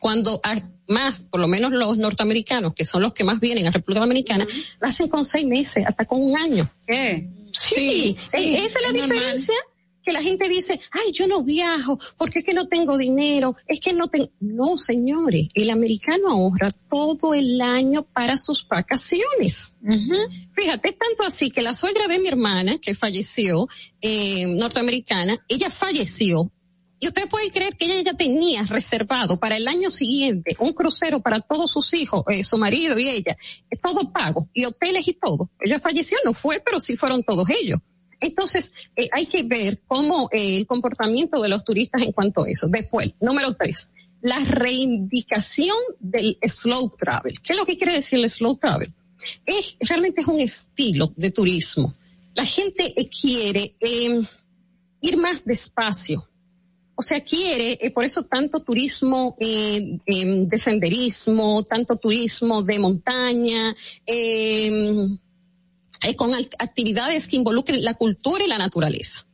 Cuando 0.00 0.40
hay 0.42 0.62
más, 0.88 1.20
por 1.20 1.40
lo 1.40 1.48
menos 1.48 1.72
los 1.72 1.96
norteamericanos, 1.96 2.74
que 2.74 2.84
son 2.84 3.02
los 3.02 3.12
que 3.12 3.24
más 3.24 3.40
vienen 3.40 3.66
a 3.66 3.70
República 3.70 4.00
Dominicana, 4.00 4.46
lo 4.80 4.88
hacen 4.88 5.08
con 5.08 5.24
seis 5.24 5.46
meses, 5.46 5.86
hasta 5.86 6.04
con 6.04 6.20
un 6.20 6.36
año. 6.36 6.68
¿Qué? 6.86 7.28
Sí, 7.52 8.16
sí, 8.18 8.36
eh, 8.36 8.64
esa 8.64 8.78
es 8.78 8.82
la 8.82 8.88
es 8.88 8.94
normal. 8.94 9.10
diferencia 9.10 9.54
que 10.02 10.12
la 10.12 10.22
gente 10.22 10.48
dice, 10.48 10.80
ay, 10.90 11.12
yo 11.12 11.26
no 11.26 11.42
viajo, 11.42 11.98
porque 12.16 12.40
es 12.40 12.44
que 12.44 12.54
no 12.54 12.66
tengo 12.68 12.96
dinero, 12.98 13.56
es 13.66 13.80
que 13.80 13.92
no 13.92 14.08
tengo... 14.08 14.30
No, 14.40 14.76
señores, 14.76 15.48
el 15.54 15.70
americano 15.70 16.30
ahorra 16.30 16.70
todo 16.88 17.34
el 17.34 17.60
año 17.60 18.02
para 18.02 18.36
sus 18.36 18.66
vacaciones. 18.66 19.76
Fíjate, 20.52 20.90
es 20.90 20.98
tanto 20.98 21.24
así 21.24 21.50
que 21.50 21.62
la 21.62 21.74
suegra 21.74 22.08
de 22.08 22.18
mi 22.18 22.28
hermana, 22.28 22.78
que 22.78 22.94
falleció, 22.94 23.68
eh, 24.00 24.46
norteamericana, 24.46 25.38
ella 25.48 25.70
falleció. 25.70 26.50
Y 26.98 27.08
usted 27.08 27.28
puede 27.28 27.50
creer 27.50 27.76
que 27.76 27.86
ella 27.86 28.00
ya 28.00 28.14
tenía 28.16 28.62
reservado 28.62 29.40
para 29.40 29.56
el 29.56 29.66
año 29.66 29.90
siguiente 29.90 30.54
un 30.60 30.72
crucero 30.72 31.20
para 31.20 31.40
todos 31.40 31.72
sus 31.72 31.92
hijos, 31.94 32.22
eh, 32.28 32.44
su 32.44 32.56
marido 32.58 32.96
y 32.96 33.08
ella, 33.08 33.36
eh, 33.70 33.76
todo 33.82 34.12
pago, 34.12 34.48
y 34.54 34.64
hoteles 34.64 35.08
y 35.08 35.14
todo. 35.14 35.50
Ella 35.58 35.80
falleció, 35.80 36.16
no 36.24 36.32
fue, 36.32 36.62
pero 36.64 36.78
sí 36.78 36.94
fueron 36.94 37.24
todos 37.24 37.48
ellos. 37.50 37.80
Entonces, 38.22 38.72
eh, 38.96 39.08
hay 39.12 39.26
que 39.26 39.42
ver 39.42 39.80
cómo 39.86 40.28
eh, 40.32 40.56
el 40.56 40.66
comportamiento 40.66 41.42
de 41.42 41.48
los 41.48 41.64
turistas 41.64 42.02
en 42.02 42.12
cuanto 42.12 42.44
a 42.44 42.50
eso. 42.50 42.68
Después, 42.68 43.12
número 43.20 43.54
tres, 43.54 43.90
la 44.22 44.38
reivindicación 44.38 45.76
del 45.98 46.38
slow 46.42 46.94
travel. 46.96 47.40
¿Qué 47.42 47.52
es 47.52 47.58
lo 47.58 47.66
que 47.66 47.76
quiere 47.76 47.94
decir 47.94 48.20
el 48.20 48.30
slow 48.30 48.56
travel? 48.56 48.92
Es, 49.44 49.76
realmente 49.80 50.20
es 50.20 50.28
un 50.28 50.40
estilo 50.40 51.12
de 51.16 51.30
turismo. 51.30 51.94
La 52.34 52.44
gente 52.44 52.94
eh, 52.96 53.08
quiere 53.08 53.74
eh, 53.80 54.22
ir 55.00 55.16
más 55.16 55.44
despacio. 55.44 56.24
O 56.94 57.02
sea, 57.02 57.20
quiere, 57.20 57.90
por 57.90 58.04
eso 58.04 58.22
tanto 58.24 58.60
turismo 58.60 59.34
eh, 59.40 59.98
em, 60.06 60.46
de 60.46 60.58
senderismo, 60.58 61.64
tanto 61.64 61.96
turismo 61.96 62.62
de 62.62 62.78
montaña, 62.78 63.74
em, 64.06 65.18
con 66.16 66.34
al- 66.34 66.48
actividades 66.58 67.28
que 67.28 67.36
involucren 67.36 67.82
la 67.84 67.94
cultura 67.94 68.44
y 68.44 68.48
la 68.48 68.58
naturaleza. 68.58 69.24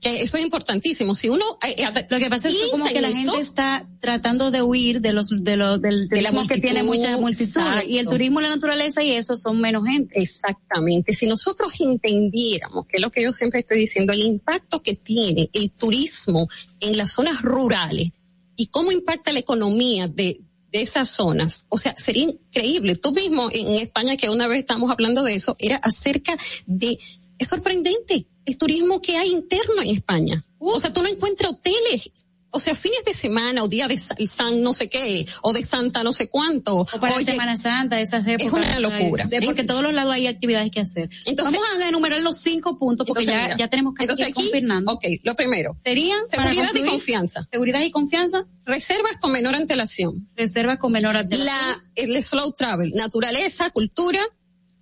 Que 0.00 0.20
eso 0.20 0.36
es 0.36 0.42
importantísimo. 0.42 1.14
Si 1.14 1.28
uno 1.28 1.44
eh, 1.64 1.76
eh, 1.78 2.06
Lo 2.10 2.18
que 2.18 2.28
pasa 2.28 2.48
es 2.48 2.54
que 2.54 2.70
como 2.72 2.86
que 2.86 3.00
la 3.00 3.12
gente 3.12 3.38
está 3.38 3.86
tratando 4.00 4.50
de 4.50 4.60
huir 4.60 5.00
de 5.00 5.12
los 5.12 5.28
de 5.30 5.56
los 5.56 5.80
del 5.80 6.08
De 6.08 6.16
turismo 6.16 6.44
que 6.48 6.58
tiene 6.60 6.82
mucha 6.82 7.16
multitud 7.18 7.60
exacto. 7.60 7.88
y 7.88 7.98
el 7.98 8.06
turismo 8.06 8.40
y 8.40 8.42
la 8.42 8.48
naturaleza 8.48 9.04
y 9.04 9.12
eso 9.12 9.36
son 9.36 9.60
menos 9.60 9.84
gente. 9.86 10.20
Exactamente. 10.20 11.12
Si 11.12 11.26
nosotros 11.26 11.72
entendiéramos, 11.80 12.86
que 12.86 12.96
es 12.96 13.00
lo 13.00 13.12
que 13.12 13.22
yo 13.22 13.32
siempre 13.32 13.60
estoy 13.60 13.78
diciendo, 13.78 14.12
el 14.12 14.22
impacto 14.22 14.82
que 14.82 14.96
tiene 14.96 15.48
el 15.52 15.70
turismo 15.70 16.48
en 16.80 16.96
las 16.96 17.12
zonas 17.12 17.40
rurales 17.42 18.10
y 18.56 18.66
cómo 18.66 18.90
impacta 18.90 19.30
la 19.32 19.38
economía 19.38 20.08
de, 20.08 20.40
de 20.72 20.80
esas 20.80 21.10
zonas, 21.10 21.66
o 21.68 21.78
sea, 21.78 21.94
sería 21.98 22.24
increíble. 22.24 22.96
Tú 22.96 23.12
mismo 23.12 23.48
en 23.52 23.72
España, 23.74 24.16
que 24.16 24.30
una 24.30 24.48
vez 24.48 24.60
estamos 24.60 24.90
hablando 24.90 25.22
de 25.22 25.34
eso, 25.34 25.54
era 25.58 25.76
acerca 25.76 26.36
de, 26.66 26.98
es 27.38 27.48
sorprendente 27.48 28.26
el 28.44 28.58
turismo 28.58 29.00
que 29.00 29.16
hay 29.16 29.30
interno 29.30 29.82
en 29.82 29.90
España. 29.90 30.44
O 30.58 30.80
sea, 30.80 30.92
tú 30.92 31.02
no 31.02 31.08
encuentras 31.08 31.52
hoteles. 31.52 32.10
O 32.54 32.60
sea, 32.60 32.74
fines 32.74 33.02
de 33.06 33.14
semana 33.14 33.62
o 33.62 33.68
día 33.68 33.88
de 33.88 33.96
Sa- 33.96 34.14
San 34.28 34.60
no 34.60 34.74
sé 34.74 34.88
qué, 34.90 35.26
o 35.40 35.54
de 35.54 35.62
Santa 35.62 36.02
no 36.04 36.12
sé 36.12 36.28
cuánto. 36.28 36.76
O 36.80 36.86
para 37.00 37.16
Oye, 37.16 37.24
Semana 37.24 37.56
Santa, 37.56 37.98
esas 37.98 38.26
épocas. 38.26 38.52
una 38.52 38.78
locura. 38.78 39.24
De- 39.24 39.40
porque 39.42 39.64
todos 39.64 39.82
los 39.82 39.94
lados 39.94 40.12
hay 40.12 40.26
actividades 40.26 40.70
que 40.70 40.80
hacer. 40.80 41.08
Entonces- 41.24 41.58
Vamos 41.58 41.82
a 41.82 41.88
enumerar 41.88 42.20
los 42.20 42.36
cinco 42.38 42.78
puntos 42.78 43.06
porque 43.06 43.22
Entonces, 43.22 43.40
ya, 43.40 43.46
mira, 43.54 43.56
ya 43.56 43.68
tenemos 43.68 43.94
que 43.94 44.04
aquí, 44.04 44.32
confirmando. 44.32 44.92
Ok, 44.92 45.04
lo 45.22 45.34
primero. 45.34 45.74
Serían 45.82 46.26
Seguridad 46.28 46.70
y 46.74 46.82
confianza. 46.84 47.44
Seguridad 47.50 47.80
y 47.80 47.90
confianza, 47.90 48.44
Reservas 48.66 49.16
con 49.18 49.32
menor 49.32 49.54
antelación. 49.54 50.28
reserva 50.36 50.76
con 50.78 50.92
menor 50.92 51.16
antelación. 51.16 51.56
La, 51.56 51.82
el 51.94 52.22
slow 52.22 52.52
travel, 52.52 52.92
naturaleza, 52.94 53.70
cultura. 53.70 54.20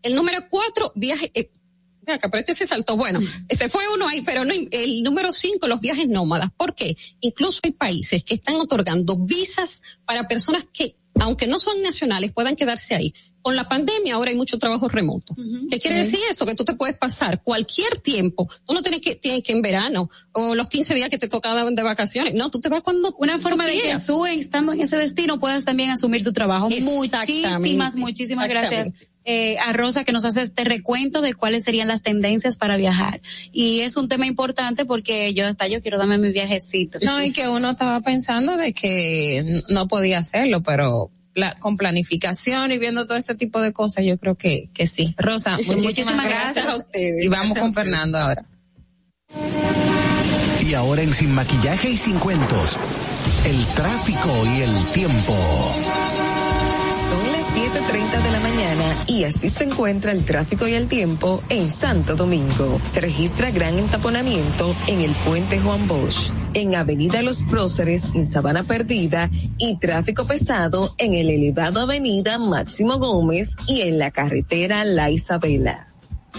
El 0.03 0.15
número 0.17 0.39
cuatro, 0.51 0.93
viaje, 0.97 1.31
eh, 1.35 1.51
acá, 2.15 2.29
pero 2.29 2.41
este 2.41 2.55
se 2.55 2.67
saltó. 2.67 2.97
Bueno, 2.97 3.21
ese 3.49 3.69
fue 3.69 3.85
uno 3.93 4.09
ahí, 4.09 4.23
pero 4.23 4.45
no, 4.45 4.53
el 4.53 5.03
número 5.03 5.33
cinco, 5.33 5.67
los 5.67 5.81
viajes 5.81 6.09
nómadas. 6.09 6.51
¿Por 6.57 6.75
qué? 6.75 6.97
Incluso 7.21 7.61
hay 7.65 7.73
países 7.73 8.25
que 8.25 8.35
están 8.35 8.57
otorgando 8.57 9.17
visas 9.17 9.83
para 10.05 10.29
personas 10.29 10.67
que, 10.73 10.95
aunque 11.21 11.47
no 11.47 11.59
son 11.59 11.83
nacionales, 11.83 12.33
puedan 12.33 12.57
quedarse 12.57 12.95
ahí. 12.95 13.15
Con 13.43 13.57
la 13.57 13.67
pandemia 13.69 14.17
ahora 14.17 14.31
hay 14.31 14.37
mucho 14.37 14.59
trabajo 14.59 14.87
remoto. 14.89 15.35
¿Qué 15.71 15.79
quiere 15.79 15.97
decir 15.97 16.21
eso? 16.31 16.45
Que 16.45 16.55
tú 16.55 16.63
te 16.65 16.75
puedes 16.75 16.99
pasar 16.99 17.43
cualquier 17.43 17.97
tiempo. 17.99 18.47
Tú 18.67 18.75
no 18.75 18.83
tienes 18.83 19.01
que, 19.01 19.15
tienes 19.15 19.43
que 19.43 19.53
en 19.53 19.63
verano 19.63 20.11
o 20.33 20.55
los 20.55 20.69
15 20.69 20.95
días 20.95 21.09
que 21.09 21.17
te 21.17 21.27
tocaban 21.27 21.75
de 21.75 21.83
vacaciones. 21.83 22.35
No, 22.35 22.51
tú 22.51 22.61
te 22.61 22.69
vas 22.69 22.83
cuando 22.83 23.15
Una 23.19 23.37
tú 23.37 23.43
forma 23.43 23.65
de 23.65 23.73
que 23.73 23.81
quieras. 23.81 24.07
tú, 24.07 24.27
estando 24.27 24.75
en 24.75 24.83
ese 24.83 24.97
destino, 24.97 25.39
puedas 25.39 25.65
también 25.65 25.89
asumir 25.89 26.23
tu 26.23 26.35
trabajo. 26.35 26.69
Muchísimas, 26.69 27.97
muchísimas 27.97 28.47
gracias. 28.47 28.93
Eh, 29.31 29.59
a 29.59 29.73
Rosa 29.73 30.03
que 30.03 30.13
nos 30.13 30.25
hace 30.25 30.43
este 30.43 30.65
recuento 30.65 31.21
de 31.21 31.35
cuáles 31.35 31.63
serían 31.63 31.89
las 31.89 32.03
tendencias 32.03 32.57
para 32.57 32.77
viajar. 32.77 33.21
Y 33.53 33.81
es 33.81 33.97
un 33.97 34.09
tema 34.09 34.27
importante 34.27 34.85
porque 34.85 35.33
yo 35.35 35.47
hasta 35.47 35.69
yo 35.69 35.81
quiero 35.83 35.99
darme 35.99 36.19
mi 36.19 36.33
viajecito. 36.33 36.99
No, 37.03 37.23
y 37.23 37.33
que 37.33 37.49
uno 37.49 37.71
estaba 37.71 38.01
pensando 38.01 38.57
de 38.57 38.73
que 38.73 39.63
no 39.69 39.87
podía 39.89 40.19
hacerlo, 40.19 40.63
pero 40.63 41.11
con 41.61 41.77
planificación 41.77 42.73
y 42.73 42.79
viendo 42.79 43.07
todo 43.07 43.17
este 43.17 43.35
tipo 43.35 43.61
de 43.61 43.73
cosas, 43.73 44.05
yo 44.05 44.19
creo 44.19 44.35
que, 44.35 44.69
que 44.75 44.87
sí. 44.87 45.15
Rosa, 45.17 45.53
muchísimas, 45.57 45.85
Muchísimas 45.85 46.25
gracias. 46.27 46.55
gracias 46.55 46.75
a 46.75 46.77
ustedes. 46.77 47.25
Y 47.25 47.29
vamos 47.29 47.55
Gracias 47.55 47.63
con. 47.63 47.75
Fernando 47.75 48.19
ahora. 48.19 48.45
Y 50.69 50.75
ahora 50.75 51.03
en 51.03 51.15
Sin 51.15 51.33
Maquillaje 51.33 51.91
y 51.91 51.97
Sin 51.97 52.19
Cuentos, 52.19 52.77
el 53.47 53.65
tráfico 53.75 54.47
y 54.57 54.63
el 54.63 54.87
tiempo. 54.93 55.37
Son 57.91 57.99
las 57.99 58.13
7.30 58.13 58.23
de 58.23 58.31
la 58.31 58.41
mañana 58.41 58.85
y 59.07 59.25
así 59.25 59.49
se 59.49 59.65
encuentra 59.65 60.13
el 60.13 60.25
tráfico 60.25 60.67
y 60.69 60.75
el 60.75 60.89
tiempo 60.89 61.43
en 61.49 61.73
Santo 61.73 62.15
Domingo. 62.15 62.81
Se 62.87 63.01
registra 63.01 63.51
gran 63.51 63.79
entaponamiento 63.79 64.75
en 64.87 65.01
el 65.01 65.13
puente 65.13 65.59
Juan 65.59 65.87
Bosch. 65.89 66.33
en 66.55 66.75
Avenida 66.75 67.23
Los 67.23 67.45
Próceres, 67.45 68.05
en 68.15 68.27
Sabana 68.27 68.65
Perdida, 68.65 69.31
y 69.59 69.79
tráfico 69.79 70.25
pesado 70.25 70.95
en 70.99 71.15
el 71.15 71.31
elevado 71.31 71.81
Avenida 71.81 72.39
Máximo 72.39 72.99
Gómez 72.99 73.57
y 73.67 73.83
en 73.83 73.99
la 73.99 74.11
carretera 74.11 74.85
La 74.85 75.11
Isabela. 75.11 75.87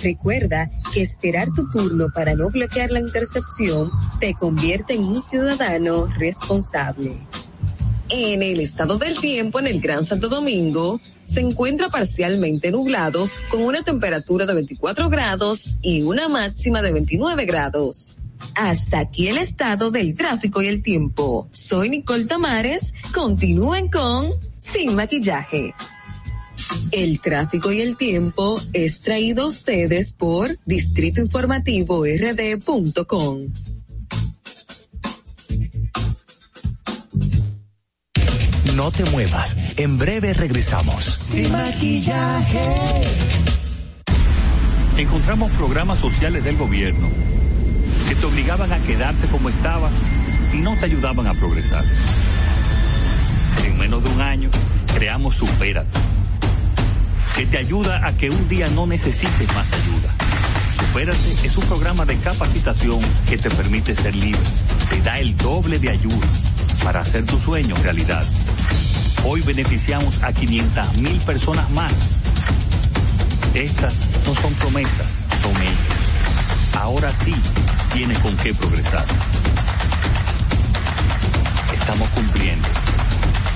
Recuerda 0.02 0.69
que 0.94 1.02
esperar 1.02 1.49
tu 1.53 1.69
turno 1.69 2.07
para 2.14 2.36
no 2.36 2.49
bloquear 2.49 2.91
la 2.91 2.99
intercepción 2.99 3.91
te 4.19 4.34
convierte 4.34 4.94
en 4.94 5.03
un 5.03 5.22
ciudadano 5.22 6.07
responsable. 6.18 7.19
En 8.13 8.43
el 8.43 8.59
estado 8.59 8.97
del 8.97 9.17
tiempo 9.17 9.59
en 9.59 9.67
el 9.67 9.79
Gran 9.79 10.03
Santo 10.03 10.27
Domingo 10.27 10.99
se 11.23 11.39
encuentra 11.39 11.88
parcialmente 11.88 12.69
nublado 12.69 13.29
con 13.49 13.63
una 13.63 13.83
temperatura 13.83 14.45
de 14.45 14.53
24 14.53 15.09
grados 15.09 15.77
y 15.81 16.01
una 16.01 16.27
máxima 16.27 16.81
de 16.81 16.91
29 16.91 17.45
grados. 17.45 18.17
Hasta 18.55 18.99
aquí 18.99 19.29
el 19.29 19.38
estado 19.38 19.91
del 19.91 20.15
tráfico 20.15 20.61
y 20.61 20.67
el 20.67 20.83
tiempo. 20.83 21.47
Soy 21.53 21.88
Nicole 21.88 22.25
Tamares. 22.25 22.93
Continúen 23.13 23.88
con 23.88 24.31
Sin 24.57 24.93
Maquillaje. 24.93 25.73
El 26.91 27.21
tráfico 27.21 27.71
y 27.71 27.79
el 27.79 27.95
tiempo 27.95 28.59
es 28.73 28.99
traído 28.99 29.43
a 29.43 29.47
ustedes 29.47 30.13
por 30.13 30.57
Distrito 30.65 31.21
Informativo 31.21 32.03
RD.com. 32.03 33.47
No 38.76 38.89
te 38.89 39.03
muevas. 39.06 39.57
En 39.76 39.98
breve 39.98 40.34
regresamos. 40.34 41.03
Sin 41.03 41.52
maquillaje. 41.52 42.64
Encontramos 44.98 45.52
programas 45.53 45.99
sociales 45.99 46.43
del 46.43 46.57
gobierno 46.57 47.10
que 48.07 48.15
te 48.15 48.26
obligaban 48.26 48.72
a 48.72 48.80
quedarte 48.80 49.27
como 49.27 49.49
estabas 49.49 49.93
y 50.53 50.57
no 50.57 50.76
te 50.77 50.85
ayudaban 50.85 51.27
a 51.27 51.34
progresar. 51.34 51.84
En 53.64 53.77
menos 53.77 54.03
de 54.03 54.10
un 54.10 54.22
año 54.22 54.49
creamos 54.95 55.35
Supérate, 55.35 55.99
que 57.35 57.45
te 57.45 57.57
ayuda 57.57 58.06
a 58.06 58.15
que 58.15 58.30
un 58.30 58.48
día 58.48 58.69
no 58.69 58.88
necesites 58.88 59.53
más 59.53 59.72
ayuda. 59.73 60.15
Supérate 60.80 61.45
es 61.45 61.57
un 61.57 61.65
programa 61.65 62.06
de 62.06 62.15
capacitación 62.18 62.99
que 63.30 63.38
te 63.38 63.49
permite 63.49 63.93
ser 63.95 64.15
libre, 64.15 64.41
te 64.89 65.02
da 65.02 65.19
el 65.19 65.35
doble 65.38 65.77
de 65.80 65.89
ayuda 65.89 66.27
para 66.83 67.01
hacer 67.01 67.25
tu 67.25 67.39
sueño 67.39 67.75
realidad. 67.83 68.25
Hoy 69.25 69.41
beneficiamos 69.41 70.21
a 70.23 70.33
500 70.33 70.97
mil 70.97 71.17
personas 71.21 71.69
más. 71.71 71.93
Estas 73.53 74.07
no 74.25 74.33
son 74.35 74.53
promesas, 74.55 75.23
son 75.41 75.55
hechos. 75.61 76.75
Ahora 76.79 77.09
sí 77.11 77.35
tienes 77.93 78.17
con 78.19 78.35
qué 78.37 78.53
progresar. 78.53 79.05
Estamos 81.73 82.09
cumpliendo. 82.09 82.67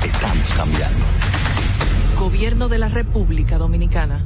Estamos 0.03 0.47
cambiando. 0.55 1.05
Gobierno 2.19 2.67
de 2.69 2.77
la 2.77 2.87
República 2.87 3.57
Dominicana. 3.57 4.25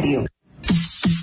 diario. 0.01 0.30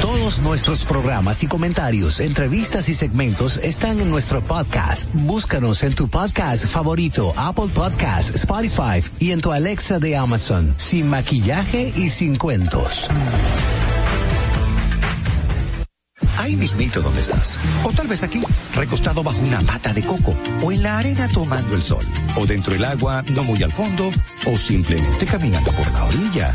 Todos 0.00 0.40
nuestros 0.40 0.84
programas 0.84 1.42
y 1.42 1.46
comentarios, 1.46 2.20
entrevistas 2.20 2.88
y 2.88 2.94
segmentos 2.94 3.58
están 3.58 4.00
en 4.00 4.10
nuestro 4.10 4.42
podcast. 4.44 5.10
Búscanos 5.14 5.82
en 5.82 5.94
tu 5.94 6.08
podcast 6.08 6.66
favorito, 6.66 7.32
Apple 7.36 7.68
Podcast, 7.74 8.34
Spotify 8.34 9.02
y 9.18 9.32
en 9.32 9.40
tu 9.40 9.52
Alexa 9.52 9.98
de 9.98 10.16
Amazon, 10.16 10.74
sin 10.78 11.08
maquillaje 11.08 11.92
y 11.96 12.10
sin 12.10 12.36
cuentos. 12.36 13.08
Ahí 16.44 16.56
mismito 16.56 17.00
donde 17.00 17.22
estás. 17.22 17.58
O 17.84 17.92
tal 17.92 18.06
vez 18.06 18.22
aquí, 18.22 18.42
recostado 18.74 19.22
bajo 19.22 19.40
una 19.40 19.62
pata 19.62 19.94
de 19.94 20.04
coco. 20.04 20.36
O 20.62 20.72
en 20.72 20.82
la 20.82 20.98
arena 20.98 21.26
tomando 21.28 21.74
el 21.74 21.82
sol. 21.82 22.04
O 22.36 22.44
dentro 22.44 22.74
del 22.74 22.84
agua, 22.84 23.24
no 23.30 23.44
muy 23.44 23.62
al 23.62 23.72
fondo. 23.72 24.10
O 24.44 24.58
simplemente 24.58 25.24
caminando 25.24 25.72
por 25.72 25.90
la 25.92 26.04
orilla. 26.04 26.54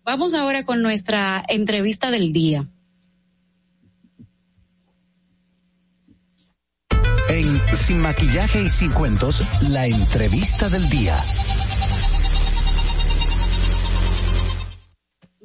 Vamos 0.04 0.34
ahora 0.34 0.66
con 0.66 0.82
nuestra 0.82 1.42
entrevista 1.48 2.10
del 2.10 2.32
día. 2.32 2.66
En 7.30 7.62
Sin 7.74 8.00
Maquillaje 8.00 8.62
y 8.62 8.68
Sin 8.68 8.92
Cuentos, 8.92 9.42
la 9.70 9.86
entrevista 9.86 10.68
del 10.68 10.86
día. 10.90 11.16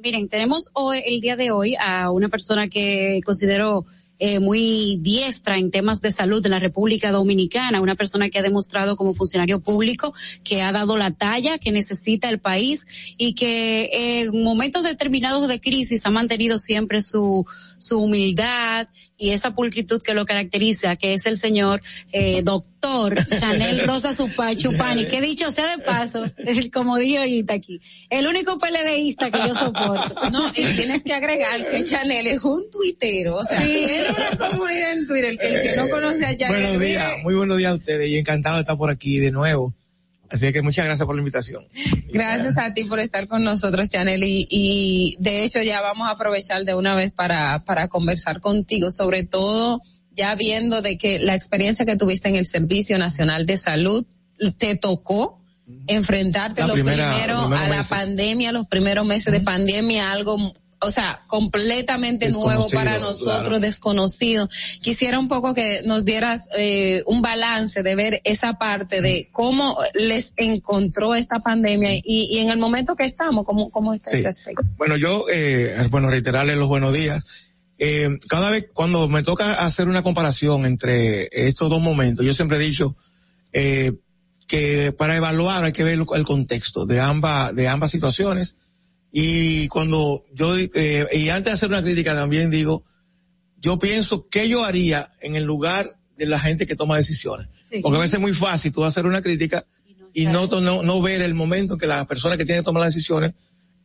Miren, 0.02 0.28
tenemos 0.28 0.70
hoy, 0.74 1.02
el 1.04 1.20
día 1.20 1.36
de 1.36 1.50
hoy 1.50 1.76
a 1.76 2.10
una 2.10 2.28
persona 2.28 2.68
que 2.68 3.20
considero 3.24 3.86
eh, 4.20 4.38
muy 4.38 4.98
diestra 5.00 5.56
en 5.56 5.70
temas 5.70 6.00
de 6.00 6.12
salud 6.12 6.44
en 6.44 6.52
la 6.52 6.58
República 6.58 7.10
Dominicana, 7.10 7.80
una 7.80 7.94
persona 7.94 8.28
que 8.28 8.38
ha 8.38 8.42
demostrado 8.42 8.96
como 8.96 9.14
funcionario 9.14 9.60
público 9.60 10.14
que 10.44 10.62
ha 10.62 10.72
dado 10.72 10.96
la 10.96 11.10
talla 11.10 11.58
que 11.58 11.72
necesita 11.72 12.28
el 12.28 12.38
país 12.38 12.86
y 13.16 13.34
que 13.34 13.90
en 13.92 14.44
momentos 14.44 14.84
determinados 14.84 15.48
de 15.48 15.60
crisis 15.60 16.04
ha 16.06 16.10
mantenido 16.10 16.58
siempre 16.58 17.02
su, 17.02 17.46
su 17.78 17.98
humildad 17.98 18.88
y 19.20 19.30
esa 19.30 19.54
pulcritud 19.54 20.00
que 20.02 20.14
lo 20.14 20.24
caracteriza, 20.24 20.96
que 20.96 21.12
es 21.12 21.26
el 21.26 21.36
señor 21.36 21.82
eh, 22.10 22.42
doctor 22.42 23.14
Chanel 23.38 23.86
Rosa 23.86 24.12
Chupani, 24.56 25.06
que 25.06 25.20
dicho 25.20 25.52
sea 25.52 25.76
de 25.76 25.82
paso, 25.82 26.24
como 26.72 26.96
dije 26.96 27.18
ahorita 27.18 27.52
aquí, 27.52 27.80
el 28.08 28.26
único 28.26 28.58
PLDista 28.58 29.30
que 29.30 29.38
yo 29.46 29.54
soporto. 29.54 30.14
No, 30.30 30.48
y 30.48 30.62
tienes 30.62 31.02
que 31.02 31.12
agregar 31.12 31.70
que 31.70 31.84
Chanel 31.84 32.26
es 32.28 32.42
un 32.44 32.70
tuitero, 32.70 33.36
o 33.36 33.42
sea, 33.42 33.60
tiene 33.60 34.04
una 34.08 34.48
comunidad 34.48 34.92
en 34.92 35.06
Twitter 35.06 35.38
que 35.38 35.48
el 35.48 35.62
que 35.62 35.76
no 35.76 35.88
conoce 35.88 36.24
a 36.24 36.36
Chanel. 36.36 36.62
Buenos 36.62 36.80
días, 36.80 37.12
muy 37.24 37.34
buenos 37.34 37.58
días 37.58 37.72
a 37.72 37.74
ustedes 37.74 38.08
y 38.08 38.16
encantado 38.16 38.56
de 38.56 38.60
estar 38.62 38.78
por 38.78 38.90
aquí 38.90 39.18
de 39.18 39.32
nuevo 39.32 39.74
Así 40.30 40.52
que 40.52 40.62
muchas 40.62 40.84
gracias 40.84 41.04
por 41.06 41.16
la 41.16 41.20
invitación. 41.20 41.64
Gracias 42.12 42.56
a 42.58 42.72
ti 42.72 42.84
por 42.84 43.00
estar 43.00 43.26
con 43.28 43.42
nosotros, 43.44 43.88
Chanel. 43.88 44.22
Y, 44.24 44.46
y 44.48 45.16
de 45.20 45.44
hecho 45.44 45.60
ya 45.62 45.80
vamos 45.80 46.08
a 46.08 46.12
aprovechar 46.12 46.64
de 46.64 46.74
una 46.74 46.94
vez 46.94 47.10
para, 47.12 47.64
para 47.64 47.88
conversar 47.88 48.40
contigo, 48.40 48.90
sobre 48.92 49.24
todo 49.24 49.80
ya 50.12 50.34
viendo 50.36 50.82
de 50.82 50.98
que 50.98 51.18
la 51.18 51.34
experiencia 51.34 51.84
que 51.84 51.96
tuviste 51.96 52.28
en 52.28 52.36
el 52.36 52.46
Servicio 52.46 52.96
Nacional 52.98 53.44
de 53.46 53.56
Salud 53.56 54.04
te 54.58 54.74
tocó 54.76 55.40
enfrentarte 55.86 56.60
La 56.62 56.66
lo 56.68 56.74
primera- 56.74 57.12
primero 57.14 57.40
a 57.46 57.48
la 57.48 57.66
meses. 57.76 57.88
pandemia, 57.88 58.52
los 58.52 58.66
primeros 58.66 59.06
meses 59.06 59.32
de 59.32 59.40
pandemia, 59.40 60.10
algo 60.12 60.52
o 60.82 60.90
sea, 60.90 61.24
completamente 61.26 62.30
nuevo 62.30 62.66
para 62.70 62.98
nosotros, 62.98 63.40
claro. 63.42 63.60
desconocido. 63.60 64.48
Quisiera 64.80 65.18
un 65.18 65.28
poco 65.28 65.52
que 65.54 65.82
nos 65.84 66.04
dieras 66.04 66.48
eh, 66.56 67.02
un 67.06 67.20
balance 67.22 67.82
de 67.82 67.94
ver 67.94 68.20
esa 68.24 68.54
parte 68.54 69.02
de 69.02 69.28
cómo 69.32 69.76
les 69.94 70.32
encontró 70.36 71.14
esta 71.14 71.40
pandemia 71.40 71.94
y, 71.96 72.02
y 72.04 72.38
en 72.38 72.48
el 72.50 72.58
momento 72.58 72.96
que 72.96 73.04
estamos, 73.04 73.44
cómo, 73.44 73.70
cómo 73.70 73.92
está 73.92 74.10
Sí. 74.10 74.16
este 74.18 74.28
aspecto. 74.28 74.64
Bueno, 74.78 74.96
yo, 74.96 75.26
eh, 75.32 75.74
bueno, 75.90 76.08
reiterarle 76.10 76.56
los 76.56 76.68
buenos 76.68 76.92
días. 76.94 77.22
Eh, 77.78 78.08
cada 78.28 78.50
vez 78.50 78.66
cuando 78.72 79.08
me 79.08 79.22
toca 79.22 79.54
hacer 79.64 79.88
una 79.88 80.02
comparación 80.02 80.66
entre 80.66 81.28
estos 81.32 81.70
dos 81.70 81.80
momentos, 81.80 82.24
yo 82.26 82.34
siempre 82.34 82.56
he 82.58 82.60
dicho 82.60 82.96
eh, 83.52 83.92
que 84.46 84.92
para 84.92 85.16
evaluar 85.16 85.64
hay 85.64 85.72
que 85.72 85.84
ver 85.84 85.94
el 85.94 86.24
contexto 86.24 86.84
de 86.86 87.00
ambas 87.00 87.54
de 87.54 87.68
ambas 87.68 87.90
situaciones 87.90 88.56
y 89.12 89.68
cuando 89.68 90.24
yo 90.32 90.56
eh, 90.56 91.06
y 91.12 91.28
antes 91.28 91.46
de 91.46 91.54
hacer 91.54 91.68
una 91.68 91.82
crítica 91.82 92.14
también 92.14 92.50
digo 92.50 92.84
yo 93.58 93.78
pienso 93.78 94.24
qué 94.28 94.48
yo 94.48 94.64
haría 94.64 95.12
en 95.20 95.36
el 95.36 95.44
lugar 95.44 95.98
de 96.16 96.26
la 96.26 96.38
gente 96.38 96.66
que 96.66 96.76
toma 96.76 96.96
decisiones 96.96 97.48
Sí. 97.62 97.80
porque 97.82 97.98
a 97.98 98.00
veces 98.00 98.14
es 98.14 98.20
muy 98.20 98.32
fácil 98.32 98.72
tú 98.72 98.84
hacer 98.84 99.06
una 99.06 99.22
crítica 99.22 99.64
y 100.12 100.26
no, 100.26 100.46
no, 100.46 100.82
no 100.82 101.02
ver 101.02 101.22
el 101.22 101.34
momento 101.34 101.74
en 101.74 101.80
que 101.80 101.86
la 101.86 102.04
persona 102.06 102.36
que 102.36 102.44
tiene 102.44 102.60
que 102.60 102.64
tomar 102.64 102.82
las 102.82 102.94
decisiones, 102.94 103.34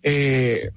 eh, 0.01 0.71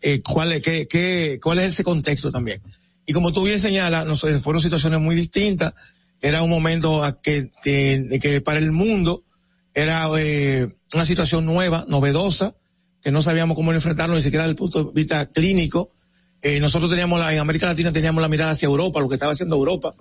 eh, 0.00 0.22
cuál, 0.22 0.52
es, 0.52 0.62
qué, 0.62 0.88
qué, 0.88 1.38
cuál 1.42 1.60
es 1.60 1.74
ese 1.74 1.84
contexto 1.84 2.30
también. 2.30 2.60
Y 3.06 3.12
como 3.12 3.32
tú 3.32 3.44
bien 3.44 3.60
señalas, 3.60 4.06
no 4.06 4.16
sé, 4.16 4.40
fueron 4.40 4.62
situaciones 4.62 5.00
muy 5.00 5.14
distintas. 5.14 5.74
Era 6.20 6.42
un 6.42 6.50
momento 6.50 7.04
a 7.04 7.20
que, 7.20 7.50
que, 7.62 7.98
de 8.00 8.18
que 8.18 8.40
para 8.40 8.58
el 8.58 8.72
mundo 8.72 9.24
era 9.72 10.08
eh, 10.18 10.68
una 10.92 11.06
situación 11.06 11.46
nueva, 11.46 11.86
novedosa, 11.88 12.56
que 13.02 13.12
no 13.12 13.22
sabíamos 13.22 13.54
cómo 13.56 13.72
enfrentarlo 13.72 14.14
ni 14.14 14.22
siquiera 14.22 14.44
desde 14.44 14.52
el 14.52 14.56
punto 14.56 14.84
de 14.84 14.90
vista 14.94 15.26
clínico. 15.26 15.92
Eh, 16.42 16.60
nosotros 16.60 16.90
teníamos 16.90 17.18
la, 17.18 17.32
en 17.32 17.40
América 17.40 17.66
Latina 17.66 17.92
teníamos 17.92 18.22
la 18.22 18.28
mirada 18.28 18.52
hacia 18.52 18.66
Europa, 18.66 19.00
lo 19.00 19.08
que 19.08 19.14
estaba 19.14 19.32
haciendo 19.32 19.56
Europa. 19.56 19.92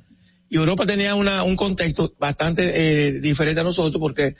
Y 0.49 0.57
Europa 0.57 0.85
tenía 0.85 1.15
una, 1.15 1.43
un 1.43 1.55
contexto 1.55 2.13
bastante 2.19 2.71
eh, 3.07 3.11
diferente 3.19 3.61
a 3.61 3.63
nosotros 3.63 3.99
porque 3.99 4.35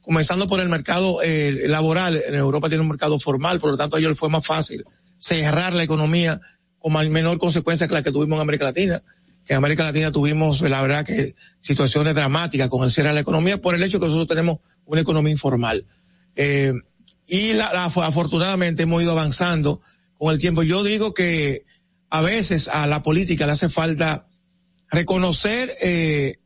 comenzando 0.00 0.46
por 0.46 0.60
el 0.60 0.68
mercado 0.68 1.22
eh, 1.22 1.64
laboral, 1.66 2.22
en 2.26 2.34
Europa 2.34 2.68
tiene 2.68 2.82
un 2.82 2.88
mercado 2.88 3.18
formal, 3.18 3.60
por 3.60 3.70
lo 3.70 3.76
tanto 3.76 3.96
a 3.96 3.98
ellos 3.98 4.10
les 4.10 4.18
fue 4.18 4.28
más 4.28 4.46
fácil 4.46 4.84
cerrar 5.18 5.74
la 5.74 5.82
economía 5.82 6.40
con 6.78 6.92
menor 7.10 7.38
consecuencia 7.38 7.86
que 7.86 7.94
la 7.94 8.02
que 8.02 8.10
tuvimos 8.10 8.36
en 8.36 8.40
América 8.40 8.64
Latina. 8.64 9.02
En 9.46 9.56
América 9.56 9.82
Latina 9.82 10.10
tuvimos, 10.10 10.62
la 10.62 10.80
verdad, 10.80 11.04
que 11.04 11.34
situaciones 11.60 12.14
dramáticas 12.14 12.68
con 12.68 12.84
el 12.84 12.90
cierre 12.90 13.08
de 13.08 13.14
la 13.14 13.20
economía 13.20 13.60
por 13.60 13.74
el 13.74 13.82
hecho 13.82 14.00
que 14.00 14.06
nosotros 14.06 14.28
tenemos 14.28 14.60
una 14.86 15.02
economía 15.02 15.32
informal. 15.32 15.84
Eh, 16.36 16.72
y 17.30 17.52
la, 17.54 17.72
la- 17.72 17.84
afortunadamente 17.86 18.82
hemos 18.82 19.02
ido 19.02 19.12
avanzando 19.12 19.80
con 20.18 20.34
el 20.34 20.40
tiempo. 20.40 20.62
Yo 20.64 20.82
digo 20.82 21.14
que 21.14 21.64
a 22.10 22.20
veces 22.20 22.68
a 22.68 22.86
la 22.86 23.02
política 23.02 23.46
le 23.46 23.52
hace 23.52 23.68
falta 23.68 24.26
reconocer, 24.90 25.76
eh, 25.80 26.36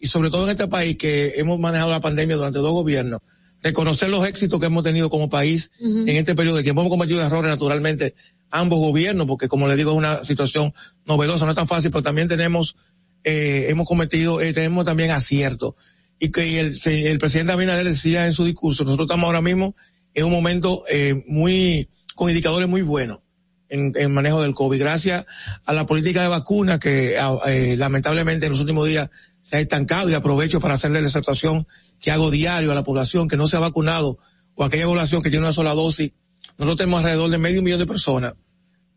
y 0.00 0.08
sobre 0.08 0.30
todo 0.30 0.44
en 0.44 0.50
este 0.50 0.66
país 0.66 0.96
que 0.96 1.34
hemos 1.36 1.58
manejado 1.58 1.90
la 1.90 2.00
pandemia 2.00 2.36
durante 2.36 2.58
dos 2.58 2.72
gobiernos, 2.72 3.20
reconocer 3.62 4.08
los 4.08 4.26
éxitos 4.26 4.58
que 4.58 4.66
hemos 4.66 4.82
tenido 4.82 5.10
como 5.10 5.28
país 5.30 5.70
en 6.08 6.16
este 6.16 6.34
periodo 6.34 6.56
de 6.56 6.62
tiempo. 6.62 6.80
Hemos 6.80 6.90
cometido 6.90 7.22
errores 7.22 7.50
naturalmente 7.50 8.14
ambos 8.50 8.78
gobiernos, 8.80 9.26
porque 9.28 9.46
como 9.48 9.68
le 9.68 9.76
digo 9.76 9.92
es 9.92 9.96
una 9.98 10.24
situación 10.24 10.72
novedosa, 11.04 11.44
no 11.44 11.52
es 11.52 11.56
tan 11.56 11.68
fácil, 11.68 11.90
pero 11.90 12.02
también 12.02 12.26
tenemos, 12.26 12.74
eh, 13.22 13.66
hemos 13.68 13.86
cometido, 13.86 14.40
eh, 14.40 14.52
tenemos 14.52 14.86
también 14.86 15.10
aciertos. 15.10 15.74
Y 16.18 16.30
que 16.32 16.58
el, 16.60 16.76
el 16.84 17.18
presidente 17.18 17.52
Abinader 17.52 17.86
decía 17.86 18.26
en 18.26 18.34
su 18.34 18.44
discurso, 18.44 18.82
nosotros 18.84 19.06
estamos 19.06 19.26
ahora 19.26 19.40
mismo 19.42 19.76
en 20.14 20.24
un 20.24 20.32
momento 20.32 20.84
eh, 20.88 21.22
muy, 21.26 21.88
con 22.14 22.28
indicadores 22.28 22.68
muy 22.68 22.82
buenos 22.82 23.20
en, 23.68 23.92
en 23.96 24.12
manejo 24.12 24.42
del 24.42 24.54
COVID, 24.54 24.78
gracias 24.80 25.24
a 25.64 25.72
la 25.72 25.86
política 25.86 26.22
de 26.22 26.28
vacuna 26.28 26.78
que 26.78 27.16
eh, 27.46 27.76
lamentablemente 27.76 28.46
en 28.46 28.52
los 28.52 28.60
últimos 28.60 28.86
días 28.88 29.10
se 29.42 29.56
ha 29.56 29.60
estancado 29.60 30.10
y 30.10 30.14
aprovecho 30.14 30.60
para 30.60 30.74
hacerle 30.74 31.00
la 31.00 31.06
exhortación 31.06 31.66
que 32.00 32.10
hago 32.10 32.30
diario 32.30 32.72
a 32.72 32.74
la 32.74 32.84
población 32.84 33.28
que 33.28 33.36
no 33.36 33.46
se 33.48 33.56
ha 33.56 33.60
vacunado 33.60 34.18
o 34.54 34.64
aquella 34.64 34.86
población 34.86 35.22
que 35.22 35.30
tiene 35.30 35.44
una 35.46 35.52
sola 35.52 35.72
dosis. 35.74 36.12
Nosotros 36.58 36.76
tenemos 36.76 36.98
alrededor 36.98 37.30
de 37.30 37.38
medio 37.38 37.62
millón 37.62 37.78
de 37.78 37.86
personas 37.86 38.34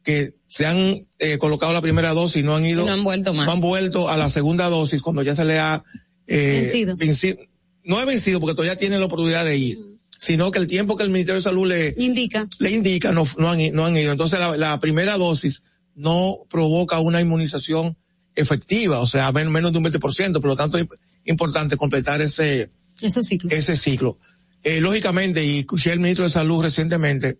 que 0.04 0.34
se 0.48 0.66
han 0.66 1.08
eh, 1.20 1.38
colocado 1.38 1.72
la 1.72 1.82
primera 1.82 2.14
dosis 2.14 2.44
y 2.44 2.46
no 2.46 2.56
han 2.56 2.66
ido, 2.66 2.86
no 2.86 2.92
han 2.92 3.04
vuelto 3.04 3.34
más. 3.34 3.46
no 3.46 3.54
han 3.54 3.62
vuelto 3.62 4.10
a 4.10 4.18
la 4.18 4.30
segunda 4.30 4.68
dosis 4.70 5.02
cuando 5.02 5.22
ya 5.22 5.34
se 5.36 5.46
le 5.46 5.60
ha 5.60 5.84
eh, 6.28 6.62
Vencido. 6.64 6.98
venci- 6.98 7.48
no 7.86 8.00
es 8.02 8.06
vencido 8.06 8.40
porque 8.42 8.56
todavía 8.56 8.76
tienen 8.78 9.00
la 9.00 9.06
oportunidad 9.06 9.46
de 9.46 9.56
ir, 9.58 9.78
sino 10.24 10.52
que 10.52 10.60
el 10.60 10.68
tiempo 10.68 10.96
que 10.96 11.04
el 11.04 11.10
Ministerio 11.10 11.40
de 11.40 11.42
Salud 11.44 11.68
le 11.68 11.94
indica, 11.98 12.48
le 12.60 12.72
indica 12.72 13.12
no, 13.12 13.28
no, 13.38 13.50
han, 13.50 13.60
no 13.74 13.86
han 13.86 13.98
ido. 13.98 14.12
Entonces 14.14 14.40
la, 14.40 14.56
la 14.56 14.80
primera 14.80 15.18
dosis 15.18 15.64
no 15.96 16.38
provoca 16.50 17.00
una 17.02 17.20
inmunización 17.20 17.98
efectiva, 18.34 19.00
o 19.00 19.06
sea, 19.06 19.32
men- 19.34 19.52
menos 19.52 19.74
de 19.74 19.80
un 19.80 19.84
20%, 19.84 20.32
por 20.40 20.46
lo 20.46 20.56
tanto 20.56 20.78
es 20.78 20.88
importante 21.26 21.76
completar 21.76 22.22
ese, 22.22 22.70
ese 23.02 23.22
ciclo. 23.22 23.50
ese 23.52 23.76
ciclo. 23.76 24.18
Eh, 24.64 24.80
lógicamente, 24.80 25.44
y 25.44 25.60
escuché 25.60 25.92
al 25.92 26.00
ministro 26.00 26.24
de 26.24 26.32
Salud 26.32 26.64
recientemente 26.64 27.40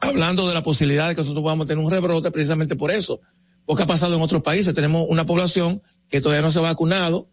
hablando 0.00 0.46
de 0.48 0.54
la 0.54 0.62
posibilidad 0.62 1.08
de 1.08 1.14
que 1.16 1.20
nosotros 1.22 1.42
podamos 1.42 1.66
tener 1.66 1.84
un 1.84 1.90
rebrote 1.90 2.30
precisamente 2.30 2.76
por 2.76 2.90
eso. 2.92 3.20
Porque 3.64 3.82
ha 3.82 3.86
pasado 3.86 4.16
en 4.16 4.22
otros 4.22 4.42
países. 4.42 4.72
Tenemos 4.74 5.06
una 5.08 5.26
población 5.26 5.82
que 6.08 6.20
todavía 6.20 6.42
no 6.42 6.52
se 6.52 6.58
ha 6.58 6.62
vacunado. 6.62 7.26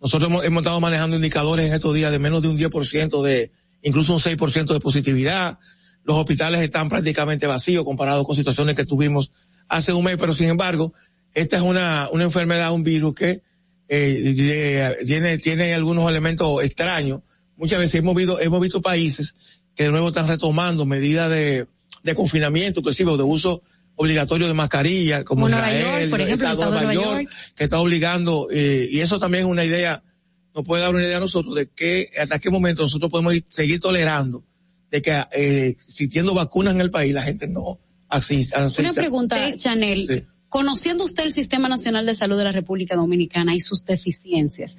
Nosotros 0.00 0.30
hemos, 0.30 0.44
hemos 0.44 0.60
estado 0.62 0.80
manejando 0.80 1.16
indicadores 1.16 1.66
en 1.66 1.74
estos 1.74 1.94
días 1.94 2.10
de 2.12 2.18
menos 2.18 2.42
de 2.42 2.48
un 2.48 2.58
10% 2.58 3.22
de, 3.22 3.50
incluso 3.84 4.12
un 4.12 4.18
6% 4.18 4.72
de 4.72 4.80
positividad. 4.80 5.58
Los 6.02 6.16
hospitales 6.18 6.60
están 6.60 6.88
prácticamente 6.88 7.46
vacíos 7.46 7.84
comparados 7.84 8.26
con 8.26 8.34
situaciones 8.36 8.74
que 8.74 8.84
tuvimos 8.84 9.30
hace 9.68 9.92
un 9.92 10.04
mes, 10.04 10.16
pero 10.18 10.34
sin 10.34 10.48
embargo, 10.48 10.92
esta 11.32 11.56
es 11.56 11.62
una, 11.62 12.08
una 12.12 12.24
enfermedad, 12.24 12.72
un 12.72 12.82
virus 12.82 13.14
que 13.14 13.40
eh, 13.88 14.34
de- 14.36 15.04
tiene, 15.06 15.38
tiene 15.38 15.72
algunos 15.74 16.08
elementos 16.10 16.62
extraños. 16.64 17.20
Muchas 17.56 17.78
veces 17.78 17.96
hemos 17.96 18.14
visto, 18.16 18.40
hemos 18.40 18.60
visto 18.60 18.82
países 18.82 19.36
que 19.76 19.84
de 19.84 19.90
nuevo 19.90 20.08
están 20.08 20.26
retomando 20.28 20.84
medidas 20.86 21.30
de, 21.30 21.66
de 22.02 22.14
confinamiento, 22.14 22.80
inclusive 22.80 23.16
de 23.16 23.22
uso 23.22 23.62
obligatorio 23.96 24.46
de 24.48 24.54
mascarilla, 24.54 25.22
como, 25.24 25.42
Como 25.42 25.48
Nueva 25.50 25.72
Israel, 25.72 26.00
York, 26.00 26.10
por 26.10 26.20
ejemplo, 26.20 26.46
el 26.48 26.52
Estado 26.52 26.70
estado 26.70 26.88
de 26.88 26.94
Nueva 26.94 27.16
York. 27.24 27.30
que 27.56 27.64
está 27.64 27.78
obligando, 27.78 28.48
eh, 28.50 28.88
y 28.90 29.00
eso 29.00 29.18
también 29.20 29.44
es 29.44 29.50
una 29.50 29.64
idea, 29.64 30.02
nos 30.54 30.64
puede 30.64 30.82
dar 30.82 30.94
una 30.94 31.02
idea 31.04 31.16
a 31.16 31.20
nosotros 31.20 31.54
de 31.54 31.66
que 31.68 32.10
hasta 32.20 32.38
qué 32.38 32.50
momento 32.50 32.82
nosotros 32.82 33.10
podemos 33.10 33.34
ir- 33.34 33.44
seguir 33.48 33.80
tolerando 33.80 34.42
de 34.90 35.02
que 35.02 35.10
eh, 35.32 35.66
existiendo 35.68 36.34
vacunas 36.34 36.74
en 36.74 36.80
el 36.80 36.90
país 36.90 37.12
la 37.12 37.22
gente 37.22 37.48
no 37.48 37.78
asista. 38.08 38.58
Una 38.58 38.66
asista. 38.66 38.92
pregunta, 38.92 39.56
Chanel. 39.56 40.06
Sí. 40.08 40.24
Conociendo 40.48 41.02
usted 41.04 41.24
el 41.24 41.32
Sistema 41.32 41.68
Nacional 41.68 42.06
de 42.06 42.14
Salud 42.14 42.38
de 42.38 42.44
la 42.44 42.52
República 42.52 42.94
Dominicana 42.94 43.56
y 43.56 43.60
sus 43.60 43.84
deficiencias, 43.84 44.78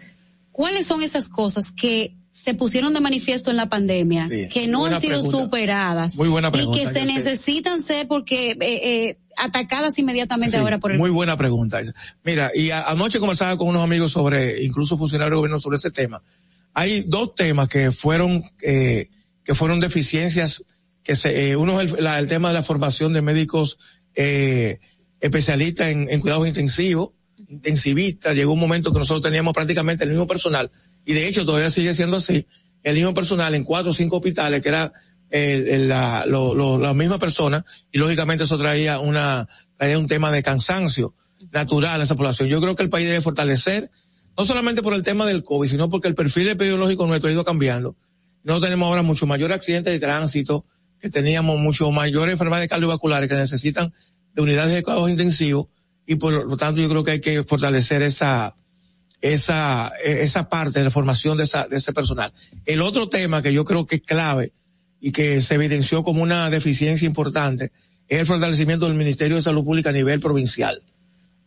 ¿cuáles 0.53 0.85
son 0.85 1.03
esas 1.03 1.27
cosas 1.27 1.71
que 1.71 2.13
se 2.31 2.53
pusieron 2.53 2.93
de 2.93 3.01
manifiesto 3.01 3.49
en 3.51 3.57
la 3.57 3.67
pandemia, 3.67 4.27
Sí, 4.29 4.47
que 4.49 4.67
no 4.67 4.79
buena 4.81 4.95
han 4.97 5.01
sido 5.01 5.19
pregunta. 5.19 5.37
superadas 5.37 6.15
Muy 6.17 6.29
buena 6.29 6.47
y 6.49 6.51
pregunta, 6.51 6.79
que 6.81 6.87
se 6.87 6.93
sé. 6.93 7.05
necesitan 7.05 7.81
ser 7.81 8.07
porque 8.07 8.51
eh, 8.51 8.57
eh, 8.61 9.17
atacadas 9.37 9.97
inmediatamente 9.99 10.51
Sí, 10.57 10.57
ahora 10.57 10.79
por 10.79 10.91
el 10.91 10.97
Muy 10.97 11.09
buena 11.09 11.37
pregunta. 11.37 11.81
Mira, 12.23 12.51
y 12.53 12.71
a- 12.71 12.83
anoche 12.83 13.19
conversaba 13.19 13.57
con 13.57 13.67
unos 13.67 13.83
amigos 13.83 14.11
sobre, 14.11 14.63
incluso 14.63 14.97
funcionarios 14.97 15.31
del 15.31 15.37
gobierno 15.37 15.59
sobre 15.59 15.77
ese 15.77 15.91
tema. 15.91 16.21
Hay 16.73 17.03
dos 17.07 17.35
temas 17.35 17.67
que 17.69 17.91
fueron, 17.91 18.43
eh, 18.61 19.07
que 19.43 19.55
fueron 19.55 19.79
deficiencias, 19.79 20.63
que 21.03 21.15
se, 21.15 21.49
eh, 21.51 21.55
uno 21.55 21.79
es 21.79 21.93
el, 21.93 22.03
la- 22.03 22.19
el 22.19 22.27
tema 22.27 22.49
de 22.49 22.55
la 22.55 22.63
formación 22.63 23.13
de 23.13 23.21
médicos, 23.21 23.77
eh, 24.15 24.79
especialistas 25.21 25.87
en, 25.89 26.07
en 26.09 26.19
cuidados 26.21 26.47
intensivos, 26.47 27.11
intensivistas. 27.47 28.35
Llegó 28.35 28.53
un 28.53 28.59
momento 28.59 28.91
que 28.91 28.99
nosotros 28.99 29.23
teníamos 29.23 29.53
prácticamente 29.53 30.03
el 30.03 30.09
mismo 30.11 30.27
personal, 30.27 30.71
y 31.05 31.13
de 31.13 31.27
hecho 31.27 31.45
todavía 31.45 31.69
sigue 31.69 31.93
siendo 31.93 32.17
así, 32.17 32.45
el 32.83 32.95
mismo 32.95 33.13
personal 33.13 33.55
en 33.55 33.63
cuatro 33.63 33.91
o 33.91 33.93
cinco 33.93 34.17
hospitales, 34.17 34.61
que 34.61 34.69
era 34.69 34.93
el- 35.29 35.87
la, 35.89 36.25
lo- 36.25 36.53
lo- 36.55 36.77
la 36.77 36.93
misma 36.93 37.17
persona, 37.19 37.65
y 37.91 37.97
lógicamente 37.97 38.43
eso 38.45 38.57
traía 38.57 38.99
una, 38.99 39.47
traía 39.77 39.97
un 39.99 40.07
tema 40.07 40.31
de 40.31 40.43
cansancio 40.43 41.13
natural 41.51 42.01
a 42.01 42.03
esa 42.03 42.15
población. 42.15 42.49
Yo 42.49 42.61
creo 42.61 42.75
que 42.75 42.83
el 42.83 42.89
país 42.89 43.05
debe 43.07 43.21
fortalecer, 43.21 43.89
no 44.37 44.45
solamente 44.45 44.81
por 44.81 44.93
el 44.93 45.03
tema 45.03 45.25
del 45.25 45.43
COVID, 45.43 45.69
sino 45.69 45.89
porque 45.89 46.07
el 46.07 46.15
perfil 46.15 46.49
epidemiológico 46.49 47.07
nuestro 47.07 47.29
ha 47.29 47.33
ido 47.33 47.45
cambiando. 47.45 47.95
No 48.43 48.59
tenemos 48.59 48.87
ahora 48.87 49.01
mucho 49.01 49.25
mayor 49.25 49.51
accidentes 49.51 49.91
de 49.93 49.99
tránsito, 49.99 50.65
que 50.99 51.09
teníamos 51.09 51.59
mucho 51.59 51.91
mayores 51.91 52.33
enfermedades 52.33 52.69
cardiovasculares 52.69 53.29
que 53.29 53.35
necesitan 53.35 53.93
de 54.33 54.41
unidades 54.41 54.73
de 54.73 54.83
cuidados 54.83 55.09
intensivos, 55.09 55.67
y 56.05 56.15
por 56.15 56.33
lo 56.45 56.57
tanto 56.57 56.81
yo 56.81 56.89
creo 56.89 57.03
que 57.03 57.11
hay 57.11 57.19
que 57.21 57.43
fortalecer 57.43 58.01
esa, 58.01 58.55
esa, 59.21 59.91
e, 60.03 60.23
esa 60.23 60.49
parte 60.49 60.79
de 60.79 60.85
la 60.85 60.91
formación 60.91 61.37
de, 61.37 61.45
esa, 61.45 61.67
de 61.67 61.77
ese 61.77 61.93
personal. 61.93 62.31
El 62.65 62.81
otro 62.81 63.07
tema 63.07 63.41
que 63.41 63.53
yo 63.53 63.65
creo 63.65 63.85
que 63.85 63.95
es 63.97 64.01
clave 64.01 64.51
y 65.05 65.11
que 65.11 65.39
se 65.39 65.53
evidenció 65.53 66.01
como 66.01 66.23
una 66.23 66.49
deficiencia 66.49 67.05
importante 67.05 67.71
es 68.07 68.21
el 68.21 68.25
fortalecimiento 68.25 68.87
del 68.87 68.95
Ministerio 68.95 69.35
de 69.35 69.43
Salud 69.43 69.63
Pública 69.63 69.91
a 69.91 69.93
nivel 69.93 70.19
provincial. 70.19 70.81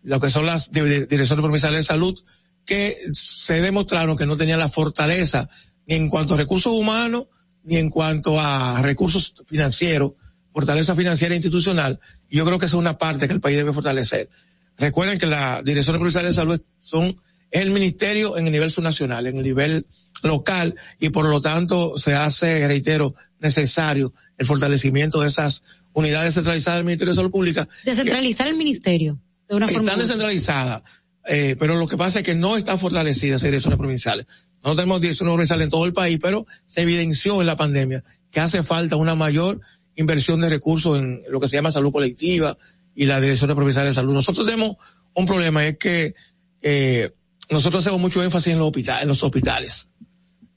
Lo 0.04 0.20
que 0.20 0.30
son 0.30 0.46
las 0.46 0.70
direcciones 0.70 1.42
provinciales 1.42 1.80
de 1.80 1.82
salud 1.82 2.16
que 2.64 2.98
se 3.12 3.60
demostraron 3.60 4.16
que 4.16 4.26
no 4.26 4.36
tenían 4.36 4.60
la 4.60 4.68
fortaleza 4.68 5.50
ni 5.88 5.96
en 5.96 6.08
cuanto 6.08 6.34
a 6.34 6.36
recursos 6.36 6.72
humanos 6.72 7.24
ni 7.64 7.78
en 7.78 7.90
cuanto 7.90 8.40
a 8.40 8.80
recursos 8.80 9.34
financieros, 9.44 10.12
fortaleza 10.52 10.94
financiera 10.94 11.34
e 11.34 11.38
institucional. 11.38 11.98
Yo 12.30 12.44
creo 12.44 12.60
que 12.60 12.66
esa 12.66 12.76
es 12.76 12.80
una 12.80 12.96
parte 12.96 13.26
que 13.26 13.34
el 13.34 13.40
país 13.40 13.56
debe 13.56 13.72
fortalecer. 13.72 14.30
Recuerden 14.76 15.18
que 15.18 15.26
las 15.26 15.64
direcciones 15.64 15.98
provinciales 15.98 16.36
de 16.36 16.40
salud 16.40 16.62
son 16.78 17.20
el 17.50 17.70
ministerio 17.70 18.36
en 18.36 18.46
el 18.46 18.52
nivel 18.52 18.70
subnacional, 18.70 19.26
en 19.26 19.38
el 19.38 19.42
nivel 19.42 19.84
local, 20.22 20.74
y 20.98 21.10
por 21.10 21.28
lo 21.28 21.40
tanto 21.40 21.96
se 21.98 22.14
hace, 22.14 22.66
reitero, 22.66 23.14
necesario 23.40 24.12
el 24.36 24.46
fortalecimiento 24.46 25.20
de 25.20 25.28
esas 25.28 25.62
unidades 25.92 26.34
centralizadas 26.34 26.78
del 26.78 26.86
Ministerio 26.86 27.12
de 27.12 27.16
Salud 27.16 27.30
Pública. 27.30 27.68
Descentralizar 27.84 28.48
el 28.48 28.56
ministerio 28.56 29.18
de 29.48 29.56
una 29.56 29.66
forma. 29.66 29.82
Están 29.82 29.98
descentralizadas, 29.98 30.82
eh, 31.26 31.56
pero 31.58 31.76
lo 31.76 31.86
que 31.86 31.96
pasa 31.96 32.20
es 32.20 32.24
que 32.24 32.34
no 32.34 32.56
están 32.56 32.78
fortalecidas 32.78 33.40
esas 33.40 33.50
direcciones 33.50 33.78
provinciales. 33.78 34.26
No 34.64 34.74
tenemos 34.74 35.00
direcciones 35.00 35.32
provinciales 35.32 35.64
en 35.64 35.70
todo 35.70 35.86
el 35.86 35.92
país, 35.92 36.18
pero 36.20 36.46
se 36.66 36.82
evidenció 36.82 37.40
en 37.40 37.46
la 37.46 37.56
pandemia 37.56 38.04
que 38.30 38.40
hace 38.40 38.62
falta 38.62 38.96
una 38.96 39.14
mayor 39.14 39.60
inversión 39.96 40.40
de 40.40 40.48
recursos 40.48 40.98
en 40.98 41.22
lo 41.28 41.40
que 41.40 41.48
se 41.48 41.56
llama 41.56 41.72
salud 41.72 41.92
colectiva 41.92 42.56
y 42.94 43.06
la 43.06 43.20
dirección 43.20 43.54
provinciales 43.54 43.92
de 43.92 43.94
salud. 43.94 44.14
Nosotros 44.14 44.46
tenemos 44.46 44.76
un 45.14 45.26
problema, 45.26 45.66
es 45.66 45.78
que 45.78 46.14
eh, 46.62 47.12
nosotros 47.50 47.82
hacemos 47.82 48.00
mucho 48.00 48.22
énfasis 48.22 48.52
en 48.52 48.58
los 48.58 48.68
hospitales, 48.68 49.02
en 49.02 49.08
los 49.08 49.22
hospitales. 49.22 49.88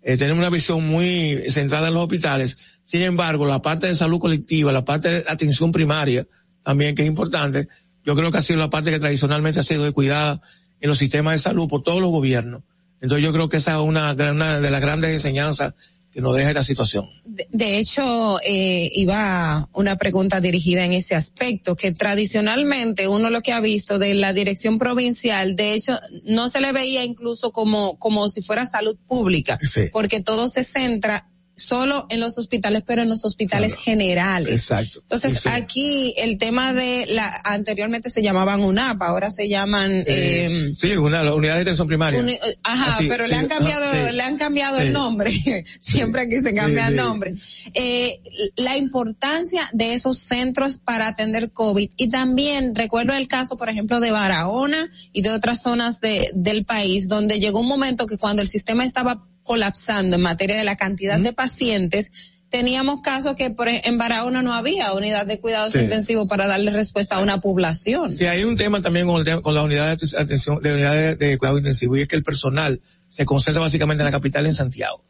Eh, 0.04 0.18
tenemos 0.18 0.40
una 0.40 0.50
visión 0.50 0.86
muy 0.86 1.44
centrada 1.50 1.90
en 1.90 1.94
los 1.94 2.04
hospitales. 2.04 2.58
Sin 2.86 3.02
embargo, 3.02 3.46
la 3.46 3.62
parte 3.62 3.88
de 3.88 3.96
salud 3.96 4.20
colectiva, 4.20 4.72
la 4.72 4.86
parte 4.86 5.10
de 5.10 5.24
atención 5.28 5.72
primaria, 5.72 6.26
también 6.64 6.96
que 6.96 7.04
es 7.04 7.08
importante, 7.08 7.68
yo 8.04 8.16
creo 8.16 8.32
que 8.32 8.38
ha 8.38 8.42
sido 8.42 8.60
la 8.60 8.70
parte 8.70 8.92
que 8.92 9.00
tradicionalmente 9.00 9.60
ha 9.60 9.64
sido 9.64 9.92
cuidada 9.94 10.42
en 10.80 10.90
los 10.90 10.98
sistemas 10.98 11.34
de 11.34 11.40
salud 11.40 11.70
por 11.70 11.84
todos 11.84 12.02
los 12.02 12.10
gobiernos. 12.10 12.64
Entonces 13.00 13.24
yo 13.24 13.32
creo 13.34 13.50
que 13.50 13.58
esa 13.58 13.76
es 13.76 13.82
una, 13.82 14.14
una 14.14 14.60
de 14.60 14.72
las 14.72 14.82
grandes 14.82 15.12
enseñanzas 15.12 15.74
que 16.12 16.22
nos 16.22 16.36
deja 16.36 16.50
esta 16.50 16.64
situación. 16.64 17.10
De, 17.24 17.78
hecho, 17.78 18.40
eh, 18.44 18.92
iba 18.94 19.70
una 19.74 19.98
pregunta 19.98 20.42
dirigida 20.42 20.84
en 20.84 20.94
ese 20.94 21.16
aspecto, 21.16 21.76
que 21.76 21.92
tradicionalmente 21.94 23.08
uno 23.08 23.30
lo 23.30 23.42
que 23.42 23.54
ha 23.54 23.62
visto 23.62 23.98
de 23.98 24.14
la 24.14 24.34
dirección 24.34 24.78
provincial, 24.78 25.56
de 25.56 25.74
hecho, 25.74 25.98
no 26.26 26.50
se 26.50 26.60
le 26.60 26.74
veía 26.74 27.04
incluso 27.04 27.52
como, 27.52 27.98
como 27.98 28.28
si 28.28 28.42
fuera 28.42 28.66
salud 28.66 28.98
pública, 29.08 29.58
porque 29.94 30.22
todo 30.22 30.48
se 30.48 30.64
centra 30.64 31.31
solo 31.56 32.06
en 32.10 32.20
los 32.20 32.38
hospitales, 32.38 32.84
pero 32.86 33.02
en 33.02 33.10
los 33.10 33.26
hospitales 33.26 33.76
generales. 33.76 34.54
Exacto. 34.54 35.00
Entonces, 35.02 35.46
aquí 35.48 36.14
el 36.18 36.38
tema 36.38 36.74
de 36.74 37.06
la, 37.08 37.42
anteriormente 37.44 38.10
se 38.10 38.22
llamaban 38.22 38.62
UNAP, 38.62 39.02
ahora 39.02 39.30
se 39.30 39.48
llaman, 39.48 39.92
eh, 39.92 40.06
eh 40.08 40.72
sí, 40.76 40.92
una, 40.98 41.24
la 41.24 41.34
unidad 41.34 41.56
de 41.56 41.62
atención 41.62 41.88
primaria. 41.88 42.24
ajá, 42.64 42.98
pero 43.08 43.28
le 43.28 43.36
han 43.36 43.48
cambiado, 43.48 44.12
le 44.12 44.24
han 44.24 44.38
cambiado 44.38 44.80
el 44.80 44.94
nombre. 44.94 45.32
Siempre 45.80 46.22
aquí 46.22 46.42
se 46.42 46.54
cambia 46.54 46.88
el 46.88 46.96
nombre. 46.96 47.36
Eh, 47.74 48.20
la 48.56 48.78
importancia 48.78 49.70
de 49.74 49.94
esos 49.94 50.18
centros 50.18 50.78
para 50.78 51.08
atender 51.08 51.52
COVID 51.52 51.90
y 51.96 52.10
también 52.10 52.76
recuerdo 52.76 53.14
el 53.14 53.28
caso, 53.28 53.58
por 53.58 53.70
ejemplo, 53.70 54.00
de 54.00 54.12
Barahona 54.12 54.90
y 55.12 55.22
de 55.22 55.30
otras 55.30 55.62
zonas 55.62 56.02
de, 56.02 56.32
del 56.34 56.66
país 56.66 57.08
donde 57.08 57.40
llegó 57.40 57.60
un 57.60 57.68
momento 57.68 58.06
que 58.06 58.18
cuando 58.18 58.42
el 58.42 58.48
sistema 58.48 58.84
estaba 58.84 59.24
colapsando 59.44 60.16
en 60.16 60.22
materia 60.22 60.56
de 60.56 60.64
la 60.64 60.76
cantidad 60.76 61.20
de 61.20 61.34
pacientes, 61.34 62.42
teníamos 62.52 63.02
casos 63.02 63.36
que 63.36 63.50
por, 63.50 63.70
en 63.70 63.98
Barahona 63.98 64.44
no 64.44 64.54
había 64.54 64.94
unidad 64.94 65.26
de 65.26 65.40
cuidados 65.40 65.74
intensivos 65.74 66.28
para 66.28 66.48
darle 66.48 66.70
respuesta 66.70 67.16
a 67.16 67.22
una 67.22 67.40
población. 67.40 68.16
Sí, 68.16 68.26
hay 68.26 68.44
un 68.44 68.58
tema 68.58 68.82
también 68.82 69.08
con, 69.08 69.26
el 69.26 69.42
con 69.42 69.56
la 69.56 69.64
unidad 69.64 69.98
de 69.98 70.18
atención, 70.18 70.62
de 70.62 70.74
unidad 70.74 71.18
de, 71.18 71.38
cuidado 71.38 71.58
intensivo 71.58 71.96
y 71.96 72.02
es 72.02 72.08
que 72.08 72.18
el 72.18 72.24
personal 72.24 72.82
se 73.10 73.26
concentra 73.26 73.62
básicamente 73.62 74.02
en 74.02 74.06
la 74.06 74.12
capital 74.12 74.46
en 74.46 74.54
Santiago, 74.54 75.02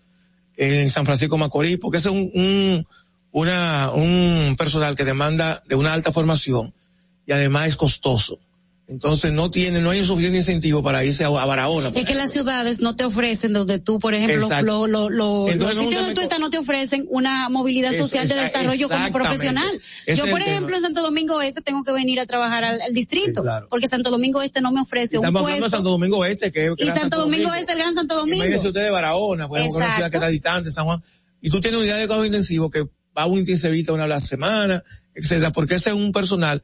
en 0.55 0.89
San 0.91 1.05
Francisco 1.05 1.37
Macorís, 1.37 1.79
porque 1.79 1.97
es 1.97 2.05
un, 2.05 2.31
un, 2.33 2.87
una, 3.31 3.91
un 3.91 4.55
personal 4.55 4.95
que 4.95 5.03
demanda 5.03 5.63
de 5.67 5.75
una 5.75 5.93
alta 5.93 6.11
formación 6.11 6.73
y 7.25 7.31
además 7.31 7.69
es 7.69 7.75
costoso. 7.75 8.39
Entonces 8.91 9.31
no 9.31 9.49
tiene, 9.49 9.79
no 9.79 9.91
hay 9.91 9.99
un 9.99 10.05
suficiente 10.05 10.39
incentivo 10.39 10.83
para 10.83 11.05
irse 11.05 11.23
a, 11.23 11.29
Barahona. 11.29 11.93
Es 11.95 12.05
que 12.05 12.13
las 12.13 12.29
ciudades 12.29 12.81
no 12.81 12.97
te 12.97 13.05
ofrecen 13.05 13.53
donde 13.53 13.79
tú, 13.79 13.99
por 13.99 14.13
ejemplo, 14.13 14.49
lo, 14.63 14.85
lo, 14.85 15.09
lo, 15.09 15.47
los 15.47 15.75
sitios 15.77 16.01
donde 16.01 16.13
tú 16.13 16.19
estás 16.19 16.41
no 16.41 16.49
te 16.49 16.57
ofrecen 16.57 17.05
una 17.09 17.47
movilidad 17.47 17.93
social 17.93 18.27
de 18.27 18.35
desarrollo 18.35 18.89
como 18.89 19.09
profesional. 19.13 19.71
Yo, 20.13 20.29
por 20.29 20.41
ejemplo, 20.41 20.75
en 20.75 20.81
Santo 20.81 21.01
Domingo 21.01 21.41
Este 21.41 21.61
tengo 21.61 21.85
que 21.85 21.93
venir 21.93 22.19
a 22.19 22.25
trabajar 22.25 22.65
al, 22.65 22.93
distrito, 22.93 23.43
porque 23.69 23.87
Santo 23.87 24.09
Domingo 24.09 24.41
Este 24.41 24.59
no 24.59 24.73
me 24.73 24.81
ofrece 24.81 25.17
un 25.17 25.23
Estamos 25.23 25.43
puesto. 25.43 25.63
de 25.63 25.69
Santo 25.69 25.89
Domingo 25.89 26.25
Este, 26.25 26.51
que, 26.51 26.73
y 26.77 26.89
Santo, 26.89 27.15
Domingo, 27.15 27.53
Este, 27.53 27.71
el 27.71 27.77
Gran 27.77 27.93
Santo 27.93 28.15
Domingo. 28.15 28.43
Imagínese 28.43 28.67
usted 28.67 28.83
de 28.83 28.89
Barahona, 28.89 29.47
pues, 29.47 29.73
una 29.73 29.95
ciudad 29.95 30.11
que 30.11 30.17
está 30.17 30.27
distante, 30.27 30.73
San 30.73 30.83
Juan, 30.83 31.01
y 31.39 31.49
tú 31.49 31.61
tienes 31.61 31.79
unidad 31.79 31.97
de 31.97 32.07
cuidado 32.07 32.25
intensivo 32.25 32.69
que 32.69 32.81
va 33.17 33.23
a 33.23 33.25
un 33.27 33.39
intensivista 33.39 33.93
una 33.93 34.05
vez 34.05 34.15
a 34.15 34.19
la 34.19 34.19
semana, 34.19 34.83
etcétera, 35.15 35.53
porque 35.53 35.75
ese 35.75 35.89
es 35.89 35.95
un 35.95 36.11
personal 36.11 36.61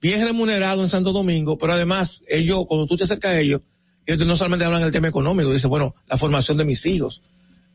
bien 0.00 0.24
remunerado 0.24 0.82
en 0.82 0.90
Santo 0.90 1.12
Domingo, 1.12 1.58
pero 1.58 1.72
además 1.72 2.22
ellos, 2.28 2.64
cuando 2.66 2.86
tú 2.86 2.96
te 2.96 3.04
acercas 3.04 3.34
a 3.34 3.40
ellos, 3.40 3.62
ellos 4.06 4.26
no 4.26 4.36
solamente 4.36 4.64
hablan 4.64 4.82
del 4.82 4.90
tema 4.90 5.08
económico, 5.08 5.52
dicen, 5.52 5.70
bueno, 5.70 5.94
la 6.08 6.16
formación 6.16 6.56
de 6.56 6.64
mis 6.64 6.84
hijos. 6.86 7.22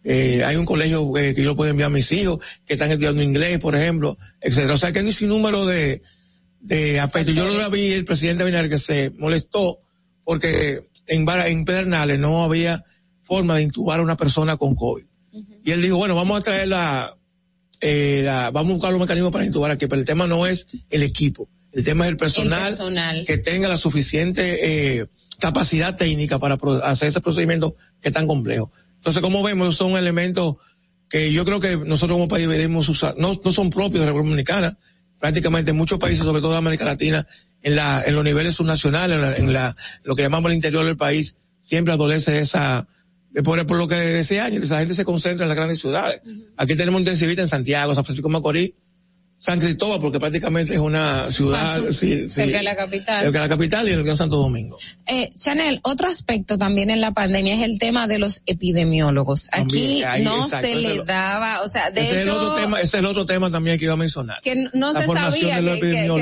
Eh, 0.04 0.44
hay 0.44 0.58
un 0.58 0.66
colegio 0.66 1.18
eh, 1.18 1.34
que 1.34 1.44
yo 1.44 1.56
puedo 1.56 1.70
enviar 1.70 1.88
a 1.88 1.94
mis 1.94 2.12
hijos 2.12 2.40
que 2.66 2.74
están 2.74 2.92
estudiando 2.92 3.24
inglés, 3.24 3.60
por 3.60 3.76
ejemplo, 3.76 4.18
etcétera. 4.42 4.74
O 4.74 4.78
sea 4.78 4.92
que 4.92 5.00
hay 5.00 5.06
un 5.06 5.14
sinnúmero 5.14 5.66
de, 5.66 6.02
de 6.60 7.00
aspectos. 7.00 7.36
Yo 7.36 7.48
lo 7.48 7.70
vi 7.70 7.94
el 7.94 8.04
presidente 8.04 8.44
Binader 8.44 8.70
que 8.70 8.80
se 8.80 9.12
molestó 9.12 9.80
porque 10.26 10.88
en, 11.08 11.26
en 11.30 11.66
Pedernales 11.66 12.20
no 12.20 12.44
había 12.44 12.84
forma 13.24 13.56
de 13.56 13.64
intubar 13.64 14.00
a 14.00 14.04
una 14.04 14.18
persona 14.18 14.58
con 14.58 14.76
COVID. 14.76 15.04
Y 15.64 15.72
él 15.72 15.82
dijo, 15.82 15.98
bueno, 15.98 16.16
vamos 16.16 16.40
a 16.40 16.44
traer 16.44 16.68
la, 16.68 17.16
eh, 17.82 18.22
la, 18.24 18.52
vamos 18.52 18.72
a 18.72 18.74
buscar 18.76 18.92
los 18.92 19.02
mecanismos 19.02 19.32
para 19.32 19.46
intubar 19.46 19.72
aquí, 19.72 19.88
pero 19.88 20.00
el 20.00 20.06
tema 20.06 20.28
no 20.28 20.46
es 20.46 20.68
el 20.90 21.04
equipo. 21.04 21.48
El 21.74 21.84
tema 21.84 22.06
es 22.06 22.12
el 22.12 22.18
personal, 22.18 23.26
que 23.26 23.38
tenga 23.40 23.68
la 23.68 23.78
suficiente 23.78 25.00
eh, 25.00 25.08
capacidad 25.40 25.98
técnica 25.98 26.40
para 26.40 26.58
hacer 26.84 27.10
ese 27.10 27.20
procedimiento 27.20 27.76
que 28.00 28.10
es 28.10 28.14
tan 28.14 28.28
complejo. 28.28 28.72
Entonces, 28.98 29.22
como 29.22 29.42
vemos, 29.42 29.76
son 29.76 29.98
elementos 29.98 30.56
que 31.10 31.34
yo 31.34 31.46
creo 31.46 31.60
que 31.60 31.78
nosotros 31.78 32.16
como 32.16 32.28
país 32.28 32.48
deberíamos 32.48 32.88
usar, 32.90 33.16
no, 33.18 33.40
no 33.44 33.52
son 33.52 33.70
propios 33.70 34.00
de 34.00 34.00
la 34.02 34.06
República 34.08 34.30
Dominicana, 34.30 34.78
prácticamente 35.20 35.72
en 35.72 35.78
muchos 35.78 36.00
países, 36.00 36.24
sobre 36.24 36.42
todo 36.42 36.52
de 36.52 36.58
América 36.58 36.86
Latina, 36.86 37.28
en 37.62 37.76
la, 37.76 38.04
en 38.06 38.16
los 38.16 38.24
niveles 38.24 38.56
subnacionales, 38.56 39.40
en, 39.40 39.52
la, 39.52 39.76
lo 40.04 40.16
que 40.16 40.22
llamamos 40.22 40.52
el 40.52 40.56
interior 40.56 40.86
del 40.86 40.98
país, 40.98 41.36
siempre 41.64 41.94
adolece 41.94 42.40
esa, 42.40 42.88
por, 43.44 43.66
por 43.66 43.78
lo 43.78 43.88
que 43.88 43.96
decía 43.96 44.46
años, 44.46 44.64
esa 44.64 44.80
gente 44.80 44.94
se 44.94 45.06
concentra 45.06 45.46
en 45.46 45.50
las 45.50 45.56
grandes 45.56 45.80
ciudades. 45.80 46.22
Aquí 46.58 46.76
tenemos 46.76 46.98
un 46.98 47.02
intensivista 47.02 47.42
en 47.42 47.50
Santiago, 47.50 47.96
San 47.96 48.06
Francisco 48.06 48.30
Macorís, 48.30 48.72
San 49.44 49.60
Cristóbal, 49.60 50.00
porque 50.00 50.22
prácticamente 50.22 50.74
es 50.74 50.80
una 50.80 51.30
ciudad 51.30 51.92
sí, 51.92 52.30
cerca 52.30 52.60
de 52.60 52.64
la 52.64 52.78
capital. 52.78 53.26
Cerca 53.26 53.42
de 53.42 53.46
la 53.46 53.50
capital 53.50 53.90
y 53.90 53.92
el 53.92 54.02
Gran 54.02 54.16
Santo 54.16 54.38
Domingo. 54.38 54.78
Eh, 55.06 55.32
Chanel, 55.36 55.82
otro 55.84 56.08
aspecto 56.08 56.58
también 56.58 56.90
en 56.90 57.02
la 57.02 57.12
pandemia 57.12 57.56
es 57.56 57.62
el 57.62 57.78
tema 57.78 58.08
de 58.08 58.20
los 58.20 58.42
epidemiólogos. 58.46 59.50
Aquí 59.52 60.02
no 60.24 60.48
se 60.48 60.76
le 60.76 61.04
daba, 61.04 61.60
o 61.62 61.68
sea, 61.68 61.92
de 61.92 62.00
ese 62.00 62.12
hecho, 62.12 62.20
es 62.20 62.24
el 62.24 62.30
otro 62.30 62.56
tema, 62.56 62.78
ese 62.78 62.88
es 62.88 62.94
el 62.94 63.06
otro 63.06 63.26
tema 63.26 63.52
también 63.52 63.78
que 63.78 63.84
iba 63.84 63.96
a 63.96 63.98
mencionar. 63.98 64.40
Que 64.42 64.70
no 64.74 64.94
se 64.94 65.06
sabía 65.06 65.60
que, 65.60 65.80
que, 65.82 66.08
no, 66.08 66.18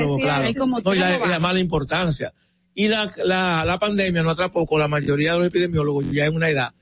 y, 0.92 0.98
la, 0.98 1.38
mala 1.38 1.60
importancia. 1.60 2.34
Y 2.74 2.88
la, 2.88 3.14
la, 3.24 3.64
la 3.64 3.78
pandemia 3.78 4.24
no 4.24 4.30
atrapó 4.30 4.66
con 4.66 4.80
la 4.80 4.88
mayoría 4.88 5.34
de 5.34 5.38
los 5.38 5.46
epidemiólogos 5.46 6.06
ya 6.10 6.24
en 6.24 6.34
una 6.34 6.48
edad 6.48 6.74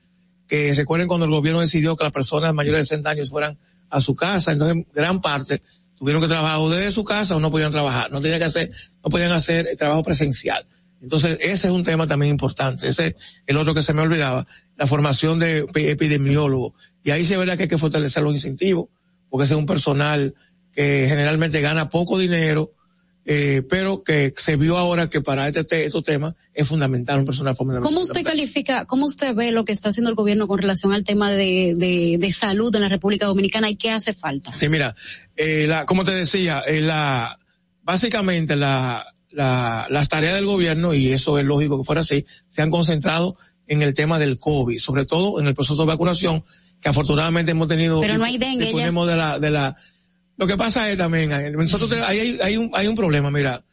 que 0.47 0.73
recuerden 0.73 1.07
cuando 1.07 1.27
el 1.27 1.31
gobierno 1.31 1.61
decidió 1.61 1.95
que 1.95 2.03
las 2.03 2.11
personas 2.11 2.51
mayores 2.55 2.81
de 2.81 2.85
60 2.87 3.09
años 3.11 3.29
fueran 3.29 3.59
a 3.91 4.01
su 4.01 4.15
casa, 4.15 4.53
entonces 4.53 4.87
gran 4.91 5.21
parte 5.21 5.61
tuvieron 6.01 6.19
que 6.19 6.27
trabajar 6.27 6.59
desde 6.67 6.89
su 6.89 7.03
casa 7.03 7.35
o 7.35 7.39
no 7.39 7.51
podían 7.51 7.71
trabajar, 7.71 8.11
no 8.11 8.21
tenían 8.21 8.39
que 8.39 8.45
hacer, 8.45 8.71
no 9.03 9.11
podían 9.11 9.31
hacer 9.33 9.77
trabajo 9.77 10.01
presencial. 10.01 10.65
Entonces, 10.99 11.37
ese 11.41 11.67
es 11.67 11.73
un 11.73 11.83
tema 11.83 12.07
también 12.07 12.31
importante. 12.31 12.87
Ese 12.87 13.09
es 13.09 13.15
el 13.45 13.55
otro 13.55 13.75
que 13.75 13.83
se 13.83 13.93
me 13.93 14.01
olvidaba, 14.01 14.47
la 14.77 14.87
formación 14.87 15.37
de 15.37 15.67
epidemiólogos. 15.75 16.73
Y 17.03 17.11
ahí 17.11 17.23
se 17.23 17.37
verá 17.37 17.55
que 17.55 17.63
hay 17.63 17.69
que 17.69 17.77
fortalecer 17.77 18.23
los 18.23 18.33
incentivos, 18.33 18.87
porque 19.29 19.43
ese 19.43 19.53
es 19.53 19.59
un 19.59 19.67
personal 19.67 20.33
que 20.71 21.05
generalmente 21.07 21.61
gana 21.61 21.89
poco 21.89 22.17
dinero, 22.17 22.71
eh, 23.25 23.61
pero 23.69 24.03
que 24.03 24.33
se 24.37 24.55
vio 24.55 24.77
ahora 24.77 25.09
que 25.09 25.21
para 25.21 25.47
este, 25.47 25.85
estos 25.85 26.03
temas 26.03 26.33
es 26.53 26.67
fundamental 26.67 27.19
un 27.19 27.25
personal 27.25 27.55
fundamental. 27.55 27.87
¿Cómo 27.87 28.01
usted 28.01 28.23
califica, 28.23 28.85
cómo 28.85 29.05
usted 29.05 29.35
ve 29.35 29.51
lo 29.51 29.63
que 29.63 29.71
está 29.71 29.89
haciendo 29.89 30.09
el 30.09 30.15
gobierno 30.15 30.47
con 30.47 30.57
relación 30.57 30.91
al 30.91 31.03
tema 31.03 31.31
de, 31.31 31.75
de, 31.75 32.17
de 32.19 32.31
salud 32.31 32.73
en 32.75 32.81
la 32.81 32.87
República 32.87 33.27
Dominicana 33.27 33.69
y 33.69 33.75
qué 33.75 33.91
hace 33.91 34.13
falta? 34.13 34.51
Sí, 34.53 34.69
mira, 34.69 34.95
eh, 35.35 35.65
la, 35.67 35.85
como 35.85 36.03
te 36.03 36.11
decía, 36.11 36.61
eh, 36.67 36.81
la, 36.81 37.37
básicamente 37.83 38.55
la, 38.55 39.05
la, 39.29 39.85
las 39.89 40.09
tareas 40.09 40.35
del 40.35 40.45
gobierno, 40.45 40.93
y 40.93 41.11
eso 41.11 41.37
es 41.37 41.45
lógico 41.45 41.77
que 41.77 41.85
fuera 41.85 42.01
así, 42.01 42.25
se 42.49 42.61
han 42.61 42.71
concentrado 42.71 43.37
en 43.67 43.81
el 43.81 43.93
tema 43.93 44.19
del 44.19 44.39
COVID, 44.39 44.79
sobre 44.79 45.05
todo 45.05 45.39
en 45.39 45.47
el 45.47 45.53
proceso 45.53 45.83
de 45.83 45.87
vacunación, 45.87 46.43
que 46.81 46.89
afortunadamente 46.89 47.51
hemos 47.51 47.67
tenido. 47.67 48.01
Pero 48.01 48.17
no 48.17 48.25
hay 48.25 48.37
dengue, 48.37 48.65
disponemos 48.65 49.07
de 49.07 49.15
la, 49.15 49.39
de 49.39 49.51
la, 49.51 49.77
lo 50.41 50.47
que 50.47 50.57
pasa 50.57 50.89
es 50.89 50.97
también, 50.97 51.29
nosotros 51.53 51.91
hay, 51.91 52.19
hay, 52.19 52.39
hay 52.41 52.57
un, 52.57 52.71
hay 52.73 52.87
un 52.87 52.95
problema, 52.95 53.29
mira, 53.29 53.63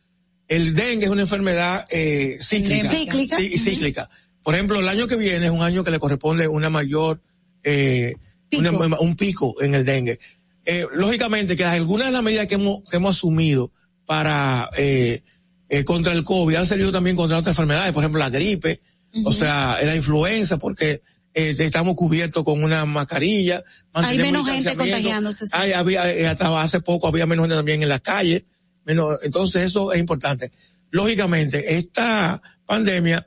el 0.46 0.74
dengue 0.74 1.06
es 1.06 1.10
una 1.10 1.22
enfermedad 1.22 1.86
eh, 1.88 2.36
cíclica. 2.42 2.90
Cíclica. 2.90 3.36
Sí, 3.38 3.58
cíclica. 3.58 4.10
Por 4.42 4.54
ejemplo, 4.54 4.78
el 4.78 4.86
año 4.86 5.08
que 5.08 5.16
viene 5.16 5.46
es 5.46 5.50
un 5.50 5.62
año 5.62 5.82
que 5.82 5.90
le 5.90 5.98
corresponde 5.98 6.46
una 6.46 6.68
mayor, 6.68 7.22
eh, 7.64 8.12
una- 8.58 8.98
un 9.00 9.16
pico 9.16 9.54
en 9.62 9.74
el 9.74 9.86
dengue. 9.86 10.18
Eh, 10.66 10.84
lógicamente 10.94 11.56
que 11.56 11.64
algunas 11.64 12.08
de 12.08 12.12
las 12.12 12.22
medidas 12.22 12.46
que 12.46 12.56
hemos, 12.56 12.82
que 12.90 12.98
hemos 12.98 13.16
asumido 13.16 13.72
para, 14.04 14.68
eh, 14.76 15.22
eh, 15.70 15.84
contra 15.84 16.12
el 16.12 16.22
COVID 16.22 16.54
han 16.54 16.66
servido 16.66 16.92
también 16.92 17.16
contra 17.16 17.38
otras 17.38 17.54
enfermedades, 17.54 17.94
por 17.94 18.02
ejemplo 18.04 18.18
la 18.18 18.28
gripe, 18.28 18.80
o 19.24 19.32
sea, 19.32 19.78
la 19.82 19.96
influenza, 19.96 20.58
porque 20.58 21.00
eh, 21.38 21.54
estamos 21.56 21.94
cubiertos 21.94 22.42
con 22.42 22.64
una 22.64 22.84
mascarilla. 22.84 23.62
Hay 23.92 24.18
menos 24.18 24.48
gente 24.48 24.74
contagiándose. 24.74 25.46
sí. 25.46 25.52
Hay, 25.54 25.72
había, 25.72 26.12
eh, 26.12 26.26
hasta 26.26 26.60
hace 26.60 26.80
poco 26.80 27.06
había 27.06 27.26
menos 27.26 27.44
gente 27.44 27.54
también 27.54 27.80
en 27.80 27.88
la 27.88 28.00
calle, 28.00 28.44
menos, 28.84 29.18
entonces 29.22 29.66
eso 29.66 29.92
es 29.92 30.00
importante. 30.00 30.50
Lógicamente, 30.90 31.76
esta 31.76 32.42
pandemia 32.66 33.24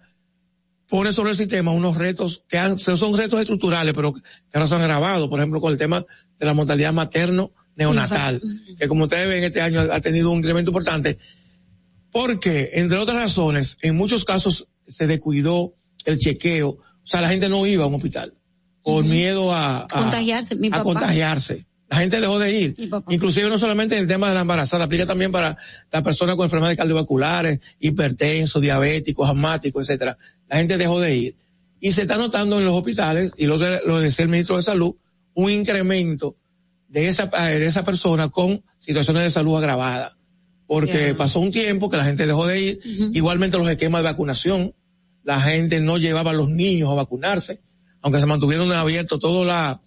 pone 0.89 1.13
sobre 1.13 1.31
el 1.31 1.37
sistema 1.37 1.71
unos 1.71 1.97
retos 1.97 2.43
que 2.49 2.57
han, 2.57 2.77
son 2.77 3.15
retos 3.15 3.39
estructurales, 3.39 3.93
pero 3.93 4.13
que 4.13 4.21
ahora 4.53 4.67
se 4.67 4.75
han 4.75 4.81
agravado, 4.81 5.29
por 5.29 5.39
ejemplo, 5.39 5.61
con 5.61 5.71
el 5.71 5.79
tema 5.79 6.05
de 6.37 6.45
la 6.45 6.53
mortalidad 6.53 6.91
materno 6.91 7.53
neonatal, 7.77 8.41
que 8.77 8.87
como 8.89 9.05
ustedes 9.05 9.29
ven 9.29 9.43
este 9.45 9.61
año 9.61 9.79
ha 9.89 10.01
tenido 10.01 10.31
un 10.31 10.39
incremento 10.39 10.71
importante, 10.71 11.17
porque, 12.11 12.71
entre 12.73 12.97
otras 12.97 13.17
razones, 13.17 13.77
en 13.81 13.95
muchos 13.95 14.25
casos 14.25 14.67
se 14.85 15.07
descuidó 15.07 15.75
el 16.03 16.17
chequeo, 16.17 16.77
o 17.03 17.07
sea, 17.07 17.21
la 17.21 17.29
gente 17.29 17.49
no 17.49 17.65
iba 17.65 17.83
a 17.83 17.87
un 17.87 17.95
hospital 17.95 18.33
por 18.83 19.03
miedo 19.03 19.53
a, 19.53 19.83
a- 19.83 19.87
Contagiarse, 19.87 20.55
mi 20.55 20.67
a 20.67 20.71
papá. 20.71 20.83
contagiarse. 20.83 21.65
La 21.89 21.97
gente 21.97 22.21
dejó 22.21 22.39
de 22.39 22.57
ir. 22.57 22.75
Inclusive 23.09 23.49
no 23.49 23.59
solamente 23.59 23.97
el 23.97 24.07
tema 24.07 24.29
de 24.29 24.35
la 24.35 24.41
embarazada, 24.41 24.85
aplica 24.85 25.05
también 25.05 25.31
para 25.31 25.57
las 25.91 26.03
personas 26.03 26.37
con 26.37 26.45
enfermedades 26.45 26.77
cardiovasculares, 26.77 27.59
hipertensos, 27.79 28.61
diabéticos, 28.61 29.27
asmáticos, 29.29 29.89
etcétera. 29.89 30.17
La 30.47 30.57
gente 30.57 30.77
dejó 30.77 31.01
de 31.01 31.15
ir. 31.17 31.35
Y 31.81 31.91
se 31.91 32.03
está 32.03 32.15
notando 32.17 32.59
en 32.59 32.65
los 32.65 32.75
hospitales, 32.75 33.33
y 33.37 33.45
lo, 33.45 33.57
lo 33.57 33.99
decía 33.99 34.23
el 34.23 34.29
ministro 34.31 34.55
de 34.55 34.63
Salud, 34.63 34.95
un 35.33 35.49
incremento 35.51 36.37
de 36.87 37.07
esa, 37.09 37.25
de 37.25 37.65
esa 37.65 37.83
persona 37.83 38.29
con 38.29 38.63
situaciones 38.79 39.23
de 39.23 39.29
salud 39.29 39.57
agravadas. 39.57 40.15
Porque 40.67 41.13
pasó 41.15 41.41
un 41.41 41.51
tiempo 41.51 41.89
que 41.89 41.97
la 41.97 42.05
gente 42.05 42.25
dejó 42.25 42.47
de 42.47 42.61
ir. 42.61 42.79
Igualmente 43.13 43.57
los 43.57 43.67
esquemas 43.67 44.01
de 44.01 44.09
vacunación. 44.09 44.73
La 45.23 45.39
gente 45.41 45.79
no 45.81 45.97
llevaba 45.97 46.31
a 46.31 46.33
los 46.33 46.49
niños 46.49 46.89
a 46.89 46.93
vacunarse, 46.95 47.59
aunque 48.01 48.19
se 48.19 48.25
mantuvieron 48.25 48.71
abiertos 48.71 49.19
todo 49.19 49.45
la, 49.45 49.79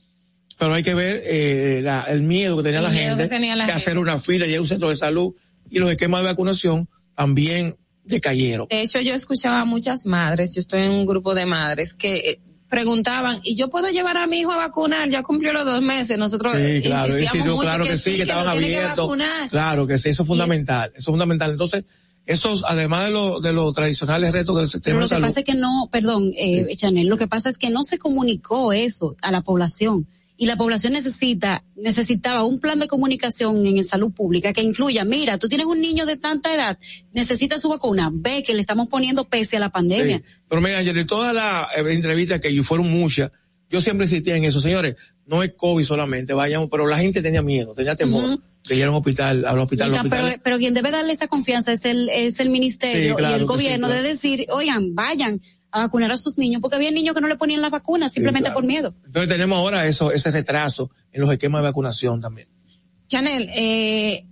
pero 0.58 0.74
hay 0.74 0.82
que 0.82 0.94
ver 0.94 1.22
eh, 1.26 1.80
la- 1.82 2.04
el 2.04 2.22
miedo 2.22 2.56
que 2.58 2.62
tenía 2.62 2.78
El 2.78 2.84
la 2.84 2.92
gente 2.92 3.22
que 3.24 3.28
tenía 3.28 3.56
la 3.56 3.66
de 3.66 3.72
gente. 3.72 3.82
hacer 3.88 3.98
una 3.98 4.20
fila 4.20 4.46
y 4.46 4.56
un 4.58 4.66
centro 4.66 4.90
de 4.90 4.96
salud 4.96 5.34
y 5.70 5.78
los 5.80 5.90
esquemas 5.90 6.20
de 6.22 6.26
vacunación 6.28 6.88
también 7.16 7.76
decayeron. 8.04 8.66
De 8.68 8.82
hecho, 8.82 9.00
yo 9.00 9.14
escuchaba 9.14 9.60
a 9.60 9.64
muchas 9.64 10.06
madres, 10.06 10.54
yo 10.54 10.60
estoy 10.60 10.82
en 10.82 10.90
un 10.90 11.06
grupo 11.06 11.34
de 11.34 11.46
madres 11.46 11.94
que 11.94 12.16
eh, 12.16 12.40
preguntaban, 12.68 13.40
¿y 13.44 13.54
yo 13.56 13.70
puedo 13.70 13.88
llevar 13.90 14.16
a 14.16 14.26
mi 14.26 14.38
hijo 14.40 14.52
a 14.52 14.56
vacunar? 14.56 15.08
Ya 15.08 15.22
cumplió 15.22 15.52
los 15.52 15.64
dos 15.64 15.80
meses. 15.82 16.18
Nosotros 16.18 16.54
Sí, 16.56 16.82
claro, 16.82 17.14
mucho 17.14 17.58
claro 17.58 17.84
que, 17.84 17.96
sí, 17.96 18.16
que 18.16 18.22
estaban 18.22 18.44
que 18.44 18.64
abiertos. 18.64 18.96
vacunar. 18.96 19.48
Claro 19.50 19.86
que 19.86 19.96
sí, 19.98 20.08
eso 20.10 20.22
es 20.22 20.26
fundamental, 20.26 20.90
eso 20.90 20.98
es 20.98 21.04
fundamental. 21.06 21.50
Entonces, 21.52 21.84
esos, 22.26 22.64
además 22.66 23.06
de 23.06 23.10
los 23.10 23.42
de 23.42 23.52
los 23.52 23.74
tradicionales 23.74 24.32
retos 24.32 24.56
del 24.56 24.64
Pero 24.64 24.68
sistema 24.68 25.00
lo 25.00 25.08
de 25.08 25.16
que 25.16 25.20
pasa 25.20 25.40
es 25.40 25.46
que 25.46 25.54
no, 25.54 25.88
perdón, 25.92 26.32
eh, 26.36 26.74
Chanel, 26.76 27.06
lo 27.06 27.16
que 27.16 27.28
pasa 27.28 27.48
es 27.48 27.58
que 27.58 27.70
no 27.70 27.84
se 27.84 27.98
comunicó 27.98 28.72
eso 28.72 29.16
a 29.20 29.30
la 29.30 29.42
población. 29.42 30.06
Y 30.36 30.46
la 30.46 30.56
población 30.56 30.94
necesita, 30.94 31.62
necesitaba 31.76 32.42
un 32.42 32.58
plan 32.58 32.80
de 32.80 32.88
comunicación 32.88 33.64
en 33.64 33.84
salud 33.84 34.10
pública 34.10 34.52
que 34.52 34.62
incluya, 34.62 35.04
mira, 35.04 35.38
tú 35.38 35.46
tienes 35.46 35.66
un 35.66 35.80
niño 35.80 36.06
de 36.06 36.16
tanta 36.16 36.52
edad, 36.52 36.76
necesita 37.12 37.60
su 37.60 37.68
vacuna, 37.68 38.10
ve 38.12 38.42
que 38.42 38.52
le 38.52 38.60
estamos 38.60 38.88
poniendo 38.88 39.28
pese 39.28 39.58
a 39.58 39.60
la 39.60 39.70
pandemia. 39.70 40.18
Sí. 40.18 40.24
Pero 40.48 40.60
mira, 40.60 40.82
de 40.82 41.04
todas 41.04 41.32
las 41.32 41.68
eh, 41.76 41.92
entrevistas 41.92 42.40
que 42.40 42.52
yo 42.52 42.64
fueron 42.64 42.90
muchas, 42.90 43.30
yo 43.70 43.80
siempre 43.80 44.06
insistía 44.06 44.36
en 44.36 44.44
eso, 44.44 44.60
señores, 44.60 44.96
no 45.24 45.44
es 45.44 45.52
COVID 45.52 45.84
solamente, 45.84 46.32
vayan, 46.32 46.68
pero 46.68 46.88
la 46.88 46.98
gente 46.98 47.22
tenía 47.22 47.42
miedo, 47.42 47.72
tenía 47.72 47.94
temor. 47.94 48.40
De 48.68 48.76
ir 48.76 48.84
a 48.84 48.90
un 48.90 48.96
hospital, 48.96 49.44
al 49.44 49.58
hospital, 49.58 49.94
al 49.94 50.08
Pero, 50.08 50.22
hospital. 50.22 50.40
pero 50.42 50.58
quien 50.58 50.74
debe 50.74 50.90
darle 50.90 51.12
esa 51.12 51.28
confianza 51.28 51.72
es 51.72 51.84
el, 51.84 52.08
es 52.08 52.40
el 52.40 52.50
ministerio 52.50 53.10
Sí, 53.10 53.16
claro 53.16 53.36
y 53.36 53.40
el 53.40 53.46
que 53.46 53.52
sí, 53.52 53.64
gobierno 53.64 53.86
claro. 53.88 54.02
de 54.02 54.08
decir, 54.08 54.46
oigan, 54.50 54.94
vayan 54.94 55.40
a 55.70 55.80
vacunar 55.80 56.12
a 56.12 56.16
sus 56.16 56.38
niños, 56.38 56.62
porque 56.62 56.76
había 56.76 56.90
niños 56.90 57.14
que 57.14 57.20
no 57.20 57.28
le 57.28 57.36
ponían 57.36 57.60
las 57.60 57.70
vacunas 57.70 58.12
simplemente 58.12 58.46
claro. 58.46 58.60
por 58.60 58.64
miedo. 58.64 58.94
Entonces 59.06 59.28
tenemos 59.28 59.58
ahora 59.58 59.86
eso, 59.86 60.12
ese 60.12 60.30
retraso 60.30 60.90
en 61.12 61.20
los 61.20 61.30
esquemas 61.32 61.60
de 61.62 61.68
vacunación 61.68 62.20
también. 62.20 62.48
Chanel, 63.08 63.50
eh, 63.54 64.24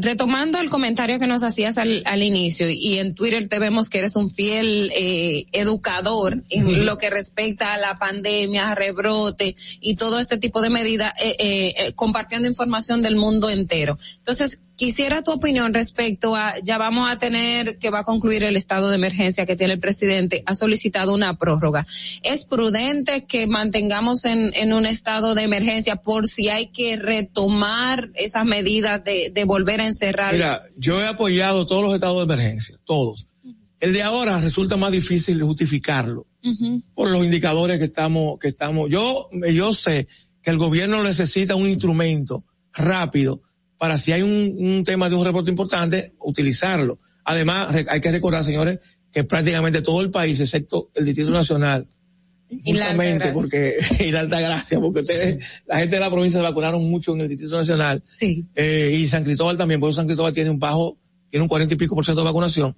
retomando 0.00 0.58
el 0.60 0.70
comentario 0.70 1.18
que 1.18 1.26
nos 1.26 1.42
hacías 1.42 1.78
al, 1.78 2.02
al 2.06 2.22
inicio 2.22 2.68
y 2.68 2.98
en 2.98 3.14
Twitter 3.14 3.48
te 3.48 3.58
vemos 3.58 3.88
que 3.88 3.98
eres 3.98 4.16
un 4.16 4.30
fiel 4.30 4.90
eh, 4.94 5.46
educador 5.52 6.42
en 6.50 6.86
lo 6.86 6.98
que 6.98 7.10
respecta 7.10 7.74
a 7.74 7.78
la 7.78 7.98
pandemia, 7.98 8.74
rebrote 8.74 9.56
y 9.80 9.96
todo 9.96 10.18
este 10.18 10.38
tipo 10.38 10.60
de 10.60 10.70
medidas, 10.70 11.12
eh, 11.20 11.36
eh, 11.38 11.74
eh, 11.78 11.92
compartiendo 11.94 12.48
información 12.48 13.02
del 13.02 13.16
mundo 13.16 13.50
entero. 13.50 13.98
Entonces, 14.18 14.60
quisiera 14.78 15.22
tu 15.22 15.32
opinión 15.32 15.74
respecto 15.74 16.36
a, 16.36 16.54
ya 16.62 16.78
vamos 16.78 17.10
a 17.10 17.18
tener 17.18 17.78
que 17.78 17.90
va 17.90 17.98
a 17.98 18.04
concluir 18.04 18.44
el 18.44 18.56
estado 18.56 18.88
de 18.88 18.94
emergencia 18.94 19.44
que 19.44 19.56
tiene 19.56 19.74
el 19.74 19.80
presidente, 19.80 20.44
ha 20.46 20.54
solicitado 20.54 21.12
una 21.12 21.36
prórroga. 21.36 21.84
¿Es 22.22 22.44
prudente 22.44 23.24
que 23.26 23.48
mantengamos 23.48 24.24
en, 24.24 24.52
en 24.54 24.72
un 24.72 24.86
estado 24.86 25.34
de 25.34 25.42
emergencia 25.42 25.96
por 25.96 26.28
si 26.28 26.48
hay 26.48 26.68
que 26.68 26.96
retomar 26.96 28.10
esas 28.14 28.44
medidas 28.44 29.02
de, 29.02 29.30
de 29.34 29.44
volver 29.44 29.80
a 29.80 29.86
encerrar? 29.86 30.32
Mira, 30.32 30.62
yo 30.76 31.02
he 31.02 31.08
apoyado 31.08 31.66
todos 31.66 31.82
los 31.82 31.94
estados 31.94 32.18
de 32.18 32.32
emergencia, 32.32 32.76
todos. 32.84 33.26
El 33.80 33.92
de 33.92 34.02
ahora 34.04 34.40
resulta 34.40 34.76
más 34.76 34.92
difícil 34.92 35.42
justificarlo 35.42 36.26
por 36.94 37.10
los 37.10 37.24
indicadores 37.24 37.78
que 37.78 37.84
estamos, 37.84 38.38
que 38.38 38.48
estamos. 38.48 38.88
Yo, 38.88 39.28
yo 39.52 39.74
sé 39.74 40.06
que 40.40 40.50
el 40.50 40.56
gobierno 40.56 41.02
necesita 41.02 41.56
un 41.56 41.68
instrumento 41.68 42.44
rápido 42.72 43.42
para 43.78 43.96
si 43.96 44.12
hay 44.12 44.22
un, 44.22 44.56
un 44.58 44.84
tema 44.84 45.08
de 45.08 45.14
un 45.14 45.24
reporte 45.24 45.50
importante, 45.50 46.12
utilizarlo. 46.20 46.98
Además, 47.24 47.74
hay 47.88 48.00
que 48.00 48.10
recordar, 48.10 48.44
señores, 48.44 48.80
que 49.12 49.24
prácticamente 49.24 49.82
todo 49.82 50.00
el 50.00 50.10
país, 50.10 50.40
excepto 50.40 50.90
el 50.94 51.04
Distrito 51.04 51.30
Nacional, 51.30 51.86
justamente 52.64 53.32
porque, 53.32 53.76
y 54.00 54.10
la 54.10 54.20
Altagracia, 54.20 54.80
porque 54.80 55.00
ustedes, 55.00 55.44
la 55.66 55.78
gente 55.78 55.96
de 55.96 56.00
la 56.00 56.10
provincia 56.10 56.40
se 56.40 56.44
vacunaron 56.44 56.88
mucho 56.88 57.14
en 57.14 57.22
el 57.22 57.28
Distrito 57.28 57.56
Nacional. 57.56 58.02
Sí. 58.06 58.46
Eh, 58.54 58.90
y 58.94 59.06
San 59.06 59.24
Cristóbal 59.24 59.56
también, 59.56 59.80
porque 59.80 59.94
San 59.94 60.06
Cristóbal 60.06 60.32
tiene 60.32 60.50
un 60.50 60.58
bajo, 60.58 60.96
tiene 61.30 61.42
un 61.42 61.48
cuarenta 61.48 61.74
y 61.74 61.76
pico 61.76 61.94
por 61.94 62.04
ciento 62.04 62.22
de 62.22 62.26
vacunación. 62.26 62.76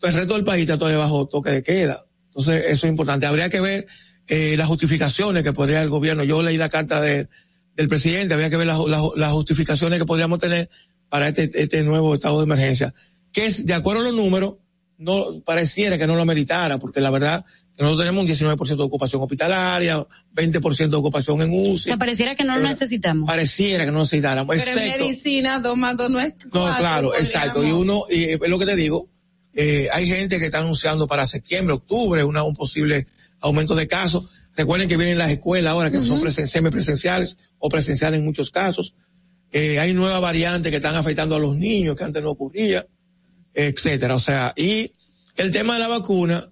Pues 0.00 0.14
el 0.14 0.20
resto 0.20 0.34
del 0.34 0.44
país 0.44 0.62
está 0.62 0.78
todavía 0.78 0.98
bajo 0.98 1.26
toque 1.26 1.50
de 1.50 1.62
queda. 1.62 2.04
Entonces, 2.26 2.64
eso 2.68 2.86
es 2.86 2.90
importante. 2.90 3.26
Habría 3.26 3.50
que 3.50 3.60
ver 3.60 3.86
eh, 4.28 4.56
las 4.56 4.68
justificaciones 4.68 5.42
que 5.42 5.52
podría 5.52 5.82
el 5.82 5.88
gobierno. 5.88 6.22
Yo 6.22 6.42
leí 6.42 6.56
la 6.56 6.68
carta 6.68 7.00
de, 7.00 7.28
del 7.76 7.88
presidente, 7.88 8.34
habría 8.34 8.50
que 8.50 8.56
ver 8.56 8.66
las, 8.66 8.78
las, 8.86 9.02
las 9.16 9.32
justificaciones 9.32 9.98
que 9.98 10.06
podríamos 10.06 10.38
tener 10.38 10.68
para 11.08 11.28
este, 11.28 11.50
este 11.54 11.82
nuevo 11.82 12.14
estado 12.14 12.38
de 12.38 12.44
emergencia. 12.44 12.94
Que 13.32 13.46
es, 13.46 13.64
de 13.66 13.74
acuerdo 13.74 14.00
a 14.02 14.04
los 14.04 14.14
números, 14.14 14.54
no 14.98 15.40
pareciera 15.44 15.96
que 15.98 16.06
no 16.06 16.14
lo 16.16 16.24
meritara, 16.24 16.78
porque 16.78 17.00
la 17.00 17.10
verdad 17.10 17.44
que 17.76 17.82
nosotros 17.82 18.04
tenemos 18.06 18.24
un 18.24 18.56
19% 18.56 18.76
de 18.76 18.82
ocupación 18.82 19.22
hospitalaria, 19.22 20.06
20% 20.34 20.88
de 20.90 20.96
ocupación 20.96 21.40
en 21.40 21.50
O 21.50 21.56
UCI. 21.72 21.78
sea, 21.78 21.96
pareciera 21.96 22.34
que 22.34 22.44
no 22.44 22.56
lo 22.56 22.62
necesitamos. 22.62 23.26
Pareciera 23.26 23.86
que 23.86 23.92
no 23.92 24.00
necesitáramos. 24.00 24.54
Pero 24.54 24.78
en 24.78 25.00
medicina, 25.00 25.60
dos 25.60 25.76
más 25.78 25.96
dos 25.96 26.10
no 26.10 26.20
es 26.20 26.34
no, 26.44 26.50
cuatro, 26.50 26.78
claro, 26.80 27.08
podríamos- 27.08 27.28
exacto. 27.34 27.64
Y 27.64 27.70
uno, 27.70 28.04
y 28.10 28.24
es 28.24 28.40
lo 28.48 28.58
que 28.58 28.66
te 28.66 28.76
digo, 28.76 29.08
eh, 29.54 29.88
hay 29.92 30.06
gente 30.06 30.38
que 30.38 30.44
está 30.44 30.58
anunciando 30.58 31.06
para 31.08 31.26
septiembre, 31.26 31.74
octubre, 31.74 32.22
una, 32.24 32.42
un 32.42 32.54
posible 32.54 33.06
aumento 33.40 33.74
de 33.74 33.88
casos. 33.88 34.26
Recuerden 34.60 34.88
que 34.90 34.96
vienen 34.98 35.16
las 35.16 35.30
escuelas 35.30 35.72
ahora 35.72 35.90
que 35.90 36.04
son 36.04 36.20
presen- 36.20 36.46
semipresenciales 36.46 37.38
o 37.58 37.68
presenciales 37.70 38.18
en 38.18 38.26
muchos 38.26 38.50
casos. 38.50 38.94
Eh, 39.52 39.78
hay 39.78 39.94
nuevas 39.94 40.20
variantes 40.20 40.70
que 40.70 40.76
están 40.76 40.96
afectando 40.96 41.34
a 41.34 41.38
los 41.38 41.56
niños 41.56 41.96
que 41.96 42.04
antes 42.04 42.22
no 42.22 42.30
ocurría, 42.30 42.86
etcétera. 43.54 44.14
O 44.14 44.20
sea, 44.20 44.52
y 44.56 44.92
el 45.36 45.50
tema 45.50 45.74
de 45.74 45.80
la 45.80 45.88
vacuna, 45.88 46.48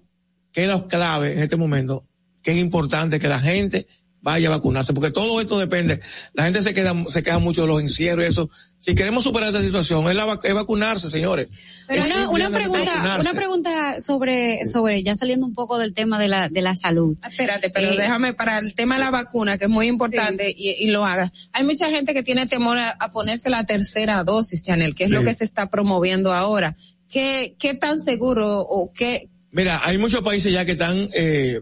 que 0.51 0.63
es 0.63 0.67
la 0.67 0.85
clave 0.87 1.33
en 1.33 1.39
este 1.39 1.55
momento, 1.55 2.07
que 2.41 2.51
es 2.51 2.57
importante 2.57 3.19
que 3.19 3.27
la 3.27 3.39
gente 3.39 3.85
vaya 4.31 4.47
a 4.47 4.51
vacunarse, 4.51 4.93
porque 4.93 5.11
todo 5.11 5.41
esto 5.41 5.57
depende. 5.59 5.99
La 6.33 6.43
gente 6.43 6.61
se 6.61 6.73
queda, 6.73 6.93
se 7.07 7.23
queja 7.23 7.39
mucho 7.39 7.61
de 7.61 7.67
los 7.67 7.81
encierros 7.81 8.25
y 8.25 8.27
eso. 8.27 8.49
Si 8.79 8.95
queremos 8.95 9.23
superar 9.25 9.49
esta 9.49 9.61
situación, 9.61 10.07
es, 10.09 10.15
la, 10.15 10.39
es 10.41 10.53
vacunarse, 10.53 11.09
señores. 11.09 11.49
Pero 11.87 12.01
Es 12.03 12.11
una, 12.11 12.29
una 12.29 12.49
pregunta, 12.49 12.85
vacunarse. 12.91 13.21
una 13.29 13.33
pregunta 13.39 13.99
sobre, 13.99 14.65
sobre, 14.67 15.03
ya 15.03 15.15
saliendo 15.15 15.45
un 15.45 15.53
poco 15.53 15.77
del 15.77 15.93
tema 15.93 16.17
de 16.17 16.27
la, 16.29 16.47
de 16.47 16.61
la 16.61 16.75
salud. 16.75 17.17
Espérate, 17.29 17.69
pero 17.69 17.91
Eh, 17.91 17.97
déjame 17.97 18.33
para 18.33 18.59
el 18.59 18.73
tema 18.75 18.95
de 18.95 19.01
la 19.01 19.11
vacuna, 19.11 19.57
que 19.57 19.65
es 19.65 19.69
muy 19.69 19.87
importante, 19.87 20.53
y, 20.55 20.71
y 20.79 20.87
lo 20.91 21.05
haga. 21.05 21.29
Hay 21.51 21.65
mucha 21.65 21.87
gente 21.89 22.13
que 22.13 22.23
tiene 22.23 22.45
temor 22.45 22.77
a, 22.77 22.91
a 22.91 23.11
ponerse 23.11 23.49
la 23.49 23.65
tercera 23.65 24.23
dosis, 24.23 24.63
Chanel, 24.63 24.95
que 24.95 25.03
es 25.03 25.11
lo 25.11 25.23
que 25.23 25.33
se 25.33 25.43
está 25.43 25.69
promoviendo 25.69 26.33
ahora. 26.33 26.75
¿Qué, 27.09 27.55
qué 27.59 27.73
tan 27.73 27.99
seguro 27.99 28.59
o 28.59 28.93
qué? 28.93 29.29
Mira, 29.51 29.81
hay 29.83 29.97
muchos 29.97 30.21
países 30.21 30.53
ya 30.53 30.63
que 30.63 30.73
están 30.73 31.09
eh, 31.11 31.61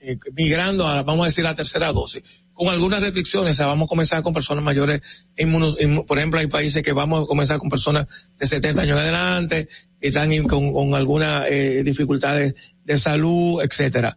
eh, 0.00 0.18
migrando 0.34 0.86
a, 0.86 1.02
vamos 1.02 1.24
a 1.24 1.28
decir, 1.28 1.44
la 1.44 1.54
tercera 1.54 1.92
dosis, 1.92 2.22
con 2.54 2.68
algunas 2.68 3.02
restricciones, 3.02 3.54
o 3.54 3.56
sea, 3.56 3.66
vamos 3.66 3.86
a 3.86 3.88
comenzar 3.88 4.22
con 4.22 4.32
personas 4.34 4.64
mayores, 4.64 5.26
inmunos, 5.36 5.78
inmu- 5.78 6.06
por 6.06 6.18
ejemplo, 6.18 6.40
hay 6.40 6.46
países 6.46 6.82
que 6.82 6.92
vamos 6.92 7.22
a 7.22 7.26
comenzar 7.26 7.58
con 7.58 7.68
personas 7.68 8.06
de 8.38 8.46
70 8.46 8.82
años 8.82 8.98
adelante, 8.98 9.68
que 10.00 10.08
están 10.08 10.30
con, 10.44 10.94
algunas 10.94 11.46
eh, 11.50 11.82
dificultades 11.84 12.54
de 12.84 12.98
salud, 12.98 13.62
etcétera. 13.62 14.16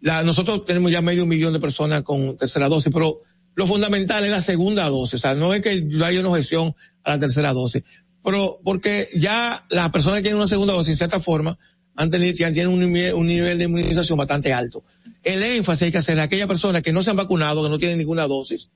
La, 0.00 0.22
nosotros 0.22 0.64
tenemos 0.64 0.90
ya 0.90 1.00
medio 1.02 1.26
millón 1.26 1.52
de 1.52 1.60
personas 1.60 2.02
con 2.02 2.36
tercera 2.36 2.68
dosis, 2.68 2.92
pero 2.92 3.20
lo 3.54 3.66
fundamental 3.66 4.24
es 4.24 4.30
la 4.30 4.40
segunda 4.40 4.88
dosis, 4.88 5.14
o 5.14 5.18
sea, 5.18 5.34
no 5.34 5.54
es 5.54 5.60
que 5.60 5.86
haya 6.04 6.20
una 6.20 6.30
objeción 6.30 6.74
a 7.04 7.10
la 7.10 7.20
tercera 7.20 7.52
dosis, 7.52 7.82
pero 8.24 8.60
porque 8.64 9.08
ya 9.14 9.64
las 9.70 9.90
personas 9.90 10.18
que 10.18 10.22
tienen 10.22 10.38
una 10.38 10.46
segunda 10.48 10.72
dosis, 10.74 10.90
en 10.90 10.96
cierta 10.96 11.20
forma, 11.20 11.58
han 11.96 12.08
tenido, 12.10 12.32
tienen 12.34 12.68
un 12.68 13.26
nivel 13.26 13.58
de 13.58 13.64
inmunización 13.64 14.16
bastante 14.16 14.52
alto. 14.52 14.82
El 15.22 15.42
énfasis 15.42 15.84
hay 15.84 15.92
que 15.92 15.98
hacer 15.98 16.16
en 16.16 16.22
aquellas 16.22 16.48
personas 16.48 16.82
que 16.82 16.92
no 16.92 17.02
se 17.02 17.10
han 17.10 17.16
vacunado, 17.16 17.62
que 17.62 17.68
no 17.68 17.78
tienen 17.78 17.98
ninguna 17.98 18.26
dosis. 18.26 18.68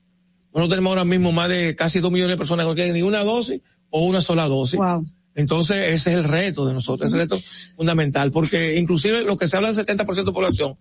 Nosotros 0.53 0.69
tenemos 0.69 0.91
ahora 0.91 1.05
mismo 1.05 1.31
más 1.31 1.49
de 1.49 1.75
casi 1.75 1.99
dos 1.99 2.11
millones 2.11 2.35
de 2.35 2.37
personas 2.37 2.65
que 2.65 2.69
no 2.69 2.75
tienen 2.75 2.93
ninguna 2.93 3.23
dosis 3.23 3.61
o 3.89 4.05
una 4.05 4.21
sola 4.21 4.47
dosis. 4.47 4.79
Entonces, 5.35 5.77
ese 5.77 6.11
es 6.11 6.17
el 6.17 6.23
reto 6.23 6.65
de 6.65 6.73
nosotros, 6.73 7.09
es 7.09 7.13
el 7.13 7.19
reto 7.19 7.37
fundamental, 7.75 8.31
porque 8.31 8.77
inclusive 8.77 9.21
lo 9.23 9.37
que 9.37 9.49
se 9.49 9.57
habla 9.57 9.71
del 9.71 9.85
70% 9.85 10.23
de 10.23 10.31
población, 10.31 10.77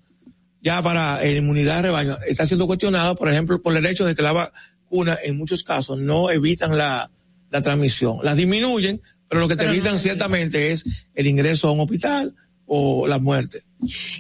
ya 0.63 0.81
para 0.81 1.25
eh, 1.25 1.39
inmunidad 1.39 1.77
de 1.77 1.83
rebaño, 1.83 2.19
está 2.27 2.47
siendo 2.47 2.69
cuestionado, 2.69 3.17
por 3.17 3.29
ejemplo, 3.29 3.61
por 3.61 3.77
el 3.77 3.85
hecho 3.85 4.07
de 4.07 4.15
que 4.15 4.23
la 4.23 4.33
vacuna 4.33 5.19
en 5.25 5.37
muchos 5.37 5.65
casos 5.65 5.99
no 5.99 6.31
evitan 6.31 6.79
la, 6.79 7.11
la 7.51 7.61
transmisión. 7.61 8.19
La 8.23 8.37
disminuyen, 8.37 9.03
pero 9.29 9.41
lo 9.41 9.49
que 9.49 9.57
te 9.57 9.65
Pero 9.65 9.73
evitan 9.73 9.99
ciertamente 9.99 10.71
es 10.71 11.09
el 11.15 11.27
ingreso 11.27 11.69
a 11.69 11.73
un 11.73 11.81
hospital 11.81 12.35
o 12.67 13.07
la 13.07 13.19
muerte. 13.19 13.63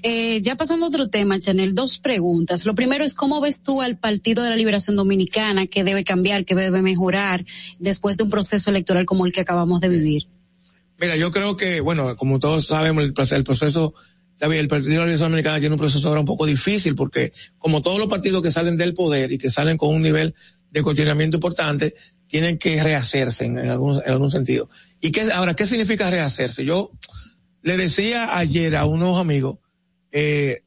Eh, 0.02 0.40
ya 0.42 0.56
pasando 0.56 0.86
a 0.86 0.88
otro 0.88 1.08
tema, 1.08 1.40
Chanel, 1.40 1.74
dos 1.74 1.98
preguntas. 1.98 2.66
Lo 2.66 2.74
primero 2.74 3.04
es 3.04 3.14
cómo 3.14 3.40
ves 3.40 3.62
tú 3.62 3.80
al 3.80 3.96
Partido 3.96 4.42
de 4.42 4.50
la 4.50 4.56
Liberación 4.56 4.96
Dominicana, 4.96 5.66
que 5.66 5.84
debe 5.84 6.04
cambiar, 6.04 6.44
que 6.44 6.54
debe 6.54 6.82
mejorar 6.82 7.44
después 7.78 8.16
de 8.16 8.24
un 8.24 8.30
proceso 8.30 8.70
electoral 8.70 9.06
como 9.06 9.24
el 9.26 9.32
que 9.32 9.40
acabamos 9.40 9.80
de 9.80 9.88
vivir. 9.88 10.26
Mira, 11.00 11.16
yo 11.16 11.30
creo 11.30 11.56
que, 11.56 11.80
bueno, 11.80 12.14
como 12.16 12.38
todos 12.38 12.66
sabemos, 12.66 13.02
el, 13.04 13.14
el 13.30 13.44
proceso, 13.44 13.94
el 14.38 14.68
Partido 14.68 14.90
de 14.90 14.96
la 14.98 15.04
Liberación 15.04 15.30
Dominicana 15.30 15.60
tiene 15.60 15.74
un 15.74 15.80
proceso 15.80 16.06
ahora 16.06 16.20
un 16.20 16.26
poco 16.26 16.46
difícil 16.46 16.94
porque, 16.94 17.32
como 17.58 17.80
todos 17.80 17.98
los 17.98 18.08
partidos 18.08 18.42
que 18.42 18.50
salen 18.50 18.76
del 18.76 18.94
poder 18.94 19.32
y 19.32 19.38
que 19.38 19.50
salen 19.50 19.76
con 19.76 19.94
un 19.94 20.02
nivel 20.02 20.34
de 20.70 20.82
cuestionamiento 20.82 21.38
importante, 21.38 21.94
tienen 22.26 22.58
que 22.58 22.82
rehacerse 22.82 23.44
en, 23.46 23.58
en 23.58 23.70
algún, 23.70 24.02
en 24.04 24.10
algún 24.10 24.30
sentido. 24.30 24.68
¿Y 25.00 25.12
qué, 25.12 25.30
ahora, 25.32 25.54
qué 25.54 25.66
significa 25.66 26.10
rehacerse? 26.10 26.64
Yo 26.64 26.90
le 27.64 27.78
decía 27.78 28.36
ayer 28.36 28.76
a 28.76 28.84
unos 28.84 29.18
amigos, 29.18 29.58
eh, 30.12 30.60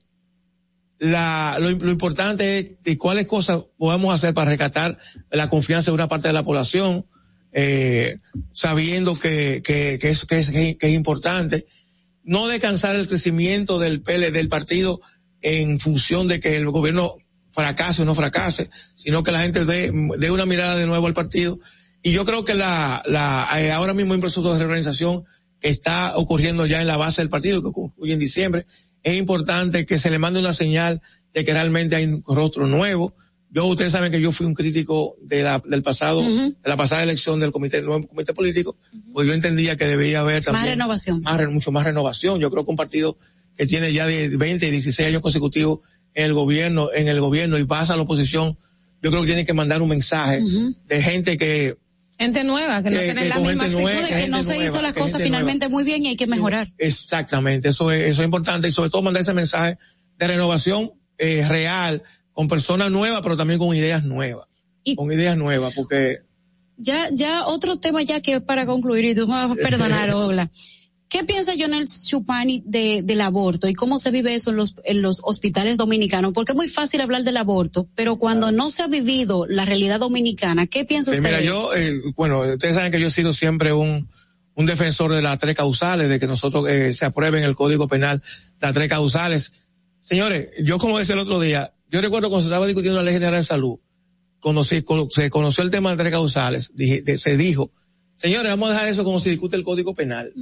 la, 0.97 1.57
lo, 1.59 1.69
importante 1.91 2.57
es 2.57 2.71
de 2.83 2.97
cuáles 2.97 3.27
cosas 3.27 3.61
podemos 3.77 4.11
hacer 4.11 4.33
para 4.33 4.49
rescatar 4.49 4.97
la 5.29 5.47
confianza 5.47 5.91
de 5.91 5.95
una 5.95 6.07
parte 6.07 6.27
de 6.27 6.33
la 6.33 6.43
población, 6.43 7.05
eh, 7.51 8.17
sabiendo 8.51 9.15
que, 9.15 9.61
que, 9.63 9.99
que, 10.01 10.09
es, 10.09 10.25
que, 10.25 10.39
es, 10.39 10.49
que 10.49 10.77
es 10.79 10.91
importante. 10.91 11.67
No 12.23 12.47
descansar 12.47 12.95
el 12.95 13.07
crecimiento 13.07 13.77
del 13.77 14.01
PL, 14.01 14.31
del 14.31 14.49
partido 14.49 14.99
en 15.43 15.79
función 15.79 16.27
de 16.27 16.39
que 16.39 16.57
el 16.57 16.67
gobierno 16.71 17.15
fracase 17.51 18.01
o 18.01 18.05
no 18.05 18.15
fracase, 18.15 18.71
sino 18.95 19.21
que 19.21 19.31
la 19.31 19.41
gente 19.41 19.65
dé, 19.65 19.91
dé 20.17 20.31
una 20.31 20.47
mirada 20.47 20.75
de 20.75 20.87
nuevo 20.87 21.05
al 21.05 21.13
partido. 21.13 21.59
Y 22.01 22.11
yo 22.11 22.25
creo 22.25 22.43
que 22.43 22.55
la, 22.55 23.03
la, 23.05 23.47
eh, 23.61 23.71
ahora 23.71 23.93
mismo 23.93 24.13
hay 24.13 24.17
un 24.17 24.21
proceso 24.21 24.51
de 24.51 24.57
reorganización 24.57 25.25
que 25.59 25.69
está 25.69 26.15
ocurriendo 26.17 26.65
ya 26.65 26.81
en 26.81 26.87
la 26.87 26.97
base 26.97 27.21
del 27.21 27.29
partido, 27.29 27.61
que 27.63 27.71
concluye 27.71 28.13
en 28.13 28.19
diciembre. 28.19 28.65
Es 29.03 29.17
importante 29.17 29.85
que 29.85 29.97
se 29.97 30.09
le 30.09 30.19
mande 30.19 30.39
una 30.39 30.53
señal 30.53 31.01
de 31.33 31.45
que 31.45 31.53
realmente 31.53 31.95
hay 31.95 32.05
un 32.05 32.23
rostro 32.27 32.67
nuevo. 32.67 33.15
Yo, 33.49 33.65
ustedes 33.65 33.91
saben 33.91 34.11
que 34.11 34.19
yo 34.19 34.31
fui 34.31 34.45
un 34.45 34.53
crítico 34.53 35.15
de 35.21 35.41
la, 35.43 35.61
del 35.65 35.81
pasado, 35.81 36.21
de 36.21 36.55
la 36.63 36.75
pasada 36.75 37.03
elección 37.03 37.39
del 37.39 37.51
comité, 37.51 37.81
nuevo 37.81 38.07
comité 38.07 38.33
político, 38.33 38.75
pues 39.13 39.25
yo 39.25 39.33
entendía 39.33 39.77
que 39.77 39.85
debía 39.85 40.19
haber 40.19 40.43
también 40.43 40.61
Más 40.63 40.69
renovación. 40.69 41.21
más 41.21 41.49
mucho 41.49 41.71
más 41.71 41.85
renovación. 41.85 42.39
Yo 42.39 42.51
creo 42.51 42.65
que 42.65 42.71
un 42.71 42.77
partido 42.77 43.17
que 43.55 43.65
tiene 43.65 43.93
ya 43.93 44.05
de 44.05 44.35
20 44.35 44.67
y 44.67 44.71
16 44.71 45.07
años 45.07 45.21
consecutivos 45.21 45.79
en 46.13 46.25
el 46.25 46.33
gobierno, 46.33 46.89
en 46.93 47.07
el 47.07 47.21
gobierno 47.21 47.57
y 47.57 47.63
pasa 47.63 47.93
a 47.93 47.95
la 47.95 48.03
oposición, 48.03 48.57
yo 49.01 49.11
creo 49.11 49.21
que 49.21 49.27
tiene 49.27 49.45
que 49.45 49.53
mandar 49.53 49.81
un 49.81 49.89
mensaje 49.89 50.41
de 50.87 51.01
gente 51.01 51.37
que 51.37 51.77
Gente 52.19 52.43
nueva, 52.43 52.81
que 52.81 52.89
no 52.89 52.97
Que- 52.99 53.03
tienen 53.05 53.29
la 53.29 53.37
misma 53.39 53.67
nueva, 53.67 53.91
actitud. 53.99 54.15
de 54.15 54.21
que 54.23 54.27
no 54.29 54.41
se 54.43 54.55
nueva, 54.55 54.65
hizo 54.65 54.81
las 54.81 54.93
cosas 54.93 55.21
finalmente 55.21 55.69
muy 55.69 55.83
bien 55.83 56.03
y 56.03 56.07
hay 56.09 56.15
que 56.15 56.25
mejorar. 56.27 56.73
Exactamente, 56.77 57.69
eso 57.69 57.91
es, 57.91 58.09
eso 58.09 58.21
es 58.21 58.25
importante 58.25 58.67
y 58.67 58.71
sobre 58.71 58.89
todo 58.89 59.01
mandar 59.03 59.21
ese 59.21 59.33
mensaje 59.33 59.77
de 60.17 60.27
renovación 60.27 60.91
eh, 61.19 61.45
real 61.47 62.01
con 62.31 62.47
personas 62.47 62.89
nuevas, 62.91 63.21
pero 63.21 63.37
también 63.37 63.59
con 63.59 63.75
ideas 63.75 64.03
nuevas, 64.03 64.47
con 64.95 65.11
ideas 65.11 65.37
nuevas, 65.37 65.73
porque 65.75 66.19
Ya, 66.77 67.09
ya 67.11 67.45
otro 67.47 67.77
tema 67.79 68.01
ya 68.03 68.21
que 68.21 68.39
para 68.41 68.65
concluir, 68.65 69.05
y 69.05 69.15
tú 69.15 69.27
me 69.27 69.33
vas 69.33 69.51
a 69.51 69.55
perdonar, 69.55 70.09
Ola. 70.13 70.51
¿Qué 71.09 71.23
piensa 71.23 71.53
Jonel 71.57 71.87
Chupani 71.87 72.63
de, 72.65 73.01
del 73.01 73.21
aborto 73.21 73.67
y 73.69 73.73
cómo 73.73 73.97
se 73.97 74.11
vive 74.11 74.33
eso 74.33 74.49
en 74.49 74.57
los, 74.57 74.75
en 74.83 75.01
los 75.01 75.21
hospitales 75.23 75.77
dominicanos? 75.77 76.33
Porque 76.33 76.51
es 76.51 76.55
muy 76.57 76.67
fácil 76.67 76.99
hablar 76.99 77.23
del 77.23 77.37
aborto, 77.37 77.87
pero 77.95 78.17
cuando 78.17 78.51
no 78.51 78.69
se 78.69 78.81
ha 78.83 78.87
vivido 78.87 79.45
la 79.47 79.63
realidad 79.63 79.99
dominicana, 80.01 80.67
¿qué 80.67 80.83
piensa 80.83 81.11
Eh, 81.11 81.15
usted? 81.17 81.23
mira, 81.29 81.41
yo, 81.41 81.73
eh, 81.73 81.93
bueno, 82.17 82.41
ustedes 82.41 82.75
saben 82.75 82.91
que 82.91 82.99
yo 82.99 83.07
he 83.07 83.11
sido 83.11 83.31
siempre 83.31 83.71
un, 83.71 84.09
un 84.55 84.65
defensor 84.65 85.13
de 85.13 85.21
las 85.21 85.37
tres 85.39 85.55
causales, 85.55 86.09
de 86.09 86.19
que 86.19 86.27
nosotros 86.27 86.65
eh, 86.69 86.91
se 86.91 87.05
aprueben 87.05 87.43
el 87.45 87.55
Código 87.55 87.87
Penal 87.87 88.21
las 88.59 88.73
tres 88.73 88.89
causales. 88.89 89.51
Señores, 90.01 90.49
yo 90.61 90.77
como 90.77 90.97
decía 90.99 91.13
el 91.15 91.21
otro 91.21 91.39
día, 91.39 91.71
yo 91.89 92.01
recuerdo 92.01 92.27
cuando 92.29 92.41
se 92.43 92.47
estaba 92.49 92.65
discutiendo 92.67 92.97
la 92.99 93.05
Ley 93.05 93.13
General 93.13 93.35
de 93.39 93.43
Salud, 93.43 93.77
cuando 94.41 94.65
se, 94.65 94.83
cuando 94.83 95.09
se 95.09 95.29
conoció 95.29 95.63
el 95.63 95.71
tema 95.71 95.89
de 95.91 95.95
las 95.95 96.03
tres 96.03 96.11
causales, 96.11 96.71
dije- 96.75 97.01
de- 97.01 97.17
se 97.17 97.37
dijo, 97.37 97.71
señores, 98.17 98.49
vamos 98.49 98.69
a 98.69 98.73
dejar 98.73 98.89
eso 98.89 99.03
como 99.05 99.21
se 99.21 99.29
discute 99.29 99.55
el 99.55 99.63
Código 99.63 99.95
Penal. 99.95 100.33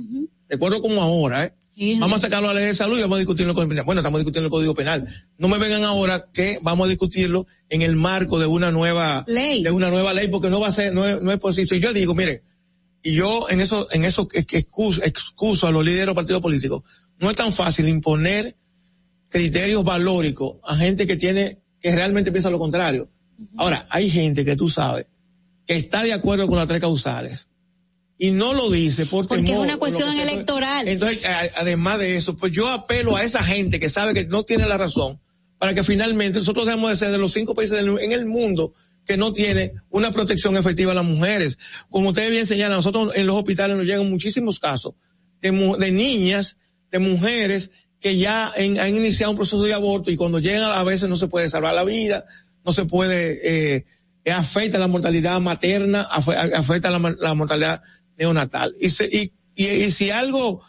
Recuerdo 0.49 0.81
como 0.81 1.01
ahora, 1.01 1.45
¿eh? 1.45 1.53
Vamos 1.99 2.17
a 2.17 2.27
sacarlo 2.27 2.49
a 2.49 2.53
la 2.53 2.61
ley 2.61 2.69
de 2.69 2.75
salud 2.75 2.97
y 2.97 3.01
vamos 3.01 3.17
a 3.17 3.19
discutirlo 3.19 3.53
con 3.53 3.63
el 3.63 3.69
penal. 3.69 3.83
Bueno, 3.83 3.99
estamos 3.99 4.19
discutiendo 4.19 4.47
el 4.47 4.51
Código 4.51 4.73
Penal. 4.73 5.07
No 5.37 5.49
me 5.49 5.57
vengan 5.57 5.83
ahora 5.83 6.27
que 6.31 6.57
vamos 6.61 6.85
a 6.85 6.89
discutirlo 6.89 7.47
en 7.67 7.81
el 7.81 7.97
marco 7.97 8.39
de 8.39 8.45
una 8.45 8.71
nueva 8.71 9.25
ley, 9.27 9.61
de 9.61 9.71
una 9.71 9.89
nueva 9.89 10.13
ley, 10.13 10.29
porque 10.29 10.49
no 10.49 10.61
va 10.61 10.69
a 10.69 10.71
ser, 10.71 10.93
no 10.93 11.05
es, 11.05 11.21
no 11.21 11.33
es 11.33 11.39
posible. 11.39 11.75
Y 11.75 11.81
yo 11.81 11.91
digo, 11.91 12.15
miren, 12.15 12.41
y 13.03 13.13
yo 13.13 13.49
en 13.49 13.59
eso, 13.59 13.89
en 13.91 14.05
eso 14.05 14.27
excuso, 14.31 15.03
excuso 15.03 15.67
a 15.67 15.71
los 15.71 15.83
líderes 15.83 16.03
de 16.03 16.05
los 16.07 16.15
partidos 16.15 16.41
políticos, 16.41 16.83
no 17.19 17.29
es 17.29 17.35
tan 17.35 17.51
fácil 17.51 17.89
imponer 17.89 18.55
criterios 19.29 19.83
valóricos 19.83 20.57
a 20.63 20.75
gente 20.75 21.05
que 21.05 21.17
tiene, 21.17 21.59
que 21.81 21.93
realmente 21.93 22.31
piensa 22.31 22.49
lo 22.49 22.57
contrario. 22.57 23.09
Ahora, 23.57 23.85
hay 23.89 24.09
gente 24.09 24.45
que 24.45 24.55
tú 24.55 24.69
sabes, 24.69 25.07
que 25.67 25.75
está 25.75 26.03
de 26.03 26.13
acuerdo 26.13 26.47
con 26.47 26.57
las 26.57 26.67
tres 26.67 26.79
causales, 26.79 27.49
y 28.17 28.31
no 28.31 28.53
lo 28.53 28.69
dice 28.71 29.05
por 29.05 29.27
Porque 29.27 29.51
es 29.51 29.57
una 29.57 29.77
cuestión 29.77 30.15
que 30.15 30.21
electoral. 30.21 30.87
Entonces, 30.87 31.23
además 31.57 31.99
de 31.99 32.15
eso, 32.15 32.37
pues 32.37 32.51
yo 32.53 32.67
apelo 32.69 33.15
a 33.15 33.23
esa 33.23 33.43
gente 33.43 33.79
que 33.79 33.89
sabe 33.89 34.13
que 34.13 34.25
no 34.25 34.43
tiene 34.43 34.65
la 34.67 34.77
razón 34.77 35.19
para 35.57 35.73
que 35.73 35.83
finalmente 35.83 36.39
nosotros 36.39 36.65
dejemos 36.65 36.89
de 36.91 36.97
ser 36.97 37.11
de 37.11 37.17
los 37.17 37.33
cinco 37.33 37.55
países 37.55 37.77
del- 37.83 37.99
en 37.99 38.11
el 38.11 38.25
mundo 38.25 38.73
que 39.05 39.17
no 39.17 39.33
tiene 39.33 39.73
una 39.89 40.11
protección 40.11 40.55
efectiva 40.57 40.91
a 40.91 40.95
las 40.95 41.05
mujeres. 41.05 41.57
Como 41.89 42.09
ustedes 42.09 42.31
bien 42.31 42.45
señalan, 42.47 42.77
nosotros 42.77 43.11
en 43.15 43.27
los 43.27 43.35
hospitales 43.35 43.75
nos 43.77 43.85
llegan 43.85 44.09
muchísimos 44.09 44.59
casos 44.59 44.93
de, 45.41 45.51
mu- 45.51 45.77
de 45.77 45.91
niñas, 45.91 46.57
de 46.91 46.99
mujeres 46.99 47.69
que 47.99 48.17
ya 48.17 48.51
en- 48.55 48.79
han 48.79 48.95
iniciado 48.95 49.31
un 49.31 49.37
proceso 49.37 49.61
de 49.63 49.73
aborto 49.73 50.09
y 50.11 50.15
cuando 50.15 50.39
llegan 50.39 50.71
a 50.71 50.83
veces 50.83 51.09
no 51.09 51.17
se 51.17 51.27
puede 51.27 51.49
salvar 51.49 51.73
la 51.73 51.83
vida, 51.83 52.25
no 52.63 52.71
se 52.71 52.85
puede, 52.85 53.75
eh, 53.75 53.85
eh, 54.23 54.31
afecta 54.31 54.79
la 54.79 54.87
mortalidad 54.87 55.39
materna, 55.39 56.07
afe- 56.09 56.35
afecta 56.53 56.89
la 56.89 57.33
mortalidad 57.35 57.83
neonatal. 58.17 58.75
Y, 58.79 58.89
se- 58.89 59.05
y, 59.11 59.31
y, 59.55 59.65
y 59.67 59.91
si 59.91 60.09
algo 60.09 60.61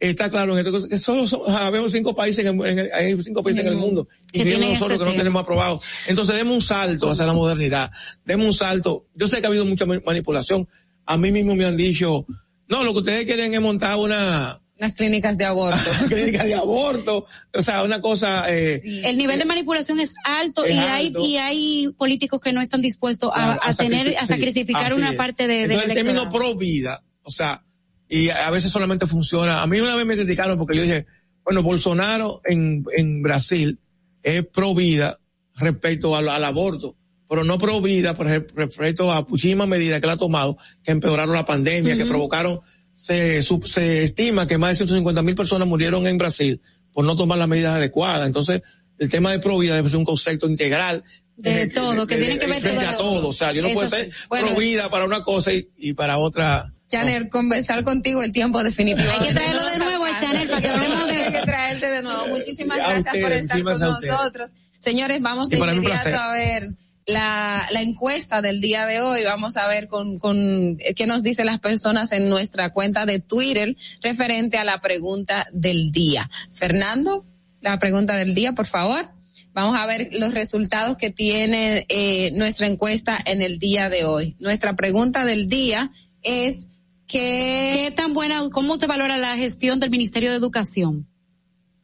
está 0.00 0.28
claro 0.30 0.52
en 0.58 0.66
esto, 0.66 0.86
que 0.88 0.98
solo 0.98 1.26
son, 1.26 1.40
habemos 1.50 1.92
cinco 1.92 2.14
países 2.14 2.44
en, 2.44 2.60
el- 2.60 2.66
en 2.68 2.78
el- 2.80 2.92
hay 2.92 3.22
cinco 3.22 3.42
países 3.42 3.62
en 3.62 3.68
el 3.68 3.76
mundo, 3.76 4.06
Que 4.32 4.40
incluyendo 4.40 4.66
nosotros 4.68 4.92
este 4.92 5.04
que 5.04 5.10
no 5.12 5.16
tenemos 5.16 5.42
aprobado. 5.42 5.80
Entonces 6.08 6.36
demos 6.36 6.54
un 6.56 6.62
salto 6.62 7.10
hacia 7.10 7.24
la 7.26 7.32
modernidad, 7.32 7.90
demos 8.24 8.46
un 8.46 8.52
salto. 8.52 9.06
Yo 9.14 9.28
sé 9.28 9.40
que 9.40 9.46
ha 9.46 9.48
habido 9.48 9.64
mucha 9.64 9.86
ma- 9.86 10.00
manipulación. 10.04 10.68
A 11.06 11.16
mí 11.16 11.30
mismo 11.30 11.54
me 11.54 11.64
han 11.64 11.76
dicho, 11.76 12.26
no, 12.68 12.82
lo 12.84 12.92
que 12.92 12.98
ustedes 13.00 13.24
quieren 13.26 13.54
es 13.54 13.60
montar 13.60 13.96
una, 13.96 14.60
Las 14.76 14.92
clínicas 14.94 15.38
de 15.38 15.44
aborto. 15.44 15.90
clínica 16.08 16.44
de 16.44 16.54
aborto, 16.54 17.26
o 17.52 17.62
sea, 17.62 17.82
una 17.84 18.00
cosa, 18.00 18.52
eh, 18.52 18.80
El 19.04 19.16
nivel 19.16 19.38
de 19.38 19.44
manipulación 19.44 20.00
es 20.00 20.12
alto 20.24 20.64
Es 20.64 20.74
y 20.74 20.78
alto. 20.78 21.20
hay 21.20 21.26
y 21.26 21.36
hay 21.36 21.88
políticos 21.96 22.40
que 22.40 22.52
no 22.52 22.60
están 22.60 22.80
dispuestos 22.82 23.30
a, 23.32 23.58
tener 23.76 24.08
sacrific- 24.08 24.16
a 24.18 24.26
sacrificar 24.26 24.94
una 24.94 25.10
es. 25.10 25.16
parte 25.16 25.46
de, 25.46 25.54
del 25.68 25.70
Entonces, 25.72 25.88
el 25.90 25.94
término 26.04 26.28
pro 26.30 26.56
vida, 26.56 27.02
o 27.22 27.30
sea, 27.30 27.64
y 28.08 28.28
a 28.30 28.50
veces 28.50 28.70
solamente 28.72 29.06
funciona. 29.06 29.62
A 29.62 29.66
mí 29.66 29.78
una 29.80 29.94
vez 29.96 30.04
me 30.06 30.16
criticaron 30.16 30.58
porque 30.58 30.76
yo 30.76 30.82
dije, 30.82 31.06
bueno, 31.44 31.62
Bolsonaro 31.62 32.40
en, 32.44 32.84
en 32.96 33.22
Brasil 33.22 33.78
es 34.22 34.44
pro 34.46 34.74
vida 34.74 35.20
respecto 35.56 36.16
al, 36.16 36.28
al 36.28 36.42
aborto, 36.42 36.96
pero 37.28 37.44
no 37.44 37.58
pro 37.58 37.80
vida 37.80 38.16
por 38.16 38.26
ejemplo, 38.26 38.54
respecto 38.66 39.12
a 39.12 39.22
muchísimas 39.28 39.68
medidas 39.68 40.00
que 40.00 40.06
él 40.06 40.12
ha 40.12 40.16
tomado 40.16 40.58
que 40.82 40.90
empeoraron 40.92 41.34
la 41.34 41.46
pandemia, 41.46 41.96
que 41.96 42.06
provocaron, 42.06 42.58
se, 43.04 43.42
su- 43.42 43.60
se 43.66 44.02
estima 44.02 44.48
que 44.48 44.56
más 44.56 44.70
de 44.70 44.76
150 44.76 45.20
mil 45.20 45.34
personas 45.34 45.68
murieron 45.68 46.06
en 46.06 46.16
Brasil 46.16 46.62
por 46.90 47.04
no 47.04 47.14
tomar 47.16 47.36
las 47.36 47.48
medidas 47.48 47.74
adecuadas. 47.74 48.26
Entonces, 48.26 48.62
el 48.96 49.10
tema 49.10 49.30
de 49.30 49.40
pro 49.40 49.58
vida 49.58 49.74
debe 49.74 49.90
ser 49.90 49.98
un 49.98 50.06
concepto 50.06 50.48
integral. 50.48 51.04
De, 51.36 51.66
todo, 51.66 52.06
que 52.06 52.16
tiene 52.16 52.38
que 52.38 52.46
ver 52.46 52.62
frente 52.62 52.86
a 52.86 52.96
todo. 52.96 53.28
O 53.28 53.32
sea, 53.34 53.52
yo 53.52 53.60
no 53.60 53.68
puedo 53.74 53.90
ser 53.90 54.10
pro 54.30 54.56
vida 54.56 54.88
para 54.88 55.04
una 55.04 55.22
cosa 55.22 55.52
y, 55.52 55.68
y 55.76 55.92
para 55.92 56.16
otra. 56.16 56.72
Chanel, 56.88 57.28
conversar 57.28 57.84
contigo 57.84 58.22
el 58.22 58.32
tiempo 58.32 58.62
definitivo. 58.62 59.06
Hay 59.20 59.28
que 59.28 59.34
traerlo 59.34 59.66
de 59.66 59.78
nuevo 59.80 60.04
a 60.06 60.18
Chanel 60.18 60.48
para 60.48 60.62
que 60.62 60.68
hablemos 60.68 61.06
de 61.06 61.12
Hay 61.24 61.32
que 61.32 61.40
traerte 61.42 61.86
de 61.90 62.02
nuevo. 62.02 62.26
Muchísimas 62.28 62.78
gracias 62.78 63.16
por 63.20 63.32
estar 63.32 63.62
con 63.62 63.80
nosotros. 63.80 64.50
Señores, 64.78 65.20
vamos 65.20 65.50
de 65.50 65.58
inmediato 65.58 66.08
a 66.18 66.32
ver 66.32 66.68
la, 67.06 67.66
la 67.70 67.82
encuesta 67.82 68.42
del 68.42 68.60
día 68.60 68.86
de 68.86 69.00
hoy. 69.00 69.24
Vamos 69.24 69.56
a 69.56 69.68
ver 69.68 69.88
con, 69.88 70.18
con 70.18 70.78
qué 70.96 71.06
nos 71.06 71.22
dicen 71.22 71.46
las 71.46 71.60
personas 71.60 72.12
en 72.12 72.28
nuestra 72.28 72.70
cuenta 72.70 73.06
de 73.06 73.20
Twitter 73.20 73.76
referente 74.02 74.58
a 74.58 74.64
la 74.64 74.80
pregunta 74.80 75.46
del 75.52 75.92
día. 75.92 76.30
Fernando, 76.52 77.24
la 77.60 77.78
pregunta 77.78 78.16
del 78.16 78.34
día, 78.34 78.52
por 78.52 78.66
favor. 78.66 79.08
Vamos 79.52 79.78
a 79.78 79.86
ver 79.86 80.08
los 80.12 80.34
resultados 80.34 80.96
que 80.96 81.10
tiene 81.10 81.86
eh, 81.88 82.32
nuestra 82.32 82.66
encuesta 82.66 83.16
en 83.24 83.40
el 83.40 83.58
día 83.58 83.88
de 83.88 84.04
hoy. 84.04 84.36
Nuestra 84.40 84.74
pregunta 84.74 85.24
del 85.24 85.46
día 85.46 85.92
es 86.22 86.66
que... 87.06 87.84
¿Qué 87.84 87.92
tan 87.94 88.14
buena, 88.14 88.42
cómo 88.50 88.78
te 88.78 88.88
valora 88.88 89.16
la 89.16 89.36
gestión 89.36 89.78
del 89.78 89.90
Ministerio 89.90 90.30
de 90.30 90.36
Educación? 90.38 91.06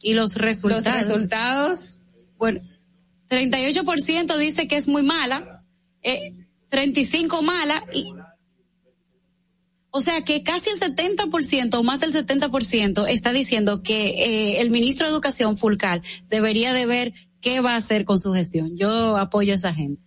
Y 0.01 0.15
los 0.15 0.35
resultados. 0.35 0.85
Los 0.85 0.93
resultados. 0.93 1.97
Bueno, 2.37 2.59
38% 3.31 4.37
dice 4.37 4.67
que 4.67 4.75
es 4.75 4.89
muy 4.89 5.03
mala, 5.03 5.63
eh, 6.03 6.31
35 6.67 7.41
mala 7.41 7.83
y 7.93 8.13
o 9.93 10.01
sea 10.01 10.23
que 10.23 10.43
casi 10.43 10.69
el 10.69 10.79
70% 10.79 11.75
o 11.75 11.83
más 11.83 11.99
del 11.99 12.13
70% 12.13 13.07
está 13.09 13.33
diciendo 13.33 13.83
que 13.83 14.09
eh, 14.09 14.61
el 14.61 14.69
ministro 14.69 15.05
de 15.05 15.11
Educación 15.11 15.57
Fulcal 15.57 16.01
debería 16.29 16.73
de 16.73 16.85
ver 16.85 17.13
qué 17.41 17.59
va 17.59 17.73
a 17.73 17.77
hacer 17.77 18.05
con 18.05 18.17
su 18.17 18.33
gestión. 18.33 18.77
Yo 18.77 19.17
apoyo 19.17 19.51
a 19.51 19.57
esa 19.57 19.73
gente. 19.73 20.01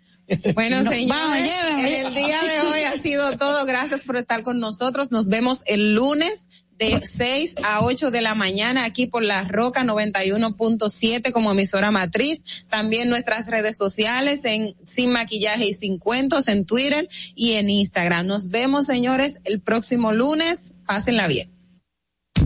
Bueno, 0.55 0.83
señores, 0.91 1.51
el 1.85 2.15
día 2.15 2.41
de 2.43 2.61
hoy 2.61 2.81
ha 2.81 2.99
sido 2.99 3.37
todo. 3.37 3.67
Gracias 3.67 4.05
por 4.05 4.17
estar 4.17 4.43
con 4.43 4.59
nosotros. 4.59 5.11
Nos 5.11 5.29
vemos 5.29 5.63
el 5.67 5.95
lunes 5.95 6.49
de 6.79 7.01
6 7.05 7.57
a 7.63 7.83
8 7.85 8.11
de 8.11 8.21
la 8.21 8.35
mañana 8.35 8.85
aquí 8.85 9.07
por 9.07 9.23
la 9.23 9.45
Roca 9.45 9.83
91.7 9.83 11.33
como 11.33 11.53
emisora 11.53 11.91
matriz. 11.91 12.67
También 12.69 13.09
nuestras 13.09 13.47
redes 13.47 13.77
sociales 13.77 14.41
en 14.45 14.75
Sin 14.85 15.13
Maquillaje 15.13 15.67
y 15.67 15.75
Sin 15.75 15.99
Cuentos 15.99 16.49
en 16.49 16.65
Twitter 16.65 17.09
y 17.35 17.53
en 17.53 17.71
Instagram. 17.71 18.27
Nos 18.27 18.49
vemos, 18.49 18.87
señores, 18.87 19.41
el 19.45 19.61
próximo 19.61 20.13
lunes. 20.13 20.73
Pásenla 20.87 21.27
bien. 21.27 21.49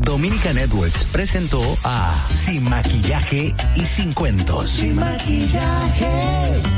Dominica 0.03 0.53
Networks 0.53 1.05
presentó 1.13 1.63
a 1.85 2.29
Sin 2.35 2.63
Maquillaje 2.63 3.55
y 3.75 3.81
Sin 3.81 4.13
Cuentos. 4.15 4.69
Sin 4.71 4.97
Maquillaje. 4.97 6.78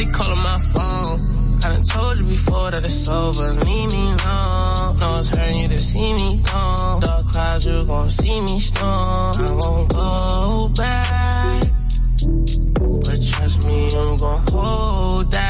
Steady 0.00 0.12
calling 0.12 0.38
my 0.38 0.58
phone. 0.58 1.60
I 1.62 1.68
done 1.74 1.82
told 1.82 2.18
you 2.18 2.24
before 2.24 2.70
that 2.70 2.82
it's 2.82 3.06
over. 3.06 3.52
Leave 3.52 3.92
me 3.92 4.02
alone. 4.12 4.98
No, 4.98 5.18
it's 5.18 5.28
hurting 5.28 5.58
you 5.58 5.68
to 5.68 5.78
see 5.78 6.14
me 6.14 6.40
gone. 6.42 7.00
Dark 7.00 7.26
clouds, 7.26 7.66
you 7.66 7.84
gon' 7.84 8.08
see 8.08 8.40
me 8.40 8.58
storm. 8.60 9.34
I 9.46 9.52
won't 9.52 9.94
go 9.94 10.68
back. 10.74 11.64
But 13.04 13.18
trust 13.30 13.66
me, 13.66 13.90
I'm 13.94 14.16
gon' 14.16 14.46
hold 14.50 15.30
that. 15.32 15.49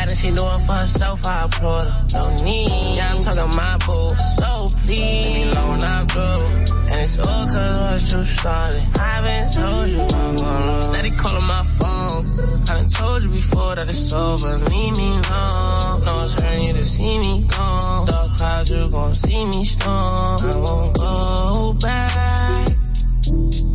she 0.15 0.31
doing 0.31 0.59
for 0.59 0.73
herself, 0.73 1.25
I 1.25 1.43
applaud 1.45 1.83
her. 1.83 2.05
No 2.13 2.43
need, 2.43 2.97
yeah, 2.97 3.13
I'm 3.15 3.23
talking 3.23 3.55
my 3.55 3.77
boo. 3.85 4.09
So 4.37 4.79
please, 4.83 5.33
me 5.33 5.51
alone, 5.51 5.83
I'm 5.83 6.07
through. 6.07 6.81
And 6.91 6.99
it's 6.99 7.17
all 7.19 7.45
cause 7.45 7.55
I 7.55 7.93
was 7.93 8.09
too 8.09 8.23
started. 8.23 8.83
I've 8.95 9.23
been 9.23 9.47
told 9.53 9.89
you 9.89 10.01
I'm 10.01 10.81
Steady 10.81 11.11
calling 11.11 11.43
my 11.45 11.63
phone. 11.63 12.63
I 12.67 12.73
done 12.73 12.89
told 12.89 13.23
you 13.23 13.29
before 13.29 13.75
that 13.75 13.87
it's 13.87 14.11
over. 14.11 14.57
Leave 14.57 14.97
me 14.97 15.07
alone. 15.07 16.03
No, 16.05 16.23
it's 16.23 16.33
hurting 16.33 16.63
you 16.67 16.73
to 16.73 16.83
see 16.83 17.19
me 17.19 17.45
gone. 17.47 18.07
Dark 18.07 18.31
clouds, 18.37 18.71
you 18.71 18.89
gon' 18.89 19.15
see 19.15 19.45
me 19.45 19.63
storm. 19.63 20.39
I 20.43 20.57
won't 20.57 20.97
go 20.97 21.73
back. 21.79 22.67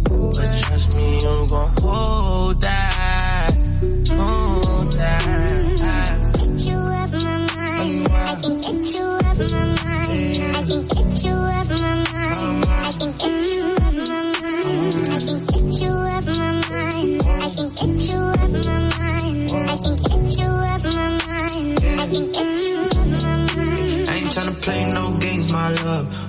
But 0.05 0.63
trust 0.63 0.97
me, 0.97 1.19
I'm 1.25 1.47
gon' 1.47 1.73
hold 1.81 2.61
that. 2.61 2.86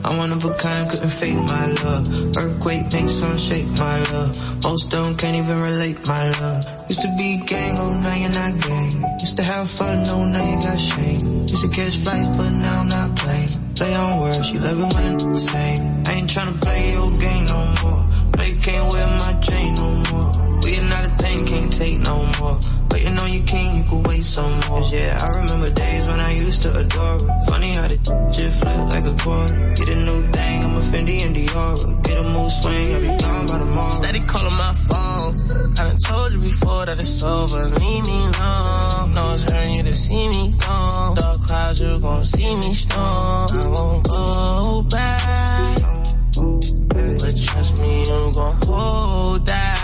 I'm 0.07 0.15
one 0.15 0.31
of 0.31 0.41
a 0.45 0.53
kind, 0.53 0.89
couldn't 0.89 1.09
fake 1.09 1.35
my 1.35 1.65
love. 1.83 2.37
Earthquake 2.37 2.93
makes 2.93 3.11
some 3.11 3.37
shake, 3.37 3.67
my 3.71 3.97
love. 4.13 4.63
Most 4.63 4.89
them 4.89 5.17
can't 5.17 5.35
even 5.35 5.61
relate, 5.61 5.97
my 6.07 6.31
love. 6.39 6.63
Used 6.87 7.01
to 7.01 7.11
be 7.17 7.43
gang, 7.45 7.75
oh 7.77 7.91
now 7.91 8.15
you're 8.15 8.29
not 8.31 8.53
gang. 8.57 9.19
Used 9.19 9.35
to 9.35 9.43
have 9.43 9.69
fun, 9.69 9.97
oh 10.07 10.23
now 10.23 10.45
you 10.47 10.57
got 10.63 10.79
shame. 10.79 11.41
Used 11.41 11.61
to 11.61 11.67
catch 11.67 11.97
flights, 11.97 12.37
but 12.37 12.49
now 12.51 12.79
I'm 12.79 12.87
not 12.87 13.17
playing. 13.17 13.49
Play 13.75 13.93
on 13.95 14.21
words, 14.21 14.49
you 14.53 14.59
love 14.59 14.79
it 14.79 14.95
when 14.95 15.31
it's 15.33 15.51
same. 15.51 15.83
I 16.07 16.13
ain't 16.13 16.29
tryna 16.31 16.61
play 16.61 16.91
your 16.93 17.11
game 17.17 17.43
no 17.43 17.59
more. 17.83 18.07
No, 18.37 18.43
you 18.45 18.55
can't 18.61 18.93
wear 18.93 19.07
my 19.07 19.33
chain 19.41 19.75
no 19.75 19.91
more. 20.07 20.31
We 20.63 20.79
are 20.79 20.87
not 20.87 21.03
a 21.03 21.11
thing, 21.19 21.45
can't 21.45 21.73
take 21.73 21.99
no 21.99 22.15
more. 22.39 22.57
King, 23.45 23.77
you 23.77 23.83
could 23.89 24.07
wait 24.07 24.23
some 24.23 24.51
more. 24.69 24.81
yeah, 24.91 25.19
I 25.21 25.27
remember 25.39 25.69
days 25.69 26.07
when 26.07 26.19
I 26.19 26.31
used 26.33 26.61
to 26.63 26.69
adore 26.79 27.19
her. 27.19 27.45
Funny 27.47 27.71
how 27.71 27.87
the 27.87 27.97
just 28.31 28.59
flip 28.59 28.89
like 28.89 29.05
a 29.05 29.15
quarter. 29.23 29.73
Get 29.75 29.89
a 29.89 29.95
new 29.95 30.21
thing, 30.31 30.63
I'm 30.63 30.75
a 30.77 30.81
Fendi 30.91 31.25
and 31.25 31.35
Dior. 31.35 32.03
Get 32.03 32.17
a 32.17 32.23
mood 32.23 32.51
swing, 32.51 32.93
I'll 32.93 33.01
be 33.01 33.07
gone 33.23 33.47
by 33.47 33.57
tomorrow. 33.59 33.89
Steady 33.91 34.19
calling 34.21 34.53
my 34.53 34.73
phone. 34.73 35.17
I 35.77 35.83
done 35.83 35.97
told 35.97 36.33
you 36.33 36.39
before 36.39 36.85
that 36.85 36.99
it's 36.99 37.23
over. 37.23 37.65
Leave 37.65 38.05
me 38.05 38.19
alone. 38.25 39.13
No, 39.13 39.33
it's 39.33 39.43
hurting 39.43 39.75
you 39.75 39.83
to 39.83 39.93
see 39.93 40.27
me 40.29 40.55
gone. 40.57 41.15
Dark 41.15 41.41
clouds, 41.45 41.81
you 41.81 41.99
gon' 41.99 42.25
see 42.25 42.55
me 42.55 42.73
storm. 42.73 43.47
I 43.63 43.67
won't 43.67 44.07
go 44.09 44.81
back. 44.89 45.77
But 47.19 47.35
trust 47.45 47.81
me, 47.81 48.01
I'm 48.09 48.31
gon' 48.31 48.55
hold 48.65 49.45
that. 49.45 49.76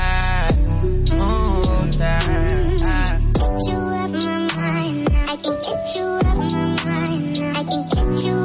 I 5.84 5.86
can 5.86 5.92
get 5.92 6.00
you 6.00 6.06
up 6.06 6.38
my 6.38 6.86
mind. 6.86 7.38
I 7.58 7.64
can 7.66 7.90
get 7.90 8.24
you 8.24 8.43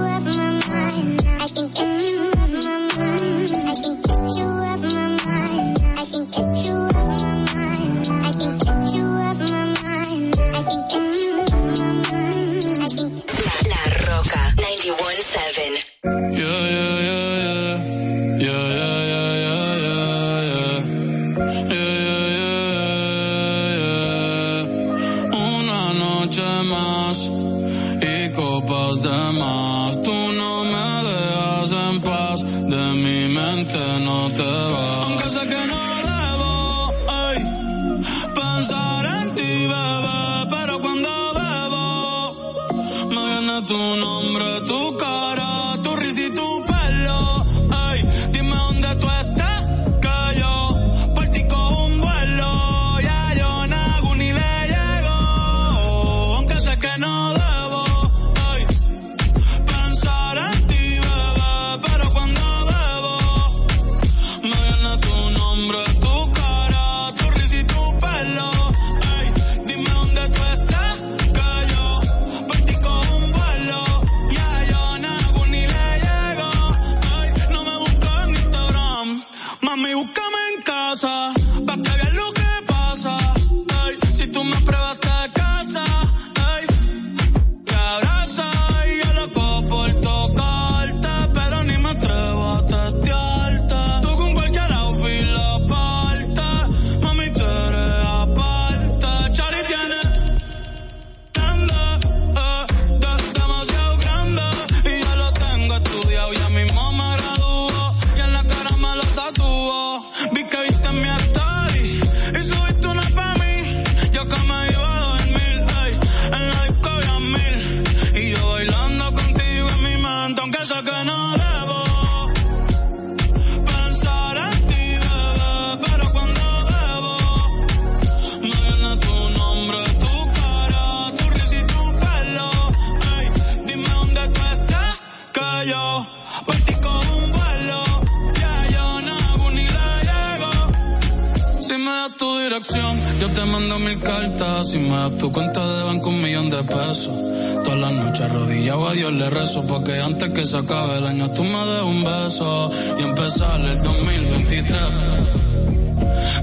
te 143.39 143.44
mando 143.44 143.78
mil 143.78 144.00
cartas. 144.00 144.70
Si 144.70 144.78
me 144.78 144.89
das 144.89 145.17
tu 145.18 145.31
cuenta 145.31 145.65
de 145.65 145.84
banco, 145.84 146.08
un 146.10 146.20
millón 146.23 146.50
de 146.50 146.65
pesos. 146.65 147.17
Todas 147.65 147.78
las 147.78 147.92
noches 147.92 148.23
arrodillado 148.23 148.89
a 148.89 148.92
Dios 148.92 149.12
le 149.12 149.31
rezo. 149.31 149.62
Porque 149.62 150.00
antes 150.00 150.31
que 150.31 150.44
se 150.44 150.57
acabe 150.57 150.99
el 150.99 151.07
año, 151.07 151.31
tú 151.31 151.44
me 151.44 151.60
des 151.70 151.83
un 151.83 152.02
beso. 152.05 152.70
Y 152.99 153.02
empezar 153.02 153.60
el 153.60 153.81
2023. 153.81 154.81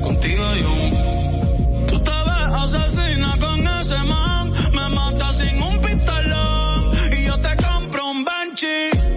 Contigo 0.02 0.44
yo. 0.62 0.72
Un... 0.72 1.88
Tú 1.88 2.00
te 2.00 2.12
ves 2.28 2.48
asesina 2.64 3.38
con 3.40 3.60
ese 3.80 3.98
man. 4.14 4.54
Me 4.78 4.90
mata 4.96 5.34
sin 5.34 5.62
un 5.62 5.78
pistolón. 5.82 6.92
Y 7.18 7.26
yo 7.26 7.38
te 7.40 7.56
compro 7.66 8.12
un 8.12 8.26
Benchis. 8.26 9.08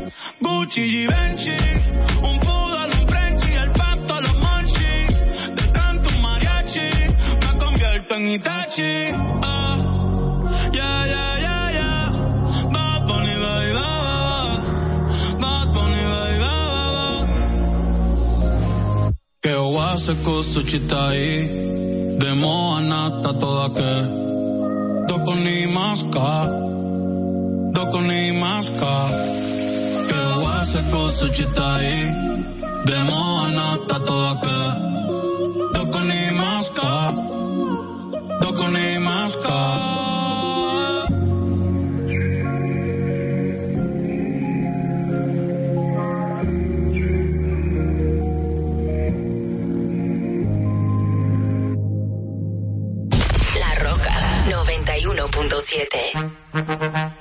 Gucci 0.41 0.83
y 0.83 1.07
en 8.19 8.29
Itachi. 8.37 8.95
Ah, 9.43 9.77
yeah, 10.73 11.01
yeah, 11.13 11.33
yeah, 11.45 11.67
yeah. 11.79 12.05
Que 19.43 19.55
hace 19.81 20.15
chita 20.69 21.09
ahí. 21.09 21.37
De 22.23 22.31
moa 22.35 22.81
nata 22.81 23.33
toda 23.43 23.67
que. 23.79 23.95
Doco 25.09 25.33
ni 25.45 25.67
masca. 25.77 26.31
Doco 27.77 28.01
ni 28.09 28.33
masca. 28.43 28.95
Que 30.09 30.21
o 30.37 30.49
hace 30.49 30.81
cosa 30.91 31.27
chita 31.37 31.77
ahí. 31.77 32.01
De 32.89 32.99
moa 33.09 33.49
nata 33.59 33.97
toda 34.09 34.33
que. 34.45 34.59
Doco 35.75 36.01
ni 36.11 36.28
solo 38.49 38.55
con 38.55 38.77
Emascar. 38.77 39.99
Punto 55.31 55.61
siete. 55.61 57.18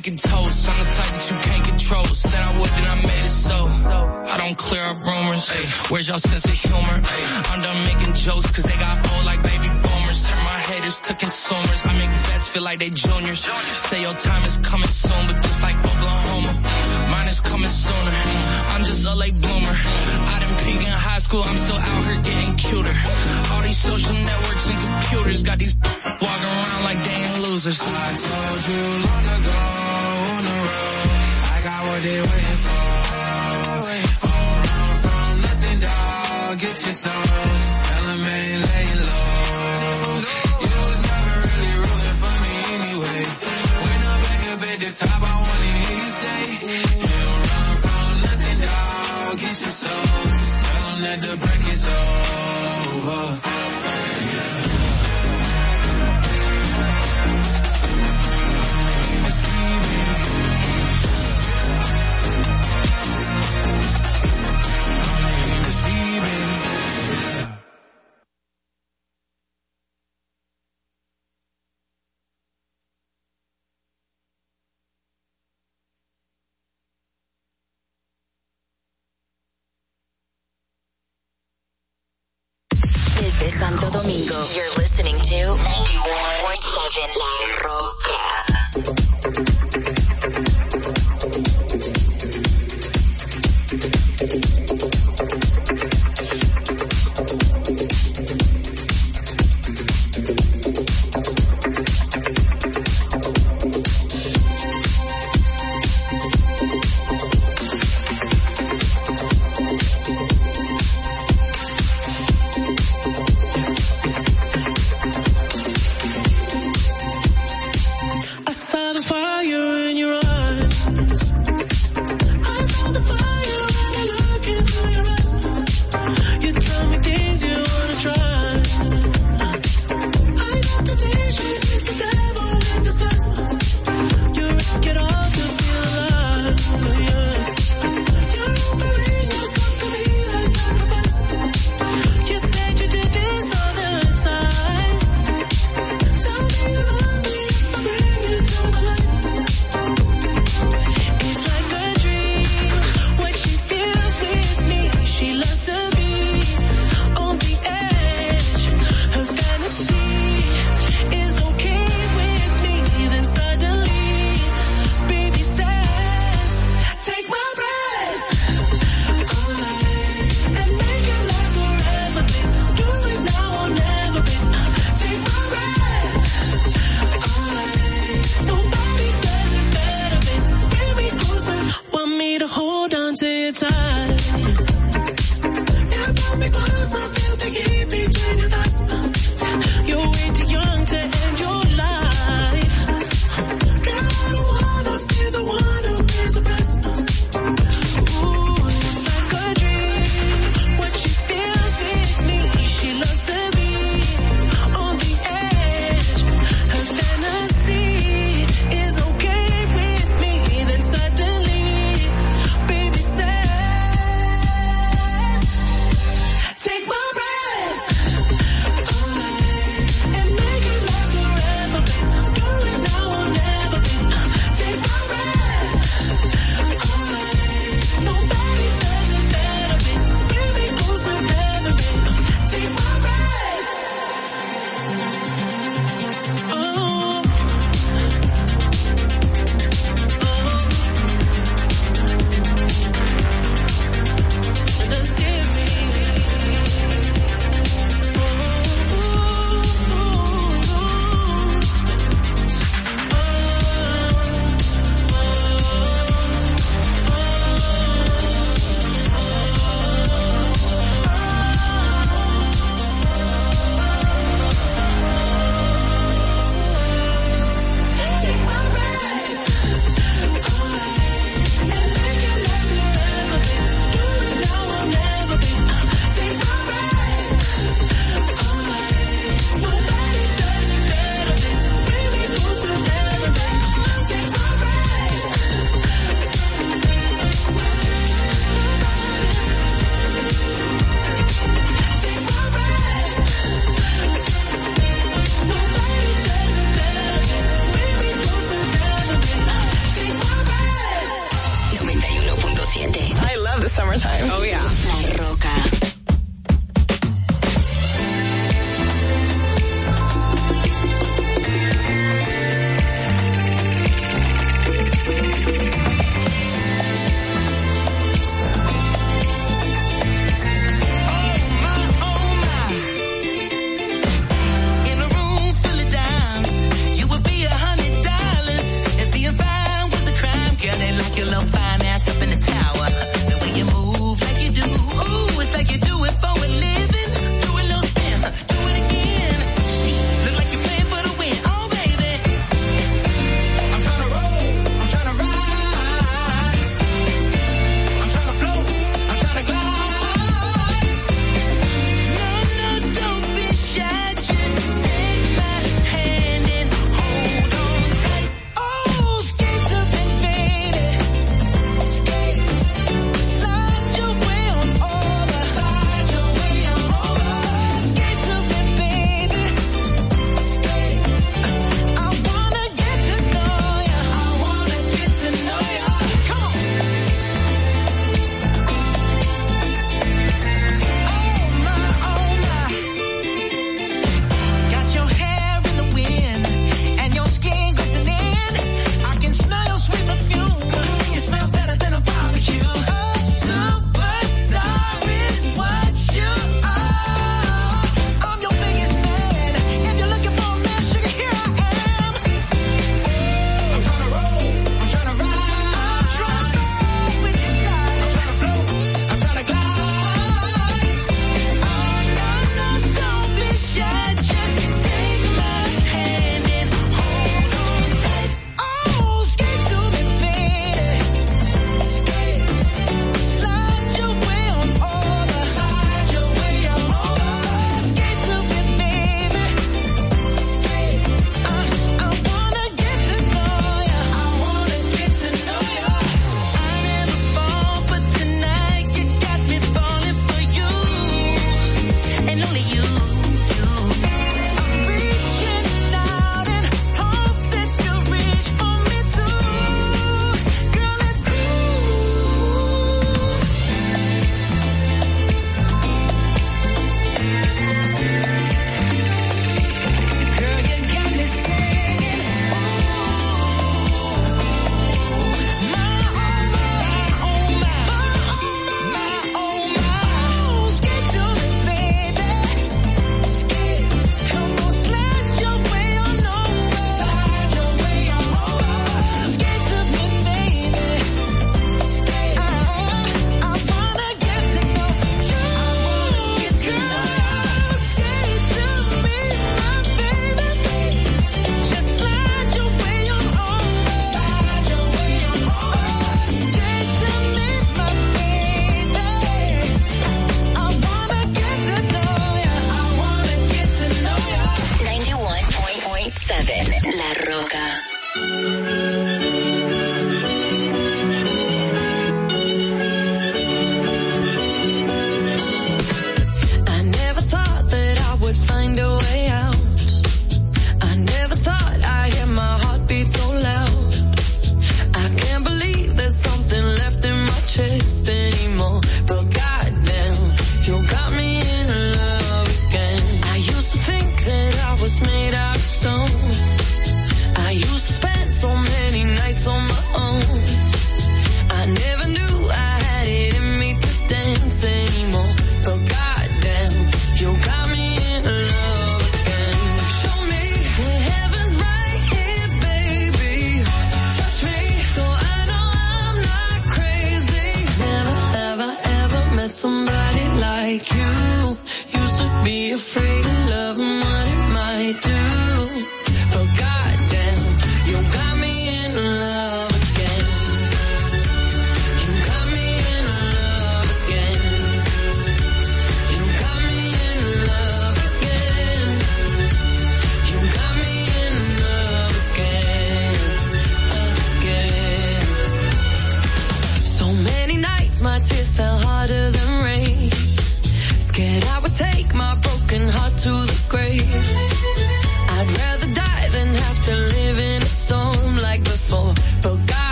Making 0.00 0.16
toast. 0.16 0.66
I'm 0.66 0.78
the 0.80 0.90
type 0.96 1.12
that 1.12 1.26
you 1.28 1.36
can't 1.44 1.64
control. 1.64 2.04
Said 2.04 2.40
I 2.40 2.52
would, 2.58 2.72
then 2.72 2.86
I 2.88 2.96
made 3.04 3.24
it 3.28 3.36
so. 3.44 3.58
I 4.32 4.36
don't 4.40 4.56
clear 4.56 4.84
up 4.88 4.96
rumors. 5.04 5.44
Ay, 5.52 5.66
where's 5.92 6.08
y'all 6.08 6.16
sense 6.18 6.44
of 6.48 6.56
humor? 6.56 6.96
Ay, 7.04 7.22
I'm 7.52 7.60
done 7.60 7.80
making 7.84 8.14
jokes 8.16 8.48
cause 8.48 8.64
they 8.64 8.78
got 8.80 8.96
old 8.96 9.24
like 9.28 9.42
baby 9.42 9.68
boomers. 9.68 10.18
Turn 10.24 10.40
my 10.48 10.60
haters 10.72 11.00
to 11.04 11.12
consumers. 11.12 11.80
I 11.84 11.92
make 12.00 12.14
vets 12.32 12.48
feel 12.48 12.64
like 12.64 12.78
they 12.80 12.88
juniors. 12.88 13.44
Say 13.88 14.00
your 14.00 14.16
time 14.16 14.42
is 14.48 14.56
coming 14.64 14.88
soon, 14.88 15.22
but 15.28 15.36
just 15.44 15.60
like 15.60 15.76
Oklahoma, 15.76 16.52
mine 17.12 17.28
is 17.28 17.40
coming 17.40 17.68
sooner. 17.84 18.14
I'm 18.72 18.82
just 18.88 19.04
a 19.04 19.14
late 19.14 19.36
bloomer. 19.36 19.76
I 20.32 20.36
didn't 20.40 20.58
peak 20.64 20.80
in 20.80 20.96
high 20.96 21.20
school, 21.20 21.44
I'm 21.44 21.58
still 21.60 21.76
out 21.76 22.04
here 22.08 22.20
getting 22.24 22.56
cuter. 22.56 22.96
All 23.52 23.62
these 23.68 23.76
social 23.76 24.16
networks 24.16 24.64
and 24.64 24.78
computers 24.80 25.42
got 25.42 25.58
these 25.58 25.76
walking 26.24 26.52
around 26.56 26.82
like 26.88 27.00
they 27.04 27.16
ain't 27.20 27.38
losers. 27.44 27.78
I 27.84 28.10
told 28.16 28.60
you 28.64 28.80
long 29.04 29.29
You 40.64 40.72
was 40.80 40.98
never 41.10 41.36
really 41.44 41.74
rooting 41.76 42.16
for 42.22 42.34
me 42.40 42.54
anyway. 42.76 43.20
Back 44.24 44.42
up 44.48 44.62
at 44.62 44.78
the 44.80 44.90
top, 44.96 45.29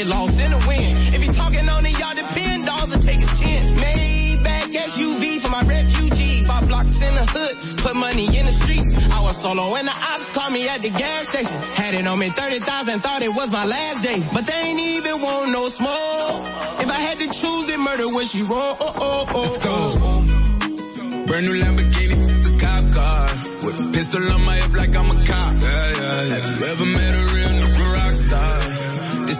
get 0.00 0.08
lost 0.08 0.40
in 0.40 0.50
the 0.50 0.62
wind. 0.66 1.14
If 1.14 1.22
he 1.22 1.28
talking 1.28 1.68
on 1.68 1.84
it, 1.84 1.98
y'all 1.98 2.14
depend, 2.14 2.66
dolls 2.66 2.92
and 2.92 3.02
take 3.02 3.18
his 3.18 3.32
chin. 3.38 3.74
Maybach 3.76 4.72
SUV 4.72 5.40
for 5.40 5.48
my 5.48 5.62
refugees. 5.62 6.46
Five 6.46 6.66
blocks 6.68 7.02
in 7.02 7.14
the 7.14 7.26
hood, 7.34 7.78
put 7.78 7.94
money 7.96 8.26
in 8.38 8.46
the 8.46 8.52
streets. 8.52 8.96
I 9.12 9.20
was 9.22 9.36
solo 9.40 9.74
and 9.76 9.86
the 9.86 9.96
ops 10.12 10.30
called 10.30 10.52
me 10.52 10.68
at 10.68 10.80
the 10.82 10.90
gas 10.90 11.28
station. 11.28 11.58
Had 11.74 11.94
it 11.94 12.06
on 12.06 12.18
me 12.18 12.30
30,000, 12.30 13.00
thought 13.00 13.22
it 13.22 13.34
was 13.34 13.50
my 13.52 13.64
last 13.64 14.02
day. 14.02 14.22
But 14.32 14.46
they 14.46 14.60
ain't 14.68 14.80
even 14.80 15.20
want 15.20 15.52
no 15.52 15.68
smoke. 15.68 16.40
If 16.84 16.90
I 16.90 17.00
had 17.08 17.18
to 17.18 17.28
choose 17.28 17.68
it, 17.68 17.78
murder 17.78 18.08
would 18.08 18.26
she 18.26 18.42
roll? 18.42 18.74
Oh, 18.80 18.94
oh, 18.96 19.26
oh, 19.28 19.40
Let's 19.40 19.58
go. 19.58 19.76
Oh. 19.76 21.26
Brand 21.26 21.46
new 21.46 21.56
Lamborghini, 21.62 22.16
the 22.44 22.52
cop 22.58 22.84
car. 22.92 23.28
With 23.64 23.80
a 23.80 23.92
pistol 23.92 24.32
on 24.32 24.44
my 24.44 24.56
hip 24.56 24.72
like 24.72 24.96
I'm 24.96 25.10
a 25.10 25.24
cop. 25.26 25.52
Yeah, 25.60 25.90
yeah, 25.90 26.22
yeah. 26.24 26.40
Have 26.40 26.60
you 26.60 26.66
ever 26.66 26.86
met 26.86 27.14
a 27.14 27.39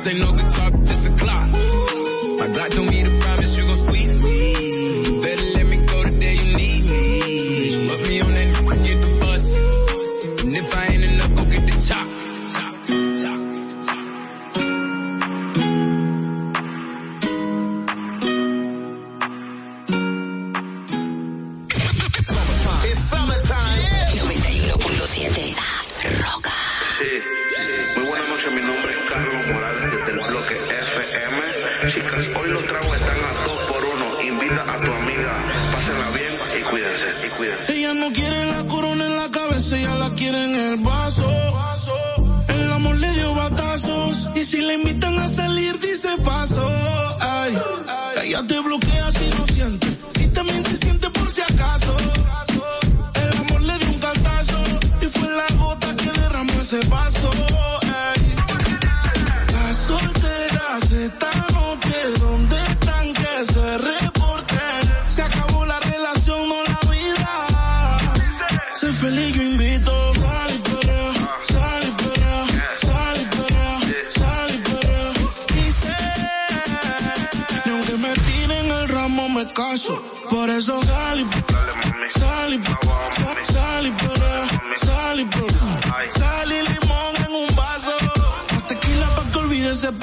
this 0.03 0.15
ain't 0.15 0.25
no 0.25 0.33
guitar, 0.33 0.71
just 0.71 1.07
a 1.07 1.11
clock. 1.11 1.49
My 2.41 2.49
Glock 2.49 2.71
told 2.75 2.89
me 2.89 3.00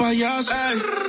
my 0.08 0.24
ass. 0.24 1.07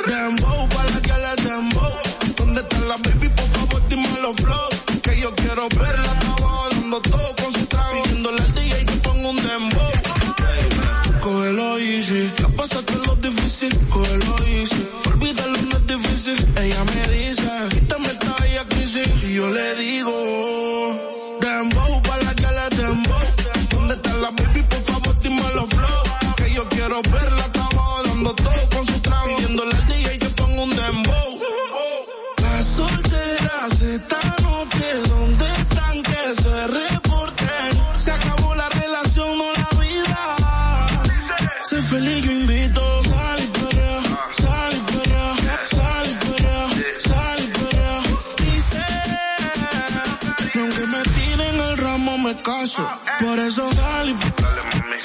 Por 53.30 53.38
eso 53.38 53.72
sal 53.74 54.10
y 54.10 54.14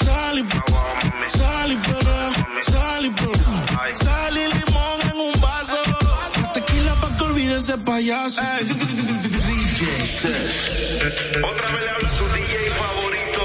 sal 0.03 0.39
y 0.39 0.43
sal 1.29 1.71
y 1.71 1.75
perrea, 1.75 2.31
sal 2.63 3.05
y 3.05 3.09
perrea. 3.11 3.65
Sal 3.93 4.35
y 4.35 4.45
limón 4.55 4.99
en 5.11 5.17
un 5.19 5.33
vaso. 5.39 5.77
La 6.41 6.51
tequila 6.51 6.95
pa' 6.95 7.15
que 7.17 7.23
olvide 7.23 7.57
ese 7.57 7.77
payaso. 7.77 8.41
Otra 11.51 11.67
vez 11.71 11.81
le 11.85 11.89
habla 11.91 12.13
su 12.17 12.25
DJ 12.33 12.69
favorito. 12.81 13.41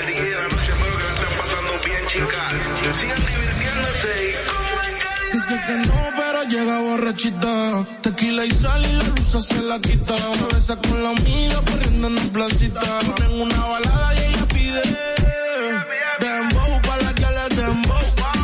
El 0.00 0.06
DJ 0.06 0.22
de 0.22 0.36
la 0.36 0.42
noche, 0.44 0.72
espero 0.72 0.96
que 0.96 1.04
la 1.04 1.12
estén 1.12 1.32
pasando 1.42 1.72
bien, 1.84 2.06
chicas. 2.06 2.54
Sigan 2.98 3.22
divirtiéndose 3.26 4.12
y 4.24 5.34
Dice 5.34 5.54
que 5.66 5.74
no, 5.86 6.00
pero 6.16 6.44
llega 6.44 6.80
borrachita. 6.80 7.84
Tequila 8.00 8.46
y 8.46 8.50
sal 8.52 8.86
y 8.86 8.92
la 8.92 9.17
luz 9.32 9.46
se 9.46 9.62
la 9.62 9.78
quita. 9.80 10.14
Besa 10.52 10.76
con 10.76 11.02
la 11.02 11.10
amiga 11.10 11.62
corriendo 11.66 12.08
en 12.08 12.14
la 12.14 12.22
placita. 12.32 12.80
Ponen 12.80 13.40
una 13.40 13.66
balada 13.66 14.14
y 14.14 14.18
ella 14.18 14.48
pide. 14.48 14.82
Dembow 16.20 16.82
para 16.82 17.02
la 17.02 17.14
que 17.14 17.26
le 17.26 17.62
dembow. 17.62 18.00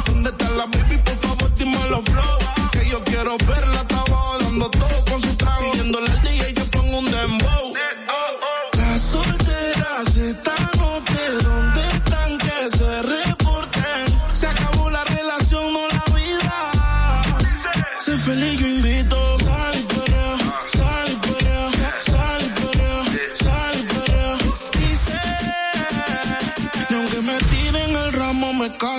¿Dónde 0.06 0.30
está 0.30 0.50
la 0.50 0.66
baby? 0.66 0.98
Por 0.98 1.16
favor, 1.18 1.54
dime 1.54 1.78
los 1.90 2.04
flow. 2.04 2.38
Que 2.72 2.88
yo 2.88 3.02
quiero 3.04 3.36
verla, 3.46 3.86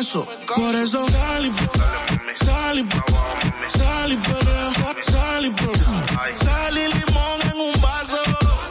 me 0.05 0.45
caso. 0.45 0.55
Por 0.55 0.75
eso 0.75 1.09
sal 1.09 1.45
y 1.45 1.51
sal 2.35 2.79
y 2.79 3.69
sal 3.69 4.11
y 4.11 4.17
perrea, 4.17 4.71
sal 5.01 5.45
y 5.45 5.49
perrea. 5.49 6.35
Sal 6.35 6.77
y 6.77 6.87
limón 6.93 7.41
en 7.51 7.59
un 7.59 7.81
vaso. 7.81 8.17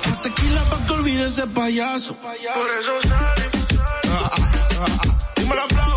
La 0.09 0.23
tequila 0.23 0.65
pa' 0.71 0.87
que 0.87 0.93
olvide 0.93 1.27
ese 1.27 1.47
payaso. 1.49 2.15
Por 2.17 2.35
eso 2.81 3.09
sal 3.09 3.35
y 3.39 3.65
Dímelo, 5.41 5.69
flow, 5.69 5.75
dímelo, 5.77 5.94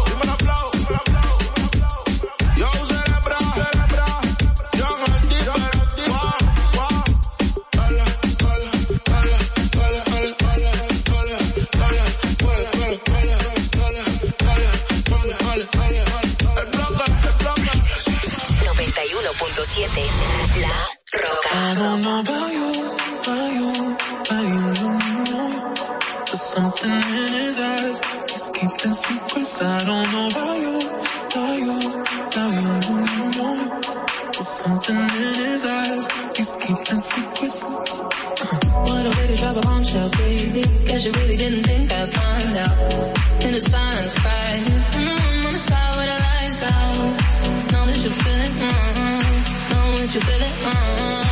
Roca. 21.23 21.49
I 21.51 21.73
don't 21.75 22.01
know 22.01 22.19
about 22.21 22.49
you, 22.57 22.69
about 23.21 23.51
you, 23.57 23.69
about 24.21 24.45
you. 24.53 24.63
There's 26.27 26.41
something 26.55 26.91
in 26.91 27.31
his 27.39 27.57
eyes. 27.59 27.99
He's 28.29 28.45
keeping 28.55 28.93
secrets. 29.03 29.61
I 29.61 29.85
don't 29.85 30.07
know 30.13 30.27
about 30.31 30.57
you, 30.63 30.75
about 31.27 31.57
you, 31.65 31.75
about 32.27 32.51
you. 32.53 32.71
There's 34.33 34.47
something 34.47 34.95
in 34.97 35.35
his 35.45 35.63
eyes. 35.65 36.05
He's 36.37 36.51
keeping 36.61 36.99
secrets. 37.09 37.63
What 38.87 39.05
a 39.05 39.09
way 39.09 39.27
to 39.27 39.35
drop 39.37 39.55
a 39.57 39.61
bombshell, 39.61 40.09
baby. 40.11 40.63
Guess 40.87 41.05
you 41.05 41.11
really 41.13 41.37
didn't 41.37 41.63
think 41.63 41.91
I'd 41.91 42.13
find 42.13 42.57
out. 42.57 42.77
In 43.45 43.53
the 43.53 43.61
silence, 43.61 44.13
cry. 44.19 44.61
Mm, 44.65 45.09
on 45.09 45.16
you 50.13 50.21
feel 50.21 50.41
it? 50.41 50.49
Mm-hmm. 50.49 51.26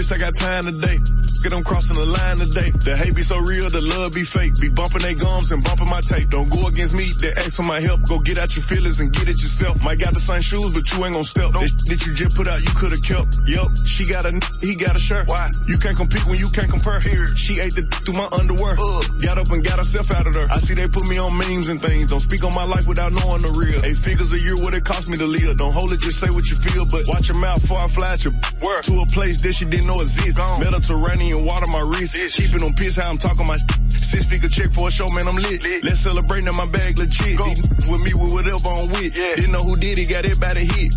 Wrist, 0.00 0.12
I 0.12 0.18
got 0.18 0.34
time 0.34 0.64
today. 0.64 0.96
Get 1.44 1.52
them 1.52 1.64
crossing 1.64 1.96
the 1.96 2.08
line 2.08 2.36
today. 2.36 2.72
The 2.72 2.96
hate 2.96 3.16
be 3.16 3.20
so 3.20 3.36
real, 3.36 3.68
the 3.68 3.80
love 3.80 4.12
be 4.12 4.24
fake. 4.24 4.56
Be 4.60 4.68
bumping 4.68 5.04
they 5.04 5.14
gums 5.14 5.52
and 5.52 5.60
bumping 5.64 5.88
my 5.88 6.00
tape. 6.00 6.28
Don't 6.28 6.48
go 6.48 6.68
against 6.68 6.96
me, 6.96 7.04
they 7.20 7.32
ask 7.36 7.56
for 7.56 7.64
my 7.64 7.80
help. 7.80 8.04
Go 8.08 8.20
get 8.20 8.40
out 8.40 8.52
your 8.56 8.64
feelings 8.64 9.00
and 9.00 9.12
get 9.12 9.28
it 9.28 9.36
yourself. 9.40 9.84
Might 9.84 10.00
got 10.00 10.12
the 10.12 10.20
same 10.20 10.40
shoes, 10.40 10.72
but 10.72 10.84
you 10.88 11.04
ain't 11.04 11.12
gon' 11.16 11.24
step. 11.24 11.52
That, 11.52 11.72
that 11.88 11.98
you 12.04 12.12
just 12.12 12.36
put 12.36 12.48
out, 12.48 12.60
you 12.60 12.72
could've 12.76 13.00
kept. 13.04 13.40
Yup, 13.44 13.68
she 13.84 14.04
got 14.08 14.24
a, 14.24 14.32
n- 14.36 14.44
he 14.60 14.72
got 14.76 14.96
a 14.96 15.00
shirt. 15.00 15.28
Why? 15.28 15.48
You 15.68 15.76
can't 15.76 15.96
compete 15.96 16.24
when 16.28 16.36
you 16.40 16.48
can't 16.48 16.68
compare. 16.68 17.00
Here, 17.00 17.28
she 17.36 17.60
ate 17.60 17.76
the 17.76 17.84
through 18.04 18.16
my 18.16 18.28
underwear. 18.32 18.76
Got 19.20 19.36
up 19.36 19.48
and 19.52 19.64
got 19.64 19.80
herself 19.80 20.12
out 20.16 20.28
of 20.28 20.32
there. 20.32 20.48
I 20.48 20.60
see 20.60 20.72
they 20.76 20.88
put 20.88 21.08
me 21.08 21.16
on 21.20 21.36
memes 21.36 21.68
and 21.68 21.80
things. 21.80 22.08
Don't 22.08 22.24
speak 22.24 22.44
on 22.44 22.52
my 22.56 22.64
life 22.64 22.88
without 22.88 23.12
knowing 23.12 23.40
the 23.44 23.52
real. 23.56 23.80
Eight 23.84 24.00
figures 24.00 24.32
a 24.32 24.40
year, 24.40 24.56
what 24.60 24.72
it 24.72 24.84
cost 24.84 25.08
me 25.08 25.16
to 25.16 25.28
live. 25.28 25.56
Don't 25.56 25.72
hold 25.72 25.92
it, 25.92 26.00
just 26.00 26.20
say 26.20 26.28
what 26.32 26.48
you 26.48 26.56
feel, 26.56 26.84
but 26.84 27.04
watch 27.08 27.28
your 27.28 27.40
mouth 27.40 27.60
before 27.60 27.80
I 27.80 27.88
fly 27.88 28.12
at 28.12 28.24
you. 28.24 28.32
Where? 28.60 28.82
To 28.82 29.00
a 29.00 29.06
place 29.06 29.40
that 29.42 29.54
she 29.54 29.64
didn't 29.64 29.86
know 29.86 30.00
exists. 30.00 30.38
Mediterranean 30.60 31.44
water, 31.44 31.66
my 31.72 31.80
wrist. 31.80 32.16
Keeping 32.36 32.60
them 32.60 32.74
pissed 32.74 33.00
how 33.00 33.10
I'm 33.10 33.18
talking 33.18 33.46
my 33.46 33.58
Six 34.10 34.26
figure 34.26 34.48
check 34.48 34.72
for 34.72 34.88
a 34.88 34.90
show, 34.90 35.06
man, 35.14 35.28
I'm 35.28 35.36
lit. 35.36 35.62
Let's 35.84 36.00
celebrate 36.00 36.42
now, 36.42 36.52
my 36.52 36.66
bag 36.66 36.98
legit. 36.98 37.38
These 37.38 37.86
with 37.86 38.02
me 38.02 38.10
with 38.14 38.32
whatever 38.32 38.68
I'm 38.74 38.88
with. 38.88 39.14
Didn't 39.14 39.52
know 39.52 39.62
who 39.62 39.76
did 39.76 39.98
it, 39.98 40.10
got 40.10 40.24
everybody 40.24 40.66
hit. 40.66 40.90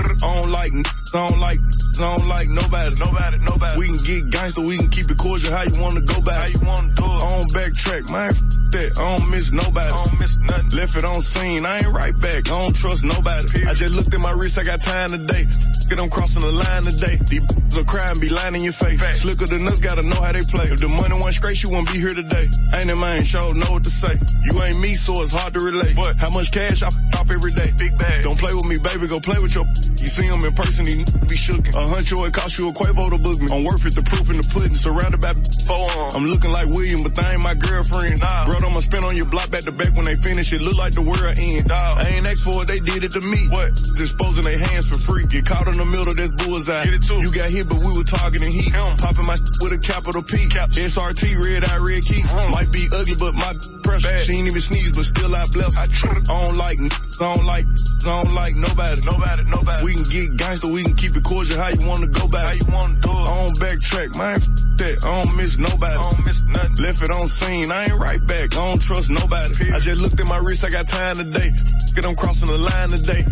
I 0.00 0.34
don't 0.34 0.50
like, 0.50 0.72
I 1.14 1.28
don't 1.28 1.38
like, 1.38 1.60
I 2.00 2.16
don't 2.16 2.26
like 2.26 2.48
nobody. 2.48 2.90
Nobody, 2.98 3.38
nobody. 3.38 3.78
We 3.78 3.86
can 3.88 4.02
get 4.02 4.30
gangster, 4.30 4.62
we 4.66 4.78
can 4.78 4.90
keep 4.90 5.10
it 5.10 5.18
cordial. 5.18 5.52
How 5.52 5.62
you 5.62 5.80
wanna 5.80 6.00
go 6.02 6.20
back? 6.22 6.42
How 6.42 6.48
you 6.50 6.66
wanna 6.66 6.94
do 6.96 7.04
it? 7.04 7.22
I 7.22 7.38
don't 7.38 7.50
backtrack, 7.54 8.10
man. 8.10 8.30
F- 8.30 8.60
that. 8.72 8.98
I 8.98 9.16
don't 9.16 9.30
miss 9.30 9.52
nobody. 9.52 9.92
I 9.92 10.04
don't 10.04 10.18
miss 10.18 10.38
nothing. 10.38 10.70
Left 10.78 10.96
it 10.96 11.04
on 11.04 11.22
scene. 11.22 11.66
I 11.66 11.78
ain't 11.78 11.92
right 11.92 12.18
back. 12.18 12.50
I 12.50 12.56
don't 12.58 12.74
trust 12.74 13.04
nobody. 13.04 13.66
I 13.66 13.74
just 13.74 13.94
looked 13.94 14.14
at 14.14 14.20
my 14.20 14.32
wrist. 14.32 14.58
I 14.58 14.64
got 14.64 14.80
time 14.80 15.10
today. 15.10 15.46
Them 15.90 16.08
crossing 16.08 16.42
the 16.42 16.52
line 16.52 16.82
today. 16.86 17.18
These 17.26 17.42
will 17.76 17.84
cry 17.84 18.08
and 18.08 18.20
be 18.20 18.30
lying 18.30 18.54
in 18.54 18.62
your 18.62 18.72
face. 18.72 19.02
Slicker 19.20 19.46
than 19.46 19.66
us, 19.66 19.80
gotta 19.80 20.02
know 20.02 20.22
how 20.22 20.32
they 20.32 20.40
play. 20.46 20.70
If 20.70 20.80
the 20.80 20.88
money 20.88 21.12
went 21.12 21.34
straight, 21.34 21.60
you 21.62 21.68
wouldn't 21.68 21.92
be 21.92 21.98
here 21.98 22.14
today. 22.14 22.48
Ain't 22.78 22.88
a 22.88 22.96
man, 22.96 23.24
sure 23.24 23.52
know 23.52 23.74
what 23.74 23.84
to 23.84 23.90
say. 23.90 24.14
You 24.46 24.54
ain't 24.62 24.80
me, 24.80 24.94
so 24.94 25.20
it's 25.20 25.34
hard 25.34 25.52
to 25.54 25.60
relate. 25.60 25.94
But 25.98 26.16
how 26.16 26.30
much 26.30 26.52
cash 26.52 26.82
I 26.82 26.88
f- 26.88 26.96
off 27.18 27.28
every 27.28 27.50
day? 27.52 27.74
Big 27.76 27.98
bag. 27.98 28.22
Don't 28.22 28.38
play 28.38 28.54
with 28.54 28.68
me, 28.70 28.78
baby. 28.78 29.08
Go 29.08 29.20
play 29.20 29.38
with 29.42 29.52
your. 29.54 29.66
You 30.00 30.08
see 30.08 30.24
him 30.24 30.40
in 30.40 30.54
person, 30.54 30.86
he 30.86 30.94
be 31.26 31.36
shookin'. 31.36 31.74
A 31.74 31.82
huncho, 31.90 32.24
it 32.24 32.32
cost 32.32 32.56
you 32.56 32.70
a 32.70 32.72
Quavo 32.72 33.10
to 33.10 33.18
book 33.18 33.36
me. 33.42 33.48
I'm 33.50 33.66
worth 33.66 33.84
it, 33.84 33.94
the 33.94 34.02
proof 34.06 34.30
in 34.30 34.38
the 34.38 34.46
pudding. 34.54 34.78
Surrounded 34.78 35.20
by 35.20 35.34
four. 35.66 35.90
I'm 36.16 36.24
looking 36.30 36.54
like 36.54 36.70
William, 36.70 37.02
but 37.02 37.12
they 37.18 37.26
ain't 37.34 37.42
my 37.42 37.54
girlfriends. 37.58 38.22
Nah. 38.22 38.46
Bro, 38.46 38.62
I'ma 38.62 38.80
spin 38.80 39.04
on 39.04 39.16
your 39.18 39.26
block 39.26 39.50
back 39.50 39.66
to 39.66 39.72
back 39.72 39.92
when 39.92 40.06
they 40.06 40.16
finish. 40.16 40.54
It 40.54 40.62
look 40.62 40.78
like 40.78 40.94
the 40.94 41.02
world 41.02 41.34
end. 41.34 41.68
I 41.68 42.08
ain't 42.14 42.24
asked 42.24 42.46
for 42.46 42.62
it, 42.62 42.68
they 42.70 42.80
did 42.80 43.04
it 43.04 43.12
to 43.12 43.20
me. 43.20 43.42
What? 43.50 43.74
Disposing 43.98 44.46
their 44.46 44.58
hands 44.58 44.88
for 44.88 44.96
free. 44.96 45.26
Get 45.26 45.44
caught 45.44 45.68
in 45.68 45.79
the 45.80 45.88
middle, 45.88 46.14
that's 46.14 46.34
bullseye. 46.36 46.84
Get 46.84 46.94
it 46.94 47.02
too. 47.02 47.18
You 47.24 47.32
got 47.32 47.48
hit, 47.48 47.64
but 47.68 47.80
we 47.80 47.96
were 47.96 48.04
targeting 48.04 48.52
heat. 48.52 48.72
Popping 49.00 49.24
my 49.24 49.40
with 49.64 49.72
a 49.72 49.80
capital 49.80 50.20
P. 50.20 50.48
SRT, 50.52 51.22
red 51.40 51.64
eye, 51.64 51.80
red 51.80 52.04
key. 52.04 52.20
Might 52.52 52.68
be 52.68 52.88
ugly, 52.92 53.16
but 53.16 53.32
my 53.34 53.56
pressure. 53.80 54.12
She 54.20 54.36
ain't 54.36 54.46
even 54.52 54.60
sneeze, 54.60 54.92
but 54.92 55.08
still 55.08 55.32
I 55.32 55.44
bless. 55.52 55.72
I, 55.80 55.88
I 55.88 56.44
don't 56.44 56.56
like, 56.60 56.78
I 56.78 57.24
don't 57.32 57.46
like, 57.48 57.64
I 57.64 58.12
don't 58.20 58.34
like 58.36 58.54
nobody. 58.56 59.00
Nobody, 59.08 59.42
nobody. 59.48 59.80
We 59.84 59.94
can 59.96 60.04
get 60.04 60.26
gangster, 60.36 60.68
we 60.68 60.84
can 60.84 60.96
keep 60.96 61.16
it 61.16 61.24
cordial. 61.24 61.56
How 61.56 61.72
you 61.72 61.82
wanna 61.88 62.12
go 62.12 62.28
back? 62.28 62.44
How 62.44 62.54
you 62.54 62.68
wanna 62.68 63.00
do 63.00 63.10
it? 63.10 63.24
I 63.24 63.34
don't 63.40 63.56
backtrack, 63.56 64.10
man. 64.20 64.36
That. 64.80 64.96
I 65.04 65.08
don't 65.22 65.36
miss 65.36 65.56
nobody. 65.56 65.96
I 65.96 66.02
don't 66.02 66.24
miss 66.24 66.44
nothing. 66.44 66.76
Left 66.84 67.00
it 67.02 67.10
on 67.12 67.28
scene. 67.28 67.70
I 67.72 67.84
ain't 67.88 67.98
right 68.00 68.20
back. 68.26 68.52
I 68.56 68.60
don't 68.68 68.80
trust 68.80 69.10
nobody. 69.10 69.72
I 69.72 69.80
just 69.80 70.00
looked 70.00 70.20
at 70.20 70.28
my 70.28 70.38
wrist. 70.38 70.64
I 70.64 70.70
got 70.70 70.88
time 70.88 71.16
today. 71.16 71.52
Get 71.94 72.04
them 72.04 72.16
crossing 72.16 72.48
the 72.48 72.58
line 72.58 72.88
today. 72.88 73.24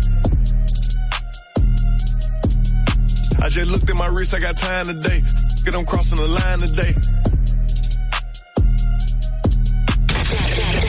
I 3.41 3.49
just 3.49 3.71
looked 3.71 3.89
at 3.89 3.97
my 3.97 4.07
wrist. 4.07 4.33
I 4.33 4.39
got 4.39 4.57
time 4.57 4.85
today. 4.85 5.21
Get 5.63 5.73
them 5.73 5.85
crossing 5.85 6.17
the 6.17 6.27
line 6.27 6.59
today. 6.59 6.93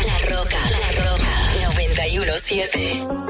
La 0.06 0.16
Roca, 0.36 0.60
La 0.80 0.90
Roca, 1.04 1.32
917. 1.96 3.29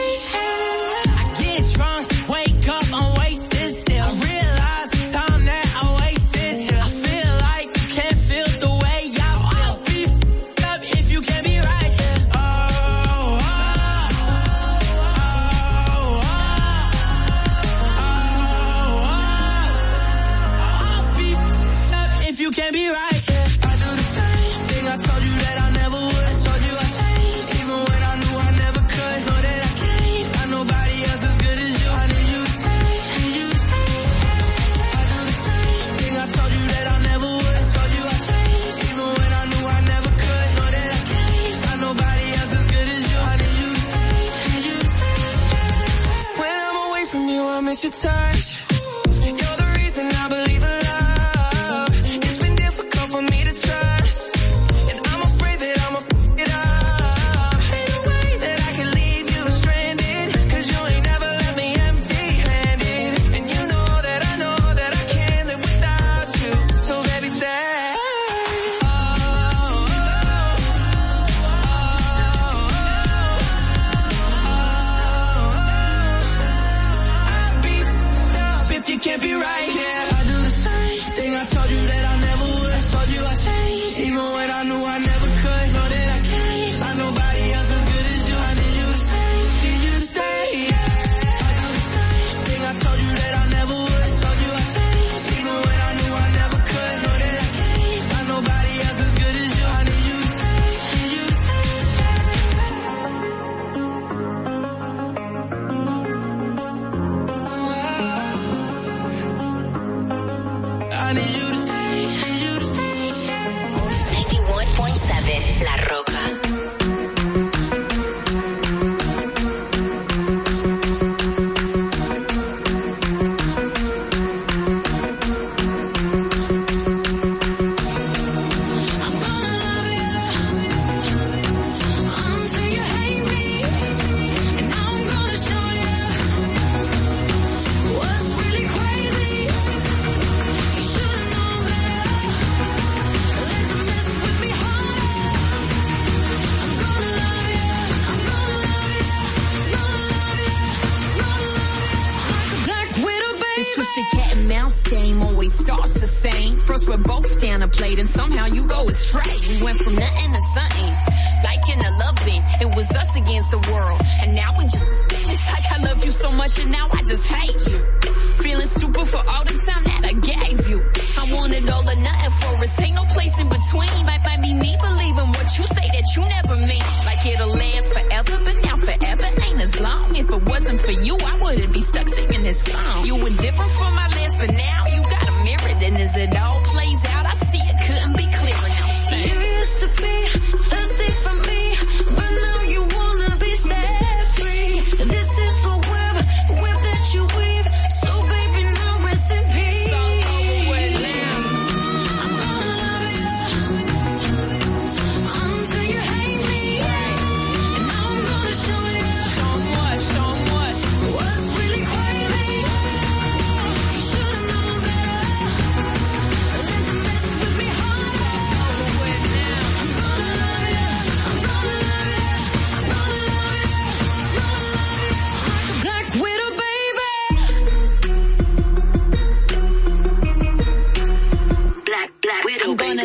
time. 47.91 48.30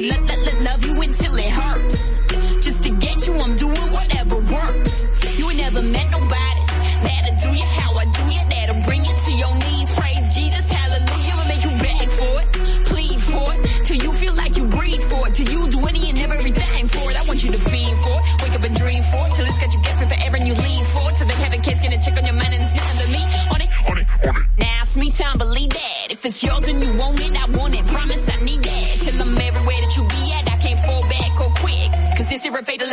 la, 0.00 0.16
la, 0.26 0.36
la 0.36 0.45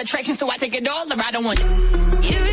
attraction, 0.04 0.36
so 0.36 0.50
I 0.50 0.58
take 0.58 0.76
it 0.76 0.88
all 0.88 1.12
or 1.12 1.16
I 1.18 1.32
don't 1.32 1.46
want 1.46 1.60
you. 1.60 2.53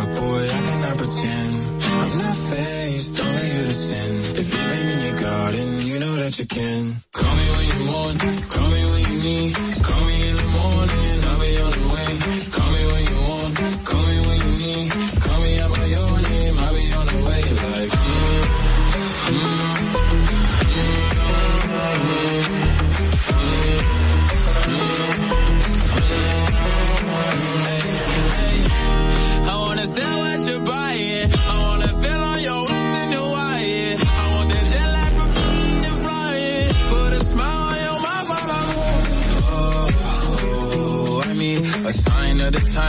again. 6.39 6.90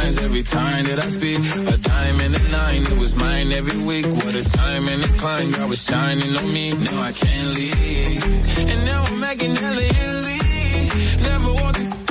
lines 0.03 0.19
every 0.19 0.43
time 0.43 0.85
that 0.85 0.99
I 0.99 1.09
speak. 1.09 1.39
A 1.39 1.77
diamond 1.79 2.35
and 2.35 2.47
a 2.47 2.51
nine, 2.51 2.83
it 2.83 2.99
was 2.99 3.15
mine 3.17 3.53
every 3.53 3.81
week. 3.81 4.07
What 4.07 4.35
a 4.35 4.45
time 4.45 4.89
and 4.89 5.05
a 5.05 5.09
climb, 5.21 5.51
God 5.53 5.69
was 5.69 5.85
shining 5.85 6.37
on 6.37 6.53
me. 6.53 6.73
Now 6.73 7.03
I 7.03 7.13
can't 7.13 7.49
leave. 7.59 8.69
And 8.71 8.85
now 8.85 9.05
I'm 9.05 9.21
making 9.21 9.55
hella 9.57 9.83
Never 11.23 11.53
walking 11.53 12.02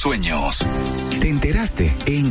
sueños. 0.00 0.64
¿Te 1.20 1.28
enteraste? 1.28 1.94
En 2.06 2.30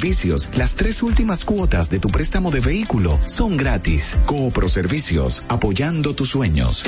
las 0.55 0.73
tres 0.75 1.03
últimas 1.03 1.45
cuotas 1.45 1.91
de 1.91 1.99
tu 1.99 2.09
préstamo 2.09 2.49
de 2.49 2.59
vehículo 2.59 3.19
son 3.27 3.55
gratis. 3.55 4.17
Coopro 4.25 4.67
Servicios, 4.67 5.43
apoyando 5.47 6.15
tus 6.15 6.29
sueños. 6.29 6.83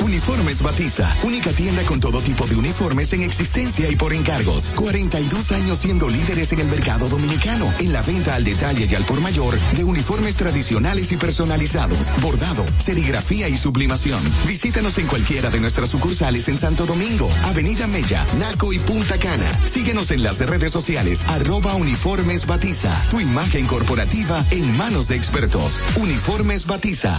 Uniformes 0.00 0.62
Batiza, 0.62 1.12
única 1.24 1.50
tienda 1.50 1.82
con 1.82 1.98
todo 1.98 2.20
tipo 2.20 2.46
de 2.46 2.54
uniformes 2.54 3.12
en 3.12 3.22
existencia 3.22 3.90
y 3.90 3.96
por 3.96 4.12
encargos. 4.12 4.70
42 4.76 5.50
años 5.50 5.80
siendo 5.80 6.08
líderes 6.08 6.52
en 6.52 6.60
el 6.60 6.68
mercado 6.68 7.08
dominicano, 7.08 7.68
en 7.80 7.92
la 7.92 8.02
venta 8.02 8.36
al 8.36 8.44
detalle 8.44 8.86
y 8.88 8.94
al 8.94 9.04
por 9.04 9.20
mayor 9.20 9.58
de 9.76 9.82
uniformes 9.82 10.36
tradicionales 10.36 11.10
y 11.10 11.16
personalizados, 11.16 12.12
bordado, 12.22 12.64
serigrafía 12.78 13.48
y 13.48 13.56
sublimación. 13.56 14.20
Visítanos 14.46 14.98
en 14.98 15.08
cualquiera 15.08 15.50
de 15.50 15.58
nuestras 15.58 15.90
sucursales 15.90 16.46
en 16.46 16.56
Santo 16.56 16.86
Domingo, 16.86 17.28
Avenida 17.46 17.88
Mella, 17.88 18.24
Naco 18.38 18.72
y 18.72 18.78
Punta 18.78 19.18
Cana. 19.18 19.58
Síguenos 19.58 20.12
en 20.12 20.22
las 20.22 20.38
redes 20.38 20.70
sociales, 20.70 21.24
arroba 21.26 21.74
uniformes 21.74 22.43
batiza. 22.46 22.90
Tu 23.10 23.20
imagen 23.20 23.66
corporativa 23.66 24.44
en 24.50 24.76
manos 24.76 25.08
de 25.08 25.16
expertos. 25.16 25.80
Uniformes 25.96 26.66
Batiza. 26.66 27.16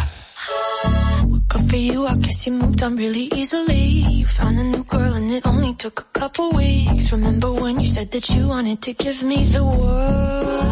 Good 1.47 1.69
for 1.69 1.77
you, 1.77 2.05
I 2.05 2.15
guess 2.17 2.45
you 2.45 2.53
moved 2.53 2.83
on 2.83 2.95
really 2.97 3.29
easily. 3.33 4.03
You 4.09 4.25
found 4.25 4.59
a 4.59 4.63
new 4.63 4.83
girl 4.83 5.13
and 5.13 5.31
it 5.31 5.45
only 5.45 5.73
took 5.73 5.99
a 6.01 6.19
couple 6.19 6.51
weeks. 6.51 7.11
Remember 7.11 7.51
when 7.51 7.79
you 7.79 7.87
said 7.87 8.11
that 8.11 8.29
you 8.29 8.47
wanted 8.47 8.81
to 8.81 8.93
give 8.93 9.23
me 9.23 9.45
the 9.45 9.63
world? 9.63 10.65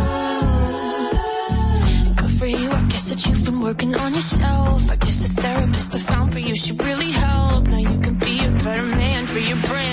Good 2.18 2.32
for 2.32 2.48
you, 2.48 2.70
I 2.70 2.84
guess 2.90 3.08
that 3.10 3.26
you've 3.26 3.46
been 3.46 3.62
working 3.62 3.96
on 3.96 4.14
yourself. 4.14 4.90
I 4.90 4.96
guess 4.98 5.22
the 5.24 5.42
therapist 5.42 5.96
I 5.96 6.00
found 6.00 6.34
for 6.34 6.40
you 6.40 6.56
should 6.56 6.82
really 6.84 7.12
help. 7.12 7.68
Now 7.68 7.78
you 7.78 8.00
can 8.00 8.16
be 8.16 8.46
a 8.46 8.52
better 8.52 8.84
man 8.84 9.28
for 9.28 9.40
your 9.40 9.58
brand 9.62 9.93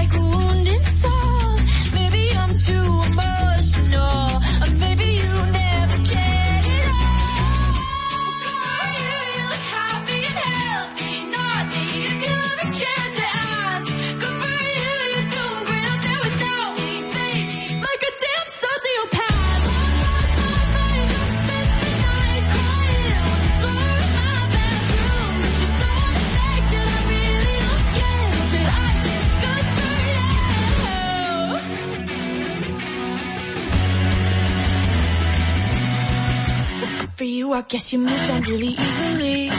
for 37.21 37.25
you, 37.25 37.53
I 37.53 37.61
guess 37.61 37.93
you 37.93 37.99
moved 37.99 38.31
on 38.31 38.41
really 38.41 38.73
easily. 38.85 39.49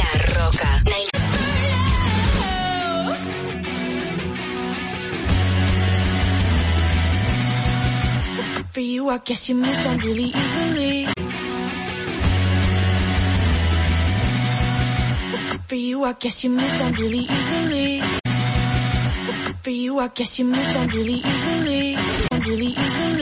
La 0.00 0.10
Roca. 0.36 0.70
For 8.70 8.80
you, 8.80 9.08
I 9.08 9.16
guess 9.24 9.48
you 9.48 9.54
moved 9.54 9.86
on 9.86 9.96
really 9.96 10.30
easily. 10.40 11.06
For 15.68 15.74
you, 15.74 16.04
I 16.04 16.12
guess 16.12 16.44
you 16.44 16.50
moved 16.50 16.82
on 16.82 16.92
really 16.92 17.24
easily. 17.36 18.02
For 19.62 19.70
you, 19.70 19.98
I 20.00 20.08
guess 20.08 20.38
you 20.38 20.44
moved 20.44 20.76
on 20.76 20.88
really 20.88 21.22
easily. 21.24 21.96
Really 22.46 22.72
easily. 22.76 23.15